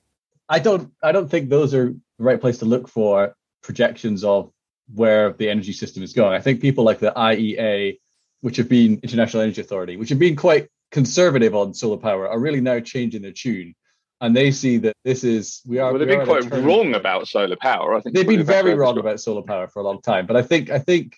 I 0.48 0.58
don't, 0.60 0.92
I 1.02 1.10
don't 1.10 1.28
think 1.28 1.48
those 1.48 1.74
are 1.74 1.88
the 1.88 2.24
right 2.24 2.40
place 2.40 2.58
to 2.58 2.66
look 2.66 2.88
for 2.88 3.34
projections 3.62 4.22
of 4.22 4.52
where 4.94 5.32
the 5.32 5.50
energy 5.50 5.72
system 5.72 6.02
is 6.02 6.12
going. 6.12 6.34
I 6.34 6.40
think 6.40 6.60
people 6.60 6.84
like 6.84 6.98
the 6.98 7.12
IEA, 7.12 7.98
which 8.42 8.58
have 8.58 8.68
been 8.68 9.00
International 9.02 9.42
Energy 9.42 9.60
Authority, 9.62 9.96
which 9.96 10.10
have 10.10 10.18
been 10.18 10.36
quite 10.36 10.68
conservative 10.90 11.54
on 11.54 11.74
solar 11.74 11.96
power, 11.96 12.28
are 12.28 12.38
really 12.38 12.60
now 12.60 12.80
changing 12.80 13.22
their 13.22 13.32
tune. 13.32 13.74
And 14.20 14.34
they 14.34 14.50
see 14.50 14.78
that 14.78 14.96
this 15.04 15.22
is 15.22 15.62
we 15.64 15.78
are. 15.78 15.92
Well, 15.92 16.00
they've 16.00 16.08
we 16.08 16.16
been 16.16 16.26
quite 16.26 16.64
wrong 16.64 16.94
about 16.94 17.28
solar 17.28 17.56
power. 17.56 17.94
I 17.94 18.00
think 18.00 18.16
they've 18.16 18.26
been 18.26 18.36
probably 18.36 18.36
the 18.38 18.44
best 18.44 18.64
very 18.64 18.74
wrong 18.74 18.96
it. 18.96 19.00
about 19.00 19.20
solar 19.20 19.42
power 19.42 19.68
for 19.68 19.80
a 19.80 19.84
long 19.84 20.02
time. 20.02 20.26
But 20.26 20.36
I 20.36 20.42
think 20.42 20.70
I 20.70 20.80
think 20.80 21.16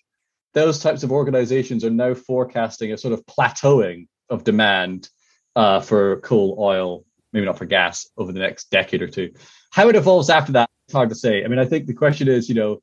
those 0.53 0.81
types 0.81 1.03
of 1.03 1.11
organizations 1.11 1.85
are 1.85 1.91
now 1.91 2.13
forecasting 2.13 2.93
a 2.93 2.99
sort 2.99 3.15
of 3.15 3.25
plateauing 3.25 4.07
of 4.29 4.45
demand 4.45 5.09
uh, 5.57 5.81
for 5.81 6.21
coal, 6.21 6.57
oil, 6.59 7.05
maybe 7.33 7.47
not 7.47 7.59
for 7.59 7.65
gas 7.65 8.09
over 8.17 8.33
the 8.33 8.41
next 8.41 8.71
decade 8.71 9.03
or 9.03 9.09
two. 9.09 9.33
How 9.71 9.89
it 9.89 9.97
evolves 9.97 10.31
after 10.31 10.53
that, 10.53 10.69
it's 10.87 10.95
hard 10.95 11.09
to 11.09 11.15
say. 11.15 11.45
I 11.45 11.49
mean, 11.49 11.59
I 11.59 11.65
think 11.65 11.87
the 11.87 11.95
question 11.95 12.29
is, 12.29 12.49
you 12.49 12.55
know, 12.55 12.83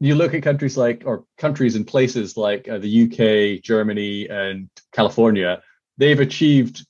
you 0.00 0.14
look 0.14 0.34
at 0.34 0.42
countries 0.42 0.76
like 0.76 1.02
or 1.06 1.24
countries 1.38 1.74
and 1.74 1.86
places 1.86 2.36
like 2.36 2.68
uh, 2.68 2.78
the 2.78 3.04
UK, 3.04 3.62
Germany, 3.62 4.28
and 4.28 4.68
California. 4.92 5.60
They've 5.98 6.20
achieved 6.20 6.86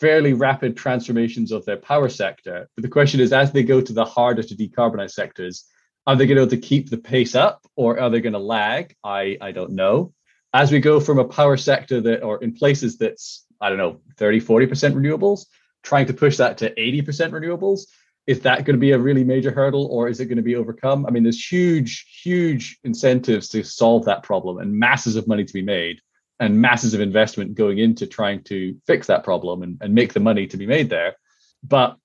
fairly 0.00 0.32
rapid 0.32 0.76
transformations 0.76 1.52
of 1.52 1.64
their 1.64 1.76
power 1.76 2.08
sector. 2.08 2.68
But 2.74 2.82
the 2.82 2.88
question 2.88 3.20
is, 3.20 3.32
as 3.32 3.52
they 3.52 3.62
go 3.62 3.80
to 3.80 3.92
the 3.92 4.04
harder 4.04 4.42
to 4.42 4.54
decarbonize 4.54 5.10
sectors, 5.10 5.64
are 6.06 6.16
they 6.16 6.26
going 6.26 6.38
to 6.38 6.56
to 6.56 6.60
keep 6.60 6.90
the 6.90 6.98
pace 6.98 7.34
up 7.34 7.66
or 7.76 8.00
are 8.00 8.10
they 8.10 8.20
going 8.20 8.32
to 8.32 8.38
lag? 8.38 8.94
I, 9.04 9.36
I 9.40 9.52
don't 9.52 9.72
know. 9.72 10.12
As 10.54 10.72
we 10.72 10.80
go 10.80 11.00
from 11.00 11.18
a 11.18 11.24
power 11.24 11.56
sector 11.56 12.00
that, 12.00 12.22
or 12.22 12.42
in 12.42 12.54
places 12.54 12.96
that's, 12.96 13.44
I 13.60 13.68
don't 13.68 13.78
know, 13.78 14.00
30, 14.16 14.40
40% 14.40 14.94
renewables, 14.94 15.46
trying 15.82 16.06
to 16.06 16.14
push 16.14 16.38
that 16.38 16.58
to 16.58 16.74
80% 16.74 17.02
renewables, 17.30 17.82
is 18.26 18.40
that 18.40 18.64
going 18.64 18.76
to 18.76 18.80
be 18.80 18.92
a 18.92 18.98
really 18.98 19.24
major 19.24 19.50
hurdle 19.50 19.86
or 19.86 20.08
is 20.08 20.20
it 20.20 20.26
going 20.26 20.36
to 20.36 20.42
be 20.42 20.56
overcome? 20.56 21.06
I 21.06 21.10
mean, 21.10 21.22
there's 21.22 21.44
huge, 21.44 22.06
huge 22.22 22.78
incentives 22.84 23.48
to 23.50 23.62
solve 23.62 24.04
that 24.06 24.22
problem 24.22 24.58
and 24.58 24.78
masses 24.78 25.16
of 25.16 25.28
money 25.28 25.44
to 25.44 25.52
be 25.52 25.62
made 25.62 26.00
and 26.40 26.60
masses 26.60 26.94
of 26.94 27.00
investment 27.00 27.54
going 27.54 27.78
into 27.78 28.06
trying 28.06 28.42
to 28.44 28.76
fix 28.86 29.08
that 29.08 29.24
problem 29.24 29.62
and, 29.62 29.78
and 29.80 29.94
make 29.94 30.12
the 30.12 30.20
money 30.20 30.46
to 30.46 30.56
be 30.56 30.66
made 30.66 30.88
there. 30.88 31.16
But 31.62 31.96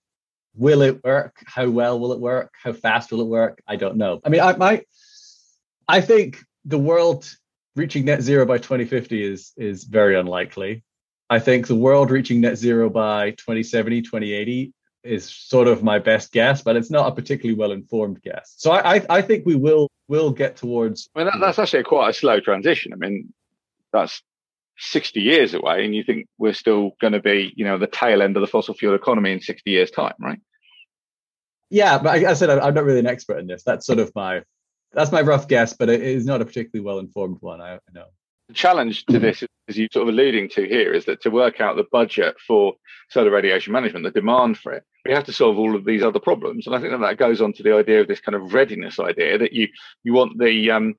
will 0.55 0.81
it 0.81 1.03
work? 1.03 1.43
How 1.45 1.69
well 1.69 1.99
will 1.99 2.13
it 2.13 2.19
work? 2.19 2.53
How 2.61 2.73
fast 2.73 3.11
will 3.11 3.21
it 3.21 3.27
work? 3.27 3.61
I 3.67 3.75
don't 3.75 3.97
know. 3.97 4.21
I 4.25 4.29
mean, 4.29 4.41
I 4.41 4.55
my 4.55 4.83
I 5.87 6.01
think 6.01 6.39
the 6.65 6.77
world 6.79 7.29
reaching 7.75 8.05
net 8.05 8.21
zero 8.21 8.45
by 8.45 8.57
2050 8.57 9.23
is 9.23 9.51
is 9.57 9.83
very 9.83 10.17
unlikely. 10.17 10.83
I 11.29 11.39
think 11.39 11.67
the 11.67 11.75
world 11.75 12.11
reaching 12.11 12.41
net 12.41 12.57
zero 12.57 12.89
by 12.89 13.31
2070, 13.31 14.01
2080 14.03 14.73
is 15.03 15.29
sort 15.29 15.67
of 15.67 15.83
my 15.83 15.99
best 15.99 16.31
guess, 16.31 16.61
but 16.61 16.75
it's 16.75 16.91
not 16.91 17.11
a 17.11 17.15
particularly 17.15 17.57
well 17.57 17.71
informed 17.71 18.21
guess. 18.21 18.53
So 18.57 18.71
I, 18.71 18.95
I 18.95 19.05
I 19.09 19.21
think 19.21 19.45
we 19.45 19.55
will 19.55 19.89
will 20.07 20.31
get 20.31 20.55
towards. 20.57 21.09
I 21.15 21.19
mean, 21.19 21.27
that, 21.27 21.39
that's 21.39 21.59
actually 21.59 21.83
quite 21.83 22.09
a 22.09 22.13
slow 22.13 22.39
transition. 22.39 22.93
I 22.93 22.95
mean, 22.97 23.33
that's 23.93 24.21
60 24.79 25.21
years 25.21 25.53
away, 25.53 25.85
and 25.85 25.95
you 25.95 26.03
think 26.03 26.27
we're 26.37 26.53
still 26.53 26.91
going 26.99 27.13
to 27.13 27.21
be, 27.21 27.53
you 27.55 27.63
know, 27.63 27.77
the 27.77 27.87
tail 27.87 28.21
end 28.21 28.35
of 28.35 28.41
the 28.41 28.47
fossil 28.47 28.73
fuel 28.73 28.95
economy 28.95 29.31
in 29.31 29.39
60 29.39 29.69
years' 29.69 29.91
time, 29.91 30.15
right? 30.19 30.39
Yeah, 31.69 31.97
but 31.97 32.09
I, 32.09 32.31
I 32.31 32.33
said 32.33 32.49
I'm 32.49 32.73
not 32.73 32.83
really 32.83 32.99
an 32.99 33.07
expert 33.07 33.39
in 33.39 33.47
this. 33.47 33.63
That's 33.63 33.85
sort 33.85 33.99
of 33.99 34.11
my 34.15 34.43
that's 34.91 35.11
my 35.11 35.21
rough 35.21 35.47
guess, 35.47 35.73
but 35.73 35.89
it 35.89 36.01
is 36.01 36.25
not 36.25 36.41
a 36.41 36.45
particularly 36.45 36.85
well 36.85 36.99
informed 36.99 37.37
one. 37.41 37.61
I, 37.61 37.75
I 37.75 37.79
know. 37.93 38.05
The 38.47 38.53
challenge 38.53 39.05
to 39.05 39.17
this, 39.19 39.43
as 39.67 39.77
you're 39.77 39.87
sort 39.91 40.07
of 40.07 40.13
alluding 40.13 40.49
to 40.49 40.67
here, 40.67 40.93
is 40.93 41.05
that 41.05 41.21
to 41.21 41.29
work 41.29 41.61
out 41.61 41.75
the 41.75 41.85
budget 41.91 42.35
for 42.45 42.75
solar 43.09 43.31
radiation 43.31 43.73
management, 43.73 44.05
the 44.05 44.11
demand 44.11 44.57
for 44.57 44.73
it, 44.73 44.83
we 45.05 45.13
have 45.13 45.23
to 45.23 45.33
solve 45.33 45.57
all 45.57 45.75
of 45.75 45.85
these 45.85 46.03
other 46.03 46.19
problems. 46.19 46.67
And 46.67 46.75
I 46.75 46.79
think 46.79 46.91
that 46.91 47.01
that 47.01 47.17
goes 47.17 47.41
on 47.41 47.53
to 47.53 47.63
the 47.63 47.73
idea 47.73 48.01
of 48.01 48.07
this 48.07 48.19
kind 48.19 48.35
of 48.35 48.53
readiness 48.53 48.99
idea 48.99 49.37
that 49.37 49.53
you 49.53 49.69
you 50.03 50.13
want 50.13 50.37
the 50.37 50.71
um, 50.71 50.95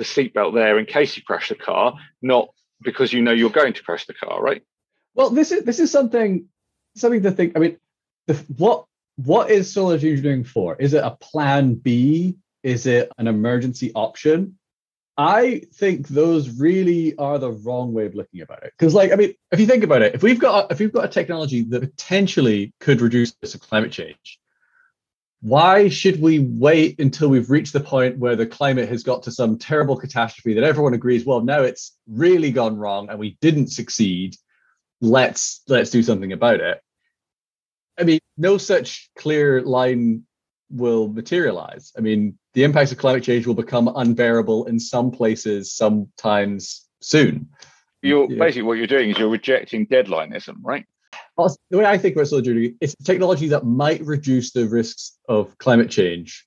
the 0.00 0.06
seatbelt 0.06 0.54
there 0.54 0.78
in 0.78 0.86
case 0.86 1.14
you 1.16 1.22
crash 1.22 1.50
the 1.50 1.54
car, 1.54 1.94
not 2.22 2.48
because 2.80 3.12
you 3.12 3.20
know 3.20 3.32
you're 3.32 3.50
going 3.50 3.74
to 3.74 3.82
crash 3.82 4.06
the 4.06 4.14
car, 4.14 4.42
right? 4.42 4.62
Well, 5.14 5.28
this 5.28 5.52
is 5.52 5.62
this 5.64 5.78
is 5.78 5.92
something 5.92 6.46
something 6.96 7.22
to 7.22 7.30
think. 7.30 7.52
I 7.54 7.60
mean, 7.60 7.76
the, 8.26 8.34
what 8.56 8.86
what 9.16 9.50
is 9.50 9.70
solar 9.70 9.94
engineering 9.94 10.44
for? 10.44 10.74
Is 10.76 10.94
it 10.94 11.04
a 11.04 11.10
plan 11.10 11.74
B? 11.74 12.38
Is 12.62 12.86
it 12.86 13.12
an 13.18 13.28
emergency 13.28 13.92
option? 13.94 14.58
I 15.18 15.64
think 15.74 16.08
those 16.08 16.48
really 16.58 17.14
are 17.18 17.38
the 17.38 17.52
wrong 17.52 17.92
way 17.92 18.06
of 18.06 18.14
looking 18.14 18.40
about 18.40 18.62
it. 18.62 18.72
Because, 18.78 18.94
like, 18.94 19.12
I 19.12 19.16
mean, 19.16 19.34
if 19.52 19.60
you 19.60 19.66
think 19.66 19.84
about 19.84 20.00
it, 20.00 20.14
if 20.14 20.22
we've 20.22 20.38
got 20.38 20.72
if 20.72 20.78
we've 20.78 20.92
got 20.92 21.04
a 21.04 21.08
technology 21.08 21.60
that 21.64 21.80
potentially 21.82 22.72
could 22.80 23.02
reduce 23.02 23.34
the 23.42 23.58
climate 23.58 23.92
change, 23.92 24.40
why 25.42 25.88
should 25.88 26.20
we 26.20 26.38
wait 26.38 27.00
until 27.00 27.28
we've 27.28 27.50
reached 27.50 27.72
the 27.72 27.80
point 27.80 28.18
where 28.18 28.36
the 28.36 28.46
climate 28.46 28.88
has 28.88 29.02
got 29.02 29.22
to 29.22 29.32
some 29.32 29.58
terrible 29.58 29.96
catastrophe 29.96 30.54
that 30.54 30.64
everyone 30.64 30.92
agrees, 30.92 31.24
well, 31.24 31.40
now 31.40 31.62
it's 31.62 31.96
really 32.06 32.50
gone 32.50 32.76
wrong 32.76 33.08
and 33.08 33.18
we 33.18 33.38
didn't 33.40 33.68
succeed. 33.68 34.36
Let's 35.00 35.62
let's 35.66 35.90
do 35.90 36.02
something 36.02 36.32
about 36.32 36.60
it. 36.60 36.80
I 37.98 38.04
mean, 38.04 38.20
no 38.36 38.58
such 38.58 39.10
clear 39.16 39.62
line 39.62 40.24
will 40.70 41.08
materialize. 41.08 41.92
I 41.96 42.00
mean, 42.00 42.38
the 42.52 42.64
impacts 42.64 42.92
of 42.92 42.98
climate 42.98 43.24
change 43.24 43.46
will 43.46 43.54
become 43.54 43.90
unbearable 43.94 44.66
in 44.66 44.78
some 44.78 45.10
places 45.10 45.72
sometimes 45.72 46.86
soon. 47.00 47.48
You're 48.02 48.30
Yeah. 48.30 48.38
basically 48.38 48.62
what 48.62 48.78
you're 48.78 48.86
doing 48.86 49.10
is 49.10 49.18
you're 49.18 49.28
rejecting 49.28 49.86
deadlineism, 49.86 50.56
right? 50.62 50.86
The 51.70 51.78
way 51.78 51.84
I 51.84 51.98
think 51.98 52.16
about 52.16 52.28
solar 52.28 52.42
energy, 52.42 52.76
it's 52.80 52.94
technology 52.96 53.48
that 53.48 53.64
might 53.64 54.00
reduce 54.02 54.52
the 54.52 54.68
risks 54.68 55.18
of 55.28 55.56
climate 55.58 55.90
change. 55.90 56.46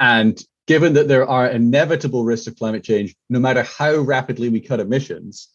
And 0.00 0.42
given 0.66 0.94
that 0.94 1.08
there 1.08 1.28
are 1.28 1.48
inevitable 1.48 2.24
risks 2.24 2.46
of 2.46 2.56
climate 2.56 2.84
change, 2.84 3.14
no 3.28 3.38
matter 3.38 3.62
how 3.62 3.96
rapidly 3.96 4.48
we 4.48 4.60
cut 4.60 4.80
emissions, 4.80 5.48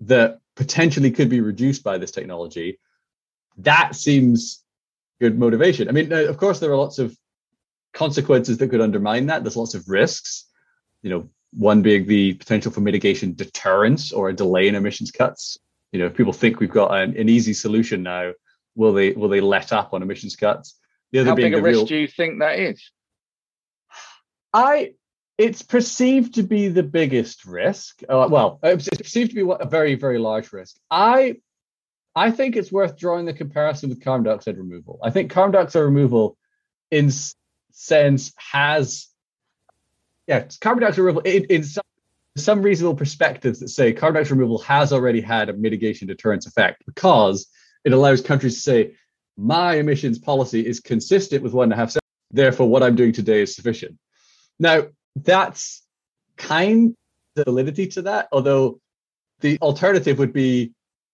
that 0.00 0.38
potentially 0.56 1.10
could 1.10 1.28
be 1.28 1.40
reduced 1.40 1.82
by 1.84 1.98
this 1.98 2.10
technology, 2.10 2.78
that 3.58 3.94
seems 3.94 4.62
good 5.20 5.38
motivation. 5.38 5.88
I 5.88 5.92
mean, 5.92 6.12
of 6.12 6.36
course, 6.36 6.60
there 6.60 6.70
are 6.70 6.76
lots 6.76 6.98
of 6.98 7.16
consequences 7.92 8.58
that 8.58 8.68
could 8.68 8.80
undermine 8.80 9.26
that. 9.26 9.42
There's 9.42 9.56
lots 9.56 9.74
of 9.74 9.88
risks. 9.88 10.46
You 11.02 11.10
know, 11.10 11.30
one 11.52 11.82
being 11.82 12.06
the 12.06 12.34
potential 12.34 12.70
for 12.70 12.80
mitigation 12.80 13.34
deterrence 13.34 14.12
or 14.12 14.28
a 14.28 14.34
delay 14.34 14.68
in 14.68 14.74
emissions 14.74 15.10
cuts. 15.10 15.58
You 15.92 16.00
know, 16.00 16.06
if 16.06 16.14
people 16.14 16.32
think 16.32 16.60
we've 16.60 16.70
got 16.70 16.92
an, 16.92 17.16
an 17.16 17.28
easy 17.28 17.54
solution 17.54 18.02
now, 18.02 18.32
will 18.74 18.92
they 18.92 19.12
will 19.12 19.28
they 19.28 19.40
let 19.40 19.72
up 19.72 19.94
on 19.94 20.02
emissions 20.02 20.36
cuts? 20.36 20.78
The 21.12 21.20
other 21.20 21.30
How 21.30 21.36
being 21.36 21.52
big 21.52 21.60
a 21.60 21.62
risk 21.62 21.76
real. 21.76 21.86
do 21.86 21.96
you 21.96 22.08
think 22.08 22.40
that 22.40 22.58
is? 22.58 22.90
I 24.52 24.94
it's 25.38 25.62
perceived 25.62 26.34
to 26.34 26.42
be 26.42 26.68
the 26.68 26.82
biggest 26.82 27.44
risk. 27.44 28.02
Uh, 28.08 28.28
well, 28.30 28.58
it's 28.62 28.88
perceived 28.88 29.30
to 29.30 29.44
be 29.44 29.54
a 29.60 29.66
very 29.66 29.94
very 29.94 30.18
large 30.18 30.52
risk. 30.52 30.76
I 30.90 31.36
I 32.14 32.30
think 32.30 32.56
it's 32.56 32.72
worth 32.72 32.98
drawing 32.98 33.26
the 33.26 33.32
comparison 33.32 33.90
with 33.90 34.02
carbon 34.02 34.24
dioxide 34.24 34.58
removal. 34.58 34.98
I 35.02 35.10
think 35.10 35.30
carbon 35.30 35.52
dioxide 35.52 35.82
removal, 35.82 36.36
in 36.90 37.10
sense, 37.70 38.32
has 38.36 39.06
yeah, 40.26 40.46
carbon 40.60 40.82
dioxide 40.82 41.04
removal 41.04 41.22
in, 41.22 41.44
in 41.44 41.64
some 41.64 41.84
some 42.38 42.62
reasonable 42.62 42.96
perspectives 42.96 43.60
that 43.60 43.68
say 43.68 43.92
carbon 43.92 44.14
dioxide 44.20 44.36
removal 44.36 44.58
has 44.58 44.92
already 44.92 45.20
had 45.20 45.48
a 45.48 45.52
mitigation 45.52 46.08
deterrence 46.08 46.46
effect 46.46 46.84
because 46.86 47.48
it 47.84 47.92
allows 47.92 48.20
countries 48.20 48.54
to 48.56 48.60
say 48.60 48.94
my 49.36 49.74
emissions 49.74 50.18
policy 50.18 50.66
is 50.66 50.80
consistent 50.80 51.42
with 51.42 51.52
one 51.52 51.64
and 51.64 51.72
a 51.72 51.76
half. 51.76 51.96
Therefore, 52.30 52.68
what 52.68 52.82
I'm 52.82 52.96
doing 52.96 53.12
today 53.12 53.42
is 53.42 53.54
sufficient. 53.54 53.96
Now, 54.58 54.88
that's 55.16 55.82
kind 56.36 56.94
of 57.36 57.44
validity 57.44 57.86
to 57.88 58.02
that, 58.02 58.28
although 58.32 58.80
the 59.40 59.58
alternative 59.60 60.18
would 60.18 60.32
be 60.32 60.72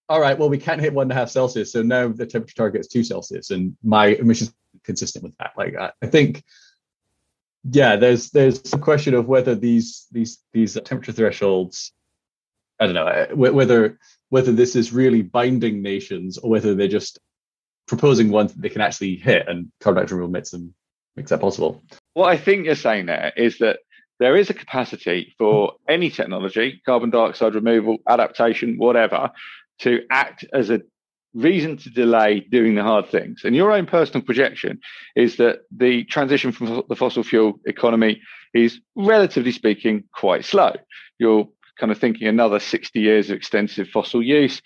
all 0.08 0.20
right, 0.20 0.38
well, 0.38 0.50
we 0.50 0.58
can't 0.58 0.80
hit 0.80 0.92
one 0.92 1.04
and 1.04 1.12
a 1.12 1.14
half 1.14 1.30
Celsius. 1.30 1.72
So 1.72 1.82
now 1.82 2.08
the 2.08 2.26
temperature 2.26 2.54
target 2.54 2.80
is 2.80 2.88
two 2.88 3.04
Celsius, 3.04 3.50
and 3.50 3.76
my 3.82 4.08
emissions 4.08 4.52
consistent 4.82 5.24
with 5.24 5.36
that. 5.38 5.52
Like, 5.56 5.76
I, 5.76 5.92
I 6.02 6.06
think, 6.06 6.44
yeah, 7.70 7.96
there's 7.96 8.30
there's 8.30 8.68
some 8.68 8.80
question 8.80 9.14
of 9.14 9.26
whether 9.26 9.54
these 9.54 10.06
these 10.12 10.38
these 10.52 10.74
temperature 10.84 11.12
thresholds, 11.12 11.92
I 12.78 12.86
don't 12.86 12.94
know, 12.94 13.06
uh, 13.06 13.26
whether 13.34 13.98
whether 14.28 14.52
this 14.52 14.76
is 14.76 14.92
really 14.92 15.22
binding 15.22 15.82
nations 15.82 16.38
or 16.38 16.50
whether 16.50 16.74
they're 16.74 16.88
just 16.88 17.18
proposing 17.86 18.30
ones 18.30 18.52
that 18.52 18.60
they 18.60 18.68
can 18.68 18.80
actually 18.80 19.16
hit, 19.16 19.48
and 19.48 19.70
carbon 19.80 20.00
dioxide 20.00 20.12
removal 20.12 20.32
makes 20.32 20.50
them 20.50 20.74
makes 21.16 21.30
that 21.30 21.40
possible. 21.40 21.82
What 22.12 22.28
I 22.28 22.36
think 22.36 22.66
you're 22.66 22.74
saying 22.74 23.06
there 23.06 23.32
is 23.36 23.58
that 23.58 23.78
there 24.20 24.36
is 24.36 24.50
a 24.50 24.54
capacity 24.54 25.34
for 25.38 25.74
any 25.88 26.10
technology, 26.10 26.82
carbon 26.84 27.10
dioxide 27.10 27.54
removal, 27.54 27.98
adaptation, 28.06 28.76
whatever, 28.76 29.30
to 29.80 30.02
act 30.10 30.44
as 30.52 30.70
a 30.70 30.82
reason 31.34 31.76
to 31.76 31.90
delay 31.90 32.40
doing 32.40 32.74
the 32.74 32.82
hard 32.82 33.08
things. 33.08 33.42
And 33.44 33.54
your 33.54 33.72
own 33.72 33.86
personal 33.86 34.22
projection 34.24 34.80
is 35.16 35.36
that 35.36 35.60
the 35.76 36.04
transition 36.04 36.52
from 36.52 36.82
the 36.88 36.96
fossil 36.96 37.22
fuel 37.24 37.60
economy 37.66 38.20
is, 38.54 38.80
relatively 38.94 39.52
speaking, 39.52 40.04
quite 40.14 40.44
slow. 40.44 40.72
You're 41.18 41.48
kind 41.78 41.90
of 41.90 41.98
thinking 41.98 42.28
another 42.28 42.60
60 42.60 43.00
years 43.00 43.30
of 43.30 43.36
extensive 43.36 43.88
fossil 43.88 44.22
use, 44.22 44.62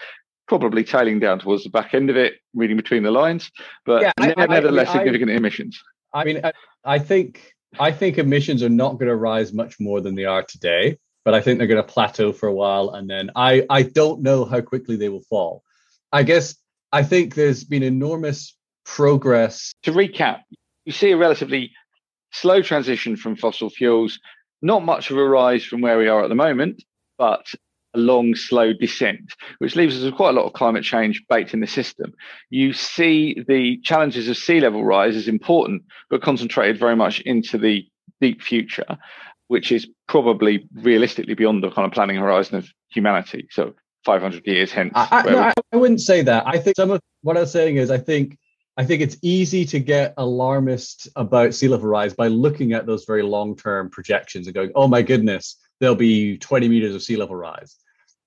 probably 0.47 0.85
tailing 0.85 1.21
down 1.21 1.39
towards 1.39 1.65
the 1.65 1.71
back 1.71 1.95
end 1.95 2.11
of 2.11 2.17
it, 2.17 2.35
reading 2.55 2.77
between 2.77 3.03
the 3.03 3.11
lines, 3.11 3.51
but 3.87 4.03
Yeah, 4.03 4.13
I- 4.19 4.31
I- 4.31 4.35
I- 4.43 4.47
nevertheless 4.47 4.89
I- 4.91 4.99
significant 4.99 5.31
emissions. 5.31 5.81
I 6.13 6.25
mean, 6.25 6.41
I, 6.45 6.53
I 6.85 6.99
think 6.99 7.55
I 7.79 7.93
think 7.93 8.17
emissions 8.17 8.63
are 8.63 8.71
not 8.71 8.95
going 8.95 9.09
to 9.11 9.17
rise 9.17 9.53
much 9.53 9.79
more 9.79 10.01
than 10.01 10.15
they 10.15 10.25
are 10.25 10.43
today, 10.43 10.97
but 11.27 11.35
I 11.35 11.43
think 11.43 11.59
they're 11.59 11.67
going 11.67 11.83
to 11.83 11.93
plateau 11.93 12.33
for 12.33 12.47
a 12.49 12.53
while, 12.55 12.91
and 12.91 13.09
then 13.11 13.31
I 13.37 13.67
I 13.69 13.83
don't 13.83 14.23
know 14.23 14.47
how 14.47 14.61
quickly 14.63 14.97
they 14.97 15.11
will 15.11 15.25
fall. 15.29 15.63
I 16.13 16.23
guess 16.23 16.57
I 16.93 17.03
think 17.03 17.35
there's 17.35 17.65
been 17.65 17.83
enormous 17.83 18.57
progress. 18.85 19.75
To 19.83 19.93
recap, 19.93 20.41
you 20.85 20.93
see 20.93 21.11
a 21.11 21.17
relatively 21.17 21.73
slow 22.33 22.63
transition 22.63 23.17
from 23.17 23.37
fossil 23.37 23.71
fuels, 23.71 24.19
not 24.63 24.85
much 24.85 25.11
of 25.11 25.19
a 25.19 25.25
rise 25.25 25.65
from 25.65 25.81
where 25.81 25.99
we 25.99 26.09
are 26.09 26.23
at 26.23 26.29
the 26.29 26.35
moment, 26.35 26.83
but 27.19 27.47
a 27.95 27.99
long, 27.99 28.35
slow 28.35 28.73
descent, 28.73 29.35
which 29.59 29.77
leaves 29.77 29.97
us 29.97 30.05
with 30.05 30.15
quite 30.15 30.31
a 30.31 30.33
lot 30.33 30.47
of 30.47 30.53
climate 30.53 30.85
change 30.85 31.23
baked 31.29 31.55
in 31.55 31.61
the 31.61 31.67
system. 31.67 32.13
You 32.51 32.73
see 32.73 33.43
the 33.47 33.79
challenges 33.83 34.29
of 34.29 34.37
sea 34.37 34.61
level 34.61 34.85
rise 34.85 35.17
as 35.17 35.29
important, 35.29 35.83
but 36.11 36.23
concentrated 36.23 36.79
very 36.79 36.97
much 36.97 37.21
into 37.21 37.59
the 37.59 37.87
deep 38.21 38.43
future, 38.43 38.99
which 39.49 39.73
is 39.73 39.89
probably 40.07 40.67
realistically 40.75 41.35
beyond 41.35 41.63
the 41.63 41.71
kind 41.71 41.87
of 41.87 41.93
planning 41.93 42.17
horizon 42.17 42.57
of 42.57 42.69
humanity. 42.91 43.47
So 43.51 43.75
500 44.05 44.47
years 44.47 44.73
hence. 44.73 44.93
I, 44.95 45.09
I, 45.11 45.31
no, 45.31 45.53
I 45.73 45.77
wouldn't 45.77 46.01
say 46.01 46.23
that. 46.23 46.47
I 46.47 46.59
think 46.59 46.77
some 46.77 46.91
of 46.91 47.01
what 47.23 47.37
I 47.37 47.41
was 47.41 47.53
saying 47.53 47.77
is 47.77 47.91
I 47.91 47.99
think 47.99 48.39
I 48.79 48.85
think 48.85 49.03
it's 49.03 49.17
easy 49.23 49.65
to 49.67 49.81
get 49.81 50.15
alarmist 50.17 51.09
about 51.17 51.53
sea 51.53 51.67
level 51.67 51.89
rise 51.89 52.15
by 52.15 52.29
looking 52.29 52.73
at 52.73 52.87
those 52.87 53.05
very 53.05 53.23
long 53.23 53.57
term 53.57 53.91
projections 53.91 54.47
and 54.47 54.55
going, 54.55 54.71
oh 54.77 54.87
my 54.87 55.03
goodness, 55.03 55.57
there'll 55.81 55.97
be 55.97 56.39
20 56.39 56.69
meters 56.69 56.95
of 56.95 57.03
sea 57.03 57.17
level 57.17 57.35
rise. 57.35 57.77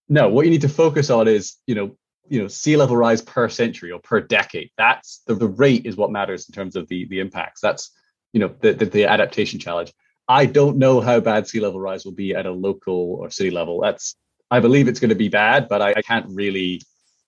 No, 0.09 0.28
what 0.28 0.43
you 0.43 0.51
need 0.51 0.61
to 0.61 0.69
focus 0.69 1.09
on 1.09 1.30
is, 1.30 1.55
you 1.67 1.76
know, 1.76 1.95
you 2.28 2.41
know, 2.41 2.49
sea 2.49 2.76
level 2.76 2.97
rise 2.97 3.22
per 3.22 3.47
century 3.47 3.91
or 3.91 3.99
per 3.99 4.19
decade. 4.19 4.72
That's 4.78 5.22
the, 5.26 5.36
the 5.36 5.47
rate 5.47 5.86
is 5.86 5.95
what 5.95 6.11
matters 6.11 6.49
in 6.49 6.53
terms 6.53 6.76
of 6.76 6.86
the, 6.89 7.05
the 7.05 7.22
impacts. 7.22 7.61
That's, 7.61 7.91
you 8.34 8.41
know, 8.41 8.53
the, 8.59 8.74
the, 8.74 8.86
the 8.86 9.05
adaptation 9.05 9.57
challenge. 9.57 9.93
I 10.28 10.47
don't 10.47 10.78
know 10.78 10.99
how 10.99 11.22
bad 11.22 11.47
sea 11.47 11.61
level 11.61 11.80
rise 11.80 12.03
will 12.03 12.11
be 12.11 12.36
at 12.36 12.45
a 12.45 12.51
local 12.51 13.15
or 13.22 13.30
city 13.30 13.51
level. 13.51 13.80
That's 13.80 14.17
I 14.51 14.59
believe 14.59 14.87
it's 14.87 14.99
going 14.99 15.09
to 15.09 15.15
be 15.15 15.29
bad, 15.29 15.67
but 15.67 15.81
I, 15.81 16.01
can't 16.01 16.27
really 16.29 16.81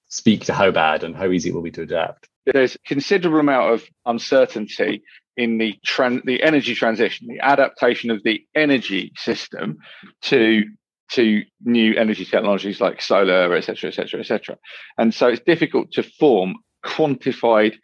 speak 0.10 0.46
to 0.46 0.54
how 0.54 0.70
bad 0.70 1.04
and 1.04 1.16
how 1.16 1.32
easy 1.32 1.50
it 1.50 1.56
will 1.56 1.62
be 1.62 1.72
to 1.72 1.82
adapt 1.82 2.30
there's 2.46 2.78
considerable 2.86 3.40
amount 3.40 3.74
of 3.74 3.84
uncertainty 4.06 5.04
in 5.38 5.58
the 5.58 5.76
tran- 5.86 6.24
the 6.26 6.44
energy 6.44 6.76
transition, 6.76 7.28
the 7.28 7.40
adaptation 7.40 8.12
of 8.12 8.22
the 8.24 8.46
energy 8.56 9.12
system 9.16 9.78
to 10.24 10.64
to 11.12 11.44
new 11.64 11.96
energy 11.96 12.26
technologies 12.26 12.82
like 12.82 13.02
solar, 13.02 13.54
et 13.54 13.62
cetera, 13.62 13.90
et 13.90 13.94
cetera, 13.94 14.20
et 14.20 14.26
cetera. 14.26 14.58
And 14.98 15.14
so 15.14 15.28
it's 15.28 15.44
difficult 15.46 15.92
to 15.92 16.04
form 16.04 16.56
quantified 16.84 17.76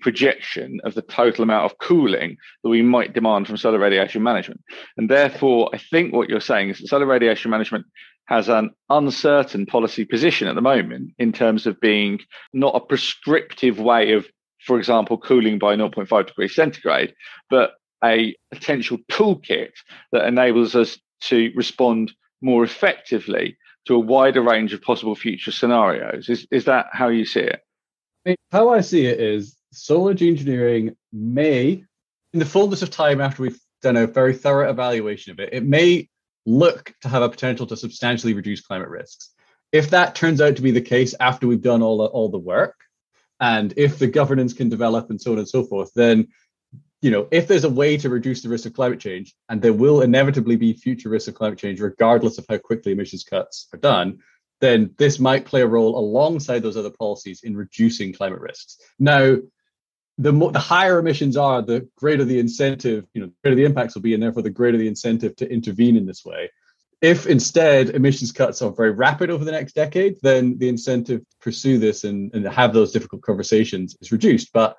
projection 0.00 0.78
of 0.84 0.94
the 0.94 1.02
total 1.02 1.42
amount 1.42 1.64
of 1.64 1.78
cooling 1.78 2.36
that 2.62 2.68
we 2.68 2.80
might 2.80 3.12
demand 3.12 3.46
from 3.46 3.56
solar 3.56 3.78
radiation 3.78 4.22
management. 4.22 4.60
And 4.96 5.08
therefore, 5.08 5.70
I 5.72 5.78
think 5.78 6.12
what 6.12 6.28
you're 6.28 6.40
saying 6.40 6.68
is 6.68 6.78
that 6.78 6.86
solar 6.86 7.06
radiation 7.06 7.50
management 7.50 7.86
has 8.26 8.48
an 8.48 8.70
uncertain 8.88 9.66
policy 9.66 10.04
position 10.04 10.48
at 10.48 10.54
the 10.54 10.62
moment 10.62 11.12
in 11.18 11.32
terms 11.32 11.66
of 11.66 11.80
being 11.80 12.20
not 12.52 12.74
a 12.74 12.80
prescriptive 12.80 13.78
way 13.78 14.12
of, 14.12 14.26
for 14.60 14.78
example, 14.78 15.18
cooling 15.18 15.58
by 15.58 15.76
0.5 15.76 16.26
degrees 16.26 16.54
centigrade, 16.54 17.14
but 17.50 17.72
a 18.02 18.34
potential 18.52 18.98
toolkit 19.10 19.72
that 20.12 20.26
enables 20.26 20.74
us 20.74 20.98
to 21.20 21.52
respond 21.54 22.12
more 22.40 22.64
effectively 22.64 23.56
to 23.86 23.94
a 23.94 24.00
wider 24.00 24.42
range 24.42 24.72
of 24.72 24.82
possible 24.82 25.14
future 25.14 25.52
scenarios. 25.52 26.28
Is, 26.28 26.46
is 26.50 26.64
that 26.64 26.86
how 26.92 27.08
you 27.08 27.24
see 27.24 27.40
it? 27.40 27.60
How 28.50 28.70
I 28.70 28.80
see 28.80 29.06
it 29.06 29.20
is 29.20 29.56
solar 29.72 30.14
geoengineering 30.14 30.96
may, 31.12 31.84
in 32.32 32.38
the 32.38 32.46
fullness 32.46 32.82
of 32.82 32.90
time 32.90 33.20
after 33.20 33.42
we've 33.42 33.60
done 33.82 33.96
a 33.96 34.06
very 34.06 34.34
thorough 34.34 34.70
evaluation 34.70 35.32
of 35.32 35.40
it, 35.40 35.50
it 35.52 35.64
may 35.64 36.08
look 36.46 36.94
to 37.02 37.08
have 37.08 37.22
a 37.22 37.28
potential 37.28 37.66
to 37.66 37.76
substantially 37.76 38.34
reduce 38.34 38.60
climate 38.60 38.88
risks. 38.88 39.30
If 39.72 39.90
that 39.90 40.14
turns 40.14 40.40
out 40.40 40.56
to 40.56 40.62
be 40.62 40.70
the 40.70 40.80
case 40.80 41.14
after 41.18 41.46
we've 41.46 41.62
done 41.62 41.82
all 41.82 41.98
the, 41.98 42.04
all 42.04 42.28
the 42.28 42.38
work, 42.38 42.76
and 43.40 43.74
if 43.76 43.98
the 43.98 44.06
governance 44.06 44.52
can 44.52 44.68
develop 44.68 45.10
and 45.10 45.20
so 45.20 45.32
on 45.32 45.38
and 45.38 45.48
so 45.48 45.64
forth, 45.64 45.90
then 45.94 46.28
you 47.02 47.10
know 47.10 47.28
if 47.30 47.48
there's 47.48 47.64
a 47.64 47.70
way 47.70 47.96
to 47.96 48.08
reduce 48.08 48.42
the 48.42 48.48
risk 48.48 48.66
of 48.66 48.72
climate 48.72 49.00
change, 49.00 49.34
and 49.48 49.60
there 49.60 49.72
will 49.72 50.02
inevitably 50.02 50.56
be 50.56 50.72
future 50.72 51.08
risks 51.08 51.28
of 51.28 51.34
climate 51.34 51.58
change, 51.58 51.80
regardless 51.80 52.38
of 52.38 52.46
how 52.48 52.58
quickly 52.58 52.92
emissions 52.92 53.24
cuts 53.24 53.68
are 53.72 53.78
done, 53.78 54.18
then 54.60 54.94
this 54.96 55.18
might 55.18 55.44
play 55.44 55.62
a 55.62 55.66
role 55.66 55.98
alongside 55.98 56.62
those 56.62 56.76
other 56.76 56.90
policies 56.90 57.42
in 57.42 57.56
reducing 57.56 58.12
climate 58.12 58.40
risks. 58.40 58.78
Now, 58.98 59.36
the 60.18 60.32
more 60.32 60.52
the 60.52 60.58
higher 60.58 60.98
emissions 60.98 61.36
are, 61.36 61.62
the 61.62 61.88
greater 61.96 62.24
the 62.24 62.38
incentive, 62.38 63.04
you 63.14 63.20
know, 63.20 63.26
the 63.26 63.34
greater 63.42 63.56
the 63.56 63.64
impacts 63.64 63.94
will 63.94 64.02
be, 64.02 64.14
and 64.14 64.22
therefore 64.22 64.42
the 64.42 64.50
greater 64.50 64.78
the 64.78 64.86
incentive 64.86 65.34
to 65.36 65.50
intervene 65.50 65.96
in 65.96 66.06
this 66.06 66.24
way. 66.24 66.50
If 67.00 67.26
instead 67.26 67.90
emissions 67.90 68.32
cuts 68.32 68.62
are 68.62 68.70
very 68.70 68.92
rapid 68.92 69.28
over 69.28 69.44
the 69.44 69.52
next 69.52 69.74
decade, 69.74 70.16
then 70.22 70.56
the 70.58 70.68
incentive 70.68 71.20
to 71.20 71.36
pursue 71.40 71.78
this 71.78 72.04
and, 72.04 72.32
and 72.32 72.46
have 72.46 72.72
those 72.72 72.92
difficult 72.92 73.22
conversations 73.22 73.96
is 74.00 74.12
reduced. 74.12 74.52
But 74.52 74.76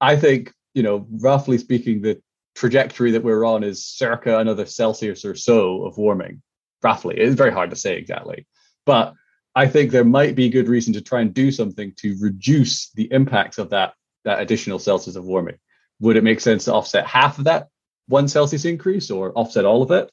I 0.00 0.16
think, 0.16 0.52
you 0.74 0.82
know, 0.82 1.06
roughly 1.10 1.58
speaking, 1.58 2.00
the 2.00 2.22
trajectory 2.54 3.10
that 3.10 3.24
we're 3.24 3.44
on 3.44 3.64
is 3.64 3.84
circa 3.84 4.38
another 4.38 4.64
Celsius 4.64 5.24
or 5.24 5.34
so 5.34 5.84
of 5.84 5.98
warming. 5.98 6.40
Roughly, 6.82 7.18
it's 7.18 7.34
very 7.34 7.52
hard 7.52 7.70
to 7.70 7.76
say 7.76 7.96
exactly, 7.96 8.46
but 8.86 9.14
I 9.56 9.66
think 9.66 9.90
there 9.90 10.04
might 10.04 10.36
be 10.36 10.48
good 10.48 10.68
reason 10.68 10.92
to 10.92 11.00
try 11.00 11.20
and 11.20 11.34
do 11.34 11.50
something 11.50 11.92
to 11.96 12.16
reduce 12.20 12.90
the 12.90 13.12
impacts 13.12 13.58
of 13.58 13.70
that 13.70 13.94
that 14.28 14.40
additional 14.40 14.78
Celsius 14.78 15.16
of 15.16 15.24
warming. 15.24 15.58
Would 16.00 16.16
it 16.16 16.24
make 16.24 16.40
sense 16.40 16.66
to 16.66 16.74
offset 16.74 17.06
half 17.06 17.38
of 17.38 17.44
that 17.44 17.68
one 18.08 18.28
Celsius 18.28 18.64
increase 18.64 19.10
or 19.10 19.32
offset 19.32 19.64
all 19.64 19.82
of 19.82 19.90
it? 19.90 20.10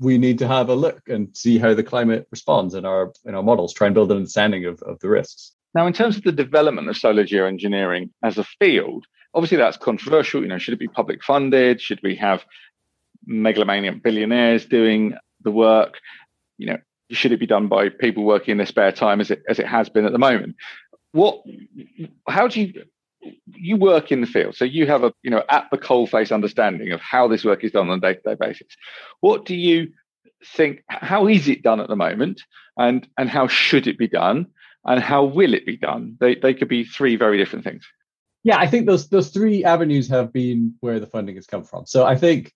We 0.00 0.18
need 0.18 0.38
to 0.38 0.48
have 0.48 0.68
a 0.68 0.74
look 0.74 1.02
and 1.08 1.36
see 1.36 1.58
how 1.58 1.74
the 1.74 1.82
climate 1.82 2.28
responds 2.30 2.74
in 2.74 2.84
our 2.84 3.12
in 3.24 3.34
our 3.34 3.42
models, 3.42 3.72
try 3.72 3.88
and 3.88 3.94
build 3.94 4.12
an 4.12 4.18
understanding 4.18 4.64
of, 4.64 4.80
of 4.82 5.00
the 5.00 5.08
risks. 5.08 5.52
Now, 5.74 5.86
in 5.86 5.92
terms 5.92 6.16
of 6.16 6.22
the 6.22 6.32
development 6.32 6.88
of 6.88 6.96
solar 6.96 7.24
geoengineering 7.24 8.10
as 8.22 8.38
a 8.38 8.44
field, 8.44 9.06
obviously 9.34 9.58
that's 9.58 9.76
controversial. 9.76 10.42
You 10.42 10.48
know, 10.48 10.58
should 10.58 10.74
it 10.74 10.80
be 10.80 10.88
public 10.88 11.24
funded? 11.24 11.80
Should 11.80 12.00
we 12.02 12.14
have 12.16 12.44
megalomaniac 13.26 14.02
billionaires 14.02 14.64
doing 14.64 15.14
the 15.42 15.50
work? 15.50 15.98
You 16.58 16.68
know, 16.68 16.78
should 17.10 17.32
it 17.32 17.40
be 17.40 17.46
done 17.46 17.68
by 17.68 17.88
people 17.88 18.24
working 18.24 18.52
in 18.52 18.58
their 18.58 18.66
spare 18.66 18.92
time 18.92 19.20
as 19.20 19.30
it 19.30 19.42
as 19.48 19.58
it 19.58 19.66
has 19.66 19.88
been 19.88 20.04
at 20.04 20.12
the 20.12 20.18
moment? 20.18 20.56
What 21.12 21.42
how 22.28 22.46
do 22.46 22.60
you 22.60 22.84
you 23.46 23.76
work 23.76 24.12
in 24.12 24.20
the 24.20 24.26
field, 24.26 24.54
so 24.54 24.64
you 24.64 24.86
have 24.86 25.04
a 25.04 25.12
you 25.22 25.30
know 25.30 25.42
at 25.50 25.68
the 25.70 25.78
coalface 25.78 26.32
understanding 26.32 26.92
of 26.92 27.00
how 27.00 27.28
this 27.28 27.44
work 27.44 27.64
is 27.64 27.72
done 27.72 27.90
on 27.90 27.98
a 27.98 28.00
day-to-day 28.00 28.36
basis. 28.38 28.68
What 29.20 29.44
do 29.44 29.54
you 29.54 29.92
think? 30.44 30.82
How 30.88 31.26
is 31.26 31.48
it 31.48 31.62
done 31.62 31.80
at 31.80 31.88
the 31.88 31.96
moment, 31.96 32.42
and 32.76 33.06
and 33.16 33.28
how 33.28 33.48
should 33.48 33.86
it 33.86 33.98
be 33.98 34.08
done, 34.08 34.46
and 34.84 35.00
how 35.00 35.24
will 35.24 35.54
it 35.54 35.66
be 35.66 35.76
done? 35.76 36.16
They 36.20 36.34
they 36.36 36.54
could 36.54 36.68
be 36.68 36.84
three 36.84 37.16
very 37.16 37.38
different 37.38 37.64
things. 37.64 37.86
Yeah, 38.44 38.58
I 38.58 38.66
think 38.66 38.86
those 38.86 39.08
those 39.08 39.30
three 39.30 39.64
avenues 39.64 40.08
have 40.08 40.32
been 40.32 40.74
where 40.80 41.00
the 41.00 41.06
funding 41.06 41.36
has 41.36 41.46
come 41.46 41.64
from. 41.64 41.86
So 41.86 42.04
I 42.04 42.16
think 42.16 42.52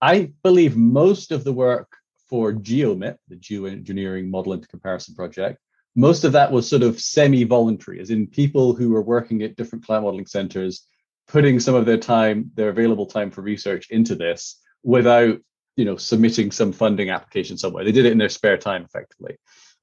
I 0.00 0.32
believe 0.42 0.76
most 0.76 1.32
of 1.32 1.44
the 1.44 1.52
work 1.52 1.88
for 2.28 2.52
GeoMIP, 2.52 3.16
the 3.28 3.36
Geoengineering 3.36 4.28
Model 4.28 4.56
Intercomparison 4.56 5.14
project, 5.14 5.58
most 5.94 6.24
of 6.24 6.32
that 6.32 6.52
was 6.52 6.68
sort 6.68 6.82
of 6.82 7.00
semi-voluntary, 7.00 8.00
as 8.00 8.10
in 8.10 8.26
people 8.26 8.74
who 8.74 8.90
were 8.90 9.02
working 9.02 9.42
at 9.42 9.56
different 9.56 9.84
climate 9.84 10.04
modeling 10.04 10.26
centers, 10.26 10.86
putting 11.28 11.60
some 11.60 11.74
of 11.74 11.86
their 11.86 11.98
time, 11.98 12.50
their 12.54 12.70
available 12.70 13.06
time 13.06 13.30
for 13.30 13.42
research 13.42 13.90
into 13.90 14.14
this 14.14 14.60
without, 14.82 15.38
you 15.76 15.84
know, 15.84 15.96
submitting 15.96 16.50
some 16.50 16.72
funding 16.72 17.10
application 17.10 17.58
somewhere. 17.58 17.84
They 17.84 17.92
did 17.92 18.06
it 18.06 18.12
in 18.12 18.18
their 18.18 18.28
spare 18.28 18.56
time, 18.56 18.84
effectively. 18.84 19.36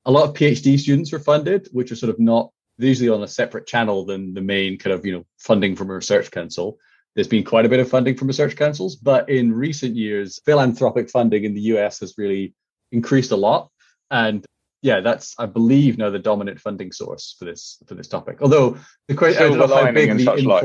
A 0.06 0.12
lot 0.12 0.28
of 0.28 0.36
PhD 0.36 0.80
students 0.80 1.12
were 1.12 1.20
funded, 1.20 1.70
which 1.72 1.92
are 1.92 1.96
sort 1.96 2.10
of 2.10 2.20
not 2.20 2.52
usually 2.78 3.10
on 3.10 3.24
a 3.24 3.28
separate 3.28 3.68
channel 3.68 4.06
than 4.06 4.34
the 4.34 4.42
main 4.42 4.78
kind 4.78 4.94
of, 4.94 5.06
you 5.06 5.12
know, 5.12 5.26
funding 5.38 5.76
from 5.76 5.90
a 5.90 5.96
research 5.96 6.32
council. 6.32 6.78
There's 7.16 7.28
been 7.28 7.44
quite 7.44 7.66
a 7.66 7.70
bit 7.70 7.80
of 7.80 7.90
funding 7.90 8.16
from 8.16 8.28
research 8.28 8.56
councils, 8.56 8.96
but 8.96 9.30
in 9.30 9.52
recent 9.52 9.96
years, 9.96 10.40
philanthropic 10.46 11.10
funding 11.10 11.44
in 11.44 11.54
the 11.54 11.62
US 11.74 12.00
has 12.00 12.18
really 12.18 12.54
increased 12.92 13.32
a 13.32 13.36
lot. 13.36 13.70
And 14.10 14.46
yeah, 14.82 15.02
that's 15.02 15.36
I 15.38 15.46
believe 15.46 15.98
now 15.98 16.10
the 16.10 16.20
dominant 16.20 16.60
funding 16.60 16.92
source 16.92 17.36
for 17.38 17.46
this 17.46 17.82
for 17.88 17.96
this 17.96 18.08
topic. 18.08 18.38
Although 18.42 18.78
the 19.08 19.16
question, 19.16 19.44
I 19.44 19.48
don't 19.50 19.60
know 19.60 19.68
how 19.68 19.92
big 19.92 20.18
the 20.18 20.34
informal, 20.34 20.46
like, 20.48 20.64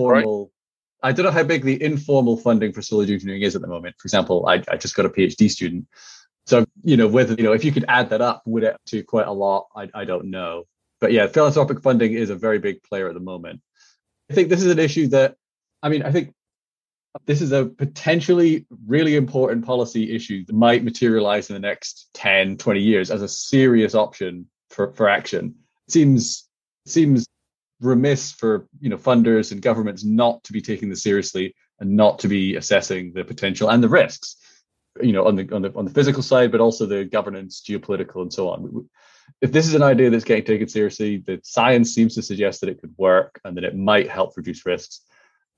right? 1.03 1.11
I 1.11 1.13
don't 1.13 1.27
know 1.27 1.33
how 1.33 1.43
big 1.43 1.65
the 1.65 1.83
informal 1.83 2.37
funding 2.37 2.73
for 2.73 2.83
solar 2.83 3.05
engineering 3.05 3.43
is 3.43 3.57
at 3.57 3.63
the 3.63 3.69
moment. 3.69 3.97
For 3.99 4.07
example, 4.07 4.47
I, 4.47 4.63
I 4.69 4.77
just 4.77 4.95
got 4.95 5.07
a 5.07 5.11
PhD 5.11 5.51
student, 5.51 5.87
so 6.47 6.65
you 6.83 6.97
know 6.97 7.09
whether 7.09 7.35
you 7.35 7.43
know 7.43 7.53
if 7.53 7.65
you 7.65 7.73
could 7.73 7.85
add 7.89 8.11
that 8.11 8.21
up, 8.21 8.43
would 8.47 8.63
it 8.63 8.77
to 8.87 9.03
quite 9.03 9.27
a 9.27 9.33
lot? 9.33 9.67
I 9.75 9.89
I 9.95 10.05
don't 10.05 10.31
know, 10.31 10.65
but 11.01 11.13
yeah, 11.13 11.27
philanthropic 11.27 11.83
funding 11.83 12.15
is 12.15 12.31
a 12.31 12.37
very 12.37 12.59
big 12.59 12.83
player 12.83 13.09
at 13.09 13.15
the 13.15 13.21
moment. 13.21 13.61
I 14.31 14.35
think 14.35 14.49
this 14.49 14.63
is 14.63 14.73
an 14.73 14.79
issue 14.79 15.09
that, 15.09 15.37
I 15.83 15.91
mean, 15.91 16.03
I 16.03 16.11
think 16.11 16.33
this 17.27 17.41
is 17.41 17.53
a 17.53 17.67
potentially 17.67 18.67
really 18.87 19.17
important 19.17 19.65
policy 19.65 20.15
issue 20.15 20.45
that 20.45 20.55
might 20.55 20.85
materialize 20.85 21.49
in 21.49 21.55
the 21.55 21.61
next 21.61 22.09
10, 22.15 22.57
20 22.57 22.81
years 22.81 23.11
as 23.11 23.23
a 23.23 23.29
serious 23.29 23.95
option 23.95 24.47
for, 24.71 24.93
for 24.93 25.09
action. 25.09 25.55
It 25.87 25.93
seems 25.93 26.49
seems 26.87 27.27
remiss 27.81 28.33
for 28.33 28.67
you 28.81 28.89
know 28.89 28.97
funders 28.97 29.53
and 29.53 29.63
governments 29.63 30.05
not 30.05 30.43
to 30.45 30.53
be 30.53 30.61
taking 30.61 30.89
this 30.89 31.03
seriously 31.03 31.55
and 31.81 31.97
not 31.97 32.21
to 32.21 32.29
be 32.29 32.57
assessing 32.57 33.13
the 33.13 33.25
potential 33.25 33.69
and 33.69 33.83
the 33.83 33.89
risks, 33.89 34.37
you 35.01 35.13
know, 35.13 35.27
on 35.27 35.37
the 35.37 35.55
on 35.55 35.63
the 35.63 35.73
on 35.75 35.85
the 35.85 35.93
physical 35.93 36.23
side, 36.23 36.51
but 36.51 36.61
also 36.61 36.87
the 36.87 37.05
governance, 37.05 37.63
geopolitical, 37.67 38.23
and 38.23 38.33
so 38.33 38.49
on. 38.49 38.89
If 39.41 39.53
this 39.53 39.67
is 39.67 39.75
an 39.75 39.83
idea 39.83 40.11
that's 40.11 40.25
getting 40.25 40.45
taken 40.45 40.69
seriously, 40.69 41.19
the 41.19 41.41
science 41.43 41.95
seems 41.95 42.15
to 42.17 42.23
suggest 42.23 42.61
that 42.61 42.69
it 42.69 42.81
could 42.81 42.95
work 42.99 43.41
and 43.45 43.57
that 43.57 43.65
it 43.65 43.77
might 43.77 44.11
help 44.11 44.37
reduce 44.37 44.67
risks 44.67 45.01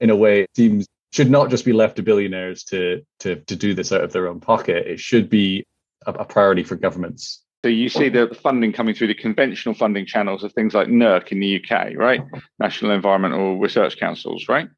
in 0.01 0.11
a 0.11 0.16
way 0.16 0.43
it 0.43 0.51
seems 0.55 0.87
should 1.17 1.31
not 1.31 1.51
just 1.51 1.65
be 1.65 1.73
left 1.73 1.97
to 1.97 2.03
billionaires 2.03 2.63
to 2.65 3.03
to 3.21 3.37
to 3.37 3.57
do 3.57 3.75
this 3.75 3.93
out 3.93 4.05
of 4.05 4.13
their 4.13 4.29
own 4.29 4.41
pocket. 4.41 4.87
It 4.87 5.01
should 5.01 5.31
be 5.31 5.65
a, 6.07 6.13
a 6.13 6.25
priority 6.25 6.63
for 6.63 6.77
governments 6.77 7.43
so 7.67 7.71
you 7.71 7.89
see 7.89 8.09
the 8.09 8.29
funding 8.45 8.73
coming 8.73 8.95
through 8.95 9.09
the 9.09 9.15
conventional 9.15 9.75
funding 9.75 10.07
channels 10.07 10.45
of 10.45 10.53
things 10.53 10.73
like 10.73 10.87
NERC 10.87 11.33
in 11.33 11.41
the 11.41 11.61
UK, 11.61 11.97
right? 11.97 12.23
National 12.61 12.93
Environmental 12.93 13.59
Research 13.59 13.99
Councils, 13.99 14.49
right? 14.49 14.69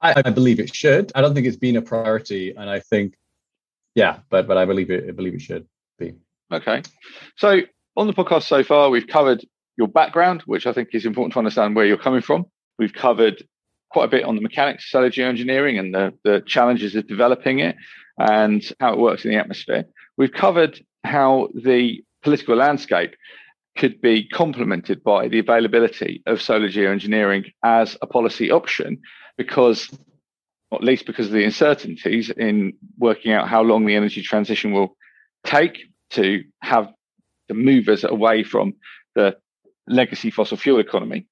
I, 0.00 0.22
I, 0.24 0.30
believe 0.30 0.60
it 0.60 0.72
should. 0.72 1.10
I 1.16 1.22
don't 1.22 1.34
think 1.34 1.48
it's 1.48 1.56
been 1.56 1.76
a 1.76 1.82
priority, 1.82 2.54
and 2.54 2.70
I 2.70 2.78
think, 2.78 3.14
yeah, 3.96 4.18
but 4.30 4.46
but 4.46 4.58
I 4.58 4.64
believe 4.64 4.90
it. 4.90 5.08
I 5.08 5.10
believe 5.10 5.34
it 5.34 5.40
should 5.40 5.66
be. 5.98 6.14
Okay, 6.52 6.82
so 7.36 7.62
on 7.96 8.06
the 8.06 8.12
podcast 8.12 8.44
so 8.44 8.62
far, 8.62 8.90
we've 8.90 9.08
covered 9.08 9.44
your 9.76 9.88
background, 9.88 10.42
which 10.46 10.68
I 10.68 10.72
think 10.72 10.90
is 10.92 11.04
important 11.04 11.32
to 11.32 11.40
understand 11.40 11.74
where 11.74 11.84
you're 11.84 11.96
coming 11.96 12.22
from. 12.22 12.44
We've 12.78 12.92
covered 12.92 13.42
quite 13.96 14.04
a 14.04 14.08
bit 14.08 14.24
on 14.24 14.36
the 14.36 14.42
mechanics 14.42 14.84
of 14.84 14.90
solar 14.90 15.08
geoengineering 15.08 15.80
and 15.80 15.94
the, 15.94 16.12
the 16.22 16.42
challenges 16.46 16.94
of 16.94 17.06
developing 17.06 17.60
it 17.60 17.76
and 18.18 18.62
how 18.78 18.92
it 18.92 18.98
works 18.98 19.24
in 19.24 19.30
the 19.30 19.38
atmosphere. 19.38 19.86
We've 20.18 20.30
covered 20.30 20.78
how 21.02 21.48
the 21.54 22.04
political 22.22 22.56
landscape 22.56 23.14
could 23.74 24.02
be 24.02 24.28
complemented 24.28 25.02
by 25.02 25.28
the 25.28 25.38
availability 25.38 26.22
of 26.26 26.42
solar 26.42 26.68
geoengineering 26.68 27.54
as 27.64 27.96
a 28.02 28.06
policy 28.06 28.50
option 28.50 29.00
because 29.38 29.88
not 30.70 30.84
least 30.84 31.06
because 31.06 31.28
of 31.28 31.32
the 31.32 31.44
uncertainties 31.44 32.28
in 32.28 32.74
working 32.98 33.32
out 33.32 33.48
how 33.48 33.62
long 33.62 33.86
the 33.86 33.94
energy 33.94 34.20
transition 34.20 34.72
will 34.72 34.94
take 35.46 35.78
to 36.10 36.44
have 36.60 36.92
to 37.48 37.54
move 37.54 37.88
us 37.88 38.04
away 38.04 38.44
from 38.44 38.74
the 39.14 39.38
legacy 39.88 40.30
fossil 40.30 40.58
fuel 40.58 40.80
economy. 40.80 41.26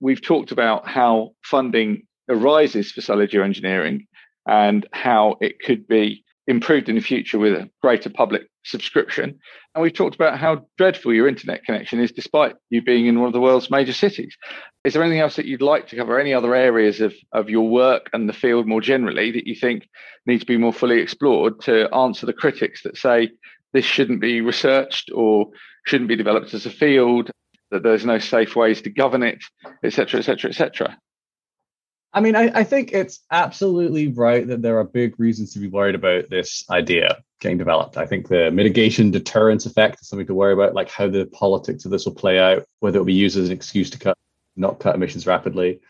We've 0.00 0.22
talked 0.22 0.52
about 0.52 0.88
how 0.88 1.32
funding 1.42 2.02
arises 2.28 2.92
for 2.92 3.00
solar 3.00 3.26
geoengineering 3.26 4.06
and 4.46 4.86
how 4.92 5.36
it 5.40 5.60
could 5.60 5.86
be 5.86 6.24
improved 6.46 6.88
in 6.88 6.96
the 6.96 7.00
future 7.00 7.38
with 7.38 7.52
a 7.52 7.70
greater 7.82 8.10
public 8.10 8.42
subscription. 8.64 9.38
And 9.74 9.82
we've 9.82 9.94
talked 9.94 10.14
about 10.14 10.38
how 10.38 10.66
dreadful 10.76 11.14
your 11.14 11.28
internet 11.28 11.64
connection 11.64 12.00
is, 12.00 12.10
despite 12.10 12.56
you 12.70 12.82
being 12.82 13.06
in 13.06 13.18
one 13.20 13.28
of 13.28 13.32
the 13.32 13.40
world's 13.40 13.70
major 13.70 13.92
cities. 13.92 14.36
Is 14.84 14.94
there 14.94 15.02
anything 15.02 15.20
else 15.20 15.36
that 15.36 15.46
you'd 15.46 15.62
like 15.62 15.86
to 15.88 15.96
cover? 15.96 16.18
Any 16.18 16.34
other 16.34 16.54
areas 16.54 17.00
of, 17.00 17.14
of 17.32 17.48
your 17.48 17.68
work 17.68 18.10
and 18.12 18.28
the 18.28 18.32
field 18.32 18.66
more 18.66 18.80
generally 18.80 19.30
that 19.30 19.46
you 19.46 19.54
think 19.54 19.88
need 20.26 20.40
to 20.40 20.46
be 20.46 20.56
more 20.56 20.72
fully 20.72 21.00
explored 21.00 21.60
to 21.62 21.92
answer 21.94 22.26
the 22.26 22.32
critics 22.32 22.82
that 22.82 22.96
say 22.96 23.30
this 23.72 23.84
shouldn't 23.84 24.20
be 24.20 24.40
researched 24.40 25.10
or 25.14 25.46
shouldn't 25.86 26.08
be 26.08 26.16
developed 26.16 26.52
as 26.52 26.66
a 26.66 26.70
field, 26.70 27.30
that 27.70 27.82
there's 27.82 28.04
no 28.04 28.18
safe 28.18 28.56
ways 28.56 28.82
to 28.82 28.90
govern 28.90 29.22
it, 29.22 29.42
etc., 29.82 30.20
etc., 30.20 30.50
etc.? 30.50 30.98
I 32.12 32.20
mean, 32.20 32.34
I, 32.34 32.50
I, 32.52 32.64
think 32.64 32.92
it's 32.92 33.20
absolutely 33.30 34.08
right 34.08 34.46
that 34.48 34.62
there 34.62 34.78
are 34.78 34.84
big 34.84 35.20
reasons 35.20 35.52
to 35.52 35.60
be 35.60 35.68
worried 35.68 35.94
about 35.94 36.28
this 36.28 36.64
idea 36.68 37.22
getting 37.40 37.58
developed. 37.58 37.96
I 37.96 38.06
think 38.06 38.28
the 38.28 38.50
mitigation 38.50 39.12
deterrence 39.12 39.64
effect 39.64 40.00
is 40.00 40.08
something 40.08 40.26
to 40.26 40.34
worry 40.34 40.52
about, 40.52 40.74
like 40.74 40.90
how 40.90 41.08
the 41.08 41.26
politics 41.26 41.84
of 41.84 41.92
this 41.92 42.04
will 42.04 42.14
play 42.14 42.38
out, 42.38 42.64
whether 42.80 42.98
it 42.98 43.00
will 43.00 43.06
be 43.06 43.14
used 43.14 43.38
as 43.38 43.46
an 43.46 43.52
excuse 43.52 43.90
to 43.90 43.98
cut, 43.98 44.18
not 44.56 44.80
cut 44.80 44.96
emissions 44.96 45.26
rapidly. 45.26 45.80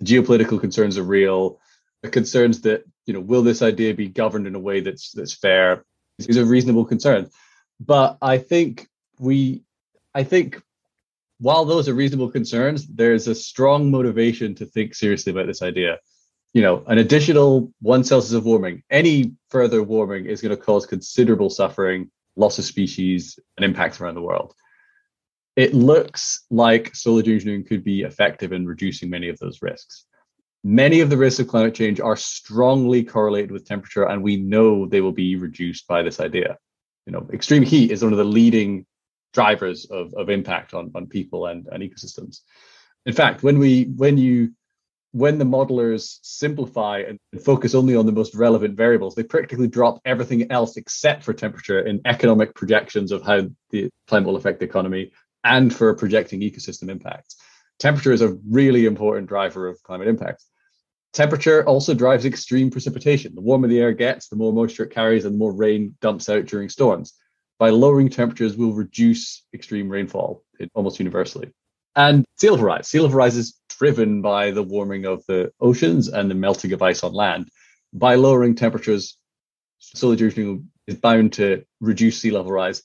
The 0.00 0.06
geopolitical 0.06 0.60
concerns 0.60 0.98
are 0.98 1.04
real. 1.04 1.60
The 2.02 2.10
concerns 2.10 2.62
that, 2.62 2.84
you 3.06 3.14
know, 3.14 3.20
will 3.20 3.42
this 3.42 3.62
idea 3.62 3.94
be 3.94 4.08
governed 4.08 4.48
in 4.48 4.54
a 4.56 4.60
way 4.60 4.80
that's 4.80 5.12
that's 5.12 5.32
fair? 5.32 5.84
These 6.18 6.38
are 6.38 6.44
reasonable 6.44 6.84
concerns. 6.84 7.32
But 7.80 8.18
I 8.20 8.38
think 8.38 8.88
we 9.18 9.62
I 10.14 10.24
think 10.24 10.60
while 11.40 11.64
those 11.64 11.88
are 11.88 11.94
reasonable 11.94 12.30
concerns, 12.30 12.86
there's 12.86 13.28
a 13.28 13.34
strong 13.34 13.90
motivation 13.90 14.54
to 14.56 14.66
think 14.66 14.94
seriously 14.94 15.30
about 15.30 15.46
this 15.46 15.62
idea. 15.62 15.98
You 16.52 16.62
know, 16.62 16.82
an 16.86 16.98
additional 16.98 17.72
one 17.80 18.04
Celsius 18.04 18.32
of 18.32 18.44
warming, 18.44 18.82
any 18.90 19.34
further 19.50 19.82
warming 19.82 20.26
is 20.26 20.40
going 20.40 20.56
to 20.56 20.62
cause 20.62 20.86
considerable 20.86 21.50
suffering, 21.50 22.10
loss 22.36 22.58
of 22.58 22.64
species, 22.64 23.38
and 23.56 23.64
impacts 23.64 24.00
around 24.00 24.16
the 24.16 24.22
world. 24.22 24.54
It 25.54 25.74
looks 25.74 26.44
like 26.50 26.94
solar 26.94 27.22
geoengineering 27.22 27.66
could 27.66 27.84
be 27.84 28.02
effective 28.02 28.52
in 28.52 28.66
reducing 28.66 29.10
many 29.10 29.28
of 29.28 29.38
those 29.38 29.60
risks. 29.62 30.06
Many 30.64 31.00
of 31.00 31.10
the 31.10 31.16
risks 31.16 31.40
of 31.40 31.48
climate 31.48 31.74
change 31.74 32.00
are 32.00 32.16
strongly 32.16 33.04
correlated 33.04 33.52
with 33.52 33.66
temperature, 33.66 34.04
and 34.04 34.22
we 34.22 34.36
know 34.36 34.86
they 34.86 35.00
will 35.00 35.12
be 35.12 35.36
reduced 35.36 35.86
by 35.86 36.02
this 36.02 36.18
idea. 36.20 36.58
You 37.06 37.12
know, 37.12 37.28
extreme 37.32 37.62
heat 37.62 37.92
is 37.92 38.02
one 38.02 38.12
of 38.12 38.18
the 38.18 38.24
leading 38.24 38.86
drivers 39.38 39.84
of, 39.84 40.12
of 40.14 40.30
impact 40.30 40.74
on, 40.74 40.90
on 40.96 41.06
people 41.06 41.46
and, 41.46 41.68
and 41.70 41.80
ecosystems. 41.80 42.40
In 43.06 43.12
fact, 43.12 43.44
when 43.44 43.60
we 43.60 43.84
when 43.84 44.18
you 44.18 44.52
when 45.12 45.38
the 45.38 45.44
modelers 45.44 46.18
simplify 46.22 47.04
and 47.06 47.18
focus 47.44 47.72
only 47.72 47.94
on 47.94 48.04
the 48.04 48.18
most 48.20 48.34
relevant 48.34 48.76
variables, 48.76 49.14
they 49.14 49.22
practically 49.22 49.68
drop 49.68 50.00
everything 50.04 50.50
else 50.50 50.76
except 50.76 51.22
for 51.22 51.32
temperature 51.32 51.78
in 51.78 52.00
economic 52.04 52.52
projections 52.52 53.12
of 53.12 53.22
how 53.22 53.42
the 53.70 53.88
climate 54.08 54.26
will 54.26 54.34
affect 54.34 54.58
the 54.58 54.66
economy 54.66 55.12
and 55.44 55.72
for 55.72 55.94
projecting 55.94 56.40
ecosystem 56.40 56.90
impacts. 56.90 57.36
Temperature 57.78 58.12
is 58.12 58.22
a 58.22 58.36
really 58.50 58.86
important 58.86 59.28
driver 59.28 59.68
of 59.68 59.80
climate 59.84 60.08
impacts. 60.08 60.46
Temperature 61.12 61.64
also 61.64 61.94
drives 61.94 62.24
extreme 62.24 62.70
precipitation. 62.72 63.36
The 63.36 63.40
warmer 63.48 63.68
the 63.68 63.78
air 63.78 63.92
gets, 63.92 64.28
the 64.28 64.36
more 64.36 64.52
moisture 64.52 64.82
it 64.82 64.90
carries 64.90 65.24
and 65.24 65.34
the 65.34 65.38
more 65.38 65.54
rain 65.54 65.94
dumps 66.00 66.28
out 66.28 66.46
during 66.46 66.68
storms 66.68 67.14
by 67.58 67.70
lowering 67.70 68.08
temperatures 68.08 68.56
will 68.56 68.72
reduce 68.72 69.44
extreme 69.52 69.88
rainfall 69.88 70.44
almost 70.74 70.98
universally. 70.98 71.50
And 71.96 72.24
sea 72.36 72.50
level 72.50 72.66
rise. 72.66 72.88
Sea 72.88 73.00
level 73.00 73.16
rise 73.16 73.36
is 73.36 73.58
driven 73.78 74.22
by 74.22 74.52
the 74.52 74.62
warming 74.62 75.04
of 75.04 75.24
the 75.26 75.52
oceans 75.60 76.08
and 76.08 76.30
the 76.30 76.34
melting 76.34 76.72
of 76.72 76.82
ice 76.82 77.02
on 77.02 77.12
land. 77.12 77.48
By 77.92 78.14
lowering 78.14 78.54
temperatures, 78.54 79.16
solar 79.78 80.16
geoengineering 80.16 80.64
is 80.86 80.96
bound 80.96 81.32
to 81.34 81.64
reduce 81.80 82.20
sea 82.20 82.30
level 82.30 82.52
rise 82.52 82.82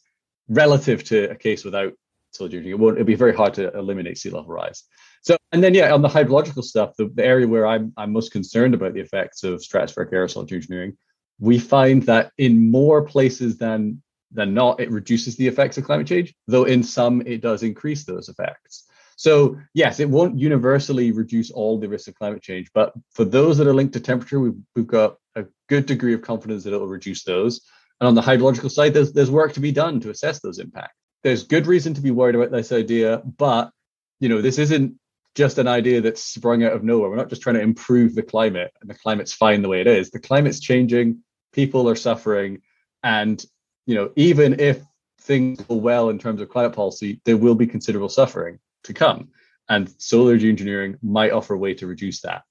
relative 0.47 1.03
to 1.05 1.29
a 1.29 1.35
case 1.35 1.63
without 1.63 1.93
solar 2.31 2.49
geoengineering. 2.49 2.69
It 2.69 2.79
won't, 2.79 2.95
it'll 2.97 3.05
be 3.05 3.15
very 3.15 3.35
hard 3.35 3.53
to 3.55 3.71
eliminate 3.77 4.17
sea 4.17 4.31
level 4.31 4.51
rise. 4.51 4.83
So, 5.21 5.37
and 5.51 5.63
then 5.63 5.73
yeah, 5.73 5.93
on 5.93 6.01
the 6.01 6.09
hydrological 6.09 6.63
stuff, 6.63 6.95
the, 6.97 7.09
the 7.13 7.23
area 7.23 7.47
where 7.47 7.65
I'm 7.65 7.93
I'm 7.95 8.11
most 8.11 8.31
concerned 8.31 8.73
about 8.73 8.93
the 8.93 8.99
effects 8.99 9.43
of 9.43 9.61
stratospheric 9.61 10.11
aerosol 10.11 10.47
geoengineering, 10.47 10.95
we 11.39 11.59
find 11.59 12.03
that 12.03 12.31
in 12.37 12.71
more 12.71 13.03
places 13.03 13.57
than 13.57 14.01
than 14.33 14.53
not, 14.53 14.79
it 14.79 14.91
reduces 14.91 15.35
the 15.35 15.47
effects 15.47 15.77
of 15.77 15.85
climate 15.85 16.07
change, 16.07 16.33
though 16.47 16.63
in 16.63 16.83
some 16.83 17.21
it 17.21 17.41
does 17.41 17.63
increase 17.63 18.03
those 18.03 18.29
effects. 18.29 18.85
So, 19.15 19.57
yes, 19.73 19.99
it 19.99 20.09
won't 20.09 20.39
universally 20.39 21.11
reduce 21.11 21.51
all 21.51 21.79
the 21.79 21.87
risks 21.87 22.07
of 22.07 22.15
climate 22.15 22.41
change, 22.41 22.71
but 22.73 22.93
for 23.11 23.25
those 23.25 23.57
that 23.57 23.67
are 23.67 23.73
linked 23.73 23.93
to 23.93 23.99
temperature, 23.99 24.39
we've, 24.39 24.57
we've 24.75 24.87
got 24.87 25.17
a 25.35 25.45
good 25.69 25.85
degree 25.85 26.13
of 26.13 26.21
confidence 26.21 26.63
that 26.63 26.73
it'll 26.73 26.87
reduce 26.87 27.23
those. 27.23 27.61
And 28.01 28.07
on 28.07 28.15
the 28.15 28.21
hydrological 28.21 28.71
side, 28.71 28.93
there's, 28.93 29.13
there's 29.13 29.31
work 29.31 29.53
to 29.53 29.59
be 29.59 29.71
done 29.71 29.99
to 30.01 30.09
assess 30.09 30.39
those 30.39 30.59
impacts. 30.59 30.95
There's 31.21 31.43
good 31.43 31.67
reason 31.67 31.93
to 31.93 32.01
be 32.01 32.11
worried 32.11 32.35
about 32.35 32.51
this 32.51 32.71
idea, 32.71 33.21
but 33.37 33.71
you 34.19 34.29
know, 34.29 34.41
this 34.41 34.57
isn't 34.57 34.95
just 35.35 35.57
an 35.57 35.67
idea 35.67 36.01
that's 36.01 36.23
sprung 36.23 36.63
out 36.63 36.73
of 36.73 36.83
nowhere. 36.83 37.09
We're 37.09 37.15
not 37.15 37.29
just 37.29 37.41
trying 37.41 37.55
to 37.55 37.61
improve 37.61 38.15
the 38.15 38.23
climate 38.23 38.71
and 38.81 38.89
the 38.89 38.95
climate's 38.95 39.33
fine 39.33 39.61
the 39.61 39.69
way 39.69 39.81
it 39.81 39.87
is. 39.87 40.11
The 40.11 40.19
climate's 40.19 40.59
changing, 40.59 41.23
people 41.53 41.89
are 41.89 41.95
suffering, 41.95 42.61
and 43.03 43.43
you 43.85 43.95
know, 43.95 44.11
even 44.15 44.59
if 44.59 44.81
things 45.21 45.61
go 45.61 45.75
well 45.75 46.09
in 46.09 46.19
terms 46.19 46.41
of 46.41 46.49
climate 46.49 46.73
policy, 46.73 47.21
there 47.25 47.37
will 47.37 47.55
be 47.55 47.67
considerable 47.67 48.09
suffering 48.09 48.59
to 48.83 48.93
come. 48.93 49.29
And 49.69 49.93
solar 49.97 50.33
engineering 50.33 50.97
might 51.01 51.31
offer 51.31 51.53
a 51.53 51.57
way 51.57 51.73
to 51.75 51.87
reduce 51.87 52.21
that. 52.21 52.43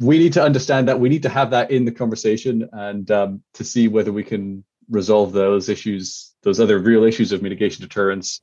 We 0.00 0.18
need 0.18 0.34
to 0.34 0.42
understand 0.42 0.88
that. 0.88 1.00
We 1.00 1.08
need 1.08 1.22
to 1.24 1.28
have 1.28 1.50
that 1.50 1.70
in 1.70 1.84
the 1.84 1.92
conversation 1.92 2.68
and 2.72 3.10
um, 3.10 3.42
to 3.54 3.64
see 3.64 3.88
whether 3.88 4.12
we 4.12 4.24
can 4.24 4.64
resolve 4.88 5.32
those 5.32 5.68
issues, 5.68 6.34
those 6.42 6.60
other 6.60 6.78
real 6.78 7.04
issues 7.04 7.32
of 7.32 7.42
mitigation 7.42 7.82
deterrence, 7.82 8.40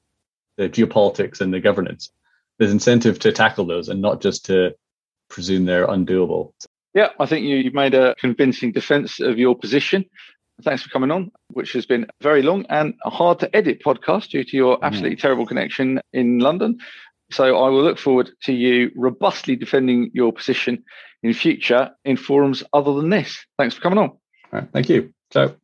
the 0.58 0.70
geopolitics, 0.70 1.42
and 1.42 1.54
the 1.54 1.60
governance. 1.60 2.12
There's 2.58 2.72
incentive 2.72 3.20
to 3.20 3.32
tackle 3.32 3.66
those 3.66 3.90
and 3.90 4.02
not 4.02 4.22
just 4.22 4.46
to 4.46 4.76
presume 5.30 5.66
they're 5.66 5.88
undoable. 5.88 6.54
Yeah, 6.94 7.10
I 7.20 7.26
think 7.26 7.46
you, 7.46 7.64
have 7.66 7.74
made 7.74 7.94
a 7.94 8.16
convincing 8.16 8.72
defense 8.72 9.20
of 9.20 9.38
your 9.38 9.58
position. 9.58 10.06
Thanks 10.64 10.84
for 10.84 10.90
coming 10.90 11.12
on, 11.12 11.32
which 11.50 11.74
has 11.74 11.86
been 11.86 12.08
very 12.22 12.42
long 12.42 12.66
and 12.70 12.94
a 13.04 13.10
hard 13.10 13.40
to 13.40 13.56
edit 13.56 13.82
podcast 13.84 14.30
due 14.30 14.44
to 14.44 14.58
your 14.58 14.78
mm. 14.78 14.84
absolutely 14.84 15.18
terrible 15.18 15.46
connection 15.46 16.00
in 16.14 16.40
London. 16.40 16.78
So 17.32 17.58
I 17.58 17.70
will 17.70 17.84
look 17.84 17.98
forward 17.98 18.30
to 18.44 18.54
you 18.54 18.92
robustly 18.96 19.56
defending 19.56 20.12
your 20.14 20.32
position 20.32 20.84
in 21.24 21.34
future 21.34 21.92
in 22.06 22.18
forums 22.18 22.64
other 22.72 22.94
than 22.94 23.10
this. 23.10 23.46
Thanks 23.58 23.76
for 23.76 23.82
coming 23.82 24.00
on. 24.00 24.12
Right, 24.52 24.68
thank 24.72 24.90
you. 24.90 25.14
Ciao. 25.32 25.56